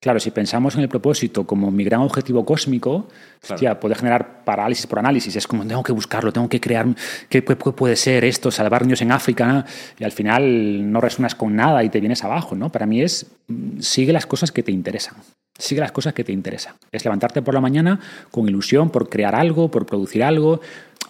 Claro, 0.00 0.18
si 0.18 0.30
pensamos 0.30 0.74
en 0.76 0.80
el 0.80 0.88
propósito 0.88 1.46
como 1.46 1.70
mi 1.70 1.84
gran 1.84 2.00
objetivo 2.00 2.42
cósmico, 2.46 3.06
claro. 3.40 3.54
hostia, 3.54 3.80
puede 3.80 3.94
generar 3.94 4.44
parálisis 4.44 4.86
por 4.86 4.98
análisis. 4.98 5.36
Es 5.36 5.46
como, 5.46 5.66
tengo 5.66 5.82
que 5.82 5.92
buscarlo, 5.92 6.32
tengo 6.32 6.48
que 6.48 6.58
crear, 6.58 6.86
¿qué, 7.28 7.42
puede 7.42 7.96
ser 7.96 8.24
esto? 8.24 8.50
Salvar 8.50 8.82
niños 8.82 9.02
en 9.02 9.12
África. 9.12 9.66
Y 9.98 10.04
al 10.04 10.12
final 10.12 10.90
no 10.90 11.02
resuenas 11.02 11.34
con 11.34 11.54
nada 11.54 11.84
y 11.84 11.90
te 11.90 12.00
vienes 12.00 12.24
abajo. 12.24 12.54
¿no? 12.54 12.72
Para 12.72 12.86
mí 12.86 13.02
es, 13.02 13.26
mm, 13.48 13.80
sigue 13.80 14.14
las 14.14 14.24
cosas 14.24 14.50
que 14.52 14.62
te 14.62 14.72
interesan. 14.72 15.16
Sigue 15.58 15.82
las 15.82 15.92
cosas 15.92 16.14
que 16.14 16.24
te 16.24 16.32
interesan. 16.32 16.76
Es 16.90 17.04
levantarte 17.04 17.42
por 17.42 17.52
la 17.52 17.60
mañana 17.60 18.00
con 18.30 18.48
ilusión 18.48 18.88
por 18.88 19.10
crear 19.10 19.34
algo, 19.34 19.70
por 19.70 19.84
producir 19.84 20.24
algo. 20.24 20.62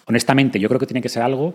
Honestamente, 0.03 0.59
yo 0.59 0.67
creo 0.67 0.81
que 0.81 0.87
tiene 0.87 1.01
que 1.01 1.07
ser 1.07 1.23
algo 1.23 1.53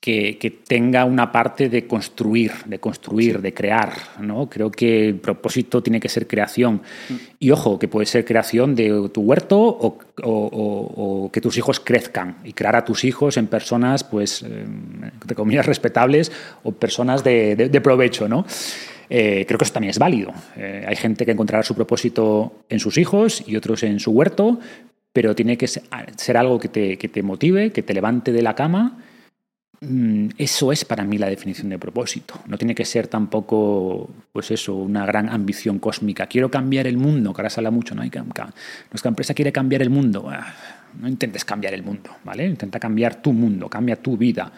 que, 0.00 0.38
que, 0.38 0.50
tenga 0.50 1.04
una 1.04 1.30
parte 1.30 1.68
de 1.68 1.86
construir, 1.86 2.52
de 2.64 2.78
construir, 2.78 3.36
sí. 3.36 3.42
de 3.42 3.54
crear. 3.54 3.92
¿no? 4.20 4.48
Creo 4.48 4.70
que 4.70 5.08
el 5.08 5.16
propósito 5.16 5.82
tiene 5.82 6.00
que 6.00 6.08
ser 6.08 6.26
creación. 6.26 6.82
Mm. 7.08 7.14
Y 7.38 7.50
ojo, 7.50 7.78
que 7.78 7.88
puede 7.88 8.06
ser 8.06 8.24
creación 8.24 8.74
de 8.74 9.10
tu 9.12 9.22
huerto 9.22 9.58
o, 9.60 9.98
o, 10.22 10.30
o, 10.30 11.24
o, 11.24 11.32
que 11.32 11.40
tus 11.40 11.56
hijos 11.58 11.80
crezcan 11.80 12.38
y 12.44 12.52
crear 12.52 12.76
a 12.76 12.84
tus 12.84 13.04
hijos 13.04 13.36
en 13.36 13.46
personas, 13.46 14.04
pues, 14.04 14.42
eh, 14.42 14.64
entre 14.64 15.34
comillas, 15.34 15.66
respetables 15.66 16.32
o 16.62 16.72
personas 16.72 17.22
de, 17.22 17.56
de, 17.56 17.68
de 17.68 17.80
provecho. 17.80 18.28
¿no? 18.28 18.46
Eh, 19.10 19.44
creo 19.46 19.58
que 19.58 19.64
eso 19.64 19.72
también 19.72 19.90
es 19.90 19.98
válido. 19.98 20.32
Eh, 20.56 20.84
hay 20.86 20.96
gente 20.96 21.26
que 21.26 21.32
encontrará 21.32 21.64
su 21.64 21.74
propósito 21.74 22.64
en 22.68 22.78
sus 22.78 22.96
hijos 22.96 23.42
y 23.46 23.56
otros 23.56 23.82
en 23.82 23.98
su 23.98 24.12
huerto, 24.12 24.60
pero 25.12 25.34
tiene 25.34 25.58
que 25.58 25.66
ser 25.66 26.36
algo 26.36 26.60
que 26.60 26.68
te, 26.68 26.96
que 26.96 27.08
te 27.08 27.22
motive, 27.24 27.72
que 27.72 27.82
te 27.82 27.92
levante 27.92 28.30
de 28.30 28.42
la 28.42 28.54
cama 28.54 28.98
eso 30.36 30.72
es 30.72 30.84
para 30.84 31.04
mí 31.04 31.16
la 31.16 31.28
definición 31.28 31.70
de 31.70 31.78
propósito. 31.78 32.34
No 32.46 32.58
tiene 32.58 32.74
que 32.74 32.84
ser 32.84 33.08
tampoco, 33.08 34.10
pues 34.30 34.50
eso, 34.50 34.74
una 34.74 35.06
gran 35.06 35.30
ambición 35.30 35.78
cósmica. 35.78 36.26
Quiero 36.26 36.50
cambiar 36.50 36.86
el 36.86 36.98
mundo, 36.98 37.32
que 37.32 37.40
ahora 37.40 37.50
se 37.50 37.60
habla 37.60 37.70
mucho, 37.70 37.94
¿no? 37.94 38.02
Nuestra 38.02 39.08
empresa 39.08 39.32
quiere 39.32 39.52
cambiar 39.52 39.80
el 39.80 39.88
mundo. 39.88 40.28
Ah, 40.30 40.54
no 40.98 41.08
intentes 41.08 41.46
cambiar 41.46 41.72
el 41.72 41.82
mundo, 41.82 42.10
¿vale? 42.24 42.44
Intenta 42.44 42.78
cambiar 42.78 43.22
tu 43.22 43.32
mundo, 43.32 43.70
cambia 43.70 43.96
tu 43.96 44.18
vida. 44.18 44.52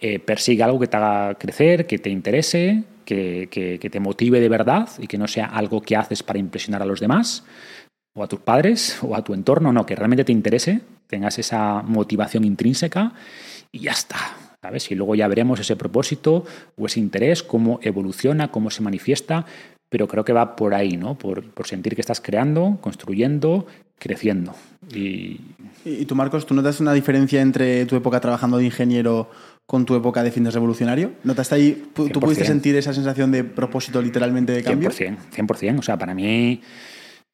Eh, 0.00 0.20
persigue 0.20 0.62
algo 0.62 0.78
que 0.78 0.86
te 0.86 0.96
haga 0.98 1.34
crecer, 1.34 1.86
que 1.86 1.98
te 1.98 2.10
interese, 2.10 2.84
que, 3.04 3.48
que, 3.50 3.80
que 3.80 3.90
te 3.90 3.98
motive 3.98 4.38
de 4.38 4.48
verdad 4.48 4.88
y 4.98 5.08
que 5.08 5.18
no 5.18 5.26
sea 5.26 5.46
algo 5.46 5.82
que 5.82 5.96
haces 5.96 6.22
para 6.22 6.38
impresionar 6.38 6.80
a 6.80 6.86
los 6.86 7.00
demás 7.00 7.44
o 8.14 8.22
a 8.22 8.28
tus 8.28 8.38
padres 8.38 8.98
o 9.02 9.16
a 9.16 9.24
tu 9.24 9.34
entorno, 9.34 9.72
no, 9.72 9.84
que 9.84 9.96
realmente 9.96 10.24
te 10.24 10.32
interese, 10.32 10.80
tengas 11.08 11.40
esa 11.40 11.82
motivación 11.82 12.44
intrínseca 12.44 13.12
y 13.72 13.80
ya 13.80 13.90
está. 13.90 14.43
¿Sabes? 14.64 14.90
Y 14.90 14.94
luego 14.94 15.14
ya 15.14 15.28
veremos 15.28 15.60
ese 15.60 15.76
propósito 15.76 16.46
o 16.78 16.86
ese 16.86 16.98
interés, 16.98 17.42
cómo 17.42 17.80
evoluciona, 17.82 18.50
cómo 18.50 18.70
se 18.70 18.82
manifiesta, 18.82 19.44
pero 19.90 20.08
creo 20.08 20.24
que 20.24 20.32
va 20.32 20.56
por 20.56 20.72
ahí, 20.72 20.96
¿no? 20.96 21.18
Por, 21.18 21.44
por 21.50 21.66
sentir 21.66 21.94
que 21.94 22.00
estás 22.00 22.22
creando, 22.22 22.78
construyendo, 22.80 23.66
creciendo. 23.98 24.54
Y... 24.90 25.38
y 25.84 26.06
tú, 26.06 26.14
Marcos, 26.14 26.46
¿tú 26.46 26.54
notas 26.54 26.80
una 26.80 26.94
diferencia 26.94 27.42
entre 27.42 27.84
tu 27.84 27.94
época 27.94 28.20
trabajando 28.20 28.56
de 28.56 28.64
ingeniero 28.64 29.28
con 29.66 29.84
tu 29.84 29.94
época 29.96 30.22
de 30.22 30.30
fines 30.30 30.54
revolucionario? 30.54 31.12
¿Notaste 31.24 31.56
ahí, 31.56 31.84
tú 31.92 32.08
pudiste 32.18 32.46
sentir 32.46 32.74
esa 32.76 32.94
sensación 32.94 33.30
de 33.32 33.44
propósito 33.44 34.00
literalmente 34.00 34.52
de 34.54 34.62
cambio? 34.62 34.88
100%, 34.88 35.16
100%. 35.36 35.78
O 35.78 35.82
sea, 35.82 35.98
para 35.98 36.14
mí 36.14 36.62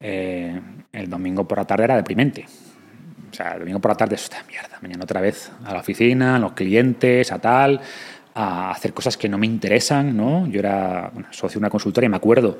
eh, 0.01 0.59
el 0.91 1.09
domingo 1.09 1.47
por 1.47 1.59
la 1.59 1.65
tarde 1.65 1.85
era 1.85 1.95
deprimente. 1.95 2.45
O 3.31 3.33
sea, 3.33 3.53
el 3.53 3.59
domingo 3.59 3.79
por 3.79 3.91
la 3.91 3.97
tarde, 3.97 4.15
esta 4.15 4.43
mierda, 4.43 4.77
mañana 4.81 5.03
otra 5.03 5.21
vez 5.21 5.51
a 5.63 5.73
la 5.73 5.79
oficina, 5.79 6.35
a 6.35 6.39
los 6.39 6.51
clientes, 6.51 7.31
a 7.31 7.39
tal, 7.39 7.79
a 8.33 8.71
hacer 8.71 8.93
cosas 8.93 9.17
que 9.17 9.29
no 9.29 9.37
me 9.37 9.45
interesan, 9.45 10.15
¿no? 10.15 10.47
Yo 10.47 10.59
era 10.59 11.09
bueno, 11.13 11.29
socio 11.31 11.59
de 11.59 11.59
una 11.59 11.69
consultoría 11.69 12.07
y 12.07 12.09
me 12.09 12.17
acuerdo 12.17 12.59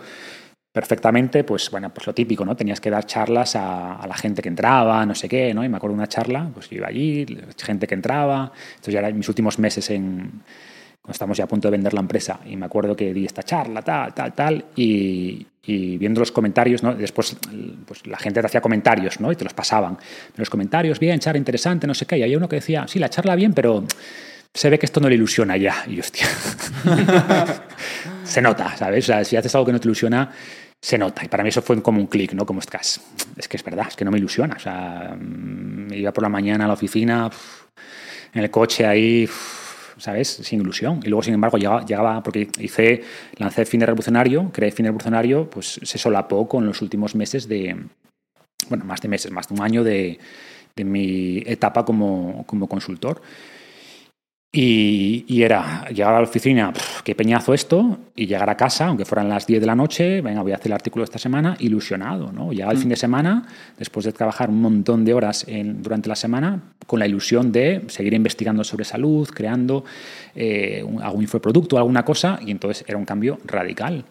perfectamente, 0.72 1.44
pues 1.44 1.70
bueno, 1.70 1.94
pues 1.94 2.08
lo 2.08 2.14
típico, 2.14 2.46
¿no? 2.46 2.56
Tenías 2.56 2.80
que 2.80 2.90
dar 2.90 3.06
charlas 3.06 3.56
a, 3.58 4.06
la 4.08 4.16
gente 4.16 4.42
que 4.42 4.48
entraba, 4.48 5.06
no 5.06 5.14
sé 5.16 5.28
qué, 5.28 5.54
¿no? 5.54 5.64
Y 5.66 5.70
me 5.70 5.78
acuerdo 5.78 5.96
una 5.96 6.08
charla, 6.08 6.50
pues 6.54 6.70
yo 6.70 6.78
iba 6.78 6.88
allí, 6.88 7.26
gente 7.58 7.88
que 7.88 7.96
entraba, 7.96 8.52
entonces 8.70 8.94
ya 8.94 9.00
era 9.00 9.12
mis 9.12 9.28
últimos 9.28 9.60
meses 9.60 9.90
en, 9.90 10.42
cuando 11.02 11.12
estamos 11.12 11.38
ya 11.38 11.44
a 11.44 11.48
punto 11.48 11.68
de 11.68 11.74
vender 11.74 11.94
la 11.94 12.00
empresa, 12.00 12.40
y 12.46 12.56
me 12.56 12.66
acuerdo 12.66 12.96
que 12.96 13.14
di 13.14 13.26
esta 13.26 13.44
charla, 13.44 13.82
tal, 13.82 14.14
tal, 14.14 14.34
tal, 14.34 14.66
y, 14.76 15.46
y 15.64 15.98
viendo 15.98 16.20
los 16.20 16.32
comentarios, 16.32 16.82
¿no? 16.82 16.96
después 16.96 17.38
pues, 17.86 18.06
la 18.08 18.18
gente 18.18 18.42
te 18.42 18.48
hacía 18.48 18.62
comentarios 18.62 19.20
¿no? 19.20 19.32
y 19.32 19.36
te 19.36 19.44
los 19.44 19.54
pasaban. 19.54 19.98
Los 20.36 20.50
comentarios, 20.50 21.00
bien, 21.00 21.20
charla 21.20 21.38
interesante, 21.38 21.86
no 21.86 21.94
sé 21.94 22.06
qué, 22.06 22.18
y 22.18 22.24
había 22.24 22.38
uno 22.38 22.50
que 22.50 22.58
decía, 22.58 22.86
sí, 22.88 23.00
la 23.00 23.10
charla 23.10 23.36
bien, 23.36 23.54
pero 23.54 23.86
se 24.54 24.70
ve 24.70 24.80
que 24.80 24.86
esto 24.86 25.00
no 25.00 25.08
le 25.08 25.16
ilusiona 25.16 25.58
ya. 25.58 25.84
Y 25.88 26.00
hostia, 26.00 26.28
se 28.24 28.42
nota, 28.42 28.76
¿sabes? 28.76 29.06
O 29.06 29.08
sea, 29.08 29.24
si 29.24 29.36
haces 29.36 29.54
algo 29.56 29.68
que 29.68 29.72
no 29.74 29.80
te 29.80 29.88
ilusiona, 29.88 30.32
se 30.82 30.98
nota. 30.98 31.24
Y 31.24 31.28
para 31.28 31.44
mí 31.44 31.50
eso 31.50 31.62
fue 31.62 31.82
como 31.82 32.00
un 32.00 32.08
clic, 32.08 32.34
¿no? 32.34 32.46
Como 32.46 32.60
estás, 32.60 33.00
es 33.38 33.48
que 33.48 33.58
es 33.58 33.64
verdad, 33.64 33.86
es 33.88 33.96
que 33.96 34.04
no 34.04 34.12
me 34.12 34.18
ilusiona. 34.18 34.56
O 34.56 34.60
sea, 34.60 35.16
me 35.18 35.98
iba 35.98 36.12
por 36.12 36.24
la 36.24 36.30
mañana 36.30 36.66
a 36.66 36.68
la 36.68 36.74
oficina, 36.74 37.30
en 38.34 38.44
el 38.44 38.50
coche 38.50 38.86
ahí... 38.86 39.30
¿sabes? 40.02 40.28
Sin 40.28 40.62
ilusión. 40.62 41.00
Y 41.04 41.10
luego, 41.10 41.24
sin 41.24 41.34
embargo, 41.34 41.58
llegaba, 41.58 41.86
llegaba 41.86 42.24
porque 42.24 42.50
hice, 42.60 43.04
lancé 43.38 43.66
Fin 43.66 43.80
de 43.80 43.86
Revolucionario, 43.86 44.52
creé 44.52 44.72
Fin 44.72 44.84
de 44.84 44.90
Revolucionario, 44.90 45.50
pues 45.50 45.80
se 45.84 45.98
solapó 45.98 46.48
con 46.48 46.66
los 46.66 46.82
últimos 46.82 47.16
meses 47.16 47.48
de, 47.48 47.76
bueno, 48.70 48.86
más 48.86 49.02
de 49.02 49.08
meses, 49.08 49.32
más 49.32 49.48
de 49.48 49.56
un 49.56 49.62
año 49.62 49.84
de, 49.84 50.20
de 50.76 50.84
mi 50.84 51.44
etapa 51.46 51.86
como, 51.86 52.44
como 52.48 52.68
consultor. 52.68 53.22
Y, 54.54 55.24
y 55.30 55.44
era 55.44 55.88
llegar 55.88 56.14
a 56.14 56.18
la 56.18 56.24
oficina, 56.24 56.74
qué 57.06 57.16
peñazo 57.16 57.54
esto, 57.54 58.00
y 58.18 58.26
llegar 58.28 58.50
a 58.50 58.58
casa, 58.58 58.88
aunque 58.88 59.06
fueran 59.06 59.30
las 59.30 59.48
10 59.48 59.62
de 59.62 59.66
la 59.66 59.76
noche, 59.76 60.20
venga, 60.20 60.42
voy 60.42 60.52
a 60.52 60.56
hacer 60.56 60.68
el 60.68 60.74
artículo 60.74 61.06
esta 61.06 61.18
semana, 61.20 61.56
ilusionado, 61.60 62.34
¿no? 62.34 62.52
Llegar 62.52 62.74
el 62.74 62.78
fin 62.78 62.90
de 62.90 62.98
semana, 62.98 63.48
después 63.78 64.06
de 64.06 64.12
trabajar 64.12 64.50
un 64.50 64.62
montón 64.62 65.06
de 65.06 65.14
horas 65.14 65.46
en- 65.48 65.82
durante 65.82 66.10
la 66.10 66.16
semana, 66.18 66.60
con 66.86 67.00
la 67.00 67.08
ilusión 67.08 67.54
de 67.54 67.84
seguir 67.88 68.14
investigando 68.14 68.66
sobre 68.66 68.84
salud, 68.84 69.30
creando 69.30 69.86
eh, 70.36 70.84
un- 70.86 71.02
algún 71.02 71.22
infoproducto, 71.22 71.78
alguna 71.78 72.04
cosa, 72.04 72.38
y 72.46 72.52
entonces 72.52 72.84
era 72.90 72.98
un 72.98 73.06
cambio 73.06 73.38
radical. 73.46 74.04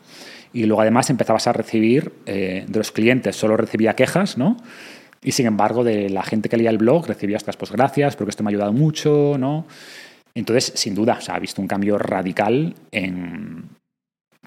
Y 0.55 0.65
luego 0.65 0.81
además 0.81 1.11
empezabas 1.11 1.49
a 1.49 1.53
recibir 1.53 2.13
eh, 2.25 2.65
de 2.67 2.79
los 2.79 2.93
clientes, 2.93 3.37
solo 3.37 3.59
recibía 3.59 3.95
quejas, 3.95 4.39
¿no? 4.39 4.57
Y 5.23 5.33
sin 5.33 5.45
embargo, 5.45 5.85
de 5.85 6.09
la 6.09 6.23
gente 6.23 6.49
que 6.49 6.57
leía 6.57 6.71
el 6.71 6.79
blog 6.79 7.07
recibía 7.07 7.37
estas, 7.37 7.59
pues 7.59 7.71
gracias, 7.71 8.17
porque 8.17 8.31
esto 8.31 8.43
me 8.43 8.49
ha 8.49 8.53
ayudado 8.53 8.73
mucho, 8.73 9.37
¿no? 9.39 9.67
Entonces, 10.35 10.73
sin 10.77 10.95
duda, 10.95 11.19
o 11.27 11.33
ha 11.33 11.39
visto 11.39 11.61
un 11.61 11.69
cambio 11.69 11.99
radical 11.99 12.75
en, 12.91 13.69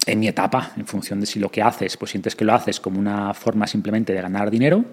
en 0.06 0.20
mi 0.20 0.28
etapa, 0.28 0.72
en 0.76 0.86
función 0.86 1.20
de 1.20 1.26
si 1.26 1.38
lo 1.38 1.50
que 1.50 1.62
haces, 1.62 1.96
pues 1.96 2.10
sientes 2.10 2.34
que 2.36 2.44
lo 2.44 2.54
haces 2.54 2.80
como 2.80 2.98
una 2.98 3.34
forma 3.34 3.66
simplemente 3.66 4.12
de 4.12 4.22
ganar 4.22 4.50
dinero 4.50 4.84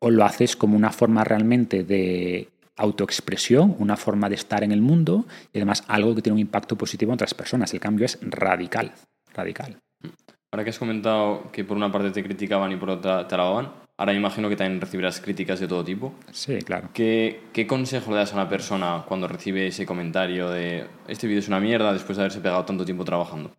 o 0.00 0.10
lo 0.10 0.24
haces 0.24 0.56
como 0.56 0.76
una 0.76 0.90
forma 0.90 1.24
realmente 1.24 1.84
de 1.84 2.48
autoexpresión, 2.76 3.76
una 3.78 3.96
forma 3.96 4.28
de 4.28 4.34
estar 4.34 4.64
en 4.64 4.72
el 4.72 4.82
mundo 4.82 5.26
y 5.52 5.58
además 5.58 5.84
algo 5.88 6.14
que 6.14 6.22
tiene 6.22 6.34
un 6.34 6.40
impacto 6.40 6.76
positivo 6.76 7.10
en 7.10 7.14
otras 7.14 7.34
personas. 7.34 7.72
El 7.72 7.80
cambio 7.80 8.04
es 8.04 8.18
radical, 8.20 8.92
radical. 9.32 9.78
Ahora 10.52 10.64
que 10.64 10.70
has 10.70 10.78
comentado 10.78 11.50
que 11.50 11.64
por 11.64 11.76
una 11.76 11.90
parte 11.90 12.10
te 12.10 12.22
criticaban 12.22 12.72
y 12.72 12.76
por 12.76 12.90
otra 12.90 13.26
te 13.26 13.34
alababan, 13.34 13.72
ahora 13.96 14.12
me 14.12 14.18
imagino 14.18 14.48
que 14.48 14.56
también 14.56 14.80
recibirás 14.80 15.20
críticas 15.20 15.60
de 15.60 15.68
todo 15.68 15.84
tipo. 15.84 16.14
Sí, 16.32 16.58
claro. 16.58 16.88
¿Qué, 16.92 17.42
qué 17.52 17.66
consejo 17.66 18.10
le 18.10 18.18
das 18.18 18.32
a 18.32 18.36
una 18.36 18.48
persona 18.48 19.04
cuando 19.06 19.28
recibe 19.28 19.66
ese 19.66 19.86
comentario 19.86 20.50
de 20.50 20.86
este 21.08 21.26
vídeo 21.26 21.40
es 21.40 21.48
una 21.48 21.60
mierda 21.60 21.92
después 21.92 22.16
de 22.16 22.22
haberse 22.22 22.40
pegado 22.40 22.64
tanto 22.64 22.84
tiempo 22.84 23.04
trabajando? 23.04 23.52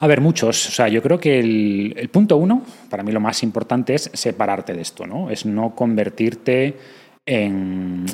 A 0.00 0.06
ver, 0.06 0.20
muchos. 0.20 0.68
O 0.68 0.70
sea, 0.70 0.88
yo 0.88 1.02
creo 1.02 1.18
que 1.18 1.38
el, 1.38 1.94
el 1.96 2.08
punto 2.08 2.36
uno, 2.36 2.64
para 2.90 3.02
mí 3.02 3.12
lo 3.12 3.20
más 3.20 3.42
importante 3.42 3.94
es 3.94 4.10
separarte 4.14 4.74
de 4.74 4.82
esto, 4.82 5.06
¿no? 5.06 5.30
Es 5.30 5.44
no 5.46 5.74
convertirte 5.74 6.76
en 7.26 8.06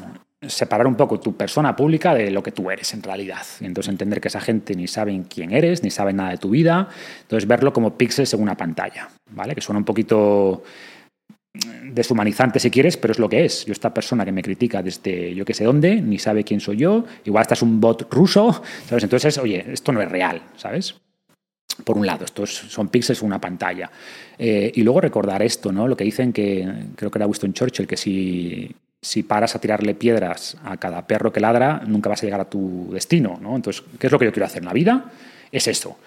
separar 0.49 0.87
un 0.87 0.95
poco 0.95 1.21
tu 1.21 1.37
persona 1.37 1.75
pública 1.77 2.15
de 2.15 2.31
lo 2.31 2.43
que 2.43 2.53
tú 2.53 2.71
eres 2.71 2.93
en 2.95 3.03
realidad. 3.03 3.43
Entonces 3.61 3.91
entender 3.91 4.21
que 4.21 4.29
esa 4.29 4.41
gente 4.41 4.75
ni 4.75 4.87
saben 4.87 5.25
quién 5.25 5.53
eres, 5.53 5.83
ni 5.83 5.91
saben 5.91 6.17
nada 6.17 6.31
de 6.31 6.39
tu 6.39 6.51
vida. 6.51 6.89
Entonces 7.23 7.49
verlo 7.49 7.73
como 7.73 7.97
píxeles 7.97 8.33
en 8.35 8.43
una 8.43 8.57
pantalla, 8.57 9.09
¿vale? 9.31 9.55
Que 9.55 9.61
suena 9.61 9.79
un 9.79 9.85
poquito 9.85 10.63
deshumanizante 11.85 12.59
si 12.59 12.71
quieres, 12.71 12.97
pero 12.97 13.13
es 13.13 13.19
lo 13.19 13.29
que 13.29 13.45
es. 13.45 13.65
Yo 13.65 13.73
esta 13.73 13.95
persona 13.95 14.25
que 14.25 14.33
me 14.33 14.43
critica 14.43 14.83
desde 14.83 15.35
yo 15.35 15.45
que 15.45 15.55
sé 15.55 15.65
dónde, 15.65 16.01
ni 16.01 16.19
sabe 16.19 16.45
quién 16.45 16.61
soy 16.61 16.79
yo, 16.79 17.05
igual 17.25 17.43
esta 17.43 17.55
es 17.55 17.63
un 17.63 17.81
bot 17.81 18.13
ruso, 18.13 18.63
¿sabes? 18.89 19.05
Entonces, 19.05 19.39
oye, 19.39 19.65
esto 19.73 19.93
no 19.93 20.03
es 20.03 20.11
real, 20.11 20.43
¿sabes? 20.57 20.97
Por 21.85 21.97
un 21.97 22.07
lado, 22.07 22.25
estos 22.25 22.51
son 22.55 22.89
píxeles 22.89 23.21
en 23.23 23.27
una 23.27 23.41
pantalla. 23.41 23.91
Eh, 24.39 24.71
y 24.75 24.83
luego 24.83 25.01
recordar 25.01 25.43
esto, 25.43 25.73
¿no? 25.73 25.89
Lo 25.89 25.97
que 25.97 26.05
dicen 26.05 26.33
que, 26.33 26.69
creo 26.95 27.11
que 27.11 27.19
era 27.19 27.27
Winston 27.27 27.53
Churchill, 27.53 27.87
que 27.87 27.97
si, 27.97 28.71
si 29.05 29.23
paras 29.23 29.55
a 29.55 29.61
tirarle 29.61 29.95
piedras 29.95 30.57
a 30.65 30.79
cada 30.79 31.07
perro 31.07 31.31
que 31.31 31.39
ladra, 31.39 31.83
nunca 31.87 32.09
vas 32.09 32.23
a 32.23 32.27
llegar 32.27 32.41
a 32.41 32.49
tu 32.49 32.89
destino, 32.91 33.39
¿no? 33.41 33.55
Entonces, 33.55 33.85
¿qué 33.99 34.07
es 34.07 34.13
lo 34.13 34.19
que 34.19 34.25
yo 34.25 34.33
quiero 34.33 34.47
hacer 34.47 34.63
en 34.63 34.67
la 34.67 34.73
vida? 34.73 35.13
Es 35.53 35.69
eso. 35.69 35.99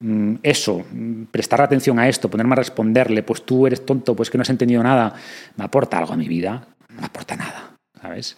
Mm, 0.00 0.36
Eso, 0.42 0.84
mm, 0.90 1.24
prestar 1.24 1.60
atención 1.60 1.98
a 1.98 2.08
esto, 2.08 2.30
ponerme 2.30 2.54
a 2.54 2.56
responderle, 2.56 3.22
pues 3.22 3.44
tú 3.44 3.66
eres 3.66 3.84
tonto, 3.84 4.16
pues 4.16 4.30
que 4.30 4.38
no 4.38 4.42
has 4.42 4.50
entendido 4.50 4.82
nada, 4.82 5.14
me 5.56 5.64
aporta 5.64 5.98
algo 5.98 6.14
a 6.14 6.16
mi 6.16 6.28
vida, 6.28 6.66
no 6.88 7.00
me 7.00 7.06
aporta 7.06 7.36
nada, 7.36 7.76
¿sabes? 8.00 8.36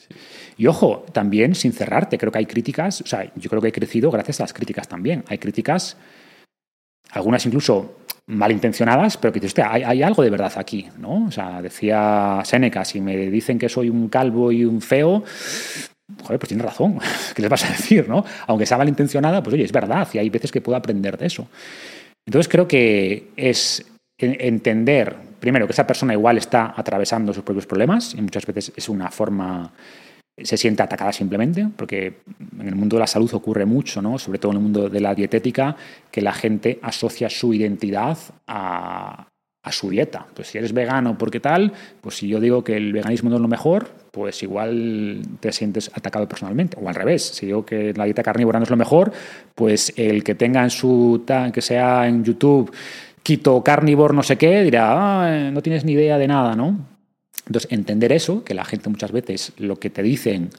Y 0.57 0.67
ojo, 0.67 1.05
también 1.13 1.55
sin 1.55 1.73
cerrarte, 1.73 2.19
creo 2.19 2.33
que 2.33 2.39
hay 2.39 2.47
críticas, 2.47 3.01
o 3.01 3.07
sea, 3.07 3.33
yo 3.37 3.51
creo 3.51 3.63
que 3.63 3.69
he 3.69 3.73
crecido 3.73 4.11
gracias 4.11 4.41
a 4.41 4.45
las 4.45 4.53
críticas 4.53 4.89
también. 4.89 5.25
Hay 5.29 5.39
críticas 5.39 5.97
algunas 7.11 7.45
incluso 7.47 7.99
malintencionadas, 8.29 9.17
pero 9.17 9.33
que 9.33 9.41
dices, 9.41 9.51
hostia, 9.51 9.73
hay, 9.73 10.03
algo 10.03 10.23
de 10.23 10.31
verdad 10.31 10.53
aquí, 10.57 10.87
¿no? 10.99 11.27
O 11.27 11.31
sea, 11.31 11.63
decía 11.63 12.41
Séneca, 12.45 12.85
si 12.85 13.01
me 13.01 13.17
dicen 13.17 13.59
que 13.59 13.69
soy 13.69 13.89
un 13.89 14.09
calvo 14.09 14.53
y 14.53 14.65
un 14.65 14.83
feo, 14.83 15.25
joder, 16.23 16.39
pues 16.39 16.49
tienes 16.49 16.67
razón, 16.67 16.99
¿qué 17.35 17.43
les 17.43 17.51
vas 17.51 17.65
a 17.65 17.69
decir, 17.69 18.07
no? 18.09 18.25
Aunque 18.47 18.67
sea 18.67 18.77
malintencionada, 18.77 19.43
pues 19.43 19.55
oye, 19.55 19.65
es 19.65 19.73
verdad, 19.73 20.07
y 20.13 20.19
hay 20.19 20.29
veces 20.29 20.53
que 20.53 20.61
puedo 20.61 20.77
aprender 20.77 21.17
de 21.17 21.27
eso. 21.27 21.49
Entonces 22.27 22.49
creo 22.51 22.69
que 22.69 23.31
es 23.35 23.85
en- 24.19 24.37
entender, 24.39 25.17
primero, 25.41 25.67
que 25.67 25.73
esa 25.73 25.87
persona 25.87 26.13
igual 26.13 26.37
está 26.37 26.75
atravesando 26.77 27.33
sus 27.33 27.45
propios 27.45 27.67
problemas, 27.67 28.15
y 28.15 28.21
muchas 28.21 28.45
veces 28.45 28.73
es 28.77 28.89
una 28.91 29.11
forma 29.11 29.73
se 30.43 30.57
siente 30.57 30.83
atacada 30.83 31.13
simplemente, 31.13 31.69
porque 31.77 32.19
en 32.59 32.69
el 32.69 32.75
mundo 32.75 32.97
de 32.97 33.01
la 33.01 33.07
salud 33.07 33.33
ocurre 33.35 33.65
mucho, 33.65 34.03
¿no? 34.03 34.19
sobre 34.19 34.39
todo 34.39 34.53
en 34.53 34.59
el 34.59 34.63
mundo 34.63 34.89
de 34.89 35.01
la 35.01 35.15
dietética, 35.15 35.77
que 36.11 36.21
la 36.23 36.33
gente 36.33 36.79
asocia 36.83 37.29
su 37.29 37.55
identidad 37.55 38.19
a, 38.47 39.27
su 39.71 39.91
dieta. 39.91 40.27
Pues 40.35 40.49
si 40.49 40.57
eres 40.57 40.73
vegano, 40.73 41.19
porque 41.19 41.41
tal? 41.41 41.75
Pues 42.01 42.17
si 42.17 42.27
yo 42.27 42.41
digo 42.41 42.65
que 42.65 42.75
el 42.75 42.91
veganismo 42.91 43.29
no 43.29 43.37
es 43.37 43.43
lo 43.43 43.49
mejor, 43.49 43.87
pues 44.11 44.43
igual 44.43 45.21
te 45.41 45.53
sientes 45.53 45.91
atacado 45.93 46.27
personalmente. 46.27 46.79
O 46.81 46.89
al 46.89 46.95
revés, 46.95 47.23
si 47.23 47.45
digo 47.45 47.67
que 47.67 47.93
la 47.93 48.05
dieta 48.05 48.23
carnívora 48.23 48.59
no 48.59 48.63
es 48.63 48.71
lo 48.71 48.79
mejor, 48.79 49.13
pues 49.55 49.93
el 49.97 50.25
que 50.25 50.35
tenga 50.35 50.63
en 50.63 50.71
su, 50.71 51.23
que 51.53 51.61
sea 51.61 52.09
en 52.09 52.25
YouTube, 52.25 52.75
quito 53.23 53.63
carnívoro 53.63 54.15
no 54.15 54.23
sé 54.23 54.39
qué, 54.39 54.63
dirá, 54.63 54.87
"Ah, 54.95 55.37
eh, 55.37 55.51
no 55.51 55.61
tienes 55.61 55.85
ni 55.85 55.93
idea 55.93 56.17
de 56.17 56.29
nada, 56.29 56.57
¿no? 56.57 56.98
Entonces, 57.49 57.73
entender 57.73 58.13
eso, 58.13 58.45
que 58.45 58.55
la 58.55 58.65
gente 58.65 58.91
muchas 58.91 59.11
veces 59.11 59.53
lo 59.57 59.77
que 59.77 59.89
te 59.89 60.03
dicen 60.03 60.51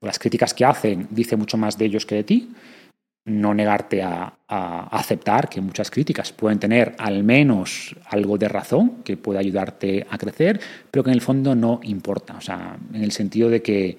o 0.00 0.06
las 0.06 0.18
críticas 0.18 0.52
que 0.52 0.66
hacen 0.66 1.08
dice 1.10 1.36
mucho 1.36 1.56
más 1.56 1.78
de 1.78 1.86
ellos 1.86 2.04
que 2.04 2.16
de 2.16 2.24
ti, 2.24 2.50
no 3.24 3.54
negarte 3.54 4.02
a, 4.02 4.34
aceptar 4.46 5.48
que 5.48 5.60
muchas 5.60 5.90
críticas 5.90 6.30
pueden 6.30 6.60
tener 6.60 6.94
al 6.98 7.24
menos 7.24 7.96
algo 8.10 8.38
de 8.38 8.46
razón 8.46 9.02
que 9.02 9.16
puede 9.16 9.40
ayudarte 9.40 10.06
a 10.08 10.16
crecer, 10.18 10.60
pero 10.90 11.02
que 11.02 11.10
en 11.10 11.14
el 11.14 11.22
fondo 11.22 11.56
no 11.56 11.80
importa. 11.82 12.36
O 12.36 12.40
sea, 12.40 12.76
en 12.92 13.02
el 13.02 13.10
sentido 13.10 13.48
de 13.48 13.62
que 13.62 13.98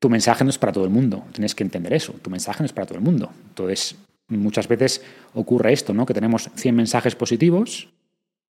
tu 0.00 0.08
mensaje 0.10 0.42
no 0.42 0.50
es 0.50 0.58
para 0.58 0.72
todo 0.72 0.84
el 0.84 0.90
mundo. 0.90 1.24
Tienes 1.30 1.54
que 1.54 1.62
entender 1.62 1.92
eso. 1.92 2.14
Tu 2.20 2.30
mensaje 2.30 2.60
no 2.60 2.66
es 2.66 2.72
para 2.72 2.86
todo 2.86 2.98
el 2.98 3.04
mundo. 3.04 3.30
Entonces, 3.50 3.94
muchas 4.28 4.66
veces 4.66 5.02
ocurre 5.34 5.72
esto, 5.72 5.94
¿no? 5.94 6.04
Que 6.04 6.14
tenemos 6.14 6.50
100 6.56 6.74
mensajes 6.74 7.14
positivos 7.14 7.88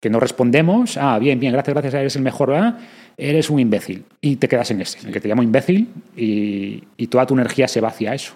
que 0.04 0.10
no 0.10 0.20
respondemos, 0.20 0.98
ah, 0.98 1.18
bien, 1.18 1.40
bien, 1.40 1.54
gracias, 1.54 1.72
gracias, 1.72 1.94
eres 1.94 2.16
el 2.16 2.20
mejor, 2.20 2.50
¿verdad? 2.50 2.78
Eres 3.16 3.50
un 3.50 3.60
imbécil. 3.60 4.04
Y 4.20 4.36
te 4.36 4.48
quedas 4.48 4.70
en 4.70 4.80
ese, 4.80 4.98
en 5.00 5.06
el 5.08 5.12
que 5.12 5.20
te 5.20 5.28
llamo 5.28 5.42
imbécil 5.42 5.88
y, 6.16 6.84
y 6.96 7.06
toda 7.06 7.26
tu 7.26 7.34
energía 7.34 7.68
se 7.68 7.80
va 7.80 7.88
hacia 7.88 8.14
eso. 8.14 8.34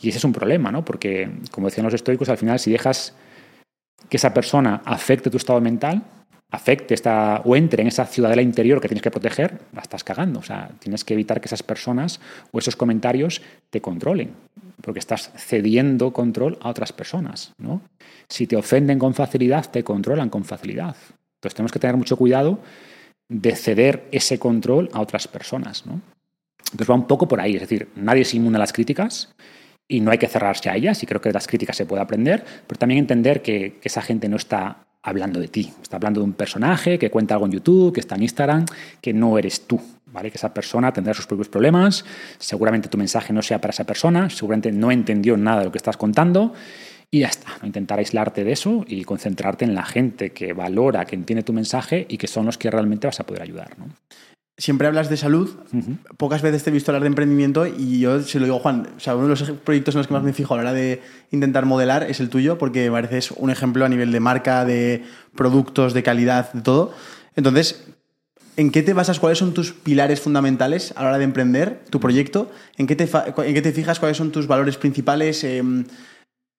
Y 0.00 0.10
ese 0.10 0.18
es 0.18 0.24
un 0.24 0.32
problema, 0.32 0.70
¿no? 0.70 0.84
Porque, 0.84 1.28
como 1.50 1.68
decían 1.68 1.84
los 1.84 1.94
estoicos, 1.94 2.28
al 2.28 2.38
final, 2.38 2.58
si 2.58 2.70
dejas 2.70 3.14
que 4.08 4.18
esa 4.18 4.34
persona 4.34 4.82
afecte 4.84 5.30
tu 5.30 5.36
estado 5.36 5.60
mental, 5.60 6.02
afecte 6.50 6.94
esta, 6.94 7.42
o 7.44 7.56
entre 7.56 7.82
en 7.82 7.88
esa 7.88 8.06
ciudadela 8.06 8.42
interior 8.42 8.80
que 8.80 8.88
tienes 8.88 9.02
que 9.02 9.10
proteger, 9.10 9.58
la 9.72 9.80
estás 9.80 10.04
cagando. 10.04 10.40
O 10.40 10.42
sea, 10.42 10.70
tienes 10.78 11.04
que 11.04 11.14
evitar 11.14 11.40
que 11.40 11.46
esas 11.46 11.62
personas 11.62 12.20
o 12.52 12.58
esos 12.58 12.76
comentarios 12.76 13.42
te 13.70 13.80
controlen, 13.80 14.32
porque 14.82 15.00
estás 15.00 15.32
cediendo 15.36 16.12
control 16.12 16.58
a 16.60 16.68
otras 16.68 16.92
personas, 16.92 17.52
¿no? 17.58 17.82
Si 18.28 18.46
te 18.46 18.56
ofenden 18.56 18.98
con 18.98 19.14
facilidad, 19.14 19.70
te 19.70 19.82
controlan 19.82 20.30
con 20.30 20.44
facilidad. 20.44 20.96
Entonces 21.38 21.54
tenemos 21.54 21.72
que 21.72 21.78
tener 21.78 21.96
mucho 21.96 22.16
cuidado 22.16 22.60
de 23.28 23.56
ceder 23.56 24.08
ese 24.12 24.38
control 24.38 24.88
a 24.92 25.00
otras 25.00 25.28
personas, 25.28 25.86
¿no? 25.86 26.00
Entonces 26.72 26.90
va 26.90 26.94
un 26.94 27.06
poco 27.06 27.28
por 27.28 27.40
ahí, 27.40 27.54
es 27.54 27.60
decir, 27.60 27.88
nadie 27.96 28.22
es 28.22 28.34
inmune 28.34 28.56
a 28.56 28.60
las 28.60 28.72
críticas 28.72 29.34
y 29.88 30.00
no 30.00 30.10
hay 30.10 30.18
que 30.18 30.26
cerrarse 30.26 30.68
a 30.68 30.76
ellas, 30.76 31.02
y 31.02 31.06
creo 31.06 31.20
que 31.20 31.28
de 31.28 31.34
las 31.34 31.46
críticas 31.46 31.76
se 31.76 31.86
puede 31.86 32.02
aprender, 32.02 32.44
pero 32.66 32.78
también 32.78 32.98
entender 32.98 33.40
que, 33.40 33.78
que 33.80 33.88
esa 33.88 34.02
gente 34.02 34.28
no 34.28 34.36
está 34.36 34.86
hablando 35.02 35.38
de 35.38 35.46
ti, 35.46 35.72
está 35.80 35.96
hablando 35.96 36.20
de 36.20 36.24
un 36.24 36.32
personaje 36.32 36.98
que 36.98 37.10
cuenta 37.10 37.34
algo 37.34 37.46
en 37.46 37.52
YouTube, 37.52 37.92
que 37.94 38.00
está 38.00 38.16
en 38.16 38.24
Instagram, 38.24 38.66
que 39.00 39.12
no 39.12 39.38
eres 39.38 39.68
tú, 39.68 39.80
¿vale? 40.06 40.32
Que 40.32 40.36
esa 40.36 40.52
persona 40.52 40.92
tendrá 40.92 41.14
sus 41.14 41.28
propios 41.28 41.48
problemas, 41.48 42.04
seguramente 42.38 42.88
tu 42.88 42.98
mensaje 42.98 43.32
no 43.32 43.42
sea 43.42 43.60
para 43.60 43.70
esa 43.70 43.84
persona, 43.84 44.28
seguramente 44.28 44.72
no 44.72 44.90
entendió 44.90 45.36
nada 45.36 45.60
de 45.60 45.66
lo 45.66 45.72
que 45.72 45.78
estás 45.78 45.96
contando 45.96 46.52
y 47.10 47.20
ya 47.20 47.28
está, 47.28 47.48
intentar 47.62 47.98
aislarte 47.98 48.44
de 48.44 48.52
eso 48.52 48.84
y 48.86 49.04
concentrarte 49.04 49.64
en 49.64 49.74
la 49.74 49.84
gente 49.84 50.30
que 50.30 50.52
valora, 50.52 51.04
que 51.04 51.14
entiende 51.14 51.42
tu 51.42 51.52
mensaje 51.52 52.06
y 52.08 52.18
que 52.18 52.26
son 52.26 52.46
los 52.46 52.58
que 52.58 52.70
realmente 52.70 53.06
vas 53.06 53.20
a 53.20 53.26
poder 53.26 53.42
ayudar, 53.42 53.78
¿no? 53.78 53.86
Siempre 54.58 54.86
hablas 54.86 55.10
de 55.10 55.18
salud, 55.18 55.54
pocas 56.16 56.40
veces 56.40 56.64
te 56.64 56.70
he 56.70 56.72
visto 56.72 56.90
hablar 56.90 57.02
de 57.02 57.08
emprendimiento 57.08 57.66
y 57.66 58.00
yo 58.00 58.22
se 58.22 58.38
lo 58.38 58.46
digo, 58.46 58.58
Juan, 58.58 58.88
o 58.96 59.00
sea, 59.00 59.14
uno 59.14 59.24
de 59.24 59.28
los 59.28 59.50
proyectos 59.50 59.94
en 59.94 59.98
los 59.98 60.06
que 60.06 60.14
más 60.14 60.22
me 60.22 60.32
fijo 60.32 60.54
a 60.54 60.56
la 60.56 60.62
hora 60.62 60.72
de 60.72 61.02
intentar 61.30 61.66
modelar 61.66 62.04
es 62.04 62.20
el 62.20 62.30
tuyo, 62.30 62.56
porque 62.56 62.90
pareces 62.90 63.32
un 63.32 63.50
ejemplo 63.50 63.84
a 63.84 63.90
nivel 63.90 64.12
de 64.12 64.20
marca, 64.20 64.64
de 64.64 65.04
productos, 65.34 65.92
de 65.92 66.02
calidad, 66.02 66.54
de 66.54 66.62
todo. 66.62 66.94
Entonces, 67.34 67.84
¿en 68.56 68.70
qué 68.70 68.82
te 68.82 68.94
basas? 68.94 69.20
¿Cuáles 69.20 69.36
son 69.36 69.52
tus 69.52 69.72
pilares 69.72 70.22
fundamentales 70.22 70.94
a 70.96 71.02
la 71.02 71.08
hora 71.10 71.18
de 71.18 71.24
emprender 71.24 71.82
tu 71.90 72.00
proyecto? 72.00 72.50
¿En 72.78 72.86
qué 72.86 72.96
te, 72.96 73.04
en 73.04 73.54
qué 73.54 73.60
te 73.60 73.72
fijas? 73.72 74.00
¿Cuáles 74.00 74.16
son 74.16 74.32
tus 74.32 74.46
valores 74.46 74.78
principales? 74.78 75.44
Em, 75.44 75.84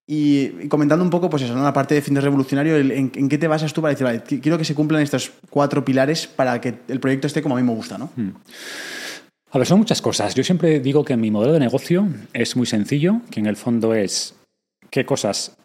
y, 0.09 0.67
comentando 0.69 1.03
un 1.03 1.09
poco, 1.09 1.29
pues 1.29 1.43
eso, 1.43 1.53
¿no? 1.55 1.63
la 1.63 1.73
parte 1.73 1.93
de 1.95 2.01
fines 2.01 2.23
revolucionario, 2.23 2.77
el- 2.77 2.91
en, 2.91 3.09
qué 3.09 3.37
te 3.37 3.47
basas 3.47 3.73
tú 3.73 3.81
para 3.81 3.93
decir, 3.93 4.05
vale, 4.05 4.23
qu- 4.23 4.41
quiero 4.41 4.57
que 4.57 4.63
se 4.65 4.73
cumplan 4.73 5.01
estos 5.01 5.31
cuatro 5.49 5.83
pilares 5.83 6.27
para 6.27 6.61
que 6.61 6.75
el 6.87 6.99
proyecto 7.01 7.27
esté 7.27 7.41
como 7.41 7.57
a 7.57 7.59
mí 7.61 7.67
me 7.67 7.73
gusta, 7.75 7.97
¿no? 7.97 8.09
A 9.51 9.57
ver, 9.57 9.67
son 9.67 9.79
muchas 9.79 10.01
cosas. 10.01 10.33
Yo 10.35 10.43
siempre 10.43 10.79
digo 10.79 11.03
que 11.03 11.15
mi 11.17 11.29
modelo 11.31 11.53
de 11.53 11.59
negocio 11.59 12.07
es 12.33 12.55
muy 12.55 12.65
sencillo, 12.65 13.21
que 13.29 13.39
en 13.39 13.45
el 13.47 13.55
fondo 13.57 13.93
es 13.93 14.35
qué 14.89 15.05
cosas 15.05 15.55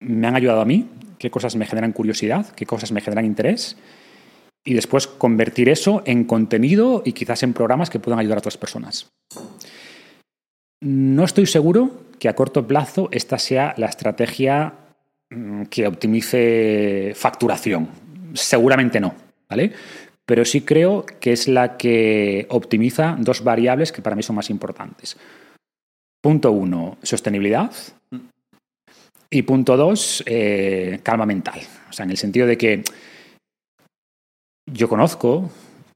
me 0.00 0.26
han 0.26 0.34
ayudado 0.36 0.60
a 0.60 0.64
mí, 0.64 0.88
qué 1.18 1.30
cosas 1.30 1.56
me 1.56 1.66
generan 1.66 1.92
curiosidad, 1.92 2.46
qué 2.54 2.66
cosas 2.66 2.90
me 2.92 3.00
generan 3.00 3.24
interés, 3.26 3.76
y 4.64 4.74
después 4.74 5.06
convertir 5.06 5.68
eso 5.68 6.02
en 6.04 6.24
contenido 6.24 7.02
y 7.04 7.12
quizás 7.12 7.42
en 7.42 7.52
programas 7.54 7.88
que 7.90 7.98
puedan 8.00 8.18
ayudar 8.18 8.38
a 8.38 8.40
otras 8.40 8.56
personas. 8.58 9.08
No 10.82 11.24
estoy 11.24 11.46
seguro 11.46 11.90
que 12.18 12.28
a 12.28 12.34
corto 12.34 12.66
plazo 12.66 13.08
esta 13.12 13.38
sea 13.38 13.74
la 13.76 13.86
estrategia 13.86 14.74
mm, 15.30 15.64
que 15.64 15.86
optimice 15.86 17.12
facturación. 17.14 17.88
Seguramente 18.34 19.00
no, 19.00 19.14
¿vale? 19.48 19.72
Pero 20.24 20.44
sí 20.44 20.62
creo 20.62 21.04
que 21.04 21.32
es 21.32 21.48
la 21.48 21.76
que 21.76 22.46
optimiza 22.50 23.16
dos 23.18 23.42
variables 23.42 23.92
que 23.92 24.02
para 24.02 24.16
mí 24.16 24.22
son 24.22 24.36
más 24.36 24.48
importantes. 24.48 25.16
Punto 26.22 26.52
uno, 26.52 26.98
sostenibilidad. 27.02 27.72
Y 29.30 29.42
punto 29.42 29.76
dos, 29.76 30.22
eh, 30.26 31.00
calma 31.02 31.26
mental. 31.26 31.60
O 31.88 31.92
sea, 31.92 32.04
en 32.04 32.10
el 32.10 32.16
sentido 32.16 32.46
de 32.46 32.58
que 32.58 32.82
yo 34.66 34.88
conozco 34.88 35.50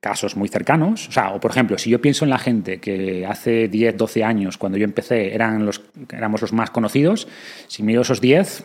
casos 0.05 0.37
muy 0.37 0.51
cercanos. 0.51 1.09
O 1.09 1.13
sea, 1.13 1.31
o 1.31 1.41
por 1.41 1.51
ejemplo, 1.51 1.79
si 1.79 1.89
yo 1.89 1.99
pienso 1.99 2.27
en 2.27 2.31
la 2.31 2.39
gente 2.39 2.79
que 2.79 3.25
hace 3.25 3.69
10, 3.69 3.97
12 3.97 4.23
años, 4.23 4.59
cuando 4.59 4.77
yo 4.77 4.85
empecé, 4.85 5.35
eran 5.35 5.65
los, 5.65 5.81
éramos 6.13 6.43
los 6.43 6.53
más 6.53 6.71
conocidos, 6.71 7.27
si 7.69 7.83
miro 7.83 8.03
esos 8.03 8.21
10, 8.21 8.65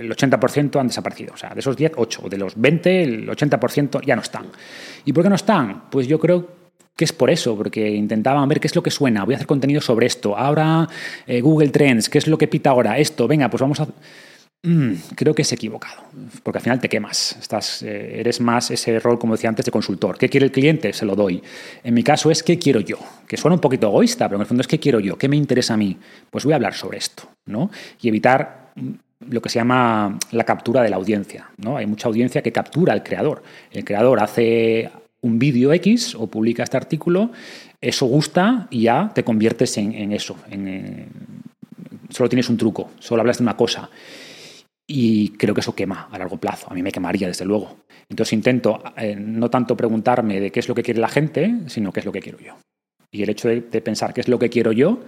el 0.00 0.10
80% 0.10 0.78
han 0.78 0.88
desaparecido. 0.88 1.32
O 1.32 1.38
sea, 1.38 1.54
de 1.54 1.60
esos 1.60 1.78
10, 1.78 1.92
8. 1.96 2.28
De 2.28 2.36
los 2.36 2.60
20, 2.60 3.02
el 3.02 3.28
80% 3.30 4.02
ya 4.04 4.16
no 4.16 4.20
están. 4.20 4.48
¿Y 5.06 5.14
por 5.14 5.22
qué 5.22 5.30
no 5.30 5.36
están? 5.36 5.84
Pues 5.90 6.06
yo 6.06 6.20
creo 6.20 6.46
que 6.94 7.06
es 7.06 7.14
por 7.14 7.30
eso, 7.30 7.56
porque 7.56 7.90
intentaban 7.92 8.46
ver 8.46 8.60
qué 8.60 8.66
es 8.66 8.76
lo 8.76 8.82
que 8.82 8.90
suena. 8.90 9.24
Voy 9.24 9.32
a 9.32 9.36
hacer 9.36 9.46
contenido 9.46 9.80
sobre 9.80 10.04
esto. 10.04 10.36
Ahora 10.36 10.86
eh, 11.26 11.40
Google 11.40 11.70
Trends, 11.70 12.10
¿qué 12.10 12.18
es 12.18 12.26
lo 12.26 12.36
que 12.36 12.48
pita 12.48 12.68
ahora? 12.68 12.98
Esto, 12.98 13.26
venga, 13.26 13.48
pues 13.48 13.62
vamos 13.62 13.80
a... 13.80 13.88
Mm, 14.66 14.94
creo 15.14 15.34
que 15.34 15.42
es 15.42 15.52
equivocado, 15.52 16.04
porque 16.42 16.58
al 16.58 16.62
final 16.62 16.80
te 16.80 16.88
quemas. 16.88 17.36
Estás, 17.38 17.82
eh, 17.82 18.18
eres 18.18 18.40
más 18.40 18.70
ese 18.70 18.98
rol, 18.98 19.18
como 19.18 19.34
decía 19.34 19.50
antes, 19.50 19.66
de 19.66 19.70
consultor. 19.70 20.16
¿Qué 20.16 20.30
quiere 20.30 20.46
el 20.46 20.52
cliente? 20.52 20.92
Se 20.94 21.04
lo 21.04 21.14
doy. 21.14 21.42
En 21.82 21.92
mi 21.92 22.02
caso 22.02 22.30
es 22.30 22.42
qué 22.42 22.58
quiero 22.58 22.80
yo, 22.80 22.96
que 23.28 23.36
suena 23.36 23.56
un 23.56 23.60
poquito 23.60 23.88
egoísta, 23.88 24.26
pero 24.26 24.36
en 24.36 24.40
el 24.40 24.46
fondo 24.46 24.62
es 24.62 24.66
qué 24.66 24.80
quiero 24.80 25.00
yo, 25.00 25.18
qué 25.18 25.28
me 25.28 25.36
interesa 25.36 25.74
a 25.74 25.76
mí. 25.76 25.98
Pues 26.30 26.44
voy 26.44 26.54
a 26.54 26.56
hablar 26.56 26.72
sobre 26.72 26.96
esto, 26.96 27.28
¿no? 27.44 27.70
Y 28.00 28.08
evitar 28.08 28.72
lo 29.28 29.42
que 29.42 29.48
se 29.50 29.58
llama 29.58 30.18
la 30.32 30.44
captura 30.44 30.82
de 30.82 30.88
la 30.88 30.96
audiencia. 30.96 31.50
¿no? 31.58 31.76
Hay 31.76 31.86
mucha 31.86 32.08
audiencia 32.08 32.42
que 32.42 32.52
captura 32.52 32.92
al 32.92 33.02
creador. 33.02 33.42
El 33.70 33.84
creador 33.84 34.20
hace 34.20 34.90
un 35.20 35.38
vídeo 35.38 35.72
X 35.74 36.14
o 36.14 36.26
publica 36.26 36.62
este 36.62 36.76
artículo, 36.76 37.30
eso 37.80 38.06
gusta 38.06 38.66
y 38.70 38.82
ya 38.82 39.10
te 39.14 39.24
conviertes 39.24 39.76
en, 39.78 40.12
eso. 40.12 40.36
En, 40.50 41.06
solo 42.10 42.28
tienes 42.28 42.48
un 42.48 42.56
truco, 42.56 42.90
solo 42.98 43.20
hablas 43.20 43.38
de 43.38 43.44
una 43.44 43.56
cosa. 43.56 43.88
Y 44.86 45.30
creo 45.30 45.54
que 45.54 45.60
eso 45.60 45.74
quema 45.74 46.08
a 46.10 46.18
largo 46.18 46.36
plazo. 46.36 46.70
A 46.70 46.74
mí 46.74 46.82
me 46.82 46.92
quemaría, 46.92 47.26
desde 47.26 47.44
luego. 47.44 47.84
Entonces 48.08 48.34
intento 48.34 48.82
eh, 48.96 49.16
no 49.16 49.48
tanto 49.48 49.76
preguntarme 49.76 50.40
de 50.40 50.50
qué 50.50 50.60
es 50.60 50.68
lo 50.68 50.74
que 50.74 50.82
quiere 50.82 51.00
la 51.00 51.08
gente, 51.08 51.54
sino 51.68 51.92
qué 51.92 52.00
es 52.00 52.06
lo 52.06 52.12
que 52.12 52.20
quiero 52.20 52.38
yo. 52.38 52.56
Y 53.10 53.22
el 53.22 53.30
hecho 53.30 53.48
de, 53.48 53.60
pensar 53.60 54.12
qué 54.12 54.20
es 54.20 54.28
lo 54.28 54.38
que 54.38 54.50
quiero 54.50 54.72
yo 54.72 55.00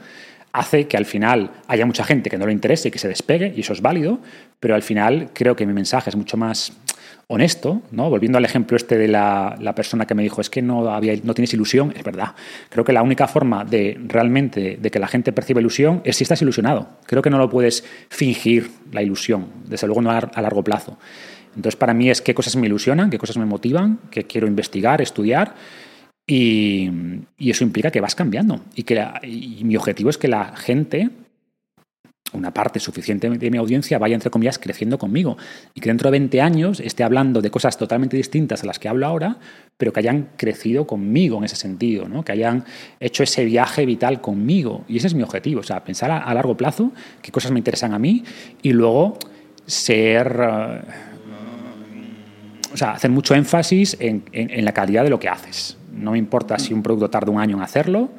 hace 0.52 0.86
que 0.86 0.96
al 0.96 1.04
final 1.04 1.50
haya 1.66 1.84
mucha 1.84 2.04
gente 2.04 2.30
que 2.30 2.38
no 2.38 2.46
le 2.46 2.52
interese 2.52 2.88
y 2.88 2.90
que 2.90 2.98
se 2.98 3.08
despegue, 3.08 3.52
y 3.54 3.60
eso 3.60 3.74
es 3.74 3.82
válido, 3.82 4.20
pero 4.58 4.74
al 4.74 4.82
final 4.82 5.30
creo 5.34 5.54
que 5.54 5.66
mi 5.66 5.74
mensaje 5.74 6.08
es 6.08 6.16
mucho 6.16 6.38
más 6.38 6.72
honesto, 7.28 7.82
¿no? 7.90 8.08
Volviendo 8.08 8.38
al 8.38 8.44
ejemplo 8.44 8.76
este 8.76 8.96
de 8.98 9.08
la, 9.08 9.72
persona 9.74 10.06
que 10.06 10.14
me 10.14 10.22
dijo, 10.22 10.40
es 10.40 10.48
que 10.48 10.62
no, 10.62 11.00
tienes 11.34 11.52
ilusión, 11.54 11.92
es 11.96 12.04
verdad. 12.04 12.34
Creo 12.68 12.84
que 12.84 12.92
la 12.92 13.02
única 13.02 13.26
forma 13.26 13.64
de 13.64 13.98
realmente 14.06 14.78
de 14.80 14.90
que 14.90 14.98
la 14.98 15.08
gente 15.08 15.32
perciba 15.32 15.60
ilusión 15.60 16.02
es 16.04 16.16
si 16.16 16.24
estás 16.24 16.40
ilusionado. 16.42 16.88
Creo 17.06 17.22
que 17.22 17.30
no 17.30 17.38
lo 17.38 17.50
puedes 17.50 17.84
fingir 18.08 18.70
la 18.92 19.02
ilusión, 19.02 19.48
desde 19.66 19.86
luego 19.86 20.02
no 20.02 20.10
a, 20.10 20.20
largo 20.40 20.62
plazo. 20.62 20.98
Entonces, 21.56 21.76
para 21.76 21.94
mí 21.94 22.10
es 22.10 22.20
qué 22.20 22.34
cosas 22.34 22.54
me 22.56 22.66
ilusionan, 22.66 23.10
qué 23.10 23.18
cosas 23.18 23.38
me 23.38 23.46
motivan, 23.46 23.98
qué 24.10 24.24
quiero 24.24 24.46
investigar, 24.46 25.00
estudiar. 25.00 25.54
Y, 26.28 26.90
eso 27.38 27.64
implica 27.64 27.90
que 27.90 28.00
vas 28.00 28.14
cambiando. 28.14 28.60
Y, 28.74 28.82
que 28.82 29.02
y 29.22 29.64
mi 29.64 29.76
objetivo 29.76 30.10
es 30.10 30.18
que 30.18 30.28
la 30.28 30.56
gente 30.56 31.10
una 32.32 32.52
parte 32.52 32.80
suficiente 32.80 33.30
de 33.30 33.50
mi 33.50 33.58
audiencia 33.58 33.98
vaya, 33.98 34.14
entre 34.14 34.30
comillas, 34.30 34.58
creciendo 34.58 34.98
conmigo. 34.98 35.36
Y 35.74 35.80
que 35.80 35.88
dentro 35.88 36.10
de 36.10 36.18
20 36.18 36.40
años 36.40 36.80
esté 36.80 37.04
hablando 37.04 37.40
de 37.40 37.50
cosas 37.50 37.78
totalmente 37.78 38.16
distintas 38.16 38.62
a 38.62 38.66
las 38.66 38.78
que 38.78 38.88
hablo 38.88 39.06
ahora, 39.06 39.38
pero 39.76 39.92
que 39.92 40.00
hayan 40.00 40.30
crecido 40.36 40.86
conmigo 40.86 41.38
en 41.38 41.44
ese 41.44 41.56
sentido, 41.56 42.08
¿no? 42.08 42.24
que 42.24 42.32
hayan 42.32 42.64
hecho 43.00 43.22
ese 43.22 43.44
viaje 43.44 43.86
vital 43.86 44.20
conmigo. 44.20 44.84
Y 44.88 44.96
ese 44.96 45.06
es 45.08 45.14
mi 45.14 45.22
objetivo, 45.22 45.60
o 45.60 45.64
sea, 45.64 45.84
pensar 45.84 46.10
a, 46.10 46.34
largo 46.34 46.56
plazo 46.56 46.92
qué 47.22 47.32
cosas 47.32 47.52
me 47.52 47.58
interesan 47.58 47.94
a 47.94 47.98
mí 47.98 48.24
y 48.62 48.72
luego 48.72 49.18
ser... 49.66 50.40
Eh, 50.40 50.80
o 52.72 52.76
sea, 52.76 52.90
hacer 52.90 53.10
mucho 53.10 53.34
énfasis 53.34 53.96
en, 54.00 54.24
en 54.32 54.62
la 54.62 54.72
calidad 54.72 55.02
de 55.02 55.08
lo 55.08 55.18
que 55.18 55.30
haces. 55.30 55.78
No 55.94 56.12
me 56.12 56.18
importa 56.18 56.58
si 56.58 56.74
un 56.74 56.82
producto 56.82 57.08
tarda 57.08 57.32
un 57.32 57.40
año 57.40 57.56
en 57.56 57.62
hacerlo, 57.62 58.10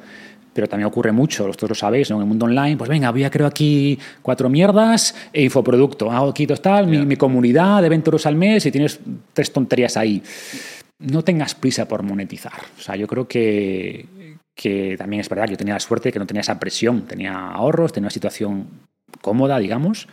pero 0.58 0.68
también 0.68 0.88
ocurre 0.88 1.12
mucho, 1.12 1.46
vosotros 1.46 1.68
lo 1.70 1.74
sabéis, 1.76 2.10
en 2.10 2.18
el 2.18 2.24
mundo 2.24 2.46
online, 2.46 2.76
pues 2.76 2.90
venga, 2.90 3.12
voy 3.12 3.22
a 3.22 3.30
crear 3.30 3.48
aquí 3.48 3.96
cuatro 4.22 4.48
mierdas 4.48 5.14
e 5.32 5.44
infoproducto, 5.44 6.10
hago 6.10 6.30
aquí 6.30 6.48
tal, 6.48 6.88
mi, 6.88 7.14
comunidad 7.14 7.80
de 7.80 7.88
20 7.88 8.08
euros 8.08 8.26
al 8.26 8.34
mes 8.34 8.66
y 8.66 8.72
tienes 8.72 8.98
tres 9.32 9.52
tonterías 9.52 9.96
ahí. 9.96 10.20
No 10.98 11.22
tengas 11.22 11.54
prisa 11.54 11.86
por 11.86 12.02
monetizar. 12.02 12.60
O 12.76 12.82
sea, 12.82 12.96
yo 12.96 13.06
creo 13.06 13.28
que, 13.28 14.04
que 14.52 14.96
también 14.98 15.20
es 15.20 15.28
verdad, 15.28 15.46
yo 15.48 15.56
tenía 15.56 15.74
la 15.74 15.80
suerte 15.80 16.08
de 16.08 16.14
que 16.14 16.18
no 16.18 16.26
tenía 16.26 16.40
esa 16.40 16.58
presión, 16.58 17.02
tenía 17.02 17.50
ahorros, 17.50 17.92
tenía 17.92 18.06
una 18.06 18.10
situación 18.10 18.66
cómoda, 19.20 19.60
digamos, 19.60 20.08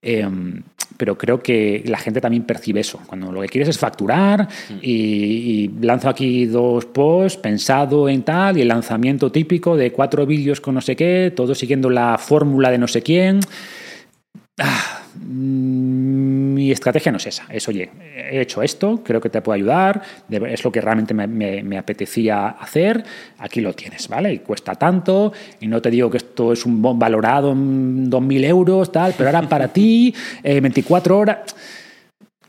Em, 0.00 0.62
pero 0.96 1.16
creo 1.16 1.40
que 1.40 1.82
la 1.86 1.98
gente 1.98 2.20
también 2.20 2.44
percibe 2.44 2.80
eso. 2.80 3.00
Cuando 3.06 3.30
lo 3.30 3.40
que 3.42 3.48
quieres 3.48 3.68
es 3.68 3.78
facturar 3.78 4.44
mm. 4.44 4.78
y, 4.82 5.70
lanzo 5.80 6.08
aquí 6.08 6.46
dos 6.46 6.86
posts 6.86 7.38
pensado 7.38 8.08
en 8.08 8.22
tal 8.22 8.58
y 8.58 8.62
el 8.62 8.68
lanzamiento 8.68 9.30
típico 9.30 9.76
de 9.76 9.92
cuatro 9.92 10.26
vídeos 10.26 10.60
con 10.60 10.74
no 10.74 10.80
sé 10.80 10.96
qué, 10.96 11.32
todo 11.34 11.54
siguiendo 11.54 11.90
la 11.90 12.18
fórmula 12.18 12.70
de 12.70 12.78
no 12.78 12.88
sé 12.88 13.02
quién. 13.02 13.40
Ah, 14.58 15.02
estrategia 16.72 17.12
no 17.12 17.18
es 17.18 17.26
esa. 17.26 17.46
Es, 17.50 17.68
oye, 17.68 17.90
he 18.14 18.40
hecho 18.40 18.62
esto, 18.62 19.02
creo 19.04 19.20
que 19.20 19.30
te 19.30 19.40
puede 19.40 19.58
ayudar, 19.58 20.02
es 20.30 20.64
lo 20.64 20.72
que 20.72 20.80
realmente 20.80 21.14
me, 21.14 21.78
apetecía 21.78 22.48
hacer, 22.48 23.04
aquí 23.38 23.60
lo 23.60 23.72
tienes, 23.72 24.08
¿vale? 24.08 24.32
Y 24.32 24.38
cuesta 24.40 24.74
tanto, 24.74 25.32
y 25.60 25.66
no 25.66 25.80
te 25.80 25.90
digo 25.90 26.10
que 26.10 26.18
esto 26.18 26.52
es 26.52 26.64
un 26.66 26.82
valorado 26.98 27.52
en 27.52 28.10
2.000 28.10 28.44
euros, 28.44 28.92
tal, 28.92 29.14
pero 29.16 29.28
ahora 29.28 29.48
para 29.48 29.68
ti, 29.68 30.14
24 30.42 31.14
eh, 31.14 31.18
horas. 31.18 31.56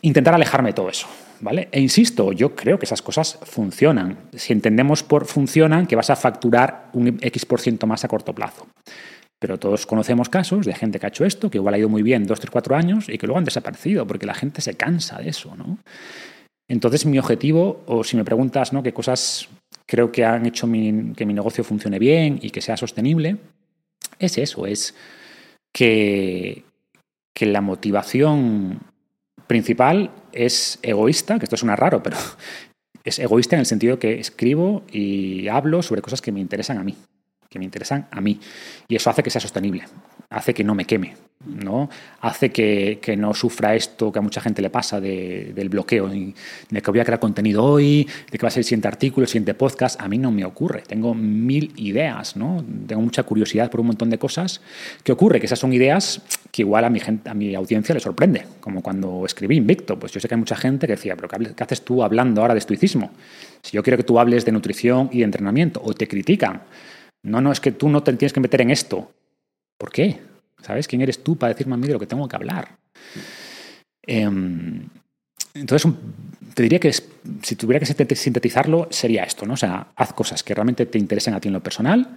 Intentar 0.02 0.34
alejarme 0.34 0.70
de 0.70 0.74
todo 0.74 0.90
eso. 0.90 1.08
¿Vale? 1.42 1.70
E 1.72 1.80
insisto, 1.80 2.34
yo 2.34 2.54
creo 2.54 2.78
que 2.78 2.86
esas 2.86 3.02
cosas 3.02 3.40
funcionan. 3.44 4.18
Si 4.34 4.52
entendemos 4.52 5.04
por 5.04 5.26
funcionan, 5.26 5.88
que 5.88 5.96
vas 5.96 6.10
a 6.10 6.18
facturar 6.18 6.90
un 6.92 7.18
X% 7.22 7.48
por 7.48 7.62
ciento 7.62 7.88
más 7.88 8.04
a 8.04 8.10
corto 8.10 8.36
plazo. 8.36 8.68
Pero 9.40 9.58
todos 9.58 9.86
conocemos 9.86 10.28
casos 10.28 10.66
de 10.66 10.74
gente 10.74 11.00
que 11.00 11.06
ha 11.06 11.10
hecho 11.10 11.26
esto, 11.26 11.50
que 11.50 11.58
igual 11.58 11.74
ha 11.74 11.78
ido 11.78 11.88
muy 11.88 12.04
bien 12.04 12.26
dos, 12.26 12.40
tres, 12.40 12.52
cuatro 12.52 12.76
años 12.76 13.08
y 13.08 13.18
que 13.18 13.26
luego 13.26 13.40
han 13.40 13.46
desaparecido 13.46 14.06
porque 14.06 14.26
la 14.26 14.34
gente 14.34 14.62
se 14.62 14.74
cansa 14.76 15.20
de 15.20 15.30
eso, 15.30 15.56
¿no? 15.56 15.80
Entonces 16.68 17.06
mi 17.06 17.18
objetivo, 17.18 17.84
o 17.88 18.04
si 18.04 18.16
me 18.16 18.24
preguntas 18.24 18.74
¿no? 18.74 18.84
qué 18.84 18.94
cosas 18.94 19.50
creo 19.88 20.12
que 20.12 20.24
han 20.24 20.46
hecho 20.46 20.68
que 20.68 21.26
mi 21.26 21.34
negocio 21.34 21.64
funcione 21.64 21.98
bien 21.98 22.38
y 22.42 22.52
que 22.52 22.62
sea 22.62 22.78
sostenible, 22.78 23.38
es 24.20 24.38
eso, 24.38 24.68
es 24.68 24.94
que, 25.74 26.64
que 27.34 27.48
la 27.48 27.62
motivación 27.62 28.82
principal 29.48 30.12
es 30.32 30.78
egoísta, 30.84 31.40
que 31.40 31.46
esto 31.46 31.58
suena 31.58 31.76
raro, 31.76 32.04
pero 32.04 32.18
es 33.04 33.18
egoísta 33.18 33.56
en 33.56 33.62
el 33.62 33.66
sentido 33.66 33.98
que 33.98 34.20
escribo 34.20 34.84
y 34.92 35.48
hablo 35.48 35.82
sobre 35.82 36.04
cosas 36.04 36.22
que 36.22 36.32
me 36.32 36.40
interesan 36.40 36.78
a 36.78 36.84
mí 36.84 36.96
que 37.50 37.60
me 37.60 37.66
interesan 37.66 38.08
a 38.12 38.22
mí. 38.22 38.40
Y 38.88 38.96
eso 38.96 39.10
hace 39.10 39.24
que 39.24 39.30
sea 39.30 39.42
sostenible, 39.42 39.84
hace 40.30 40.54
que 40.54 40.64
no 40.64 40.76
me 40.76 40.86
queme, 40.86 41.16
¿no? 41.46 41.90
hace 42.22 42.52
que, 42.52 43.16
no 43.18 43.34
sufra 43.34 43.76
esto 43.76 44.12
que 44.12 44.20
a 44.20 44.22
mucha 44.22 44.40
gente 44.40 44.62
le 44.62 44.70
pasa 44.70 45.02
del 45.02 45.70
bloqueo, 45.70 46.08
de 46.10 46.82
que 46.82 46.92
voy 46.92 47.00
a 47.00 47.06
crear 47.06 47.20
contenido 47.20 47.64
hoy, 47.64 48.08
de 48.30 48.38
que 48.38 48.44
va 48.44 48.50
a 48.50 48.52
ser 48.52 48.62
el 48.62 48.66
siguiente 48.66 48.88
artículo, 48.88 49.24
el 49.24 49.30
siguiente 49.30 49.56
podcast. 49.56 50.00
A 50.00 50.08
mí 50.08 50.18
no 50.18 50.32
me 50.32 50.46
ocurre. 50.46 50.84
Tengo 50.86 51.16
mil 51.16 51.74
ideas, 51.78 52.36
¿no? 52.36 52.64
tengo 52.86 53.02
mucha 53.02 53.24
curiosidad 53.24 53.72
por 53.72 53.80
un 53.80 53.88
montón 53.88 54.10
de 54.10 54.20
cosas. 54.20 54.62
¿Qué 55.04 55.12
ocurre? 55.12 55.40
Que 55.40 55.48
esas 55.48 55.60
son 55.60 55.74
ideas 55.74 56.22
que 56.52 56.62
igual 56.62 56.86
a 56.86 56.90
mi, 56.90 57.00
gente, 57.00 57.30
a 57.30 57.34
mi 57.34 57.56
audiencia 57.56 57.96
le 57.96 58.02
sorprende, 58.02 58.46
como 58.60 58.84
cuando 58.84 59.26
escribí 59.26 59.56
Invicto. 59.56 59.98
Pues 59.98 60.12
yo 60.12 60.20
sé 60.20 60.28
que 60.28 60.36
hay 60.36 60.40
mucha 60.40 60.56
gente 60.56 60.86
que 60.86 60.94
decía, 60.94 61.16
pero 61.16 61.30
¿qué 61.30 61.64
haces 61.64 61.84
tú 61.84 62.04
hablando 62.04 62.42
ahora 62.42 62.54
de 62.54 62.60
estoicismo? 62.60 63.12
Si 63.64 63.76
yo 63.76 63.82
quiero 63.82 63.98
que 63.98 64.04
tú 64.04 64.20
hables 64.20 64.46
de 64.46 64.52
nutrición 64.52 65.10
y 65.12 65.20
de 65.20 65.24
entrenamiento, 65.24 65.82
o 65.84 65.94
te 65.94 66.08
critican 66.08 66.62
no, 67.24 67.42
no, 67.42 67.52
es 67.52 67.60
que 67.60 67.72
tú 67.72 67.90
no 67.90 68.04
te 68.04 68.14
tienes 68.14 68.34
que 68.34 68.40
meter 68.40 68.62
en 68.62 68.72
esto. 68.72 69.12
¿Por 69.78 69.92
qué? 69.92 70.20
¿Sabes? 70.62 70.88
¿Quién 70.88 71.02
eres 71.02 71.24
tú 71.24 71.38
para 71.38 71.54
decirme 71.54 71.76
a 71.76 71.78
mí 71.78 71.88
de 71.88 71.94
lo 71.94 72.00
que 72.00 72.08
tengo 72.08 72.28
que 72.28 72.36
hablar? 72.36 72.78
Em, 74.06 74.88
entonces, 75.54 75.92
te 76.54 76.64
diría 76.64 76.80
que 76.80 76.92
si 76.92 77.56
tuviera 77.56 77.80
que 77.80 77.86
sinte- 77.86 78.16
sintetizarlo, 78.16 78.88
sería 78.90 79.24
esto, 79.24 79.46
¿no? 79.46 79.54
O 79.54 79.58
sea, 79.58 79.88
haz 79.96 80.14
cosas 80.14 80.44
que 80.44 80.54
realmente 80.54 80.86
te 80.86 80.98
interesen 80.98 81.34
a 81.34 81.40
ti 81.40 81.48
en 81.48 81.54
lo 81.54 81.64
personal, 81.64 82.08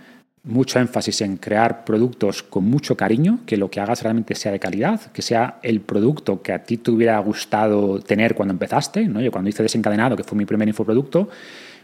mucho 0.45 0.81
énfasis 0.81 1.21
en 1.21 1.37
crear 1.37 1.85
productos 1.85 2.43
con 2.43 2.65
mucho 2.65 2.97
cariño, 2.97 3.41
que 3.47 3.57
lo 3.57 3.71
que 3.71 3.81
hagas 3.81 4.03
realmente 4.03 4.35
sea 4.35 4.51
de 4.51 4.59
calidad, 4.59 5.13
que 5.13 5.23
sea 5.23 5.59
el 5.63 5.81
producto 5.81 6.43
que 6.43 6.53
a 6.53 6.65
ti 6.65 6.79
te 6.79 6.91
hubiera 6.91 7.17
gustado 7.21 8.01
tener 8.01 8.35
cuando 8.35 8.53
empezaste, 8.53 9.07
¿no? 9.07 9.21
Yo 9.21 9.31
cuando 9.31 9.51
hice 9.51 9.63
Desencadenado, 9.63 10.17
que 10.17 10.25
fue 10.25 10.37
mi 10.37 10.45
primer 10.45 10.67
infoproducto, 10.67 11.29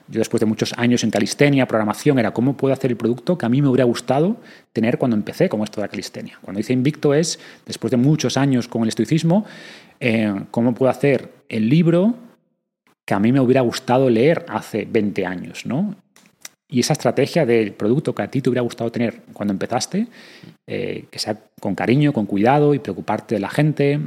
yo 0.09 0.19
después 0.19 0.41
de 0.41 0.47
muchos 0.47 0.73
años 0.79 1.05
en 1.05 1.11
calistenia, 1.11 1.67
programación, 1.67 2.19
era 2.19 2.33
cómo 2.33 2.57
puedo 2.57 2.73
hacer 2.73 2.91
el 2.91 2.97
producto 2.97 3.37
que 3.37 3.47
a 3.47 3.49
mí 3.49 3.61
me 3.61 3.69
hubiera 3.69 3.85
gustado 3.85 4.37
tener 4.73 4.99
cuando 4.99 5.17
empecé 5.17 5.49
con 5.49 5.63
esto 5.63 5.81
de 5.81 5.87
la 5.87 5.91
calistenia. 5.91 6.39
Cuando 6.43 6.61
hice 6.61 6.73
Invicto 6.73 7.15
es, 7.15 7.39
después 7.67 7.91
de 7.91 7.99
muchos 7.99 8.37
años 8.37 8.69
con 8.69 8.83
el 8.83 8.89
estoicismo, 8.89 9.45
eh, 10.01 10.35
cómo 10.51 10.75
puedo 10.75 10.91
hacer 10.91 11.31
el 11.49 11.69
libro 11.69 12.15
que 13.05 13.15
a 13.15 13.21
mí 13.21 13.33
me 13.33 13.41
hubiera 13.41 13.61
gustado 13.61 14.09
leer 14.11 14.45
hace 14.49 14.87
20 14.91 15.27
años, 15.27 15.67
¿no? 15.67 15.95
Y 16.71 16.81
esa 16.81 16.93
estrategia 16.93 17.47
del 17.47 17.73
producto 17.73 18.15
que 18.15 18.23
a 18.23 18.31
ti 18.31 18.43
te 18.43 18.51
hubiera 18.51 18.61
gustado 18.61 18.93
tener 18.93 19.23
cuando 19.33 19.53
empezaste, 19.53 20.07
eh, 20.67 21.07
que 21.11 21.19
sea 21.19 21.39
con 21.61 21.75
cariño, 21.75 22.13
con 22.13 22.27
cuidado 22.27 22.75
y 22.75 22.79
preocuparte 22.79 23.37
de 23.37 23.41
la 23.41 23.49
gente, 23.49 23.99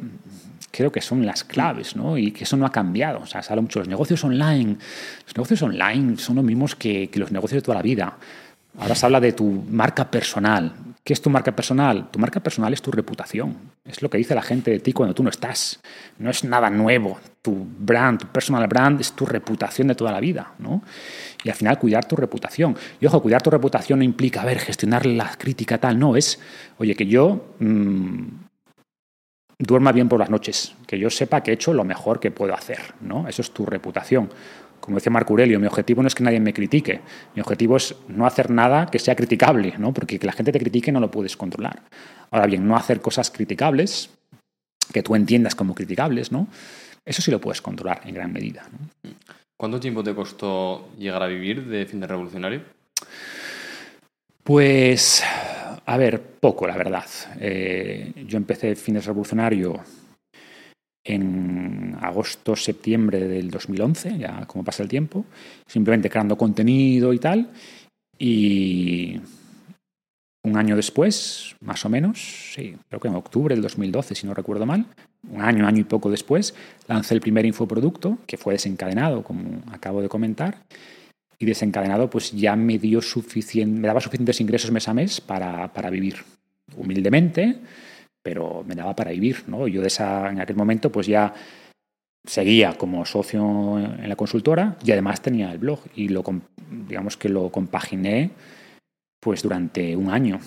creo 0.72 0.92
que 0.92 1.02
son 1.02 1.26
las 1.26 1.44
claves, 1.44 1.96
¿no? 1.96 2.18
Y 2.18 2.32
que 2.32 2.46
eso 2.46 2.58
no 2.58 2.66
ha 2.66 2.72
cambiado. 2.72 3.20
O 3.20 3.28
sea, 3.28 3.44
se 3.44 3.52
habla 3.52 3.62
mucho 3.62 3.80
de 3.80 3.86
los 3.86 3.90
negocios 3.90 4.24
online. 4.24 4.78
Los 5.26 5.36
negocios 5.36 5.62
online 5.62 6.18
son 6.18 6.38
los 6.38 6.46
mismos 6.46 6.76
que, 6.76 7.10
los 7.16 7.32
negocios 7.32 7.62
de 7.62 7.66
toda 7.66 7.78
la 7.78 7.84
vida. 7.84 8.18
Ahora 8.80 8.96
se 8.96 9.06
habla 9.06 9.20
de 9.20 9.34
tu 9.34 9.46
marca 9.70 10.10
personal. 10.10 10.74
¿Qué 11.04 11.14
es 11.14 11.22
tu 11.22 11.30
marca 11.30 11.54
personal? 11.54 12.10
Tu 12.10 12.20
marca 12.20 12.40
personal 12.40 12.72
es 12.74 12.82
tu 12.82 12.92
reputación. 12.92 13.58
Es 13.84 14.02
lo 14.02 14.10
que 14.10 14.18
dice 14.18 14.34
la 14.34 14.42
gente 14.42 14.72
de 14.72 14.80
ti 14.80 14.94
cuando 14.94 15.14
tú 15.14 15.24
no 15.24 15.30
estás. 15.30 15.82
No 16.20 16.30
es 16.30 16.44
nada 16.44 16.70
nuevo. 16.70 17.20
Tu 17.42 17.54
brand, 17.54 18.20
tu 18.20 18.28
personal 18.28 18.68
brand 18.68 19.02
es 19.02 19.12
tu 19.12 19.26
reputación 19.26 19.90
de 19.90 19.96
toda 19.96 20.12
la 20.12 20.20
vida, 20.20 20.54
¿no? 20.60 20.84
Y 21.44 21.50
al 21.50 21.56
final 21.56 21.80
cuidar 21.80 22.06
tu 22.06 22.16
reputación. 22.16 22.78
Y 23.00 23.08
ojo, 23.08 23.22
cuidar 23.22 23.42
tu 23.42 23.50
reputación 23.50 24.00
no 24.00 24.06
implica, 24.06 24.44
a 24.44 24.46
ver, 24.46 24.60
gestionar 24.60 25.06
la 25.06 25.36
crítica 25.38 25.80
tal. 25.80 26.00
No, 26.00 26.16
es, 26.16 26.40
oye, 26.78 26.96
que 26.96 27.08
yo 27.08 27.56
mm, 27.60 28.28
duerma 29.62 29.92
bien 29.92 30.10
por 30.10 30.20
las 30.20 30.30
noches, 30.30 30.76
que 30.88 31.00
yo 31.00 31.10
sepa 31.10 31.42
que 31.42 31.52
he 31.52 31.54
hecho 31.54 31.74
lo 31.74 31.84
mejor 31.84 32.20
que 32.20 32.32
puedo 32.32 32.54
hacer, 32.54 32.80
¿no? 33.00 33.28
Eso 33.28 33.42
es 33.42 33.52
tu 33.52 33.66
reputación. 33.66 34.30
Como 34.80 34.98
decía 34.98 35.12
Marco 35.12 35.34
Aurelio, 35.34 35.60
mi 35.60 35.68
objetivo 35.68 36.02
no 36.02 36.08
es 36.08 36.16
que 36.16 36.24
nadie 36.24 36.40
me 36.40 36.54
critique, 36.54 37.02
mi 37.36 37.42
objetivo 37.42 37.78
es 37.78 37.96
no 38.08 38.26
hacer 38.26 38.50
nada 38.50 38.88
que 38.88 38.98
sea 38.98 39.16
criticable, 39.16 39.76
¿no? 39.78 39.94
Porque 39.94 40.18
que 40.18 40.26
la 40.26 40.34
gente 40.34 40.52
te 40.52 40.60
critique 40.60 40.92
no 40.92 41.00
lo 41.00 41.12
puedes 41.12 41.38
controlar. 41.38 41.84
Ahora 42.32 42.48
bien, 42.48 42.68
no 42.68 42.76
hacer 42.76 43.00
cosas 43.00 43.30
criticables, 43.30 44.10
que 44.92 45.04
tú 45.04 45.16
entiendas 45.16 45.54
como 45.54 45.76
criticables, 45.76 46.32
¿no? 46.32 46.48
Eso 47.06 47.22
sí 47.22 47.30
lo 47.30 47.40
puedes 47.40 47.62
controlar 47.62 48.02
en 48.06 48.16
gran 48.16 48.34
medida. 48.34 48.68
¿no? 48.72 49.12
¿Cuánto 49.58 49.80
tiempo 49.80 50.04
te 50.04 50.16
costó 50.16 50.90
llegar 50.98 51.22
a 51.22 51.28
vivir 51.28 51.66
de 51.68 51.86
fin 51.86 52.00
de 52.00 52.08
revolucionario? 52.08 52.62
Pues, 54.44 55.24
a 55.92 55.98
ver, 55.98 56.22
poco, 56.22 56.66
la 56.66 56.78
verdad. 56.78 57.06
Eh, 57.38 58.14
yo 58.26 58.38
empecé 58.38 58.76
Fines 58.76 59.06
Revolucionario 59.06 59.78
en 61.04 61.98
agosto, 62.00 62.56
septiembre 62.56 63.28
del 63.28 63.52
2011, 63.52 64.18
ya 64.18 64.46
como 64.46 64.64
pasa 64.64 64.84
el 64.84 64.90
tiempo, 64.90 65.26
simplemente 65.68 66.10
creando 66.10 66.38
contenido 66.38 67.12
y 67.12 67.20
tal. 67.20 67.50
Y 68.18 69.20
un 70.46 70.56
año 70.56 70.78
después, 70.78 71.58
más 71.60 71.84
o 71.84 71.90
menos, 71.90 72.54
sí, 72.56 72.78
creo 72.88 73.02
que 73.02 73.10
en 73.10 73.16
octubre 73.16 73.54
del 73.54 73.62
2012, 73.62 74.16
si 74.16 74.26
no 74.26 74.34
recuerdo 74.34 74.66
mal, 74.66 74.86
un 75.30 75.42
año, 75.42 75.68
año 75.68 75.82
y 75.82 75.84
poco 75.84 76.10
después, 76.10 76.56
lancé 76.88 77.16
el 77.16 77.22
primer 77.22 77.46
infoproducto, 77.46 78.18
que 78.26 78.38
fue 78.38 78.54
desencadenado, 78.54 79.24
como 79.24 79.62
acabo 79.74 80.02
de 80.02 80.08
comentar. 80.08 80.64
Y 81.42 81.46
desencadenado, 81.46 82.08
pues 82.08 82.32
ya 82.32 82.56
me 82.56 82.78
dio 82.78 83.02
suficiente, 83.02 83.80
me 83.82 83.88
daba 83.88 84.00
suficientes 84.00 84.40
ingresos 84.40 84.70
mes 84.70 84.88
a 84.88 84.94
mes 84.94 85.20
para, 85.20 85.74
para 85.74 85.90
vivir. 85.90 86.18
Humildemente, 86.78 87.58
pero 88.22 88.64
me 88.64 88.76
daba 88.76 88.96
para 88.96 89.10
vivir, 89.10 89.46
¿no? 89.48 89.68
Yo 89.68 89.82
en 89.82 90.40
aquel 90.40 90.56
momento, 90.56 90.92
pues 90.92 91.08
ya 91.08 91.34
seguía 92.24 92.78
como 92.78 93.06
socio 93.08 93.80
en 93.80 94.08
la 94.08 94.16
consultora 94.16 94.78
y 94.86 94.92
además 94.92 95.24
tenía 95.24 95.52
el 95.52 95.58
blog 95.58 95.80
y 95.96 96.10
lo, 96.10 96.24
digamos 96.88 97.18
que 97.18 97.28
lo 97.28 97.50
compaginé 97.50 98.30
pues 99.20 99.42
durante 99.42 99.96
un 99.96 100.12
año, 100.12 100.40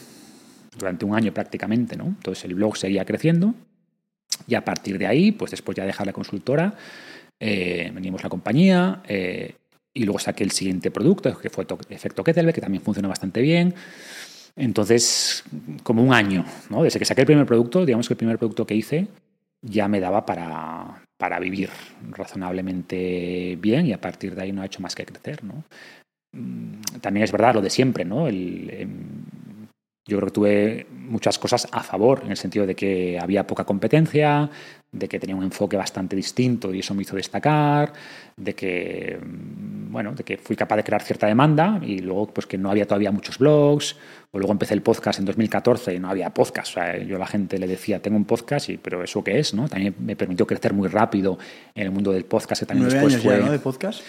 durante 0.79 1.05
un 1.05 1.17
año 1.17 1.35
prácticamente, 1.35 1.97
¿no? 1.97 2.05
Entonces 2.05 2.45
el 2.45 2.55
blog 2.55 2.77
seguía 2.77 3.05
creciendo 3.05 3.53
y 4.47 4.55
a 4.55 4.65
partir 4.65 4.97
de 4.99 5.09
ahí, 5.09 5.33
pues 5.33 5.51
después 5.51 5.75
ya 5.75 5.83
de 5.83 5.89
dejar 5.89 6.07
la 6.07 6.13
consultora, 6.13 6.77
eh, 7.41 7.91
venimos 7.93 8.23
la 8.23 8.29
compañía 8.29 9.03
eh, 9.09 9.57
y 9.95 10.05
luego 10.05 10.19
saqué 10.19 10.45
el 10.45 10.51
siguiente 10.51 10.91
producto, 10.91 11.37
que 11.39 11.51
fue 11.51 11.65
To- 11.65 11.79
Efecto 11.89 12.25
Kettlebell, 12.25 12.53
que 12.53 12.61
también 12.61 12.83
funcionó 12.83 13.09
bastante 13.09 13.41
bien. 13.41 13.75
Entonces, 14.57 15.45
como 15.83 16.03
un 16.03 16.13
año, 16.13 16.45
¿no? 16.71 16.83
Desde 16.83 16.99
que 16.99 17.05
saqué 17.05 17.23
el 17.23 17.27
primer 17.27 17.47
producto, 17.47 17.85
digamos 17.87 18.07
que 18.09 18.15
el 18.15 18.19
primer 18.19 18.39
producto 18.39 18.67
que 18.67 18.75
hice 18.75 19.07
ya 19.63 19.89
me 19.89 19.99
daba 20.01 20.27
para, 20.27 21.03
para 21.17 21.39
vivir 21.41 21.71
razonablemente 22.11 23.57
bien 23.61 23.87
y 23.87 23.93
a 23.93 24.01
partir 24.01 24.35
de 24.35 24.43
ahí 24.43 24.53
no 24.53 24.63
ha 24.63 24.67
hecho 24.67 24.81
más 24.83 24.95
que 24.95 25.07
crecer, 25.07 25.43
¿no? 25.45 25.65
Mm, 26.33 26.81
También 27.01 27.25
es 27.25 27.33
verdad 27.33 27.55
lo 27.55 27.63
de 27.63 27.71
siempre, 27.71 28.05
¿no? 28.05 28.29
El, 28.29 28.71
em, 28.71 28.91
yo 30.07 30.19
creo 30.19 30.27
que 30.27 30.35
tuve 30.35 30.87
muchas 30.91 31.39
cosas 31.39 31.67
a 31.73 31.83
favor, 31.83 32.23
en 32.25 32.31
el 32.31 32.37
sentido 32.37 32.67
de 32.67 32.75
que 32.75 33.19
había 33.19 33.47
poca 33.47 33.65
competencia, 33.65 34.51
de 34.93 35.09
que 35.09 35.19
tenía 35.19 35.35
un 35.35 35.43
enfoque 35.43 35.77
bastante 35.77 36.15
distinto 36.15 36.73
y 36.73 36.81
eso 36.81 36.95
me 36.95 37.03
hizo 37.03 37.17
destacar, 37.17 37.93
de 38.37 38.55
que, 38.55 39.19
mm, 39.19 39.91
bueno, 39.91 40.13
de 40.13 40.23
que 40.23 40.37
fui 40.37 40.57
capaz 40.57 40.77
de 40.77 40.85
crear 40.85 41.03
cierta 41.03 41.27
demanda 41.27 41.81
y 41.83 41.99
luego 41.99 42.27
pues 42.27 42.47
que 42.47 42.59
no 42.59 42.71
había 42.71 42.87
todavía 42.87 43.11
muchos 43.11 43.39
blogs, 43.39 43.97
o 44.31 44.39
luego 44.39 44.53
empecé 44.53 44.75
el 44.75 44.83
podcast 44.83 45.19
en 45.19 45.25
2014 45.25 45.95
y 45.95 45.99
no 45.99 46.11
había 46.11 46.31
podcast, 46.31 46.71
o 46.71 46.75
sea, 46.75 46.99
yo 46.99 47.17
a 47.17 47.21
la 47.21 47.27
gente 47.27 47.59
le 47.59 47.67
decía, 47.67 48.01
tengo 48.01 48.17
un 48.17 48.25
podcast, 48.25 48.69
y, 48.69 48.77
pero 48.77 49.03
¿eso 49.03 49.25
qué 49.25 49.39
es? 49.39 49.55
¿no? 49.55 49.69
También 49.69 49.95
me 49.99 50.17
permitió 50.17 50.47
crecer 50.47 50.75
muy 50.75 50.89
rápido 50.89 51.39
en 51.75 51.85
el 51.85 51.91
mundo 51.91 52.13
del 52.13 52.25
podcast, 52.25 52.61
que 52.61 52.67
también 52.67 52.89
Nueve 52.89 53.01
después 53.01 53.15
años 53.15 53.25
fue... 53.25 53.39
ya, 53.39 53.47
¿no? 53.47 53.53
De 53.53 53.59
podcast. 53.59 54.03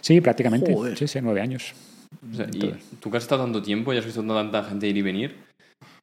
Sí, 0.00 0.20
prácticamente, 0.20 0.74
Joder. 0.74 0.96
sí, 0.96 1.06
sí, 1.06 1.18
nueve 1.20 1.40
años. 1.40 1.74
O 2.30 2.34
sea, 2.34 2.46
y 2.52 2.54
Entonces- 2.56 2.84
tú 3.00 3.10
que 3.10 3.16
has 3.16 3.22
estado 3.24 3.42
tanto 3.44 3.62
tiempo 3.62 3.92
y 3.92 3.98
has 3.98 4.04
visto 4.04 4.22
tanta 4.22 4.64
gente 4.64 4.86
ir 4.88 4.96
y 4.96 5.02
venir, 5.02 5.36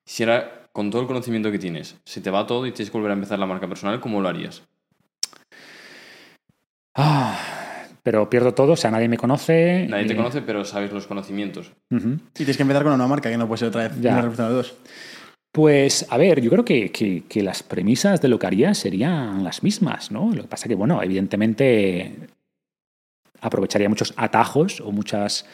si 0.05 0.23
era 0.23 0.67
con 0.71 0.89
todo 0.91 1.01
el 1.01 1.07
conocimiento 1.07 1.51
que 1.51 1.59
tienes, 1.59 1.97
se 2.05 2.21
te 2.21 2.29
va 2.29 2.45
todo 2.47 2.65
y 2.65 2.71
tienes 2.71 2.91
que 2.91 2.97
volver 2.97 3.11
a 3.11 3.15
empezar 3.15 3.39
la 3.39 3.45
marca 3.45 3.67
personal, 3.67 3.99
¿cómo 3.99 4.21
lo 4.21 4.29
harías? 4.29 4.63
Ah, 6.95 7.37
pero 8.03 8.29
pierdo 8.29 8.53
todo, 8.53 8.73
o 8.73 8.75
sea, 8.77 8.91
nadie 8.91 9.07
me 9.07 9.17
conoce. 9.17 9.85
Nadie 9.89 10.05
te 10.05 10.15
conoce, 10.15 10.41
pero 10.41 10.65
sabes 10.65 10.91
los 10.91 11.07
conocimientos. 11.07 11.71
Y 11.91 11.99
tienes 12.33 12.57
que 12.57 12.63
empezar 12.63 12.83
con 12.83 12.91
una 12.91 12.97
nueva 12.97 13.09
marca, 13.09 13.29
que 13.29 13.37
no 13.37 13.47
puede 13.47 13.59
ser 13.59 13.67
otra 13.69 13.87
vez 13.87 14.01
Ya. 14.01 14.17
una 14.19 14.29
de 14.49 14.53
dos. 14.53 14.75
Pues, 15.51 16.05
a 16.09 16.17
ver, 16.17 16.41
yo 16.41 16.49
creo 16.51 16.63
que, 16.65 16.91
que- 16.91 17.23
que 17.27 17.41
las 17.41 17.63
premisas 17.63 18.21
de 18.21 18.27
lo 18.27 18.37
que 18.37 18.47
haría 18.47 18.73
serían 18.73 19.43
las 19.43 19.63
mismas, 19.63 20.11
¿no? 20.11 20.31
Lo 20.33 20.43
que 20.43 20.47
pasa 20.47 20.67
que, 20.67 20.75
bueno, 20.75 21.01
evidentemente 21.01 22.15
aprovecharía 23.41 23.89
muchos 23.89 24.13
atajos 24.17 24.79
o 24.81 24.91
muchos 24.91 25.45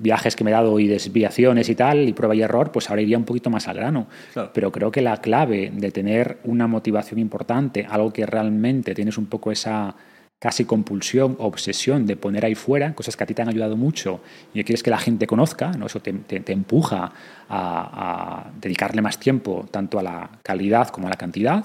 viajes 0.00 0.34
que 0.34 0.42
me 0.44 0.50
he 0.50 0.54
dado 0.54 0.78
y 0.80 0.86
desviaciones 0.88 1.68
y 1.68 1.74
tal, 1.74 2.08
y 2.08 2.12
prueba 2.12 2.34
y 2.34 2.42
error, 2.42 2.72
pues 2.72 2.88
ahora 2.90 3.02
iría 3.02 3.18
un 3.18 3.24
poquito 3.24 3.50
más 3.50 3.68
al 3.68 3.76
grano. 3.76 4.06
Claro. 4.32 4.50
Pero 4.52 4.72
creo 4.72 4.90
que 4.90 5.02
la 5.02 5.18
clave 5.18 5.70
de 5.72 5.90
tener 5.90 6.38
una 6.44 6.66
motivación 6.66 7.20
importante, 7.20 7.86
algo 7.88 8.12
que 8.12 8.24
realmente 8.26 8.94
tienes 8.94 9.18
un 9.18 9.26
poco 9.26 9.52
esa 9.52 9.94
casi 10.38 10.64
compulsión, 10.64 11.36
obsesión 11.38 12.06
de 12.06 12.16
poner 12.16 12.46
ahí 12.46 12.54
fuera, 12.54 12.94
cosas 12.94 13.14
que 13.14 13.24
a 13.24 13.26
ti 13.26 13.34
te 13.34 13.42
han 13.42 13.50
ayudado 13.50 13.76
mucho 13.76 14.22
y 14.54 14.60
que 14.60 14.64
quieres 14.64 14.82
que 14.82 14.88
la 14.88 14.96
gente 14.96 15.26
conozca, 15.26 15.70
¿no? 15.72 15.84
eso 15.84 16.00
te, 16.00 16.14
te- 16.14 16.40
te 16.40 16.52
empuja 16.54 17.12
a, 17.46 18.46
a 18.46 18.50
dedicarle 18.58 19.02
más 19.02 19.20
tiempo 19.20 19.66
tanto 19.70 19.98
a 19.98 20.02
la 20.02 20.30
calidad 20.42 20.88
como 20.88 21.08
a 21.08 21.10
la 21.10 21.16
cantidad. 21.16 21.62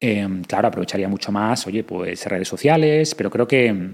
Eh, 0.00 0.26
claro, 0.48 0.68
aprovecharía 0.68 1.06
mucho 1.08 1.30
más, 1.32 1.66
oye, 1.66 1.84
pues 1.84 2.24
redes 2.26 2.48
sociales, 2.48 3.14
pero 3.14 3.28
creo 3.30 3.46
que 3.46 3.90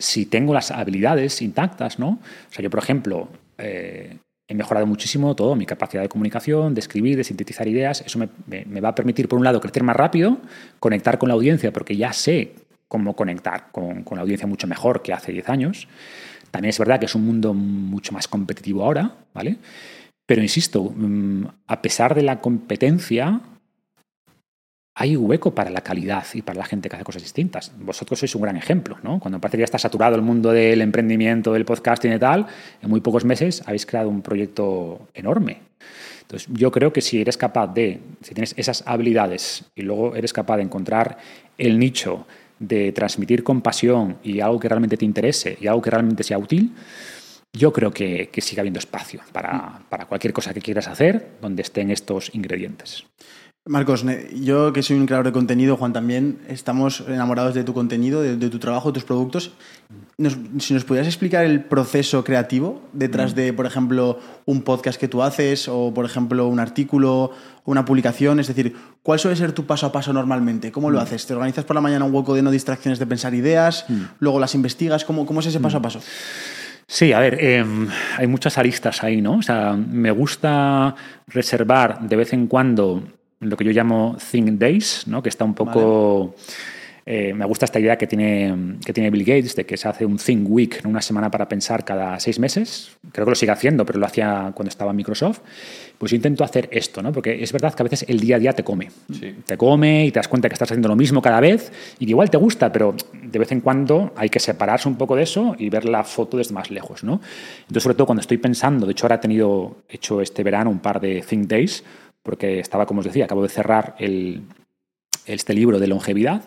si 0.00 0.26
tengo 0.26 0.52
las 0.54 0.72
habilidades 0.72 1.42
intactas, 1.42 2.00
¿no? 2.00 2.08
O 2.08 2.52
sea, 2.52 2.62
yo, 2.64 2.70
por 2.70 2.80
ejemplo, 2.82 3.28
eh, 3.58 4.16
he 4.48 4.54
mejorado 4.54 4.86
muchísimo 4.86 5.36
todo, 5.36 5.54
mi 5.54 5.66
capacidad 5.66 6.02
de 6.02 6.08
comunicación, 6.08 6.74
de 6.74 6.80
escribir, 6.80 7.16
de 7.16 7.22
sintetizar 7.24 7.68
ideas. 7.68 8.02
Eso 8.04 8.18
me, 8.18 8.28
me- 8.48 8.80
va 8.80 8.88
a 8.88 8.94
permitir, 8.96 9.28
por 9.28 9.38
un 9.38 9.44
lado, 9.44 9.60
crecer 9.60 9.84
más 9.84 9.94
rápido, 9.94 10.38
conectar 10.80 11.18
con 11.18 11.28
la 11.28 11.34
audiencia, 11.36 11.72
porque 11.72 11.96
ya 11.96 12.12
sé 12.12 12.54
cómo 12.88 13.14
conectar 13.14 13.66
con, 13.70 14.02
con 14.02 14.16
la 14.16 14.22
audiencia 14.22 14.48
mucho 14.48 14.66
mejor 14.66 15.02
que 15.02 15.12
hace 15.12 15.30
10 15.30 15.48
años. 15.48 15.86
También 16.50 16.70
es 16.70 16.78
verdad 16.80 16.98
que 16.98 17.06
es 17.06 17.14
un 17.14 17.24
mundo 17.24 17.54
mucho 17.54 18.12
más 18.12 18.26
competitivo 18.26 18.82
ahora, 18.84 19.14
¿vale? 19.34 19.58
Pero 20.26 20.42
insisto, 20.42 20.82
mm, 20.96 21.44
a 21.68 21.82
pesar 21.82 22.14
de 22.16 22.22
la 22.22 22.40
competencia, 22.40 23.40
hay 25.00 25.16
hueco 25.16 25.54
para 25.54 25.70
la 25.70 25.80
calidad 25.80 26.26
y 26.34 26.42
para 26.42 26.58
la 26.58 26.66
gente 26.66 26.90
que 26.90 26.96
hace 26.96 27.06
cosas 27.06 27.22
distintas. 27.22 27.72
Vosotros 27.78 28.18
sois 28.18 28.34
un 28.34 28.42
gran 28.42 28.58
ejemplo, 28.58 28.98
¿no? 29.02 29.18
Cuando 29.18 29.40
parece 29.40 29.56
que 29.56 29.62
ya 29.62 29.64
está 29.64 29.78
saturado 29.78 30.14
el 30.14 30.20
mundo 30.20 30.52
del 30.52 30.82
emprendimiento, 30.82 31.54
del 31.54 31.64
podcasting 31.64 32.12
y 32.12 32.18
tal, 32.18 32.46
en 32.82 32.90
muy 32.90 33.00
pocos 33.00 33.24
meses 33.24 33.62
habéis 33.64 33.86
creado 33.86 34.10
un 34.10 34.20
proyecto 34.20 35.08
enorme. 35.14 35.62
Entonces, 36.20 36.50
yo 36.52 36.70
creo 36.70 36.92
que 36.92 37.00
si 37.00 37.18
eres 37.18 37.38
capaz 37.38 37.68
de, 37.68 37.98
si 38.20 38.34
tienes 38.34 38.52
esas 38.58 38.84
habilidades 38.86 39.64
y 39.74 39.80
luego 39.80 40.16
eres 40.16 40.34
capaz 40.34 40.58
de 40.58 40.64
encontrar 40.64 41.16
el 41.56 41.78
nicho 41.78 42.26
de 42.58 42.92
transmitir 42.92 43.42
compasión 43.42 44.18
y 44.22 44.40
algo 44.40 44.60
que 44.60 44.68
realmente 44.68 44.98
te 44.98 45.06
interese 45.06 45.56
y 45.62 45.66
algo 45.66 45.80
que 45.80 45.88
realmente 45.88 46.24
sea 46.24 46.36
útil, 46.36 46.74
yo 47.54 47.72
creo 47.72 47.90
que, 47.90 48.28
que 48.30 48.42
sigue 48.42 48.60
habiendo 48.60 48.80
espacio 48.80 49.22
para, 49.32 49.80
para 49.88 50.04
cualquier 50.04 50.34
cosa 50.34 50.52
que 50.52 50.60
quieras 50.60 50.88
hacer 50.88 51.38
donde 51.40 51.62
estén 51.62 51.90
estos 51.90 52.34
ingredientes. 52.34 53.06
Marcos, 53.66 54.06
yo 54.32 54.72
que 54.72 54.82
soy 54.82 54.96
un 54.96 55.04
creador 55.04 55.26
de 55.26 55.32
contenido, 55.32 55.76
Juan 55.76 55.92
también, 55.92 56.38
estamos 56.48 57.04
enamorados 57.06 57.54
de 57.54 57.62
tu 57.62 57.74
contenido, 57.74 58.22
de, 58.22 58.48
tu 58.48 58.58
trabajo, 58.58 58.88
de 58.88 58.94
tus 58.94 59.04
productos. 59.04 59.52
si 60.58 60.72
nos 60.72 60.84
pudieras 60.84 61.06
explicar 61.06 61.44
el 61.44 61.62
proceso 61.64 62.24
creativo 62.24 62.82
detrás 62.94 63.34
de, 63.34 63.52
por 63.52 63.66
ejemplo, 63.66 64.18
un 64.46 64.62
podcast 64.62 64.98
que 64.98 65.08
tú 65.08 65.22
haces 65.22 65.68
o, 65.68 65.92
por 65.92 66.06
ejemplo, 66.06 66.46
un 66.48 66.58
artículo, 66.58 67.32
una 67.66 67.84
publicación, 67.84 68.40
es 68.40 68.48
decir, 68.48 68.74
¿cuál 69.02 69.18
suele 69.18 69.36
ser 69.36 69.52
tu 69.52 69.66
paso 69.66 69.84
a 69.84 69.92
paso 69.92 70.14
normalmente? 70.14 70.72
¿Cómo 70.72 70.90
lo 70.90 70.98
mm. 70.98 71.02
haces? 71.02 71.26
¿Te 71.26 71.34
organizas 71.34 71.66
por 71.66 71.74
la 71.74 71.82
mañana 71.82 72.06
un 72.06 72.14
hueco 72.14 72.34
de 72.34 72.40
no 72.40 72.50
distracciones 72.50 72.98
de 72.98 73.06
pensar 73.06 73.34
ideas? 73.34 73.84
Mm. 73.88 74.02
¿Luego 74.20 74.40
las 74.40 74.54
investigas? 74.54 75.04
¿Cómo, 75.04 75.26
cómo 75.26 75.40
es 75.40 75.46
ese 75.46 75.60
paso 75.60 75.76
a 75.76 75.80
mm. 75.80 75.82
paso? 75.82 76.00
Sí, 76.86 77.12
a 77.12 77.20
ver, 77.20 77.36
em, 77.44 77.88
hay 78.16 78.26
muchas 78.26 78.56
aristas 78.56 79.04
ahí, 79.04 79.20
¿no? 79.20 79.34
O 79.34 79.42
sea, 79.42 79.74
me 79.74 80.10
gusta 80.10 80.96
reservar 81.28 82.00
de 82.00 82.16
vez 82.16 82.32
en 82.32 82.48
cuando 82.48 83.04
lo 83.40 83.56
que 83.56 83.64
yo 83.64 83.72
llamo 83.72 84.16
Think 84.30 84.58
Days, 84.58 85.04
¿no? 85.06 85.22
que 85.22 85.28
está 85.28 85.44
un 85.44 85.54
poco... 85.54 86.34
Eh, 87.06 87.32
me 87.34 87.46
gusta 87.46 87.64
esta 87.64 87.80
idea 87.80 87.96
que 87.96 88.06
tiene, 88.06 88.76
que 88.84 88.92
tiene 88.92 89.10
Bill 89.10 89.24
Gates 89.24 89.56
de 89.56 89.64
que 89.64 89.76
se 89.76 89.88
hace 89.88 90.04
un 90.04 90.18
Think 90.18 90.46
Week, 90.48 90.82
una 90.84 91.00
semana 91.00 91.30
para 91.30 91.48
pensar 91.48 91.84
cada 91.84 92.20
seis 92.20 92.38
meses. 92.38 92.96
Creo 93.10 93.24
que 93.24 93.30
lo 93.30 93.34
sigue 93.34 93.50
haciendo, 93.50 93.84
pero 93.86 93.98
lo 93.98 94.06
hacía 94.06 94.52
cuando 94.54 94.68
estaba 94.68 94.90
en 94.90 94.98
Microsoft. 94.98 95.40
Pues 95.98 96.12
yo 96.12 96.16
intento 96.16 96.44
hacer 96.44 96.68
esto, 96.70 97.02
¿no? 97.02 97.10
porque 97.10 97.42
es 97.42 97.52
verdad 97.52 97.74
que 97.74 97.82
a 97.82 97.84
veces 97.84 98.04
el 98.06 98.20
día 98.20 98.36
a 98.36 98.38
día 98.38 98.52
te 98.52 98.62
come. 98.62 98.90
Te 99.44 99.56
come 99.56 100.06
y 100.06 100.12
te 100.12 100.18
das 100.18 100.28
cuenta 100.28 100.48
que 100.48 100.52
estás 100.52 100.70
haciendo 100.70 100.88
lo 100.88 100.94
mismo 100.94 101.20
cada 101.20 101.40
vez 101.40 101.72
y 101.98 102.04
que 102.04 102.10
igual 102.10 102.30
te 102.30 102.36
gusta, 102.36 102.70
pero 102.70 102.94
de 103.22 103.38
vez 103.38 103.50
en 103.50 103.60
cuando 103.60 104.12
hay 104.14 104.28
que 104.28 104.38
separarse 104.38 104.86
un 104.86 104.96
poco 104.96 105.16
de 105.16 105.22
eso 105.22 105.56
y 105.58 105.68
ver 105.68 105.86
la 105.86 106.04
foto 106.04 106.36
desde 106.36 106.54
más 106.54 106.70
lejos. 106.70 107.02
¿no? 107.02 107.20
Entonces, 107.62 107.82
sobre 107.82 107.96
todo 107.96 108.06
cuando 108.06 108.20
estoy 108.20 108.38
pensando, 108.38 108.86
de 108.86 108.92
hecho 108.92 109.06
ahora 109.06 109.16
he 109.16 109.20
tenido 109.20 109.78
hecho 109.88 110.20
este 110.20 110.44
verano 110.44 110.70
un 110.70 110.80
par 110.80 111.00
de 111.00 111.24
Think 111.28 111.48
Days, 111.48 111.82
porque 112.22 112.60
estaba, 112.60 112.86
como 112.86 113.00
os 113.00 113.06
decía, 113.06 113.24
acabo 113.24 113.42
de 113.42 113.48
cerrar 113.48 113.96
este 115.26 115.54
libro 115.54 115.78
de 115.78 115.86
longevidad 115.86 116.42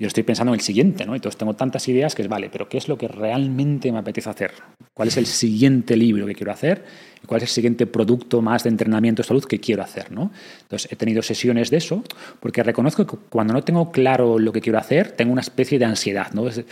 y 0.00 0.06
estoy 0.06 0.22
pensando 0.22 0.52
en 0.52 0.60
el 0.60 0.64
siguiente, 0.64 1.04
¿no? 1.04 1.16
Entonces 1.16 1.36
tengo 1.36 1.54
tantas 1.54 1.88
ideas 1.88 2.14
que 2.14 2.22
es, 2.22 2.28
vale, 2.28 2.48
pero 2.50 2.68
¿qué 2.68 2.78
es 2.78 2.86
lo 2.86 2.96
que 2.96 3.08
realmente 3.08 3.90
me 3.90 3.98
apetece 3.98 4.30
hacer? 4.30 4.52
¿Cuál 4.94 5.08
es 5.08 5.16
el 5.16 5.26
siguiente 5.26 5.96
libro 5.96 6.24
que 6.24 6.36
quiero 6.36 6.52
hacer? 6.52 6.84
¿Y 7.20 7.26
cuál 7.26 7.38
es 7.38 7.48
el 7.48 7.48
siguiente 7.48 7.84
producto 7.86 8.40
más 8.40 8.62
de 8.62 8.70
entrenamiento 8.70 9.22
de 9.22 9.26
salud 9.26 9.44
que 9.44 9.58
quiero 9.58 9.82
hacer, 9.82 10.12
¿no? 10.12 10.30
Entonces 10.62 10.92
he 10.92 10.94
tenido 10.94 11.20
sesiones 11.20 11.70
de 11.70 11.78
eso 11.78 12.04
porque 12.38 12.62
reconozco 12.62 13.04
que 13.04 13.16
cuando 13.28 13.52
no 13.52 13.64
tengo 13.64 13.90
claro 13.90 14.38
lo 14.38 14.52
que 14.52 14.60
quiero 14.60 14.78
hacer, 14.78 15.10
tengo 15.12 15.32
una 15.32 15.40
especie 15.40 15.80
de 15.80 15.86
ansiedad, 15.86 16.32
¿no? 16.32 16.46
Es 16.46 16.58
un 16.58 16.64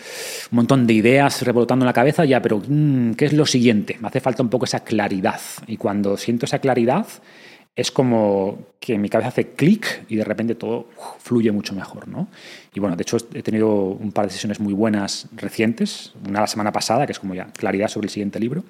montón 0.52 0.86
de 0.86 0.92
ideas 0.92 1.42
revolotando 1.42 1.84
en 1.84 1.88
la 1.88 1.92
cabeza, 1.92 2.24
ya, 2.24 2.40
pero 2.40 2.62
mm, 2.64 3.14
¿qué 3.14 3.24
es 3.24 3.32
lo 3.32 3.44
siguiente? 3.44 3.96
Me 4.00 4.06
hace 4.06 4.20
falta 4.20 4.44
un 4.44 4.50
poco 4.50 4.66
esa 4.66 4.84
claridad 4.84 5.40
y 5.66 5.78
cuando 5.78 6.16
siento 6.16 6.46
esa 6.46 6.60
claridad 6.60 7.08
es 7.76 7.90
como 7.90 8.58
que 8.80 8.96
mi 8.96 9.10
cabeza 9.10 9.28
hace 9.28 9.48
clic 9.48 10.04
y 10.08 10.16
de 10.16 10.24
repente 10.24 10.54
todo 10.54 10.88
fluye 11.18 11.52
mucho 11.52 11.74
mejor, 11.74 12.08
¿no? 12.08 12.28
Y 12.74 12.80
bueno, 12.80 12.96
de 12.96 13.02
hecho 13.02 13.18
he 13.34 13.42
tenido 13.42 13.68
un 13.68 14.12
par 14.12 14.24
de 14.26 14.32
sesiones 14.32 14.60
muy 14.60 14.72
buenas 14.72 15.28
recientes, 15.36 16.14
una 16.26 16.40
la 16.40 16.46
semana 16.46 16.72
pasada, 16.72 17.04
que 17.04 17.12
es 17.12 17.18
como 17.18 17.34
ya 17.34 17.46
claridad 17.46 17.88
sobre 17.88 18.06
el 18.06 18.10
siguiente 18.10 18.40
libro. 18.40 18.64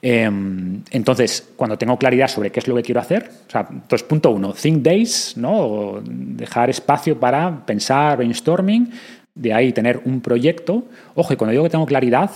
Em, 0.00 0.82
entonces, 0.90 1.48
cuando 1.56 1.76
tengo 1.76 1.98
claridad 1.98 2.28
sobre 2.28 2.50
qué 2.50 2.60
es 2.60 2.68
lo 2.68 2.76
que 2.76 2.82
quiero 2.82 3.00
hacer, 3.00 3.30
o 3.46 3.50
sea, 3.50 3.66
entonces 3.70 4.06
punto 4.08 4.30
uno, 4.30 4.54
think 4.54 4.82
days, 4.82 5.34
¿no? 5.36 6.00
dejar 6.02 6.70
espacio 6.70 7.18
para 7.18 7.66
pensar, 7.66 8.16
brainstorming, 8.16 8.90
de 9.34 9.52
ahí 9.52 9.72
tener 9.72 10.00
un 10.04 10.20
proyecto. 10.20 10.84
Ojo, 11.14 11.34
y 11.34 11.36
cuando 11.36 11.52
digo 11.52 11.64
que 11.64 11.70
tengo 11.70 11.84
claridad, 11.84 12.30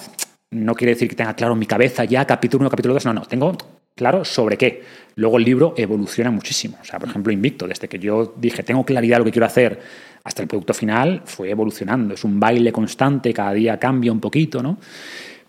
no 0.50 0.74
quiere 0.74 0.92
decir 0.94 1.08
que 1.08 1.16
tenga 1.16 1.34
claro 1.34 1.54
en 1.54 1.60
mi 1.60 1.66
cabeza 1.66 2.04
ya 2.04 2.26
capítulo 2.26 2.62
1, 2.62 2.70
capítulo 2.70 2.94
2, 2.94 3.06
no, 3.06 3.14
no, 3.14 3.22
tengo 3.22 3.56
claro 3.94 4.24
sobre 4.24 4.56
qué. 4.56 4.82
Luego 5.16 5.38
el 5.38 5.44
libro 5.44 5.74
evoluciona 5.76 6.30
muchísimo. 6.30 6.78
O 6.80 6.84
sea, 6.84 6.98
por 6.98 7.08
ejemplo, 7.08 7.32
Invicto, 7.32 7.66
desde 7.66 7.88
que 7.88 7.98
yo 7.98 8.34
dije 8.36 8.62
tengo 8.62 8.84
claridad 8.84 9.18
lo 9.18 9.24
que 9.24 9.32
quiero 9.32 9.46
hacer 9.46 9.80
hasta 10.24 10.42
el 10.42 10.48
producto 10.48 10.72
final, 10.72 11.22
fue 11.24 11.50
evolucionando. 11.50 12.14
Es 12.14 12.24
un 12.24 12.38
baile 12.38 12.72
constante, 12.72 13.32
cada 13.34 13.52
día 13.52 13.78
cambia 13.78 14.12
un 14.12 14.20
poquito, 14.20 14.62
¿no? 14.62 14.78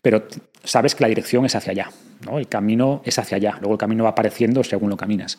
Pero 0.02 0.28
sabes 0.64 0.96
que 0.96 1.04
la 1.04 1.08
dirección 1.08 1.46
es 1.46 1.56
hacia 1.56 1.72
allá, 1.72 1.92
¿no? 2.26 2.40
El 2.40 2.48
camino 2.48 3.02
es 3.06 3.20
hacia 3.20 3.38
allá. 3.38 3.58
Luego 3.60 3.74
el 3.74 3.80
camino 3.80 4.04
va 4.04 4.12
apareciendo 4.12 4.64
según 4.64 4.90
lo 4.90 4.98
caminas. 4.98 5.38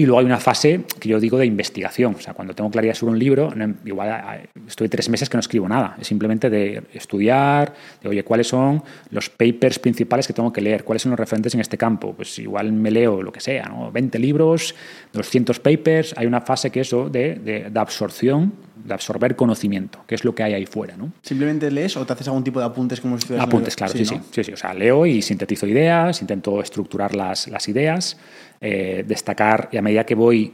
Y 0.00 0.06
luego 0.06 0.20
hay 0.20 0.24
una 0.24 0.38
fase 0.38 0.80
que 0.98 1.10
yo 1.10 1.20
digo 1.20 1.36
de 1.36 1.44
investigación. 1.44 2.14
O 2.14 2.20
sea, 2.22 2.32
cuando 2.32 2.54
tengo 2.54 2.70
claridad 2.70 2.94
sobre 2.94 3.12
un 3.12 3.18
libro, 3.18 3.52
igual 3.84 4.48
estoy 4.66 4.88
tres 4.88 5.10
meses 5.10 5.28
que 5.28 5.36
no 5.36 5.40
escribo 5.40 5.68
nada. 5.68 5.94
Es 6.00 6.06
simplemente 6.06 6.48
de 6.48 6.84
estudiar, 6.94 7.74
de, 8.02 8.08
oye, 8.08 8.24
¿cuáles 8.24 8.46
son 8.46 8.82
los 9.10 9.28
papers 9.28 9.78
principales 9.78 10.26
que 10.26 10.32
tengo 10.32 10.50
que 10.54 10.62
leer? 10.62 10.84
¿Cuáles 10.84 11.02
son 11.02 11.10
los 11.10 11.20
referentes 11.20 11.52
en 11.54 11.60
este 11.60 11.76
campo? 11.76 12.14
Pues 12.14 12.38
igual 12.38 12.72
me 12.72 12.90
leo 12.90 13.22
lo 13.22 13.30
que 13.30 13.40
sea, 13.40 13.64
¿no? 13.64 13.92
20 13.92 14.18
libros, 14.18 14.74
200 15.12 15.60
papers. 15.60 16.14
Hay 16.16 16.26
una 16.26 16.40
fase 16.40 16.70
que 16.70 16.80
es 16.80 16.88
eso 16.88 17.10
de, 17.10 17.34
de, 17.34 17.78
absorción, 17.78 18.54
de 18.84 18.94
absorber 18.94 19.36
conocimiento, 19.36 20.04
que 20.06 20.14
es 20.14 20.24
lo 20.24 20.34
que 20.34 20.42
hay 20.42 20.54
ahí 20.54 20.66
fuera, 20.66 20.96
¿no? 20.96 21.12
¿Simplemente 21.22 21.70
lees 21.70 21.96
o 21.96 22.04
te 22.04 22.12
haces 22.12 22.28
algún 22.28 22.44
tipo 22.44 22.58
de 22.58 22.66
apuntes 22.66 23.00
como 23.00 23.18
si 23.18 23.34
Apuntes, 23.36 23.76
claro, 23.76 23.92
sí, 23.92 24.04
sí, 24.04 24.20
sí, 24.30 24.44
sí. 24.44 24.52
O 24.52 24.56
sea, 24.56 24.74
leo 24.74 25.06
y 25.06 25.22
sintetizo 25.22 25.66
ideas, 25.66 26.20
intento 26.20 26.60
estructurar 26.60 27.14
las, 27.14 27.48
las 27.48 27.68
ideas. 27.68 28.16
Eh, 28.62 29.04
destacar 29.06 29.70
y 29.72 29.78
a 29.78 29.82
medida 29.82 30.04
que 30.04 30.14
voy 30.14 30.52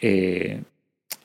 eh, 0.00 0.62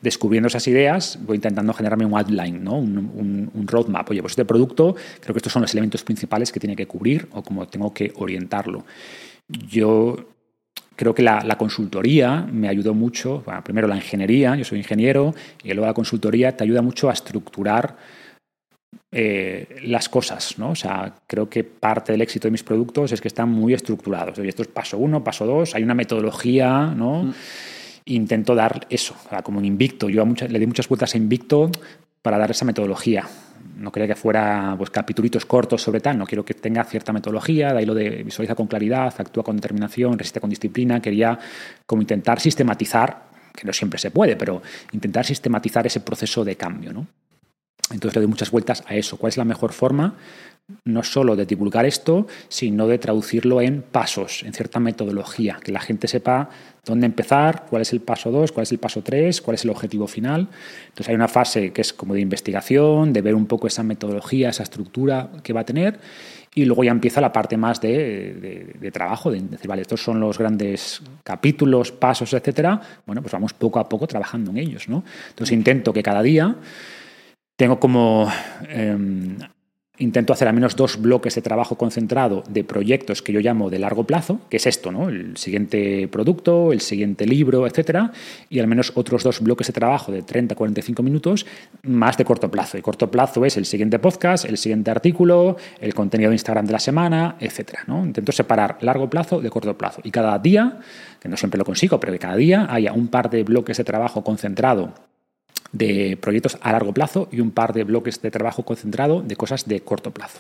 descubriendo 0.02 0.48
esas 0.48 0.68
ideas, 0.68 1.18
voy 1.22 1.36
intentando 1.36 1.74
generarme 1.74 2.06
un 2.06 2.18
outline, 2.18 2.62
¿no? 2.62 2.78
un, 2.78 3.66
roadmap. 3.66 4.10
Oye, 4.10 4.22
pues 4.22 4.32
este 4.32 4.44
producto, 4.44 4.96
creo 5.22 5.34
que 5.34 5.38
estos 5.38 5.54
son 5.54 5.62
los 5.62 5.72
elementos 5.72 6.04
principales 6.04 6.52
que 6.52 6.60
tiene 6.60 6.76
que 6.76 6.86
cubrir 6.86 7.30
o 7.32 7.44
cómo 7.44 7.66
tengo 7.68 7.94
que 7.94 8.12
orientarlo. 8.18 8.84
Yo 9.48 10.18
creo 10.96 11.14
que 11.14 11.24
la, 11.24 11.58
consultoría 11.58 12.48
me 12.52 12.68
ayudó 12.68 12.94
mucho, 12.94 13.44
primero 13.64 13.88
la 13.88 13.96
ingeniería, 13.96 14.56
yo 14.56 14.64
soy 14.64 14.80
ingeniero, 14.80 15.34
y 15.64 15.74
luego 15.74 15.88
la 15.88 15.94
consultoría 15.94 16.56
te 16.56 16.64
ayuda 16.64 16.82
mucho 16.82 17.10
a 17.10 17.14
estructurar 17.14 17.96
eh, 19.12 19.82
las 19.84 20.10
cosas, 20.10 20.58
¿no? 20.58 20.72
O 20.72 20.76
sea, 20.76 21.14
creo 21.28 21.50
que 21.50 21.64
parte 21.64 22.12
del 22.12 22.22
éxito 22.22 22.48
de 22.48 22.52
mis 22.52 22.64
productos 22.64 23.12
es 23.12 23.22
que 23.22 23.28
están 23.28 23.50
muy 23.50 23.74
estructurados. 23.74 24.38
esto 24.40 24.62
es 24.62 24.68
paso 24.68 24.98
uno, 24.98 25.24
paso 25.24 25.46
dos, 25.46 25.76
hay 25.76 25.84
una 25.84 25.94
metodología, 25.94 26.94
¿no? 26.96 27.24
Mm. 27.24 27.34
Intento 28.06 28.56
dar 28.56 28.88
eso, 28.90 29.16
como 29.44 29.60
en 29.60 29.66
Invicto. 29.66 30.10
Yo 30.10 30.26
le 30.26 30.60
di 30.60 30.66
muchas 30.66 30.88
vueltas 30.88 31.14
a 31.14 31.18
Invicto 31.18 31.72
para 32.22 32.38
dar 32.38 32.52
esa 32.52 32.66
metodología. 32.66 33.28
No 33.82 33.92
quería 33.92 34.08
que 34.08 34.16
fuera 34.16 34.76
pues, 34.78 34.90
capitulitos 34.90 35.46
cortos 35.46 35.82
sobre 35.82 36.00
tal, 36.00 36.18
no 36.18 36.26
quiero 36.26 36.46
que 36.46 36.54
tenga 36.54 36.84
cierta 36.84 37.12
metodología, 37.12 37.74
de 37.74 37.80
ahí 37.80 37.86
lo 37.86 37.94
de 37.94 38.24
visualiza 38.24 38.56
con 38.56 38.68
claridad, 38.68 39.14
actúa 39.18 39.44
con 39.44 39.56
determinación, 39.56 40.18
resiste 40.18 40.40
con 40.40 40.50
disciplina. 40.50 41.02
Quería 41.02 41.38
como 41.86 42.02
intentar 42.02 42.40
sistematizar, 42.40 43.24
que 43.54 43.66
no 43.66 43.74
siempre 43.74 44.00
se 44.00 44.12
puede, 44.12 44.36
pero 44.36 44.62
intentar 44.92 45.26
sistematizar 45.26 45.86
ese 45.88 46.00
proceso 46.02 46.46
de 46.46 46.56
cambio, 46.56 46.94
¿no? 46.94 47.08
Entonces 47.92 48.16
le 48.16 48.22
doy 48.22 48.30
muchas 48.30 48.52
vueltas 48.52 48.84
a 48.88 48.96
eso. 48.96 49.18
¿Cuál 49.18 49.30
es 49.30 49.38
la 49.38 49.46
mejor 49.46 49.74
forma? 49.74 50.16
No 50.86 51.04
solo 51.04 51.36
de 51.36 51.46
divulgar 51.46 51.86
esto, 51.86 52.28
sino 52.48 52.88
de 52.88 52.98
traducirlo 52.98 53.62
en 53.62 53.82
pasos, 53.82 54.44
en 54.44 54.54
cierta 54.54 54.80
metodología, 54.80 55.60
que 55.62 55.72
la 55.72 55.82
gente 55.82 56.08
sepa 56.08 56.50
dónde 56.86 57.06
empezar, 57.06 57.66
cuál 57.70 57.84
es 57.84 57.94
el 57.94 58.02
paso 58.02 58.32
2, 58.32 58.52
cuál 58.52 58.64
es 58.64 58.72
el 58.72 58.80
paso 58.80 59.02
3, 59.02 59.42
cuál 59.42 59.56
es 59.56 59.64
el 59.64 59.70
objetivo 59.70 60.08
final. 60.08 60.48
Entonces 60.88 61.10
hay 61.10 61.16
una 61.16 61.28
fase 61.28 61.72
que 61.72 61.82
es 61.82 61.94
como 61.94 62.14
de 62.14 62.22
investigación, 62.22 63.14
de 63.14 63.22
ver 63.22 63.36
un 63.36 63.46
poco 63.46 63.68
esa 63.68 63.84
metodología, 63.84 64.50
esa 64.50 64.64
estructura 64.64 65.30
que 65.44 65.54
va 65.54 65.62
a 65.62 65.66
tener, 65.66 66.00
y 66.54 66.66
luego 66.66 66.84
ya 66.84 66.92
empieza 66.92 67.22
la 67.22 67.32
parte 67.32 67.56
más 67.56 67.80
de, 67.80 68.92
trabajo, 68.92 69.32
de 69.32 69.40
decir, 69.40 69.68
vale, 69.68 69.84
estos 69.84 70.04
son 70.04 70.20
los 70.20 70.38
grandes 70.38 71.02
capítulos, 71.24 71.92
pasos, 71.94 72.34
etcétera. 72.34 72.82
Bueno, 73.06 73.22
pues 73.22 73.32
vamos 73.32 73.54
poco 73.54 73.80
a 73.80 73.88
poco 73.88 74.06
trabajando 74.06 74.52
en 74.52 74.58
ellos, 74.58 74.90
¿no? 74.90 75.04
Entonces 75.30 75.54
intento 75.54 75.94
que 75.94 76.04
cada 76.04 76.22
día 76.22 76.58
tengo 77.56 77.80
como... 77.80 78.30
Em, 78.68 79.38
intento 80.02 80.34
hacer 80.34 80.48
al 80.48 80.54
menos 80.54 80.76
dos 80.76 81.00
bloques 81.00 81.36
de 81.36 81.42
trabajo 81.42 81.78
concentrado 81.78 82.44
de 82.50 82.64
proyectos 82.64 83.22
que 83.22 83.32
yo 83.32 83.40
llamo 83.40 83.70
de 83.70 83.80
largo 83.80 84.04
plazo, 84.06 84.40
que 84.50 84.58
es 84.58 84.66
esto, 84.66 84.92
¿no? 84.92 85.10
El 85.10 85.38
siguiente 85.38 86.08
producto, 86.08 86.74
el 86.74 86.82
siguiente 86.82 87.26
libro, 87.26 87.68
etcétera, 87.68 88.12
y 88.50 88.60
al 88.60 88.68
menos 88.68 88.92
otros 88.96 89.24
dos 89.24 89.42
bloques 89.42 89.68
de 89.68 89.74
trabajo 89.74 90.12
de 90.12 90.24
30 90.24 90.56
45 90.56 91.04
minutos 91.04 91.46
más 91.84 92.18
de 92.18 92.26
corto 92.26 92.50
plazo. 92.50 92.78
Y 92.78 92.82
corto 92.82 93.12
plazo 93.12 93.46
es 93.46 93.58
el 93.58 93.66
siguiente 93.66 94.00
podcast, 94.00 94.46
el 94.46 94.58
siguiente 94.58 94.92
artículo, 94.92 95.58
el 95.80 95.94
contenido 95.94 96.30
de 96.30 96.36
Instagram 96.36 96.66
de 96.66 96.74
la 96.74 96.80
semana, 96.80 97.36
etcétera, 97.40 97.84
¿no? 97.88 98.04
Intento 98.04 98.32
separar 98.32 98.78
largo 98.82 99.10
plazo 99.10 99.40
de 99.40 99.50
corto 99.50 99.78
plazo 99.78 100.02
y 100.04 100.12
cada 100.12 100.38
día, 100.40 100.80
que 101.20 101.30
no 101.30 101.38
siempre 101.38 101.60
lo 101.60 101.66
consigo, 101.66 102.00
pero 102.00 102.12
que 102.14 102.20
cada 102.20 102.36
día 102.36 102.68
haya 102.70 102.94
un 102.94 103.08
par 103.08 103.30
de 103.30 103.44
bloques 103.44 103.78
de 103.78 103.84
trabajo 103.84 104.24
concentrado 104.24 105.11
de 105.72 106.18
proyectos 106.20 106.58
a 106.62 106.72
largo 106.72 106.94
plazo 106.94 107.28
y 107.32 107.40
un 107.40 107.52
par 107.52 107.74
de 107.74 107.84
bloques 107.84 108.22
de 108.22 108.32
trabajo 108.32 108.64
concentrado 108.64 109.22
de 109.22 109.36
cosas 109.36 109.68
de 109.68 109.82
corto 109.82 110.12
plazo. 110.12 110.40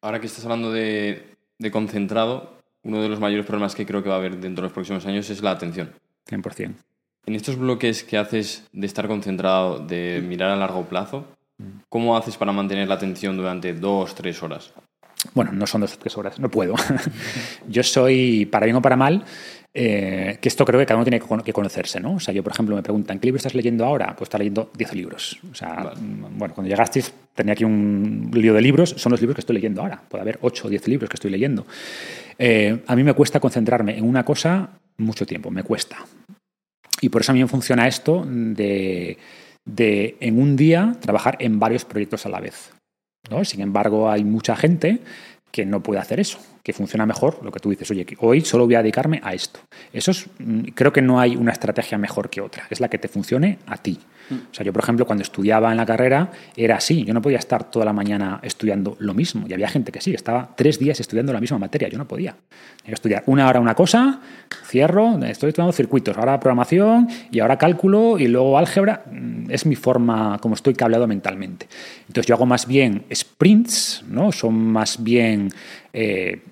Ahora 0.00 0.20
que 0.20 0.26
estás 0.26 0.44
hablando 0.44 0.72
de, 0.72 1.36
concentrado, 1.72 2.58
uno 2.82 3.02
de 3.02 3.08
los 3.08 3.20
mayores 3.20 3.46
problemas 3.46 3.74
que 3.74 3.86
creo 3.86 4.02
que 4.02 4.08
va 4.08 4.16
a 4.16 4.18
haber 4.18 4.38
dentro 4.38 4.62
de 4.62 4.68
los 4.68 4.72
próximos 4.72 5.06
años 5.06 5.30
es 5.30 5.42
la 5.42 5.52
atención. 5.52 5.92
100%. 6.28 6.74
En 7.26 7.34
estos 7.34 7.56
bloques 7.56 8.04
que 8.04 8.18
haces 8.18 8.64
de 8.72 8.86
estar 8.86 9.08
concentrado, 9.08 9.78
de 9.78 10.22
mirar 10.26 10.50
a 10.50 10.56
largo 10.56 10.84
plazo, 10.84 11.24
¿cómo 11.88 12.16
haces 12.16 12.36
para 12.36 12.52
mantener 12.52 12.86
la 12.88 12.96
atención 12.96 13.36
durante 13.36 13.72
dos, 13.72 14.14
tres 14.14 14.42
horas? 14.42 14.74
Bueno, 15.32 15.52
no 15.52 15.66
son 15.66 15.80
dos 15.80 15.94
o 15.94 15.98
tres 15.98 16.18
horas, 16.18 16.38
no 16.38 16.50
puedo. 16.50 16.74
yo 17.68 17.82
soy, 17.82 18.44
para 18.46 18.66
bien 18.66 18.76
o 18.76 18.82
para 18.82 18.96
mal, 18.96 19.24
eh, 19.76 20.38
que 20.40 20.48
esto 20.48 20.64
creo 20.64 20.78
que 20.78 20.86
cada 20.86 20.98
uno 20.98 21.04
tiene 21.04 21.20
que 21.42 21.52
conocerse, 21.52 21.98
¿no? 21.98 22.14
O 22.14 22.20
sea, 22.20 22.32
yo, 22.32 22.44
por 22.44 22.52
ejemplo, 22.52 22.76
me 22.76 22.82
preguntan, 22.82 23.18
¿qué 23.18 23.26
libro 23.26 23.38
estás 23.38 23.54
leyendo 23.54 23.84
ahora? 23.84 24.14
Pues 24.16 24.28
está 24.28 24.38
leyendo 24.38 24.70
10 24.76 24.94
libros. 24.94 25.40
O 25.50 25.54
sea, 25.54 25.94
mm, 25.96 26.38
bueno, 26.38 26.54
cuando 26.54 26.68
llegasteis 26.68 27.12
tenía 27.34 27.54
aquí 27.54 27.64
un 27.64 28.30
lío 28.32 28.54
de 28.54 28.62
libros, 28.62 28.94
son 28.96 29.10
los 29.10 29.20
libros 29.20 29.34
que 29.34 29.40
estoy 29.40 29.54
leyendo 29.54 29.82
ahora. 29.82 30.00
Puede 30.08 30.22
haber 30.22 30.38
8 30.42 30.68
o 30.68 30.70
10 30.70 30.86
libros 30.86 31.10
que 31.10 31.16
estoy 31.16 31.32
leyendo. 31.32 31.66
Eh, 32.38 32.84
a 32.86 32.94
mí 32.94 33.02
me 33.02 33.14
cuesta 33.14 33.40
concentrarme 33.40 33.98
en 33.98 34.04
una 34.04 34.24
cosa 34.24 34.70
mucho 34.98 35.26
tiempo, 35.26 35.50
me 35.50 35.64
cuesta. 35.64 35.96
Y 37.00 37.08
por 37.08 37.22
eso 37.22 37.32
a 37.32 37.34
mí 37.34 37.40
me 37.40 37.48
funciona 37.48 37.88
esto 37.88 38.24
de, 38.24 39.18
de 39.64 40.16
en 40.20 40.40
un 40.40 40.54
día 40.54 40.96
trabajar 41.00 41.36
en 41.40 41.58
varios 41.58 41.84
proyectos 41.84 42.26
a 42.26 42.28
la 42.28 42.38
vez. 42.38 42.70
¿no? 43.28 43.44
Sin 43.44 43.60
embargo, 43.60 44.08
hay 44.08 44.22
mucha 44.22 44.54
gente 44.54 45.00
que 45.50 45.66
no 45.66 45.82
puede 45.82 46.00
hacer 46.00 46.20
eso, 46.20 46.38
que 46.64 46.72
funciona 46.72 47.04
mejor 47.04 47.40
lo 47.44 47.52
que 47.52 47.60
tú 47.60 47.68
dices, 47.68 47.88
oye, 47.90 48.06
hoy 48.20 48.40
solo 48.40 48.64
voy 48.64 48.74
a 48.74 48.78
dedicarme 48.78 49.20
a 49.22 49.34
esto. 49.34 49.60
Eso 49.92 50.12
es, 50.12 50.26
mm, 50.38 50.62
creo 50.74 50.94
que 50.94 51.02
no 51.02 51.20
hay 51.20 51.36
una 51.36 51.52
estrategia 51.52 51.98
mejor 51.98 52.30
que 52.30 52.40
otra, 52.40 52.66
es 52.70 52.80
la 52.80 52.88
que 52.88 52.98
te 52.98 53.06
funcione 53.06 53.58
a 53.66 53.76
ti. 53.76 54.00
O 54.30 54.54
sea, 54.54 54.64
yo, 54.64 54.72
por 54.72 54.82
ejemplo, 54.82 55.04
cuando 55.04 55.22
estudiaba 55.22 55.70
en 55.70 55.76
la 55.76 55.84
carrera 55.84 56.30
era 56.56 56.76
así. 56.76 57.04
Yo 57.04 57.12
no 57.12 57.20
podía 57.20 57.38
estar 57.38 57.70
toda 57.70 57.84
la 57.84 57.92
mañana 57.92 58.40
estudiando 58.42 58.96
lo 58.98 59.12
mismo. 59.12 59.46
Y 59.46 59.52
había 59.52 59.68
gente 59.68 59.92
que 59.92 60.00
sí, 60.00 60.14
estaba 60.14 60.54
tres 60.56 60.78
días 60.78 60.98
estudiando 60.98 61.32
la 61.32 61.40
misma 61.40 61.58
materia. 61.58 61.88
Yo 61.88 61.98
no 61.98 62.08
podía. 62.08 62.34
Yo 62.86 62.94
estudiar 62.94 63.22
una 63.26 63.46
hora 63.48 63.60
una 63.60 63.74
cosa, 63.74 64.20
cierro, 64.66 65.22
estoy 65.24 65.50
estudiando 65.50 65.72
circuitos, 65.72 66.16
ahora 66.16 66.40
programación 66.40 67.08
y 67.30 67.40
ahora 67.40 67.58
cálculo 67.58 68.18
y 68.18 68.28
luego 68.28 68.56
álgebra. 68.56 69.04
Mm, 69.10 69.50
es 69.50 69.66
mi 69.66 69.76
forma 69.76 70.38
como 70.40 70.54
estoy 70.54 70.74
cableado 70.74 71.06
mentalmente. 71.06 71.68
Entonces 72.08 72.26
yo 72.26 72.34
hago 72.34 72.46
más 72.46 72.66
bien 72.66 73.04
sprints, 73.12 74.04
¿no? 74.08 74.32
Son 74.32 74.54
más 74.54 75.02
bien... 75.02 75.50
Eh, 75.94 76.42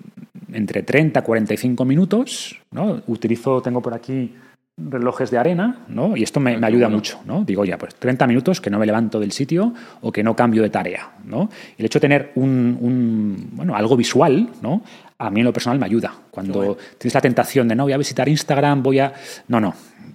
entre 0.53 0.83
30 0.83 1.19
y 1.19 1.23
45 1.23 1.83
minutos, 1.83 2.61
¿no? 2.71 3.01
Utilizo, 3.07 3.61
tengo 3.61 3.81
por 3.81 3.93
aquí 3.93 4.33
relojes 4.77 5.29
de 5.29 5.37
arena, 5.37 5.85
¿no? 5.87 6.17
Y 6.17 6.23
esto 6.23 6.39
me, 6.39 6.57
me 6.57 6.65
ayuda 6.65 6.89
mucho, 6.89 7.19
¿no? 7.25 7.43
Digo, 7.43 7.63
ya, 7.65 7.77
pues 7.77 7.93
30 7.95 8.25
minutos 8.25 8.61
que 8.61 8.69
no 8.69 8.79
me 8.79 8.85
levanto 8.85 9.19
del 9.19 9.31
sitio 9.31 9.73
o 10.01 10.11
que 10.11 10.23
no 10.23 10.35
cambio 10.35 10.63
de 10.63 10.69
tarea, 10.69 11.11
¿no? 11.25 11.49
El 11.77 11.85
hecho 11.85 11.99
de 11.99 12.01
tener 12.01 12.31
un, 12.35 12.77
un 12.79 13.49
bueno, 13.51 13.75
algo 13.75 13.95
visual, 13.97 14.49
¿no? 14.61 14.81
A 15.19 15.29
mí 15.29 15.41
en 15.41 15.45
lo 15.45 15.53
personal 15.53 15.77
me 15.77 15.85
ayuda. 15.85 16.13
Cuando 16.31 16.77
tienes 16.97 17.13
la 17.13 17.21
tentación 17.21 17.67
de, 17.67 17.75
no, 17.75 17.83
voy 17.83 17.93
a 17.93 17.97
visitar 17.97 18.27
Instagram, 18.27 18.81
voy 18.81 18.99
a... 18.99 19.13
No, 19.47 19.59
no, 19.59 19.73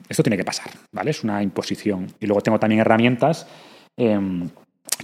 esto 0.08 0.22
tiene 0.22 0.36
que 0.36 0.44
pasar, 0.44 0.70
¿vale? 0.92 1.10
Es 1.10 1.22
una 1.22 1.42
imposición. 1.42 2.06
Y 2.20 2.26
luego 2.26 2.40
tengo 2.40 2.58
también 2.58 2.80
herramientas 2.80 3.46
eh, 3.96 4.18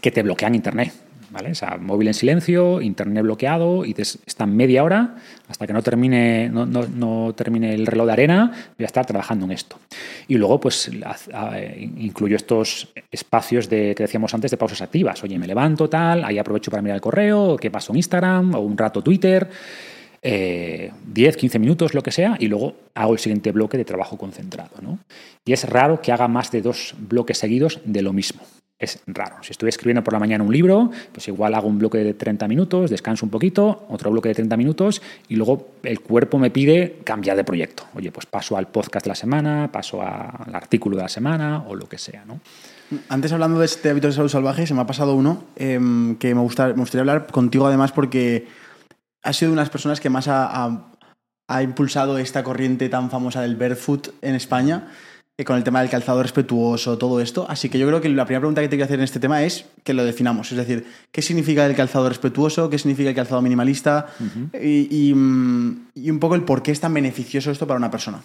que 0.00 0.10
te 0.10 0.22
bloquean 0.22 0.54
Internet. 0.54 0.92
O 1.34 1.54
sea, 1.54 1.78
móvil 1.80 2.08
en 2.08 2.14
silencio, 2.14 2.80
internet 2.80 3.22
bloqueado, 3.22 3.84
y 3.84 3.94
están 3.98 4.54
media 4.54 4.84
hora 4.84 5.16
hasta 5.48 5.66
que 5.66 5.72
no 5.72 5.82
termine, 5.82 6.48
no, 6.48 6.66
no, 6.66 7.34
termine 7.34 7.74
el 7.74 7.86
reloj 7.86 8.06
de 8.06 8.12
arena, 8.12 8.52
voy 8.78 8.84
a 8.84 8.86
estar 8.86 9.04
trabajando 9.04 9.44
en 9.44 9.52
esto. 9.52 9.78
Y 10.28 10.36
luego, 10.36 10.60
pues, 10.60 10.90
incluyo 11.96 12.36
estos 12.36 12.88
espacios 13.10 13.68
de, 13.68 13.94
que 13.94 14.04
decíamos 14.04 14.32
antes 14.34 14.50
de 14.50 14.56
pausas 14.56 14.80
activas. 14.82 15.22
Oye, 15.24 15.38
me 15.38 15.46
levanto, 15.46 15.88
tal, 15.88 16.24
ahí 16.24 16.38
aprovecho 16.38 16.70
para 16.70 16.82
mirar 16.82 16.96
el 16.96 17.02
correo, 17.02 17.56
qué 17.56 17.70
pasó 17.70 17.92
en 17.92 17.96
Instagram, 17.96 18.54
o 18.54 18.60
un 18.60 18.78
rato 18.78 19.02
Twitter. 19.02 19.48
10, 20.22 20.32
eh, 20.32 21.38
15 21.38 21.58
minutos, 21.58 21.92
lo 21.92 22.02
que 22.02 22.10
sea, 22.10 22.36
y 22.40 22.48
luego 22.48 22.74
hago 22.94 23.12
el 23.12 23.18
siguiente 23.18 23.52
bloque 23.52 23.76
de 23.76 23.84
trabajo 23.84 24.16
concentrado. 24.16 24.70
Y 25.44 25.52
es 25.52 25.68
raro 25.68 26.00
que 26.00 26.12
haga 26.12 26.28
más 26.28 26.50
de 26.50 26.62
dos 26.62 26.94
bloques 26.96 27.36
seguidos 27.36 27.80
de 27.84 28.00
lo 28.00 28.14
mismo 28.14 28.40
es 28.84 29.00
raro. 29.06 29.36
Si 29.42 29.52
estoy 29.52 29.68
escribiendo 29.68 30.04
por 30.04 30.12
la 30.12 30.20
mañana 30.20 30.44
un 30.44 30.52
libro, 30.52 30.90
pues 31.12 31.26
igual 31.28 31.54
hago 31.54 31.68
un 31.68 31.78
bloque 31.78 31.98
de 31.98 32.14
30 32.14 32.46
minutos, 32.48 32.90
descanso 32.90 33.26
un 33.26 33.30
poquito, 33.30 33.86
otro 33.88 34.10
bloque 34.10 34.28
de 34.28 34.36
30 34.36 34.56
minutos 34.56 35.02
y 35.28 35.36
luego 35.36 35.70
el 35.82 36.00
cuerpo 36.00 36.38
me 36.38 36.50
pide 36.50 36.98
cambiar 37.04 37.36
de 37.36 37.44
proyecto. 37.44 37.84
Oye, 37.94 38.12
pues 38.12 38.26
paso 38.26 38.56
al 38.56 38.68
podcast 38.68 39.06
de 39.06 39.08
la 39.08 39.14
semana, 39.14 39.70
paso 39.72 40.00
al 40.02 40.54
artículo 40.54 40.96
de 40.96 41.02
la 41.02 41.08
semana 41.08 41.64
o 41.66 41.74
lo 41.74 41.88
que 41.88 41.98
sea, 41.98 42.24
¿no? 42.24 42.40
Antes 43.08 43.32
hablando 43.32 43.58
de 43.58 43.66
este 43.66 43.90
hábito 43.90 44.06
de 44.06 44.12
salud 44.12 44.28
salvaje, 44.28 44.66
se 44.66 44.74
me 44.74 44.82
ha 44.82 44.86
pasado 44.86 45.14
uno 45.14 45.44
em, 45.56 46.16
que 46.16 46.34
me, 46.34 46.40
gusta, 46.40 46.68
me, 46.68 46.74
gustaría 46.74 47.00
hablar 47.00 47.26
contigo 47.26 47.66
además 47.66 47.92
porque 47.92 48.46
has 49.22 49.36
sido 49.36 49.52
de 49.52 49.56
las 49.56 49.70
personas 49.70 50.00
que 50.00 50.10
más 50.10 50.28
ha, 50.28 50.90
ha 51.48 51.62
impulsado 51.62 52.18
esta 52.18 52.44
corriente 52.44 52.88
tan 52.88 53.10
famosa 53.10 53.40
del 53.40 53.56
barefoot 53.56 54.08
en 54.22 54.34
España 54.34 54.88
con 55.42 55.56
el 55.56 55.64
tema 55.64 55.80
del 55.80 55.90
calzado 55.90 56.22
respetuoso, 56.22 56.96
todo 56.96 57.20
esto. 57.20 57.44
Así 57.48 57.68
que 57.68 57.76
yo 57.76 57.88
creo 57.88 58.00
que 58.00 58.08
la 58.08 58.24
primera 58.24 58.40
pregunta 58.40 58.60
que 58.60 58.68
te 58.68 58.76
quiero 58.76 58.84
hacer 58.84 59.00
en 59.00 59.04
este 59.04 59.18
tema 59.18 59.42
es 59.42 59.66
que 59.82 59.92
lo 59.92 60.04
definamos. 60.04 60.52
Es 60.52 60.58
decir, 60.58 60.86
¿qué 61.10 61.22
significa 61.22 61.66
el 61.66 61.74
calzado 61.74 62.08
respetuoso? 62.08 62.70
¿Qué 62.70 62.78
significa 62.78 63.08
el 63.08 63.16
calzado 63.16 63.42
minimalista? 63.42 64.06
y, 64.62 65.12
un 65.12 66.18
poco 66.20 66.36
el 66.36 66.42
por 66.42 66.62
qué 66.62 66.70
es 66.70 66.78
tan 66.78 66.94
beneficioso 66.94 67.50
esto 67.50 67.66
para 67.66 67.78
una 67.78 67.90
persona. 67.90 68.20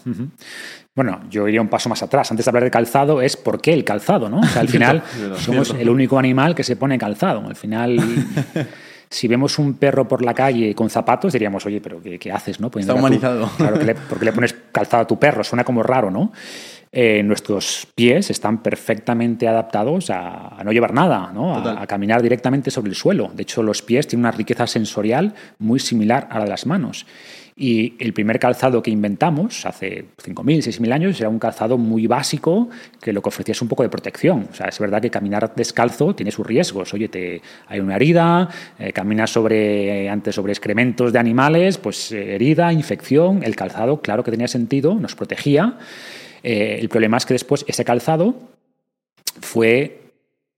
Bueno, 0.95 1.21
yo 1.31 1.47
iría 1.47 1.61
un 1.61 1.67
paso 1.67 1.89
más 1.89 2.03
atrás. 2.03 2.29
Antes 2.29 2.45
de 2.45 2.49
hablar 2.51 2.63
de 2.63 2.71
calzado, 2.71 3.23
es 3.23 3.35
por 3.35 3.59
qué 3.59 3.73
el 3.73 3.83
calzado, 3.83 4.29
¿no? 4.29 4.41
O 4.41 4.45
sea, 4.47 4.61
al 4.61 4.69
final 4.69 5.01
somos 5.39 5.71
el 5.71 5.89
único 5.89 6.19
animal 6.19 6.53
que 6.53 6.63
se 6.63 6.75
pone 6.75 6.99
calzado. 6.99 7.43
Al 7.47 7.55
final. 7.55 7.97
si 9.11 9.27
vemos 9.27 9.57
un 9.57 9.73
perro 9.73 10.07
por 10.07 10.23
la 10.23 10.35
calle 10.35 10.75
con 10.75 10.91
zapatos, 10.91 11.33
diríamos, 11.33 11.65
oye, 11.65 11.81
pero 11.81 11.99
¿qué, 11.99 12.31
haces? 12.31 12.59
¿no? 12.59 12.69
Está 12.75 12.93
humanizado. 12.93 13.49
claro, 13.57 13.79
¿por 14.07 14.19
qué 14.19 14.25
le 14.25 14.33
pones 14.33 14.55
calzado 14.71 15.01
a 15.01 15.07
tu 15.07 15.17
perro? 15.17 15.43
Suena 15.43 15.63
como 15.63 15.81
raro, 15.81 16.11
¿no? 16.11 16.31
Eh, 16.91 17.21
nuestros 17.21 17.87
pies 17.93 18.31
están 18.31 18.63
perfectamente 18.63 19.47
adaptados 19.47 20.09
a, 20.09 20.59
no 20.63 20.71
llevar 20.71 20.93
nada, 20.93 21.31
¿no? 21.31 21.55
A, 21.55 21.85
caminar 21.85 22.23
directamente 22.23 22.71
sobre 22.71 22.89
el 22.89 22.95
suelo. 22.95 23.31
De 23.33 23.43
hecho, 23.43 23.61
los 23.61 23.83
pies 23.83 24.07
tienen 24.07 24.25
una 24.25 24.31
riqueza 24.31 24.65
sensorial 24.65 25.35
muy 25.59 25.79
similar 25.79 26.27
a 26.31 26.39
la 26.39 26.45
de 26.45 26.49
las 26.49 26.65
manos. 26.65 27.05
Y 27.55 27.95
el 27.99 28.13
primer 28.13 28.39
calzado 28.39 28.81
que 28.81 28.89
inventamos 28.89 29.65
hace 29.65 30.05
5.000, 30.23 30.79
6.000 30.79 30.93
años 30.93 31.19
era 31.19 31.27
un 31.27 31.39
calzado 31.39 31.77
muy 31.77 32.07
básico 32.07 32.69
que 33.01 33.11
lo 33.11 33.21
que 33.21 33.27
ofrecía 33.27 33.51
es 33.51 33.61
un 33.61 33.67
poco 33.67 33.83
de 33.83 33.89
protección. 33.89 34.47
O 34.49 34.55
sea, 34.55 34.67
es 34.67 34.79
verdad 34.79 35.01
que 35.01 35.11
caminar 35.11 35.53
descalzo 35.53 36.15
tiene 36.15 36.31
sus 36.31 36.47
riesgos. 36.47 36.93
Oye, 36.93 37.09
te, 37.09 37.41
hay 37.67 37.81
una 37.81 37.97
herida, 37.97 38.47
eh, 38.79 38.93
caminas 38.93 39.29
sobre, 39.29 40.09
antes 40.09 40.35
sobre 40.35 40.53
excrementos 40.53 41.11
de 41.11 41.19
animales, 41.19 41.77
pues 41.77 42.13
eh, 42.13 42.35
herida, 42.35 42.71
infección. 42.71 43.43
El 43.43 43.57
calzado, 43.57 44.01
claro 44.01 44.23
que 44.23 44.31
tenía 44.31 44.47
sentido, 44.47 44.95
nos 44.95 45.15
protegía. 45.15 45.77
Eh, 46.43 46.77
el 46.79 46.89
problema 46.89 47.17
es 47.17 47.25
que 47.25 47.33
después 47.33 47.65
ese 47.67 47.85
calzado 47.85 48.35
fue 49.41 50.08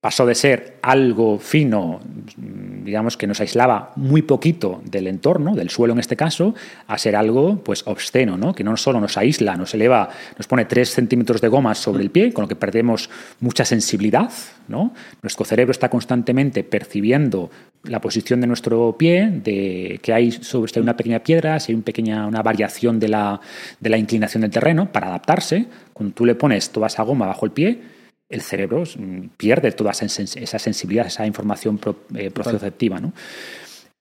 pasó 0.01 0.25
de 0.25 0.33
ser 0.33 0.79
algo 0.81 1.37
fino, 1.37 2.01
digamos 2.35 3.17
que 3.17 3.27
nos 3.27 3.39
aislaba 3.39 3.93
muy 3.95 4.23
poquito 4.23 4.81
del 4.83 5.05
entorno, 5.05 5.53
del 5.53 5.69
suelo 5.69 5.93
en 5.93 5.99
este 5.99 6.15
caso, 6.15 6.55
a 6.87 6.97
ser 6.97 7.15
algo 7.15 7.59
pues 7.63 7.83
obsceno, 7.85 8.35
¿no? 8.35 8.55
que 8.55 8.63
no 8.63 8.75
solo 8.77 8.99
nos 8.99 9.15
aísla, 9.17 9.55
nos 9.55 9.75
eleva, 9.75 10.09
nos 10.39 10.47
pone 10.47 10.65
tres 10.65 10.89
centímetros 10.89 11.39
de 11.39 11.49
goma 11.49 11.75
sobre 11.75 12.01
el 12.01 12.09
pie, 12.09 12.33
con 12.33 12.41
lo 12.41 12.47
que 12.47 12.55
perdemos 12.55 13.11
mucha 13.41 13.63
sensibilidad. 13.63 14.31
¿no? 14.67 14.91
Nuestro 15.21 15.45
cerebro 15.45 15.71
está 15.71 15.89
constantemente 15.89 16.63
percibiendo 16.63 17.51
la 17.83 18.01
posición 18.01 18.41
de 18.41 18.47
nuestro 18.47 18.95
pie, 18.97 19.29
de 19.29 19.99
que 20.01 20.13
hay 20.13 20.31
sobre 20.31 20.73
si 20.73 20.79
una 20.79 20.97
pequeña 20.97 21.19
piedra, 21.19 21.59
si 21.59 21.71
hay 21.71 21.75
una 21.75 21.85
pequeña 21.85 22.25
una 22.25 22.41
variación 22.41 22.99
de 22.99 23.07
la, 23.07 23.39
de 23.79 23.89
la 23.91 23.99
inclinación 23.99 24.41
del 24.41 24.49
terreno 24.49 24.91
para 24.91 25.09
adaptarse. 25.09 25.67
Cuando 25.93 26.15
tú 26.15 26.25
le 26.25 26.33
pones 26.33 26.71
toda 26.71 26.87
esa 26.87 27.03
goma 27.03 27.27
bajo 27.27 27.45
el 27.45 27.51
pie, 27.51 28.00
el 28.31 28.41
cerebro 28.41 28.83
mm, 28.83 29.27
pierde 29.37 29.71
toda 29.71 29.91
esa 29.91 30.59
sensibilidad, 30.59 31.07
esa 31.07 31.27
información 31.27 31.79
eh, 32.15 32.31
proceptiva. 32.31 32.99
¿no? 32.99 33.13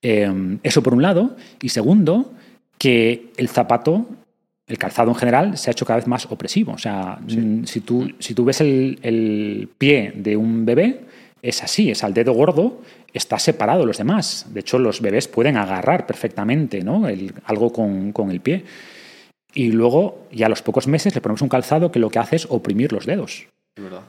Em, 0.02 0.58
eso 0.62 0.82
por 0.82 0.94
un 0.94 1.02
lado. 1.02 1.36
Y 1.60 1.68
segundo, 1.68 2.32
que 2.78 3.32
el 3.36 3.48
zapato, 3.48 4.06
el 4.66 4.78
calzado 4.78 5.10
en 5.10 5.16
general, 5.16 5.58
se 5.58 5.70
ha 5.70 5.72
hecho 5.72 5.84
cada 5.84 5.98
vez 5.98 6.06
más 6.06 6.26
opresivo. 6.26 6.72
O 6.72 6.78
sea, 6.78 7.18
mm, 7.20 7.64
si, 7.64 7.80
tú, 7.80 8.10
si 8.18 8.34
tú 8.34 8.44
ves 8.44 8.60
el, 8.60 9.68
pie 9.76 10.12
de 10.14 10.36
un 10.36 10.64
bebé, 10.64 11.00
es 11.42 11.62
así, 11.62 11.90
es 11.90 12.04
al 12.04 12.14
dedo 12.14 12.32
gordo, 12.32 12.82
está 13.12 13.38
separado 13.38 13.80
de 13.80 13.86
los 13.86 13.98
demás. 13.98 14.46
De 14.50 14.60
hecho, 14.60 14.78
los 14.78 15.00
bebés 15.00 15.26
pueden 15.26 15.56
agarrar 15.56 16.06
perfectamente 16.06 16.82
¿no? 16.82 17.06
algo 17.44 17.72
con, 17.72 18.12
con 18.12 18.30
el 18.30 18.40
pie. 18.40 18.64
Y 19.52 19.72
luego, 19.72 20.28
ya 20.30 20.46
a 20.46 20.48
los 20.48 20.62
pocos 20.62 20.86
meses, 20.86 21.14
le 21.14 21.20
ponemos 21.20 21.42
un 21.42 21.48
calzado 21.48 21.90
que 21.90 21.98
lo 21.98 22.10
que 22.10 22.18
hace 22.18 22.36
es 22.36 22.46
oprimir 22.48 22.92
los 22.92 23.06
dedos. 23.06 23.48
verdad. 23.76 24.02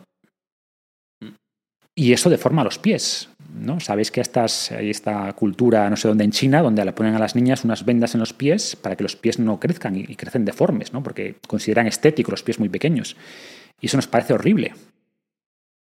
Y 1.95 2.13
eso 2.13 2.29
deforma 2.29 2.63
los 2.63 2.79
pies. 2.79 3.29
¿no? 3.53 3.79
Sabéis 3.79 4.11
que 4.11 4.21
estas, 4.21 4.71
hay 4.71 4.89
esta 4.89 5.31
cultura, 5.33 5.89
no 5.89 5.97
sé 5.97 6.07
dónde, 6.07 6.23
en 6.23 6.31
China, 6.31 6.61
donde 6.61 6.83
le 6.85 6.93
ponen 6.93 7.15
a 7.15 7.19
las 7.19 7.35
niñas 7.35 7.63
unas 7.63 7.85
vendas 7.85 8.13
en 8.13 8.19
los 8.19 8.33
pies 8.33 8.75
para 8.75 8.95
que 8.95 9.03
los 9.03 9.15
pies 9.15 9.39
no 9.39 9.59
crezcan 9.59 9.95
y, 9.95 10.15
crecen 10.15 10.45
deformes, 10.45 10.93
¿no? 10.93 11.03
porque 11.03 11.35
consideran 11.47 11.87
estéticos 11.87 12.31
los 12.31 12.43
pies 12.43 12.59
muy 12.59 12.69
pequeños. 12.69 13.15
Y 13.79 13.87
eso 13.87 13.97
nos 13.97 14.07
parece 14.07 14.33
horrible. 14.33 14.73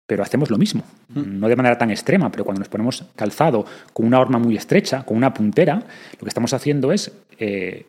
Pero 0.06 0.24
hacemos 0.24 0.50
lo 0.50 0.58
mismo, 0.58 0.84
mm. 1.10 1.40
no 1.40 1.50
de 1.50 1.56
manera 1.58 1.78
tan 1.78 1.92
extrema, 1.92 2.32
pero 2.32 2.46
cuando 2.46 2.60
nos 2.60 2.70
ponemos 2.70 3.04
calzado 3.16 3.66
con 3.92 4.06
una 4.06 4.22
horma 4.22 4.40
muy 4.40 4.56
estrecha, 4.56 5.04
con 5.04 5.18
una 5.18 5.34
puntera, 5.34 5.76
lo 5.76 6.20
que 6.20 6.30
estamos 6.30 6.54
haciendo 6.54 6.94
es 6.94 7.12
eh, 7.40 7.88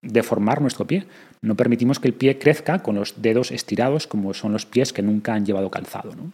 deformar 0.00 0.62
nuestro 0.62 0.86
pie. 0.86 1.04
No 1.42 1.56
permitimos 1.56 2.00
que 2.00 2.08
el 2.08 2.14
pie 2.14 2.38
crezca 2.38 2.82
con 2.82 2.94
los 2.94 3.20
dedos 3.20 3.50
estirados 3.50 4.06
como 4.06 4.32
son 4.32 4.52
los 4.52 4.64
pies 4.64 4.94
que 4.94 5.02
nunca 5.02 5.34
han 5.34 5.44
llevado 5.44 5.70
calzado. 5.70 6.14
¿no? 6.14 6.32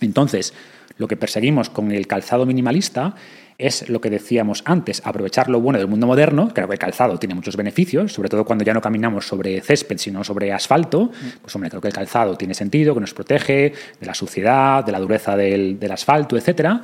Entonces, 0.00 0.52
lo 0.98 1.08
que 1.08 1.16
perseguimos 1.16 1.70
con 1.70 1.92
el 1.92 2.06
calzado 2.06 2.46
minimalista 2.46 3.14
es 3.58 3.88
lo 3.88 4.00
que 4.00 4.10
decíamos 4.10 4.62
antes, 4.66 5.00
aprovechar 5.04 5.48
lo 5.48 5.60
bueno 5.60 5.78
del 5.78 5.88
mundo 5.88 6.06
moderno, 6.06 6.50
creo 6.52 6.68
que 6.68 6.74
el 6.74 6.78
calzado 6.78 7.18
tiene 7.18 7.34
muchos 7.34 7.56
beneficios, 7.56 8.12
sobre 8.12 8.28
todo 8.28 8.44
cuando 8.44 8.64
ya 8.64 8.74
no 8.74 8.82
caminamos 8.82 9.26
sobre 9.26 9.60
césped, 9.62 9.96
sino 9.96 10.22
sobre 10.24 10.52
asfalto, 10.52 11.10
pues 11.40 11.54
hombre, 11.54 11.70
creo 11.70 11.80
que 11.80 11.88
el 11.88 11.94
calzado 11.94 12.36
tiene 12.36 12.52
sentido, 12.52 12.92
que 12.94 13.00
nos 13.00 13.14
protege 13.14 13.72
de 13.98 14.06
la 14.06 14.14
suciedad, 14.14 14.84
de 14.84 14.92
la 14.92 15.00
dureza 15.00 15.36
del, 15.36 15.78
del 15.78 15.92
asfalto, 15.92 16.36
etcétera, 16.36 16.82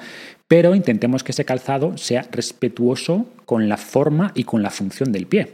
pero 0.48 0.74
intentemos 0.74 1.22
que 1.22 1.32
ese 1.32 1.44
calzado 1.44 1.96
sea 1.98 2.26
respetuoso 2.30 3.26
con 3.44 3.68
la 3.68 3.76
forma 3.76 4.32
y 4.34 4.44
con 4.44 4.62
la 4.62 4.70
función 4.70 5.12
del 5.12 5.26
pie. 5.26 5.52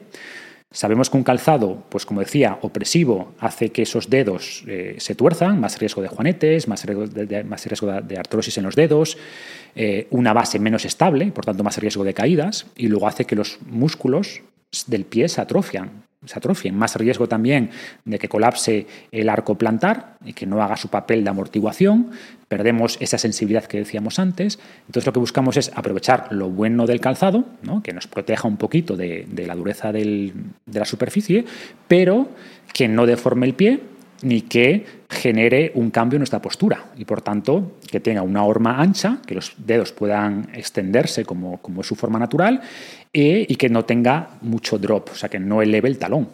Sabemos 0.70 1.08
que 1.08 1.16
un 1.16 1.22
calzado, 1.22 1.84
pues 1.88 2.04
como 2.04 2.20
decía, 2.20 2.58
opresivo, 2.60 3.32
hace 3.38 3.70
que 3.70 3.82
esos 3.82 4.10
dedos 4.10 4.64
eh, 4.66 4.96
se 4.98 5.14
tuerzan, 5.14 5.60
más 5.60 5.78
riesgo 5.78 6.02
de 6.02 6.08
juanetes, 6.08 6.68
más 6.68 6.84
riesgo 6.84 7.06
de, 7.06 8.18
artrosis 8.18 8.58
en 8.58 8.64
los 8.64 8.76
dedos, 8.76 9.16
eh, 9.74 10.08
una 10.10 10.34
base 10.34 10.58
menos 10.58 10.84
estable, 10.84 11.32
por 11.32 11.46
tanto 11.46 11.64
más 11.64 11.78
riesgo 11.78 12.04
de 12.04 12.12
caídas, 12.12 12.66
y 12.76 12.88
luego 12.88 13.08
hace 13.08 13.24
que 13.24 13.34
los 13.34 13.58
músculos 13.66 14.42
del 14.86 15.06
pie 15.06 15.30
se 15.30 15.40
atrofian, 15.40 16.04
se 16.24 16.38
atrofien, 16.38 16.76
más 16.76 16.96
riesgo 16.96 17.28
también 17.28 17.70
de 18.04 18.18
que 18.18 18.28
colapse 18.28 18.86
el 19.12 19.28
arco 19.28 19.56
plantar 19.56 20.16
y 20.24 20.32
que 20.32 20.46
no 20.46 20.62
haga 20.62 20.76
su 20.76 20.88
papel 20.88 21.22
de 21.22 21.30
amortiguación, 21.30 22.10
perdemos 22.48 22.96
esa 23.00 23.18
sensibilidad 23.18 23.64
que 23.64 23.78
decíamos 23.78 24.18
antes, 24.18 24.58
entonces 24.86 25.06
lo 25.06 25.12
que 25.12 25.20
buscamos 25.20 25.56
es 25.56 25.70
aprovechar 25.74 26.26
lo 26.30 26.50
bueno 26.50 26.86
del 26.86 27.00
calzado, 27.00 27.44
que 27.84 27.92
nos 27.92 28.08
proteja 28.08 28.48
un 28.48 28.56
poquito 28.56 28.96
de, 28.96 29.26
la 29.46 29.54
dureza 29.54 29.92
de 29.92 30.32
la 30.72 30.84
superficie, 30.84 31.44
pero 31.86 32.28
que 32.72 32.88
no 32.88 33.06
deforme 33.06 33.46
el 33.46 33.54
pie 33.54 33.80
ni 34.22 34.42
que 34.42 34.84
genere 35.08 35.72
un 35.74 35.90
cambio 35.90 36.16
en 36.16 36.20
nuestra 36.20 36.42
postura 36.42 36.86
y 36.96 37.04
por 37.04 37.22
tanto 37.22 37.78
que 37.90 38.00
tenga 38.00 38.22
una 38.22 38.44
horma 38.44 38.80
ancha, 38.80 39.18
que 39.26 39.34
los 39.34 39.54
dedos 39.56 39.92
puedan 39.92 40.48
extenderse 40.52 41.24
como, 41.24 41.58
como 41.58 41.80
es 41.80 41.86
su 41.86 41.94
forma 41.94 42.18
natural 42.18 42.60
eh, 43.12 43.46
y 43.48 43.56
que 43.56 43.70
no 43.70 43.84
tenga 43.84 44.30
mucho 44.42 44.78
drop, 44.78 45.10
o 45.12 45.14
sea, 45.14 45.28
que 45.28 45.38
no 45.38 45.62
eleve 45.62 45.88
el 45.88 45.98
talón. 45.98 46.28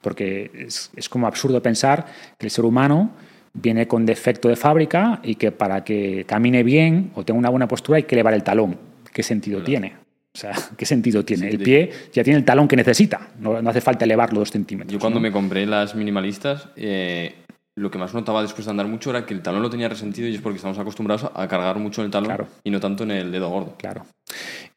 Porque 0.00 0.50
es, 0.54 0.90
es 0.94 1.08
como 1.08 1.26
absurdo 1.26 1.60
pensar 1.62 2.06
que 2.38 2.46
el 2.46 2.50
ser 2.50 2.64
humano 2.64 3.10
viene 3.52 3.88
con 3.88 4.04
defecto 4.04 4.48
de 4.48 4.56
fábrica 4.56 5.20
y 5.22 5.36
que 5.36 5.50
para 5.50 5.82
que 5.82 6.24
camine 6.26 6.62
bien 6.62 7.10
o 7.14 7.24
tenga 7.24 7.38
una 7.38 7.50
buena 7.50 7.68
postura 7.68 7.96
hay 7.96 8.02
que 8.04 8.14
elevar 8.14 8.34
el 8.34 8.42
talón. 8.42 8.76
¿Qué 9.12 9.22
sentido 9.22 9.62
tiene? 9.62 9.94
O 10.34 10.38
sea, 10.38 10.52
¿qué 10.76 10.84
sentido 10.84 11.24
tiene? 11.24 11.48
el 11.48 11.58
pie 11.58 11.90
ya 12.12 12.24
tiene 12.24 12.38
el 12.38 12.44
talón 12.44 12.66
que 12.66 12.76
necesita, 12.76 13.28
no, 13.38 13.56
hace 13.56 13.80
falta 13.80 14.04
elevarlo 14.04 14.40
dos 14.40 14.50
centímetros. 14.50 14.92
Yo 14.92 14.98
cuando 14.98 15.20
me 15.20 15.30
compré 15.30 15.66
las 15.66 15.94
minimalistas, 15.94 16.68
eh, 16.76 17.43
lo 17.76 17.90
que 17.90 17.98
más 17.98 18.14
notaba 18.14 18.42
después 18.42 18.64
de 18.64 18.70
andar 18.70 18.86
mucho 18.86 19.10
era 19.10 19.26
que 19.26 19.34
el 19.34 19.42
talón 19.42 19.62
lo 19.62 19.70
tenía 19.70 19.88
resentido 19.88 20.28
y 20.28 20.34
es 20.34 20.40
porque 20.40 20.56
estamos 20.56 20.78
acostumbrados 20.78 21.30
a 21.34 21.48
cargar 21.48 21.78
mucho 21.78 22.02
en 22.02 22.06
el 22.06 22.10
talón 22.10 22.46
y 22.62 22.70
no 22.70 22.80
tanto 22.80 23.04
en 23.04 23.10
el 23.10 23.32
dedo 23.32 23.50
gordo. 23.50 23.74
Claro. 23.78 24.06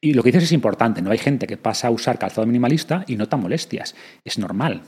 Y 0.02 0.14
lo 0.14 0.24
que 0.24 0.30
dices 0.30 0.46
es 0.46 0.52
importante, 0.52 1.02
¿no? 1.02 1.12
Hay 1.12 1.18
gente 1.18 1.48
que 1.48 1.58
pasa 1.58 1.88
a 1.88 1.92
usar 1.92 2.18
calzado 2.18 2.46
minimalista 2.48 3.04
y 3.08 3.16
nota 3.16 3.38
molestias. 3.38 3.96
Es 4.24 4.38
normal 4.38 4.82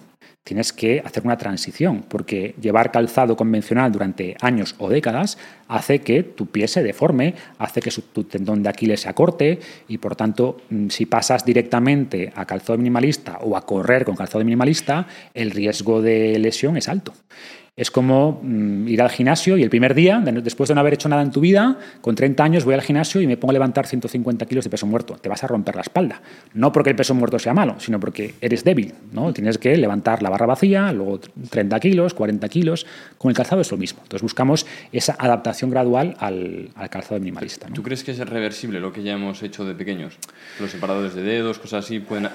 tienes 0.43 0.73
que 0.73 1.01
hacer 1.05 1.23
una 1.25 1.37
transición, 1.37 2.03
porque 2.07 2.55
llevar 2.59 2.91
calzado 2.91 3.37
convencional 3.37 3.91
durante 3.91 4.35
años 4.41 4.75
o 4.79 4.89
décadas 4.89 5.37
hace 5.67 5.99
que 5.99 6.23
tu 6.23 6.47
pie 6.47 6.67
se 6.67 6.81
deforme, 6.81 7.35
hace 7.59 7.81
que 7.81 7.91
tu 7.91 8.23
tendón 8.23 8.63
de 8.63 8.69
Aquiles 8.69 9.01
se 9.01 9.09
acorte 9.09 9.59
y 9.87 9.99
por 9.99 10.15
tanto, 10.15 10.57
mm, 10.69 10.87
si 10.89 11.05
pasas 11.05 11.45
directamente 11.45 12.31
a 12.35 12.45
calzado 12.45 12.77
minimalista 12.77 13.37
o 13.41 13.55
a 13.55 13.65
correr 13.65 14.05
con 14.05 14.15
calzado 14.15 14.43
minimalista, 14.43 15.05
el 15.33 15.51
riesgo 15.51 16.01
de 16.01 16.39
lesión 16.39 16.77
es 16.77 16.89
alto. 16.89 17.13
Es 17.75 17.91
como 17.91 18.39
mm, 18.41 18.87
ir 18.87 19.01
al 19.01 19.09
gimnasio 19.09 19.57
y 19.57 19.63
el 19.63 19.69
primer 19.69 19.93
día, 19.93 20.19
después 20.19 20.67
de 20.67 20.75
no 20.75 20.81
haber 20.81 20.93
hecho 20.93 21.09
nada 21.09 21.21
en 21.21 21.31
tu 21.31 21.39
vida, 21.39 21.77
con 22.01 22.15
30 22.15 22.43
años 22.43 22.65
voy 22.65 22.73
al 22.73 22.81
gimnasio 22.81 23.21
y 23.21 23.27
me 23.27 23.37
pongo 23.37 23.51
a 23.51 23.53
levantar 23.53 23.87
150 23.87 24.45
kilos 24.45 24.65
de 24.65 24.69
peso 24.69 24.85
muerto. 24.85 25.15
Te 25.15 25.29
vas 25.29 25.43
a 25.43 25.47
romper 25.47 25.75
la 25.75 25.81
espalda. 25.81 26.21
No 26.53 26.71
porque 26.71 26.89
el 26.89 26.95
peso 26.95 27.15
muerto 27.15 27.39
sea 27.39 27.53
malo, 27.53 27.75
sino 27.79 27.99
porque 27.99 28.35
eres 28.41 28.63
débil. 28.63 28.93
¿no? 29.11 29.33
Tienes 29.33 29.57
que 29.57 29.75
levantar 29.77 30.21
la 30.21 30.29
barra 30.29 30.45
vacía, 30.45 30.91
luego 30.91 31.19
30 31.49 31.79
kilos, 31.79 32.13
40 32.13 32.49
kilos. 32.49 32.85
Con 33.17 33.29
el 33.29 33.35
calzado 33.35 33.61
es 33.61 33.71
lo 33.71 33.77
mismo. 33.77 34.01
Entonces 34.03 34.23
buscamos 34.23 34.65
esa 34.91 35.15
adaptación 35.17 35.69
gradual 35.69 36.15
al, 36.19 36.69
calzado 36.89 37.19
minimalista. 37.19 37.67
¿Tú 37.73 37.83
crees 37.83 38.03
que 38.03 38.11
es 38.11 38.19
reversible 38.19 38.79
lo 38.79 38.91
que 38.91 39.03
ya 39.03 39.13
hemos 39.13 39.41
hecho 39.43 39.65
de 39.65 39.75
pequeños? 39.75 40.17
Los 40.59 40.71
separadores 40.71 41.13
de 41.15 41.23
dedos, 41.23 41.59
cosas 41.59 41.85
así, 41.85 41.99
pueden 41.99 42.29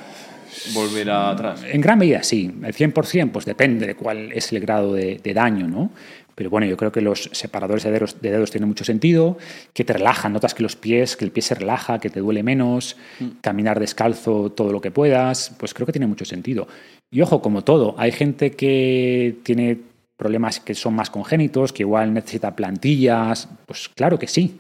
volver 0.72 1.10
atrás? 1.10 1.62
En 1.64 1.80
gran 1.80 1.98
medida 1.98 2.22
sí. 2.22 2.52
El 2.62 2.74
100% 2.74 3.30
pues 3.30 3.44
depende 3.44 3.86
de 3.86 3.94
cuál 3.94 4.32
es 4.32 4.52
el 4.52 4.60
grado 4.60 4.92
de, 4.92 5.20
daño, 5.34 5.68
¿no? 5.68 5.90
Pero 6.34 6.50
bueno, 6.50 6.66
yo 6.66 6.76
creo 6.76 6.90
que 6.90 7.00
los 7.00 7.30
separadores 7.32 7.84
de 7.84 7.92
dedos, 7.92 8.20
de 8.20 8.30
dedos, 8.32 8.50
tienen 8.50 8.68
mucho 8.68 8.84
sentido, 8.84 9.38
que 9.72 9.84
te 9.84 9.92
relajan, 9.92 10.32
notas 10.32 10.52
que 10.52 10.64
los 10.64 10.74
pies, 10.74 11.16
que 11.16 11.24
el 11.24 11.30
pie 11.30 11.42
se 11.42 11.54
relaja, 11.54 12.00
que 12.00 12.10
te 12.10 12.18
duele 12.18 12.42
menos, 12.42 12.96
mm. 13.20 13.26
caminar 13.40 13.78
descalzo 13.78 14.50
todo 14.50 14.72
lo 14.72 14.80
que 14.80 14.90
puedas, 14.90 15.52
pues 15.58 15.72
creo 15.74 15.86
que 15.86 15.92
tiene 15.92 16.08
mucho 16.08 16.24
sentido. 16.24 16.66
Y 17.12 17.20
ojo, 17.20 17.40
como 17.40 17.62
todo, 17.62 17.94
hay 17.98 18.10
gente 18.10 18.50
que 18.50 19.36
tiene 19.44 19.78
problemas 20.16 20.58
que 20.58 20.74
son 20.74 20.94
más 20.94 21.08
congénitos, 21.08 21.72
que 21.72 21.84
igual 21.84 22.12
necesita 22.12 22.56
plantillas, 22.56 23.48
pues 23.66 23.88
claro 23.88 24.18
que 24.18 24.26
sí 24.26 24.58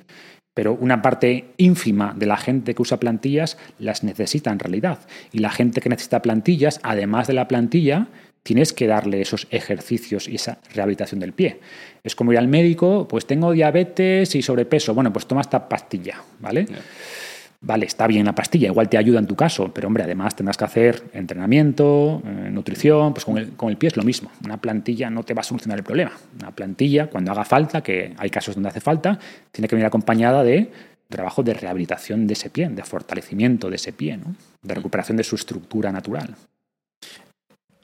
pero 0.54 0.72
una 0.72 1.02
parte 1.02 1.46
ínfima 1.56 2.14
de 2.16 2.26
la 2.26 2.36
gente 2.36 2.74
que 2.74 2.82
usa 2.82 2.98
plantillas 2.98 3.58
las 3.78 4.04
necesita 4.04 4.50
en 4.50 4.60
realidad. 4.60 5.00
Y 5.32 5.38
la 5.38 5.50
gente 5.50 5.80
que 5.80 5.88
necesita 5.88 6.22
plantillas, 6.22 6.80
además 6.82 7.26
de 7.26 7.34
la 7.34 7.48
plantilla, 7.48 8.06
tienes 8.44 8.72
que 8.72 8.86
darle 8.86 9.20
esos 9.20 9.48
ejercicios 9.50 10.28
y 10.28 10.36
esa 10.36 10.58
rehabilitación 10.74 11.18
del 11.18 11.32
pie. 11.32 11.60
Es 12.04 12.14
como 12.14 12.32
ir 12.32 12.38
al 12.38 12.46
médico, 12.46 13.08
pues 13.08 13.26
tengo 13.26 13.52
diabetes 13.52 14.34
y 14.34 14.42
sobrepeso, 14.42 14.94
bueno, 14.94 15.12
pues 15.12 15.26
toma 15.26 15.40
esta 15.40 15.68
pastilla, 15.68 16.22
¿vale? 16.40 16.66
Vale, 17.66 17.86
está 17.86 18.06
bien 18.06 18.26
la 18.26 18.34
pastilla, 18.34 18.66
igual 18.68 18.90
te 18.90 18.98
ayuda 18.98 19.18
en 19.18 19.26
tu 19.26 19.36
caso, 19.36 19.72
pero 19.72 19.88
hombre, 19.88 20.02
además 20.02 20.36
tendrás 20.36 20.58
que 20.58 20.64
hacer 20.64 21.02
entrenamiento, 21.14 22.20
eh, 22.22 22.50
nutrición, 22.50 23.14
pues 23.14 23.24
con 23.24 23.38
el, 23.38 23.52
con 23.52 23.70
el, 23.70 23.78
pie 23.78 23.88
es 23.88 23.96
lo 23.96 24.02
mismo. 24.02 24.30
Una 24.44 24.58
plantilla 24.58 25.08
no 25.08 25.22
te 25.22 25.32
va 25.32 25.40
a 25.40 25.44
solucionar 25.44 25.78
el 25.78 25.84
problema. 25.84 26.12
Una 26.38 26.50
plantilla, 26.50 27.08
cuando 27.08 27.32
haga 27.32 27.46
falta, 27.46 27.82
que 27.82 28.12
hay 28.18 28.28
casos 28.28 28.54
donde 28.54 28.68
hace 28.68 28.82
falta, 28.82 29.18
tiene 29.50 29.66
que 29.66 29.76
venir 29.76 29.86
acompañada 29.86 30.44
de 30.44 30.70
trabajo 31.08 31.42
de 31.42 31.54
rehabilitación 31.54 32.26
de 32.26 32.34
ese 32.34 32.50
pie, 32.50 32.68
de 32.68 32.82
fortalecimiento 32.82 33.70
de 33.70 33.76
ese 33.76 33.94
pie, 33.94 34.18
¿no? 34.18 34.34
de 34.60 34.74
recuperación 34.74 35.16
de 35.16 35.24
su 35.24 35.34
estructura 35.34 35.90
natural. 35.90 36.34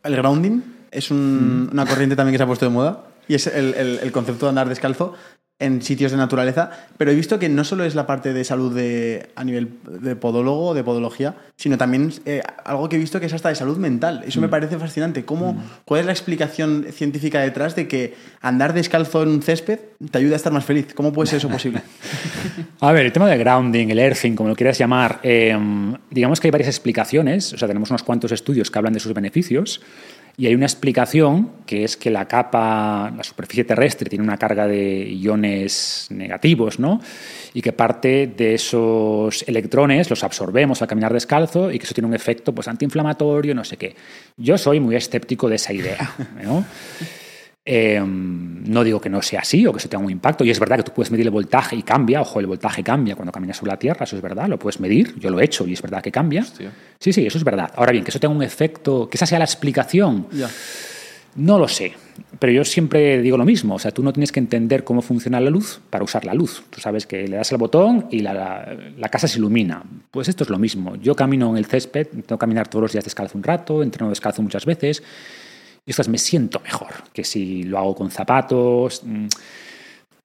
El 0.02 0.16
grounding 0.16 0.60
es 0.90 1.10
mm. 1.10 1.70
una 1.72 1.86
corriente 1.86 2.16
también 2.16 2.34
que 2.34 2.38
se 2.38 2.42
ha 2.42 2.46
puesto 2.46 2.66
de 2.66 2.72
moda 2.72 3.06
y 3.28 3.34
es 3.34 3.46
el, 3.46 3.74
el 3.74 4.12
concepto 4.12 4.44
de 4.44 4.50
andar 4.50 4.68
descalzo 4.68 5.14
en 5.60 5.82
sitios 5.82 6.10
de 6.10 6.16
naturaleza, 6.16 6.70
pero 6.96 7.10
he 7.10 7.14
visto 7.14 7.38
que 7.38 7.48
no 7.48 7.64
solo 7.64 7.84
es 7.84 7.94
la 7.94 8.06
parte 8.06 8.32
de 8.32 8.44
salud 8.44 8.74
de, 8.74 9.28
a 9.36 9.44
nivel 9.44 9.68
de 10.00 10.16
podólogo, 10.16 10.74
de 10.74 10.82
podología, 10.82 11.36
sino 11.56 11.76
también 11.76 12.12
eh, 12.24 12.42
algo 12.64 12.88
que 12.88 12.96
he 12.96 12.98
visto 12.98 13.20
que 13.20 13.26
es 13.26 13.32
hasta 13.34 13.50
de 13.50 13.54
salud 13.54 13.76
mental. 13.76 14.24
Eso 14.26 14.40
me 14.40 14.46
mm. 14.46 14.50
parece 14.50 14.78
fascinante. 14.78 15.24
¿Cómo, 15.24 15.52
mm. 15.52 15.62
¿Cuál 15.84 16.00
es 16.00 16.06
la 16.06 16.12
explicación 16.12 16.86
científica 16.90 17.40
detrás 17.40 17.76
de 17.76 17.86
que 17.86 18.14
andar 18.40 18.72
descalzo 18.72 19.22
en 19.22 19.28
un 19.28 19.42
césped 19.42 19.78
te 20.10 20.18
ayuda 20.18 20.32
a 20.32 20.36
estar 20.36 20.52
más 20.52 20.64
feliz? 20.64 20.94
¿Cómo 20.94 21.12
puede 21.12 21.28
ser 21.28 21.36
eso 21.36 21.48
posible? 21.48 21.82
a 22.80 22.92
ver, 22.92 23.04
el 23.04 23.12
tema 23.12 23.28
del 23.28 23.38
grounding, 23.38 23.88
el 23.90 23.98
earthing, 23.98 24.34
como 24.34 24.48
lo 24.48 24.56
quieras 24.56 24.78
llamar, 24.78 25.20
em, 25.22 25.94
digamos 26.10 26.40
que 26.40 26.48
hay 26.48 26.52
varias 26.52 26.68
explicaciones, 26.68 27.52
o 27.52 27.58
sea, 27.58 27.68
tenemos 27.68 27.90
unos 27.90 28.02
cuantos 28.02 28.32
estudios 28.32 28.70
que 28.70 28.78
hablan 28.78 28.94
de 28.94 29.00
sus 29.00 29.12
beneficios. 29.12 29.82
Y 30.40 30.46
hay 30.46 30.54
una 30.54 30.64
explicación 30.64 31.50
que 31.66 31.84
es 31.84 31.98
que 31.98 32.08
la 32.08 32.26
capa, 32.26 33.12
la 33.14 33.22
superficie 33.22 33.64
terrestre, 33.64 34.08
tiene 34.08 34.24
una 34.24 34.38
carga 34.38 34.66
de 34.66 35.06
iones 35.12 36.06
negativos, 36.08 36.78
¿no? 36.78 36.98
Y 37.52 37.60
que 37.60 37.74
parte 37.74 38.26
de 38.26 38.54
esos 38.54 39.46
electrones 39.46 40.08
los 40.08 40.24
absorbemos 40.24 40.80
al 40.80 40.88
caminar 40.88 41.12
descalzo 41.12 41.70
y 41.70 41.78
que 41.78 41.84
eso 41.84 41.92
tiene 41.92 42.08
un 42.08 42.14
efecto 42.14 42.54
pues, 42.54 42.68
antiinflamatorio, 42.68 43.54
no 43.54 43.64
sé 43.64 43.76
qué. 43.76 43.94
Yo 44.38 44.56
soy 44.56 44.80
muy 44.80 44.96
escéptico 44.96 45.46
de 45.46 45.56
esa 45.56 45.74
idea, 45.74 46.16
¿no? 46.42 46.64
Em, 47.62 48.64
no 48.64 48.82
digo 48.82 49.00
que 49.00 49.10
no 49.10 49.20
sea 49.20 49.40
así 49.40 49.66
o 49.66 49.72
que 49.72 49.78
eso 49.78 49.88
tenga 49.88 50.04
un 50.04 50.10
impacto. 50.10 50.44
Y 50.44 50.50
es 50.50 50.58
verdad 50.58 50.78
que 50.78 50.84
tú 50.84 50.92
puedes 50.92 51.10
medir 51.10 51.26
el 51.26 51.30
voltaje 51.30 51.76
y 51.76 51.82
cambia. 51.82 52.22
Ojo, 52.22 52.40
el 52.40 52.46
voltaje 52.46 52.82
cambia 52.82 53.14
cuando 53.14 53.32
caminas 53.32 53.58
sobre 53.58 53.72
la 53.72 53.78
Tierra, 53.78 54.04
eso 54.04 54.16
es 54.16 54.22
verdad, 54.22 54.48
lo 54.48 54.58
puedes 54.58 54.80
medir. 54.80 55.18
Yo 55.18 55.30
lo 55.30 55.40
he 55.40 55.44
hecho 55.44 55.66
y 55.66 55.74
es 55.74 55.82
verdad 55.82 56.02
que 56.02 56.10
cambia. 56.10 56.44
Sí, 56.98 57.12
sí, 57.12 57.26
eso 57.26 57.38
es 57.38 57.44
verdad. 57.44 57.70
Ahora 57.76 57.92
bien, 57.92 58.04
que 58.04 58.10
eso 58.10 58.20
tenga 58.20 58.34
un 58.34 58.42
efecto, 58.42 59.08
que 59.08 59.16
esa 59.16 59.26
sea 59.26 59.38
la 59.38 59.44
explicación. 59.44 60.26
No 61.36 61.60
lo 61.60 61.68
sé, 61.68 61.94
pero 62.40 62.52
yo 62.52 62.64
siempre 62.64 63.22
digo 63.22 63.36
lo 63.36 63.44
mismo. 63.44 63.76
O 63.76 63.78
sea, 63.78 63.92
tú 63.92 64.02
no 64.02 64.12
tienes 64.12 64.32
que 64.32 64.40
entender 64.40 64.82
cómo 64.82 65.00
funciona 65.00 65.38
la 65.38 65.48
luz 65.48 65.80
para 65.90 66.02
usar 66.02 66.24
la 66.24 66.34
luz. 66.34 66.64
Tú 66.70 66.80
sabes 66.80 67.06
que 67.06 67.28
le 67.28 67.36
das 67.36 67.52
el 67.52 67.58
botón 67.58 68.06
y 68.10 68.20
la, 68.20 68.76
la, 68.96 69.08
casa 69.10 69.28
se 69.28 69.38
ilumina. 69.38 69.84
Pues 70.10 70.28
esto 70.28 70.42
es 70.42 70.50
lo 70.50 70.58
mismo. 70.58 70.96
Yo 70.96 71.14
camino 71.14 71.50
en 71.50 71.56
el 71.58 71.66
césped, 71.66 72.08
tengo 72.08 72.26
que 72.26 72.38
caminar 72.38 72.66
todos 72.66 72.82
los 72.82 72.92
días 72.92 73.04
descalzo 73.04 73.38
un 73.38 73.44
rato, 73.44 73.82
entreno 73.82 74.10
descalzo 74.10 74.42
muchas 74.42 74.66
veces 74.66 75.04
y 75.90 75.92
ostras, 75.92 76.08
me 76.08 76.18
siento 76.18 76.60
mejor 76.60 76.92
que 77.12 77.24
si 77.24 77.64
lo 77.64 77.76
hago 77.76 77.96
con 77.96 78.12
zapatos. 78.12 79.02
Mm, 79.04 79.26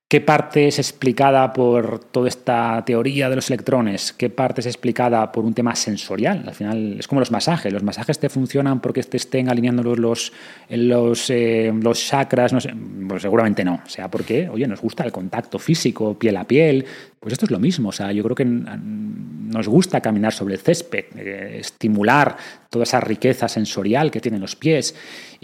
¿Qué 0.08 0.22
parte 0.22 0.68
es 0.68 0.78
explicada 0.78 1.52
por 1.52 1.98
toda 1.98 2.28
esta 2.28 2.86
teoría 2.86 3.32
de 3.32 3.36
los 3.36 3.50
electrones? 3.50 4.14
¿Qué 4.14 4.30
parte 4.30 4.62
es 4.62 4.68
explicada 4.68 5.32
por 5.32 5.44
un 5.44 5.56
tema 5.56 5.76
sensorial? 5.76 6.44
Al 6.46 6.54
final 6.54 6.98
es 7.00 7.08
como 7.08 7.20
los 7.20 7.32
masajes. 7.32 7.74
Los 7.74 7.82
masajes 7.82 8.20
te 8.20 8.30
funcionan 8.30 8.80
porque 8.80 9.02
te 9.02 9.18
estén 9.18 9.50
alineando 9.50 9.96
los, 9.96 10.32
los, 10.70 11.30
eh, 11.32 11.74
los 11.82 12.08
chakras. 12.08 12.54
No. 12.54 12.60
Pues 13.08 13.24
seguramente 13.24 13.64
no. 13.64 13.82
O 13.84 13.90
sea, 13.90 14.12
porque, 14.12 14.48
oye, 14.48 14.68
nos 14.68 14.80
gusta 14.80 15.04
el 15.04 15.12
contacto 15.12 15.58
físico, 15.58 16.14
piel 16.14 16.38
a 16.38 16.44
piel. 16.44 16.86
Pues 17.20 17.34
esto 17.34 17.46
es 17.46 17.52
lo 17.52 17.60
mismo. 17.60 17.90
O 17.90 17.92
sea, 17.92 18.12
yo 18.12 18.22
creo 18.22 18.36
que 18.36 18.46
nos 18.46 19.68
gusta 19.68 20.02
caminar 20.02 20.34
sobre 20.34 20.54
el 20.54 20.60
césped, 20.60 21.06
eh, 21.18 21.58
estimular 21.60 22.38
toda 22.70 22.84
esa 22.84 23.00
riqueza 23.00 23.48
sensorial 23.48 24.12
que 24.12 24.20
tienen 24.20 24.42
los 24.42 24.56
pies 24.56 24.94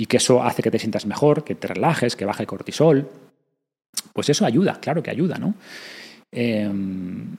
y 0.02 0.07
que 0.07 0.18
eso 0.18 0.41
hace 0.41 0.64
que 0.64 0.72
te 0.72 0.80
sientas 0.80 1.06
mejor, 1.06 1.44
que 1.44 1.53
te 1.53 1.68
relajes, 1.68 2.15
que 2.15 2.26
baje 2.26 2.41
el 2.41 2.48
cortisol. 2.48 3.07
Pues 4.14 4.30
eso 4.30 4.48
ayuda, 4.48 4.80
claro 4.82 5.03
que 5.03 5.11
ayuda, 5.11 5.38
¿no? 5.38 5.53
Em, 6.32 7.38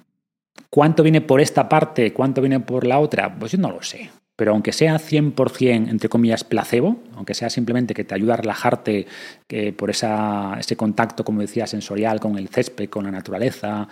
¿Cuánto 0.70 1.02
viene 1.02 1.22
por 1.22 1.40
esta 1.40 1.68
parte? 1.68 2.12
¿Cuánto 2.12 2.40
viene 2.40 2.60
por 2.60 2.86
la 2.86 3.00
otra? 3.00 3.34
Pues 3.36 3.50
yo 3.50 3.58
no 3.58 3.72
lo 3.72 3.82
sé. 3.82 4.10
Pero 4.36 4.52
aunque 4.52 4.72
sea 4.72 5.00
100%, 5.00 5.90
entre 5.90 6.08
comillas, 6.08 6.44
placebo, 6.44 7.02
aunque 7.16 7.34
sea 7.34 7.50
simplemente 7.50 7.94
que 7.94 8.04
te 8.04 8.14
ayuda 8.14 8.34
a 8.34 8.36
relajarte 8.36 9.08
por 9.76 9.90
esa, 9.90 10.56
ese 10.60 10.76
contacto, 10.76 11.24
como 11.24 11.40
decía, 11.40 11.66
sensorial 11.66 12.20
con 12.20 12.38
el 12.38 12.48
césped, 12.48 12.88
con 12.88 13.02
la 13.02 13.10
naturaleza, 13.10 13.88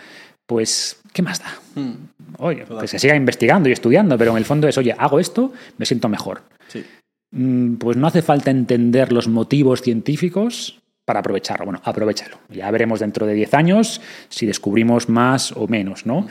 pues, 0.46 1.00
¿qué 1.12 1.22
más 1.22 1.40
da? 1.40 1.58
Hmm. 1.74 1.94
Oye, 2.38 2.64
que 2.80 2.86
se 2.86 3.00
siga 3.00 3.16
investigando 3.16 3.68
y 3.68 3.72
estudiando, 3.72 4.16
pero 4.16 4.30
en 4.30 4.36
el 4.36 4.44
fondo 4.44 4.68
es, 4.68 4.78
oye, 4.78 4.94
hago 4.96 5.18
esto, 5.18 5.52
me 5.76 5.86
siento 5.86 6.08
mejor. 6.08 6.42
Sí. 6.68 6.84
Mm, 7.32 7.74
pues 7.74 7.96
no 7.96 8.06
hace 8.06 8.22
falta 8.22 8.50
entender 8.50 9.12
los 9.12 9.28
motivos 9.28 9.82
científicos 9.82 10.80
para 11.04 11.20
aprovecharlo. 11.20 11.64
Bueno, 11.64 11.80
aprovechalo. 11.84 12.38
Ya 12.48 12.70
veremos 12.70 13.00
dentro 13.00 13.26
de 13.26 13.34
10 13.34 13.54
años 13.54 14.00
si 14.28 14.46
descubrimos 14.46 15.08
más 15.08 15.52
o 15.52 15.66
menos, 15.66 16.06
¿no? 16.06 16.26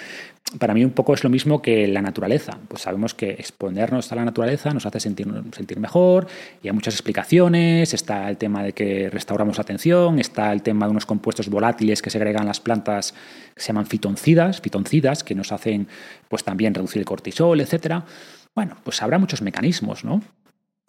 Para 0.57 0.73
mí 0.73 0.83
un 0.83 0.91
poco 0.91 1.13
es 1.13 1.23
lo 1.23 1.29
mismo 1.29 1.61
que 1.61 1.87
la 1.87 2.01
naturaleza. 2.01 2.57
Pues 2.67 2.83
sabemos 2.83 3.13
que 3.13 3.31
exponernos 3.31 4.11
a 4.11 4.15
la 4.15 4.25
naturaleza 4.25 4.73
nos 4.73 4.85
hace 4.85 4.99
sentir, 4.99 5.27
sentir 5.51 5.79
mejor 5.79 6.27
y 6.63 6.69
hay 6.69 6.73
muchas 6.73 6.95
explicaciones. 6.95 7.93
Está 7.93 8.29
el 8.29 8.37
tema 8.37 8.63
de 8.63 8.73
que 8.73 9.09
restauramos 9.09 9.57
la 9.57 9.61
atención, 9.61 10.17
está 10.17 10.51
el 10.51 10.63
tema 10.63 10.85
de 10.85 10.91
unos 10.91 11.05
compuestos 11.05 11.49
volátiles 11.49 12.01
que 12.01 12.09
segregan 12.09 12.47
las 12.47 12.59
plantas 12.59 13.13
que 13.53 13.61
se 13.61 13.67
llaman 13.67 13.85
fitoncidas, 13.85 14.59
fitoncidas 14.61 15.23
que 15.23 15.35
nos 15.35 15.51
hacen 15.51 15.87
pues 16.29 16.43
también 16.43 16.73
reducir 16.73 16.99
el 17.01 17.05
cortisol, 17.05 17.61
etcétera. 17.61 18.05
Bueno, 18.55 18.77
pues 18.83 19.01
habrá 19.01 19.19
muchos 19.19 19.41
mecanismos, 19.41 20.03
¿no? 20.03 20.21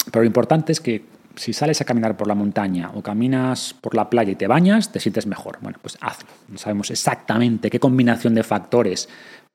Pero 0.04 0.22
lo 0.22 0.26
importante 0.26 0.72
es 0.72 0.80
que 0.80 1.04
si 1.36 1.52
sales 1.52 1.80
a 1.80 1.84
caminar 1.84 2.16
por 2.16 2.26
la 2.26 2.34
montaña 2.34 2.90
o 2.94 3.02
caminas 3.02 3.74
por 3.80 3.94
la 3.94 4.10
playa 4.10 4.32
y 4.32 4.36
te 4.36 4.46
bañas, 4.46 4.92
te 4.92 5.00
sientes 5.00 5.26
mejor. 5.26 5.58
Bueno, 5.60 5.78
pues 5.80 5.96
hazlo. 6.00 6.28
No 6.48 6.58
sabemos 6.58 6.90
exactamente 6.90 7.70
qué 7.70 7.80
combinación 7.80 8.34
de 8.34 8.42
factores 8.42 9.08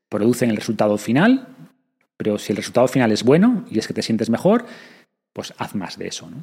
producen 0.10 0.50
el 0.50 0.56
resultado 0.56 0.98
final, 0.98 1.48
pero 2.18 2.38
si 2.38 2.54
el 2.54 2.58
resultado 2.58 2.88
final 2.88 3.12
es 3.12 3.24
bueno 3.24 3.66
y 3.70 3.80
es 3.80 3.88
que 3.88 3.94
te 3.94 4.02
sientes 4.02 4.30
mejor, 4.30 4.66
pues 5.34 5.54
haz 5.58 5.76
más 5.76 5.98
de 5.98 6.08
eso. 6.08 6.30
¿no? 6.30 6.38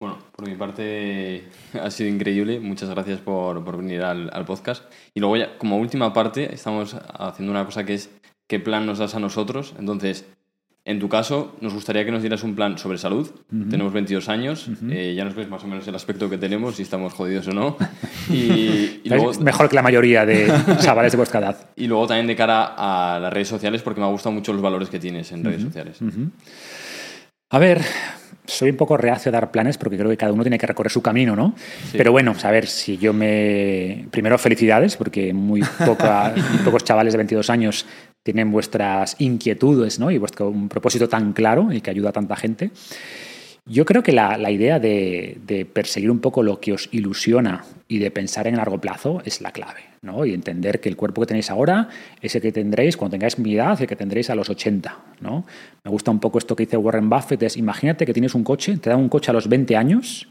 Bueno, 0.00 0.18
por 0.34 0.48
mi 0.48 0.56
parte 0.56 1.48
ha 1.80 1.90
sido 1.90 2.10
increíble. 2.10 2.60
Muchas 2.60 2.90
gracias 2.90 3.20
por, 3.20 3.64
venir 3.76 4.02
al, 4.02 4.30
al, 4.32 4.44
podcast. 4.44 4.84
Y 5.14 5.20
luego 5.20 5.36
ya, 5.36 5.58
como 5.58 5.78
última 5.78 6.12
parte, 6.12 6.52
estamos 6.52 6.94
haciendo 6.94 7.52
una 7.52 7.64
cosa 7.64 7.84
que 7.84 7.94
es 7.94 8.10
qué 8.48 8.58
plan 8.58 8.86
nos 8.86 8.98
das 8.98 9.14
a 9.14 9.20
nosotros. 9.20 9.74
Entonces, 9.78 10.26
en 10.88 10.98
tu 10.98 11.10
caso, 11.10 11.54
nos 11.60 11.74
gustaría 11.74 12.02
que 12.06 12.10
nos 12.10 12.22
dieras 12.22 12.42
un 12.42 12.54
plan 12.54 12.78
sobre 12.78 12.96
salud. 12.96 13.30
Tenemos 13.68 13.92
22 13.92 14.26
años, 14.30 14.70
eh, 14.90 15.12
ya 15.14 15.22
nos 15.22 15.34
ves 15.34 15.46
más 15.46 15.62
o 15.62 15.66
menos 15.66 15.86
el 15.86 15.94
aspecto 15.94 16.30
que 16.30 16.38
tenemos, 16.38 16.76
si 16.76 16.82
estamos 16.82 17.12
jodidos 17.12 17.46
o 17.48 17.52
no. 17.52 17.76
Y, 18.30 19.02
Mejor 19.40 19.68
que 19.68 19.76
la 19.76 19.82
mayoría 19.82 20.24
de 20.24 20.50
chavales 20.80 21.12
de 21.12 21.16
vuestra 21.16 21.40
edad. 21.40 21.56
Y 21.76 21.86
luego 21.88 22.06
también 22.06 22.26
de 22.26 22.34
cara 22.34 22.74
a 22.76 23.18
las 23.20 23.30
redes 23.30 23.48
sociales, 23.48 23.82
porque 23.82 24.00
me 24.00 24.06
ha 24.06 24.10
gustado 24.10 24.32
mucho 24.32 24.54
los 24.54 24.62
valores 24.62 24.88
que 24.88 24.98
tienes 24.98 25.30
en 25.32 25.44
redes 25.44 25.62
sociales. 25.62 25.98
A 27.50 27.58
ver, 27.58 27.82
soy 28.46 28.70
un 28.70 28.76
poco 28.76 28.96
reacio 28.96 29.28
a 29.28 29.32
dar 29.32 29.50
planes 29.50 29.76
porque 29.76 29.98
creo 29.98 30.08
que 30.08 30.16
cada 30.16 30.32
uno 30.32 30.42
tiene 30.42 30.58
que 30.58 30.66
recorrer 30.66 30.90
su 30.90 31.02
camino, 31.02 31.36
¿no? 31.36 31.54
Pero 31.92 32.12
bueno, 32.12 32.34
a 32.42 32.50
ver, 32.50 32.66
si 32.66 32.96
yo 32.96 33.12
me... 33.12 34.06
Primero, 34.10 34.38
felicidades, 34.38 34.96
porque 34.96 35.34
muy, 35.34 35.60
muy 35.60 36.58
pocos 36.64 36.82
chavales 36.82 37.12
de 37.12 37.18
22 37.18 37.50
años 37.50 37.86
tienen 38.28 38.52
vuestras 38.52 39.16
inquietudes 39.20 39.98
¿no? 39.98 40.10
y 40.10 40.18
vuestro 40.18 40.50
un 40.50 40.68
propósito 40.68 41.08
tan 41.08 41.32
claro 41.32 41.72
y 41.72 41.80
que 41.80 41.88
ayuda 41.88 42.10
a 42.10 42.12
tanta 42.12 42.36
gente. 42.36 42.70
Yo 43.64 43.86
creo 43.86 44.02
que 44.02 44.12
la, 44.12 44.50
idea 44.50 44.78
de, 44.78 45.66
perseguir 45.72 46.10
un 46.10 46.18
poco 46.18 46.42
lo 46.42 46.60
que 46.60 46.74
os 46.74 46.90
ilusiona 46.92 47.64
y 47.88 48.00
de 48.00 48.10
pensar 48.10 48.46
en 48.46 48.56
largo 48.56 48.82
plazo 48.82 49.22
es 49.24 49.40
la 49.40 49.50
clave. 49.50 49.80
¿no? 50.02 50.26
Y 50.26 50.34
entender 50.34 50.78
que 50.78 50.90
el 50.90 50.96
cuerpo 50.96 51.22
que 51.22 51.28
tenéis 51.28 51.48
ahora 51.48 51.88
es 52.20 52.34
el 52.34 52.42
que 52.42 52.52
tendréis 52.52 52.98
cuando 52.98 53.12
tengáis 53.12 53.38
mi 53.38 53.54
edad, 53.54 53.80
el 53.80 53.86
que 53.86 53.96
tendréis 53.96 54.28
a 54.28 54.34
los 54.34 54.50
80. 54.50 54.98
¿no? 55.22 55.46
Me 55.82 55.90
gusta 55.90 56.10
un 56.10 56.20
poco 56.20 56.36
esto 56.36 56.54
que 56.54 56.66
dice 56.66 56.76
Warren 56.76 57.08
Buffett, 57.08 57.42
es 57.44 57.56
imagínate 57.56 58.04
que 58.04 58.12
tienes 58.12 58.34
un 58.34 58.44
coche, 58.44 58.76
te 58.76 58.90
dan 58.90 58.98
un 58.98 59.08
coche 59.08 59.30
a 59.30 59.34
los 59.34 59.48
20 59.48 59.74
años 59.74 60.28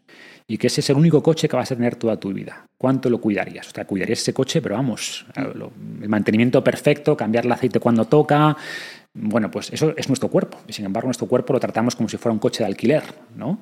y 0.49 0.57
que 0.57 0.67
ese 0.67 0.79
es 0.79 0.89
el 0.89 0.95
único 0.95 1.21
coche 1.21 1.49
que 1.49 1.57
vas 1.57 1.71
a 1.71 1.75
tener 1.75 1.97
toda 1.97 2.17
tu 2.17 2.31
vida. 2.31 2.67
¿Cuánto 2.77 3.09
lo 3.09 3.19
cuidarías? 3.19 3.67
O 3.67 3.71
sea, 3.71 3.85
cuidarías 3.85 4.19
ese 4.19 4.33
coche, 4.33 4.61
pero 4.61 4.75
vamos, 4.75 5.25
el 5.35 6.07
mantenimiento 6.07 6.63
perfecto, 6.63 7.17
cambiar 7.17 7.45
el 7.45 7.51
aceite 7.51 7.81
cuando 7.81 8.05
toca. 8.05 8.55
Bueno, 9.13 9.51
pues 9.51 9.73
eso 9.73 9.93
es 9.97 10.07
nuestro 10.07 10.29
cuerpo. 10.29 10.59
Y 10.67 10.73
sin 10.73 10.85
embargo, 10.85 11.07
nuestro 11.07 11.27
cuerpo 11.27 11.51
lo 11.51 11.59
tratamos 11.59 11.95
como 11.97 12.07
si 12.07 12.15
fuera 12.17 12.31
un 12.31 12.39
coche 12.39 12.63
de 12.63 12.67
alquiler, 12.67 13.03
¿no? 13.35 13.59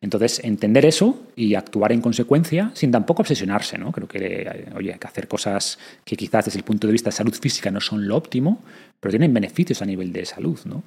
Entonces, 0.00 0.40
entender 0.42 0.86
eso 0.86 1.20
y 1.36 1.54
actuar 1.54 1.92
en 1.92 2.00
consecuencia 2.00 2.70
sin 2.72 2.90
tampoco 2.90 3.22
obsesionarse, 3.22 3.76
¿no? 3.76 3.92
Creo 3.92 4.08
que, 4.08 4.70
oye, 4.74 4.92
hay 4.92 4.98
que 4.98 5.06
hacer 5.06 5.28
cosas 5.28 5.78
que 6.04 6.16
quizás 6.16 6.46
desde 6.46 6.58
el 6.58 6.64
punto 6.64 6.86
de 6.86 6.92
vista 6.92 7.10
de 7.10 7.16
salud 7.16 7.34
física 7.34 7.70
no 7.70 7.80
son 7.80 8.06
lo 8.08 8.16
óptimo, 8.16 8.62
pero 9.00 9.10
tienen 9.10 9.34
beneficios 9.34 9.82
a 9.82 9.84
nivel 9.84 10.12
de 10.12 10.24
salud, 10.24 10.60
¿no? 10.64 10.84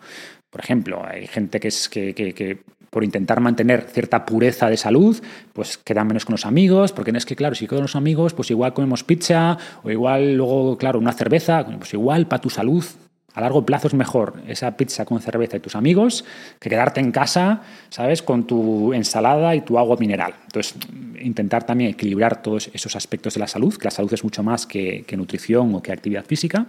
Por 0.50 0.62
ejemplo, 0.62 1.06
hay 1.06 1.28
gente 1.28 1.60
que, 1.60 1.68
es, 1.68 1.90
que 1.90 2.64
por 2.96 3.04
intentar 3.04 3.42
mantener 3.42 3.90
cierta 3.92 4.26
pureza 4.26 4.70
de 4.70 4.78
salud, 4.78 5.22
pues 5.52 5.78
quedan 5.78 6.08
menos 6.08 6.24
con 6.24 6.32
los 6.32 6.46
amigos, 6.46 6.94
porque 6.94 7.12
es 7.14 7.26
que, 7.26 7.36
claro, 7.36 7.54
si 7.54 7.68
con 7.68 7.82
los 7.82 7.98
amigos, 7.98 8.34
pues 8.34 8.52
igual 8.52 8.74
comemos 8.74 9.04
pizza, 9.04 9.58
o 9.84 9.92
igual 9.92 10.38
luego, 10.38 10.78
claro, 10.78 10.98
una 10.98 11.12
cerveza, 11.12 11.66
pues 11.78 11.94
igual 11.94 12.26
para 12.28 12.40
tu 12.40 12.50
salud. 12.50 12.86
A 13.34 13.42
largo 13.42 13.66
plazo 13.66 13.90
es 13.90 13.94
mejor 13.96 14.36
esa 14.48 14.78
pizza 14.78 15.04
con 15.04 15.20
cerveza 15.20 15.58
y 15.58 15.60
tus 15.60 15.76
amigos 15.76 16.24
que 16.58 16.70
quedarte 16.70 17.02
en 17.02 17.12
casa, 17.12 17.64
¿sabes? 17.90 18.22
Con 18.22 18.48
tu 18.48 18.94
ensalada 18.94 19.54
y 19.58 19.60
tu 19.60 19.78
agua 19.78 19.98
mineral. 20.00 20.34
Entonces, 20.46 20.76
intentar 21.20 21.66
también 21.66 21.90
equilibrar 21.90 22.42
todos 22.42 22.70
esos 22.74 22.96
aspectos 22.96 23.34
de 23.34 23.42
la 23.42 23.48
salud, 23.48 23.76
que 23.76 23.84
la 23.84 23.92
salud 23.92 24.14
es 24.14 24.24
mucho 24.24 24.42
más 24.42 24.66
que, 24.66 25.04
que 25.06 25.18
nutrición 25.18 25.76
o 25.76 25.82
que 25.82 25.92
actividad 25.92 26.24
física. 26.24 26.66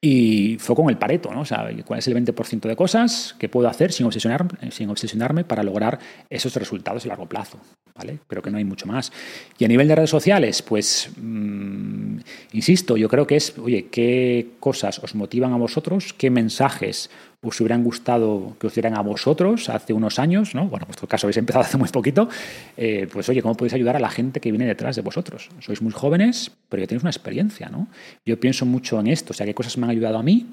Y 0.00 0.58
fue 0.58 0.76
con 0.76 0.90
el 0.90 0.98
pareto, 0.98 1.32
¿no? 1.32 1.40
O 1.40 1.44
sea, 1.44 1.68
cuál 1.84 1.98
es 1.98 2.06
el 2.06 2.14
20% 2.14 2.68
de 2.68 2.76
cosas 2.76 3.34
que 3.38 3.48
puedo 3.48 3.68
hacer 3.68 3.92
sin, 3.92 4.06
obsesionar, 4.06 4.46
sin 4.70 4.90
obsesionarme 4.90 5.44
para 5.44 5.62
lograr 5.62 5.98
esos 6.28 6.54
resultados 6.54 7.04
a 7.04 7.08
largo 7.08 7.26
plazo, 7.26 7.58
¿vale? 7.94 8.18
Pero 8.28 8.42
que 8.42 8.50
no 8.50 8.58
hay 8.58 8.64
mucho 8.64 8.86
más. 8.86 9.10
Y 9.58 9.64
a 9.64 9.68
nivel 9.68 9.88
de 9.88 9.94
redes 9.94 10.10
sociales, 10.10 10.60
pues, 10.60 11.10
mm, 11.16 12.18
insisto, 12.52 12.98
yo 12.98 13.08
creo 13.08 13.26
que 13.26 13.36
es, 13.36 13.58
oye, 13.58 13.86
¿qué 13.86 14.50
cosas 14.60 14.98
os 14.98 15.14
motivan 15.14 15.54
a 15.54 15.56
vosotros? 15.56 16.12
¿Qué 16.12 16.28
mensajes 16.28 17.10
os 17.42 17.60
hubieran 17.60 17.84
gustado 17.84 18.56
que 18.58 18.66
os 18.66 18.74
dieran 18.74 18.96
a 18.96 19.02
vosotros 19.02 19.68
hace 19.68 19.92
unos 19.92 20.18
años, 20.18 20.54
¿no? 20.54 20.68
Bueno, 20.68 20.84
en 20.84 20.88
vuestro 20.88 21.08
caso 21.08 21.26
habéis 21.26 21.36
empezado 21.36 21.64
hace 21.66 21.76
muy 21.76 21.88
poquito, 21.88 22.28
eh, 22.76 23.08
pues 23.12 23.28
oye, 23.28 23.42
¿cómo 23.42 23.56
podéis 23.56 23.74
ayudar 23.74 23.96
a 23.96 24.00
la 24.00 24.10
gente 24.10 24.40
que 24.40 24.50
viene 24.50 24.66
detrás 24.66 24.96
de 24.96 25.02
vosotros? 25.02 25.48
Sois 25.60 25.82
muy 25.82 25.92
jóvenes, 25.92 26.50
pero 26.68 26.82
ya 26.82 26.86
tenéis 26.86 27.02
una 27.02 27.10
experiencia, 27.10 27.68
¿no? 27.68 27.88
Yo 28.24 28.38
pienso 28.40 28.66
mucho 28.66 29.00
en 29.00 29.08
esto, 29.08 29.32
o 29.32 29.34
sea, 29.34 29.46
qué 29.46 29.54
cosas 29.54 29.76
me 29.78 29.84
han 29.84 29.90
ayudado 29.90 30.18
a 30.18 30.22
mí 30.22 30.46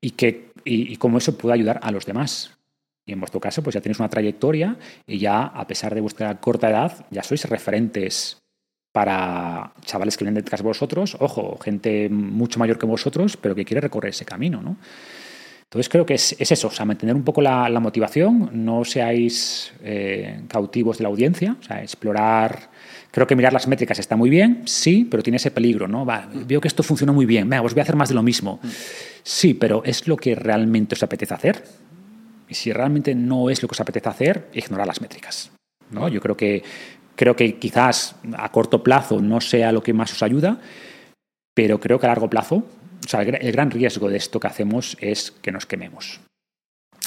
y, 0.00 0.10
que, 0.10 0.50
y, 0.64 0.96
cómo 0.96 1.18
eso 1.18 1.36
puede 1.36 1.54
ayudar 1.54 1.80
a 1.82 1.90
los 1.90 2.06
demás. 2.06 2.52
Y 3.04 3.12
en 3.12 3.20
vuestro 3.20 3.40
caso, 3.40 3.62
pues 3.62 3.74
ya 3.74 3.80
tenéis 3.80 3.98
una 3.98 4.08
trayectoria 4.08 4.76
y 5.06 5.18
ya, 5.18 5.42
a 5.42 5.66
pesar 5.66 5.94
de 5.94 6.00
vuestra 6.00 6.40
corta 6.40 6.70
edad, 6.70 7.06
ya 7.10 7.22
sois 7.22 7.44
referentes 7.46 8.38
para 8.92 9.72
chavales 9.84 10.16
que 10.16 10.24
vienen 10.24 10.42
detrás 10.42 10.60
de 10.60 10.68
vosotros, 10.68 11.16
ojo, 11.18 11.58
gente 11.58 12.08
mucho 12.10 12.58
mayor 12.58 12.78
que 12.78 12.86
vosotros, 12.86 13.38
pero 13.38 13.54
que 13.54 13.64
quiere 13.64 13.80
recorrer 13.80 14.10
ese 14.10 14.26
camino, 14.26 14.60
¿no? 14.62 14.76
Entonces 15.72 15.88
creo 15.88 16.04
que 16.04 16.12
es, 16.12 16.36
eso, 16.38 16.68
o 16.68 16.70
sea, 16.70 16.84
mantener 16.84 17.16
un 17.16 17.22
poco 17.22 17.40
la, 17.40 17.66
motivación, 17.80 18.50
no 18.52 18.84
seáis 18.84 19.72
eh, 19.82 20.42
cautivos 20.46 20.98
de 20.98 21.04
la 21.04 21.08
audiencia, 21.08 21.56
o 21.58 21.62
sea, 21.62 21.80
explorar, 21.80 22.68
creo 23.10 23.26
que 23.26 23.34
mirar 23.34 23.54
las 23.54 23.66
métricas 23.66 23.98
está 23.98 24.14
muy 24.14 24.28
bien, 24.28 24.64
sí, 24.66 25.08
pero 25.10 25.22
tiene 25.22 25.38
ese 25.38 25.50
peligro, 25.50 25.88
¿no? 25.88 26.04
Va, 26.04 26.28
veo 26.30 26.60
que 26.60 26.68
esto 26.68 26.82
funciona 26.82 27.14
muy 27.14 27.24
bien, 27.24 27.48
venga, 27.48 27.62
pues 27.62 27.72
voy 27.72 27.80
a 27.80 27.84
hacer 27.84 27.96
más 27.96 28.10
de 28.10 28.14
lo 28.14 28.22
mismo. 28.22 28.60
Sí, 29.22 29.54
pero 29.54 29.82
¿es 29.82 30.06
lo 30.06 30.18
que 30.18 30.34
realmente 30.34 30.94
os 30.94 31.02
apetece 31.02 31.32
hacer? 31.32 31.64
Y 32.50 32.54
si 32.54 32.70
realmente 32.70 33.14
no 33.14 33.48
es 33.48 33.62
lo 33.62 33.68
que 33.68 33.72
os 33.72 33.80
apetece 33.80 34.10
hacer, 34.10 34.48
ignorar 34.52 34.86
las 34.86 35.00
métricas, 35.00 35.52
¿no? 35.90 36.06
Yo 36.08 36.20
creo 36.20 36.36
que, 36.36 36.62
creo 37.16 37.34
que 37.34 37.54
quizás 37.54 38.16
a 38.36 38.52
corto 38.52 38.82
plazo 38.82 39.22
no 39.22 39.40
sea 39.40 39.72
lo 39.72 39.82
que 39.82 39.94
más 39.94 40.12
os 40.12 40.22
ayuda, 40.22 40.60
pero 41.54 41.80
creo 41.80 41.98
que 41.98 42.04
a 42.04 42.10
largo 42.10 42.28
plazo 42.28 42.62
o 43.04 43.08
sea, 43.08 43.22
el 43.22 43.52
gran 43.52 43.70
riesgo 43.70 44.08
de 44.08 44.16
esto 44.16 44.40
que 44.40 44.46
hacemos 44.46 44.96
es 45.00 45.30
que 45.30 45.52
nos 45.52 45.66
quememos. 45.66 46.20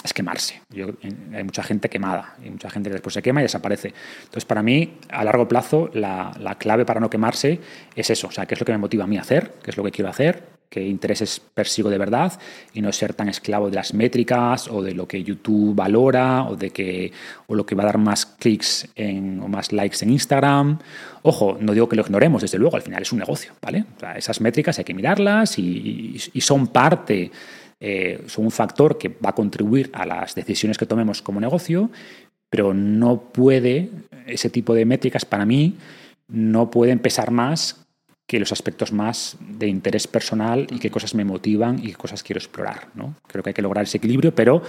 es 0.04 0.14
quemarse. 0.14 0.62
Yo, 0.70 0.88
hay 1.02 1.44
mucha 1.44 1.64
gente 1.64 1.90
quemada 1.90 2.36
y 2.44 2.50
mucha 2.50 2.70
gente 2.70 2.90
que 2.90 2.96
después 2.96 3.14
se 3.14 3.22
quema 3.22 3.42
y 3.42 3.44
desaparece. 3.44 3.94
Entonces, 4.24 4.46
para 4.46 4.62
mí, 4.62 4.98
a 5.10 5.24
largo 5.24 5.48
plazo, 5.48 5.90
la, 5.94 6.32
la 6.40 6.58
clave 6.58 6.86
para 6.86 7.00
no 7.00 7.10
quemarse 7.10 7.60
es 7.96 8.10
eso. 8.10 8.28
O 8.28 8.32
sea, 8.32 8.46
qué 8.46 8.56
es 8.56 8.60
lo 8.60 8.66
que 8.66 8.74
me 8.74 8.78
motiva 8.78 9.06
a 9.06 9.08
mí 9.08 9.18
a 9.18 9.22
hacer, 9.22 9.54
qué 9.64 9.72
es 9.72 9.78
lo 9.78 9.84
que 9.84 9.92
quiero 9.92 10.10
hacer, 10.10 10.55
qué 10.70 10.86
intereses 10.86 11.40
persigo 11.40 11.90
de 11.90 11.98
verdad 11.98 12.34
y 12.74 12.82
no 12.82 12.92
ser 12.92 13.14
tan 13.14 13.30
esclavo 13.30 13.70
de 13.70 13.76
las 13.76 13.94
métricas 13.94 14.68
o 14.68 14.82
de 14.82 14.94
lo 14.94 15.08
que 15.08 15.24
YouTube 15.24 15.76
valora 15.76 16.44
o 16.44 16.56
de 16.56 16.70
que 16.70 17.12
o 17.48 17.56
lo 17.56 17.66
que 17.66 17.76
va 17.76 17.84
a 17.84 17.88
dar 17.88 17.98
más 17.98 18.26
clics 18.26 18.88
en, 18.96 19.40
o 19.42 19.48
más 19.48 19.72
likes 19.72 19.98
en 20.02 20.12
Instagram. 20.12 20.80
Ojo, 21.24 21.58
no 21.60 21.74
digo 21.74 21.90
que 21.90 21.96
lo 21.96 22.04
ignoremos, 22.04 22.42
desde 22.42 22.58
luego, 22.58 22.76
al 22.76 22.82
final 22.82 23.02
es 23.02 23.12
un 23.12 23.20
negocio, 23.20 23.54
¿vale? 23.62 23.86
Esas 24.16 24.42
métricas 24.42 24.78
hay 24.78 24.86
que 24.86 24.94
mirarlas 24.94 25.58
y, 25.58 26.18
y 26.34 26.42
son 26.42 26.68
parte, 26.68 27.32
eh, 27.80 28.24
son 28.28 28.46
un 28.46 28.52
factor 28.52 28.98
que 28.98 29.10
va 29.10 29.30
a 29.30 29.36
contribuir 29.36 29.90
a 29.94 30.06
las 30.06 30.36
decisiones 30.36 30.78
que 30.78 30.86
tomemos 30.86 31.22
como 31.22 31.40
negocio, 31.40 31.90
pero 32.50 32.74
no 32.74 33.22
puede, 33.22 33.90
ese 34.28 34.50
tipo 34.50 34.74
de 34.74 34.86
métricas 34.86 35.26
para 35.26 35.46
mí, 35.46 35.76
no 36.28 36.72
pueden 36.72 37.00
pesar 37.00 37.32
más 37.32 37.85
que 38.28 38.40
los 38.40 38.52
aspectos 38.52 38.92
más 38.92 39.38
de 39.40 39.68
interés 39.68 40.08
personal 40.08 40.66
y 40.72 40.80
qué 40.80 40.90
cosas 40.90 41.14
me 41.14 41.24
motivan 41.26 41.78
y 41.80 41.88
qué 41.90 41.94
cosas 41.96 42.24
quiero 42.24 42.40
explorar. 42.40 42.88
¿no? 42.96 43.16
Creo 43.28 43.44
que 43.44 43.52
hay 43.52 43.54
que 43.54 43.62
lograr 43.62 43.84
ese 43.84 43.98
equilibrio, 43.98 44.34
pero 44.34 44.62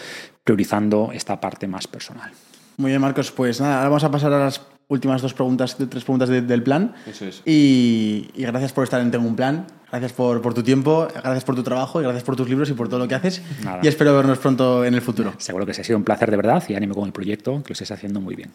priorizando 0.44 1.10
esta 1.12 1.40
parte 1.40 1.66
más 1.66 1.86
personal. 1.86 2.30
Muy 2.76 2.90
bien, 2.90 3.00
Marcos. 3.00 3.30
Pues 3.32 3.60
nada, 3.60 3.76
ahora 3.78 3.88
vamos 3.88 4.04
a 4.04 4.10
pasar 4.10 4.32
a 4.34 4.38
las 4.38 4.60
últimas 4.88 5.22
dos 5.22 5.32
preguntas, 5.32 5.76
tres 5.76 6.04
preguntas 6.04 6.28
de- 6.28 6.42
del 6.42 6.62
plan. 6.62 6.94
Eso 7.06 7.24
es. 7.24 7.40
Y, 7.46 8.28
y 8.34 8.42
gracias 8.42 8.72
por 8.74 8.84
estar 8.84 9.00
en 9.00 9.10
Tengo 9.10 9.26
un 9.26 9.34
Plan. 9.36 9.66
Gracias 9.90 10.12
por, 10.12 10.42
por 10.42 10.52
tu 10.52 10.62
tiempo, 10.62 11.08
gracias 11.14 11.44
por 11.44 11.54
tu 11.54 11.62
trabajo 11.62 12.00
y 12.00 12.02
gracias 12.04 12.24
por 12.24 12.36
tus 12.36 12.48
libros 12.48 12.68
y 12.68 12.74
por 12.74 12.88
todo 12.88 12.98
lo 12.98 13.08
que 13.08 13.14
haces. 13.14 13.40
Nada. 13.64 13.80
Y 13.82 13.88
espero 13.88 14.14
vernos 14.14 14.36
pronto 14.38 14.84
en 14.84 14.92
el 14.94 15.00
futuro. 15.00 15.32
Seguro 15.38 15.64
que 15.64 15.72
se 15.72 15.80
ha 15.80 15.84
sido 15.84 15.96
un 15.96 16.04
placer 16.04 16.30
de 16.30 16.36
verdad 16.36 16.62
y 16.68 16.74
ánimo 16.74 16.94
con 16.94 17.06
el 17.06 17.12
proyecto, 17.12 17.62
que 17.62 17.70
lo 17.70 17.72
estés 17.72 17.92
haciendo 17.92 18.20
muy 18.20 18.34
bien. 18.34 18.52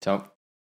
Chao. 0.00 0.32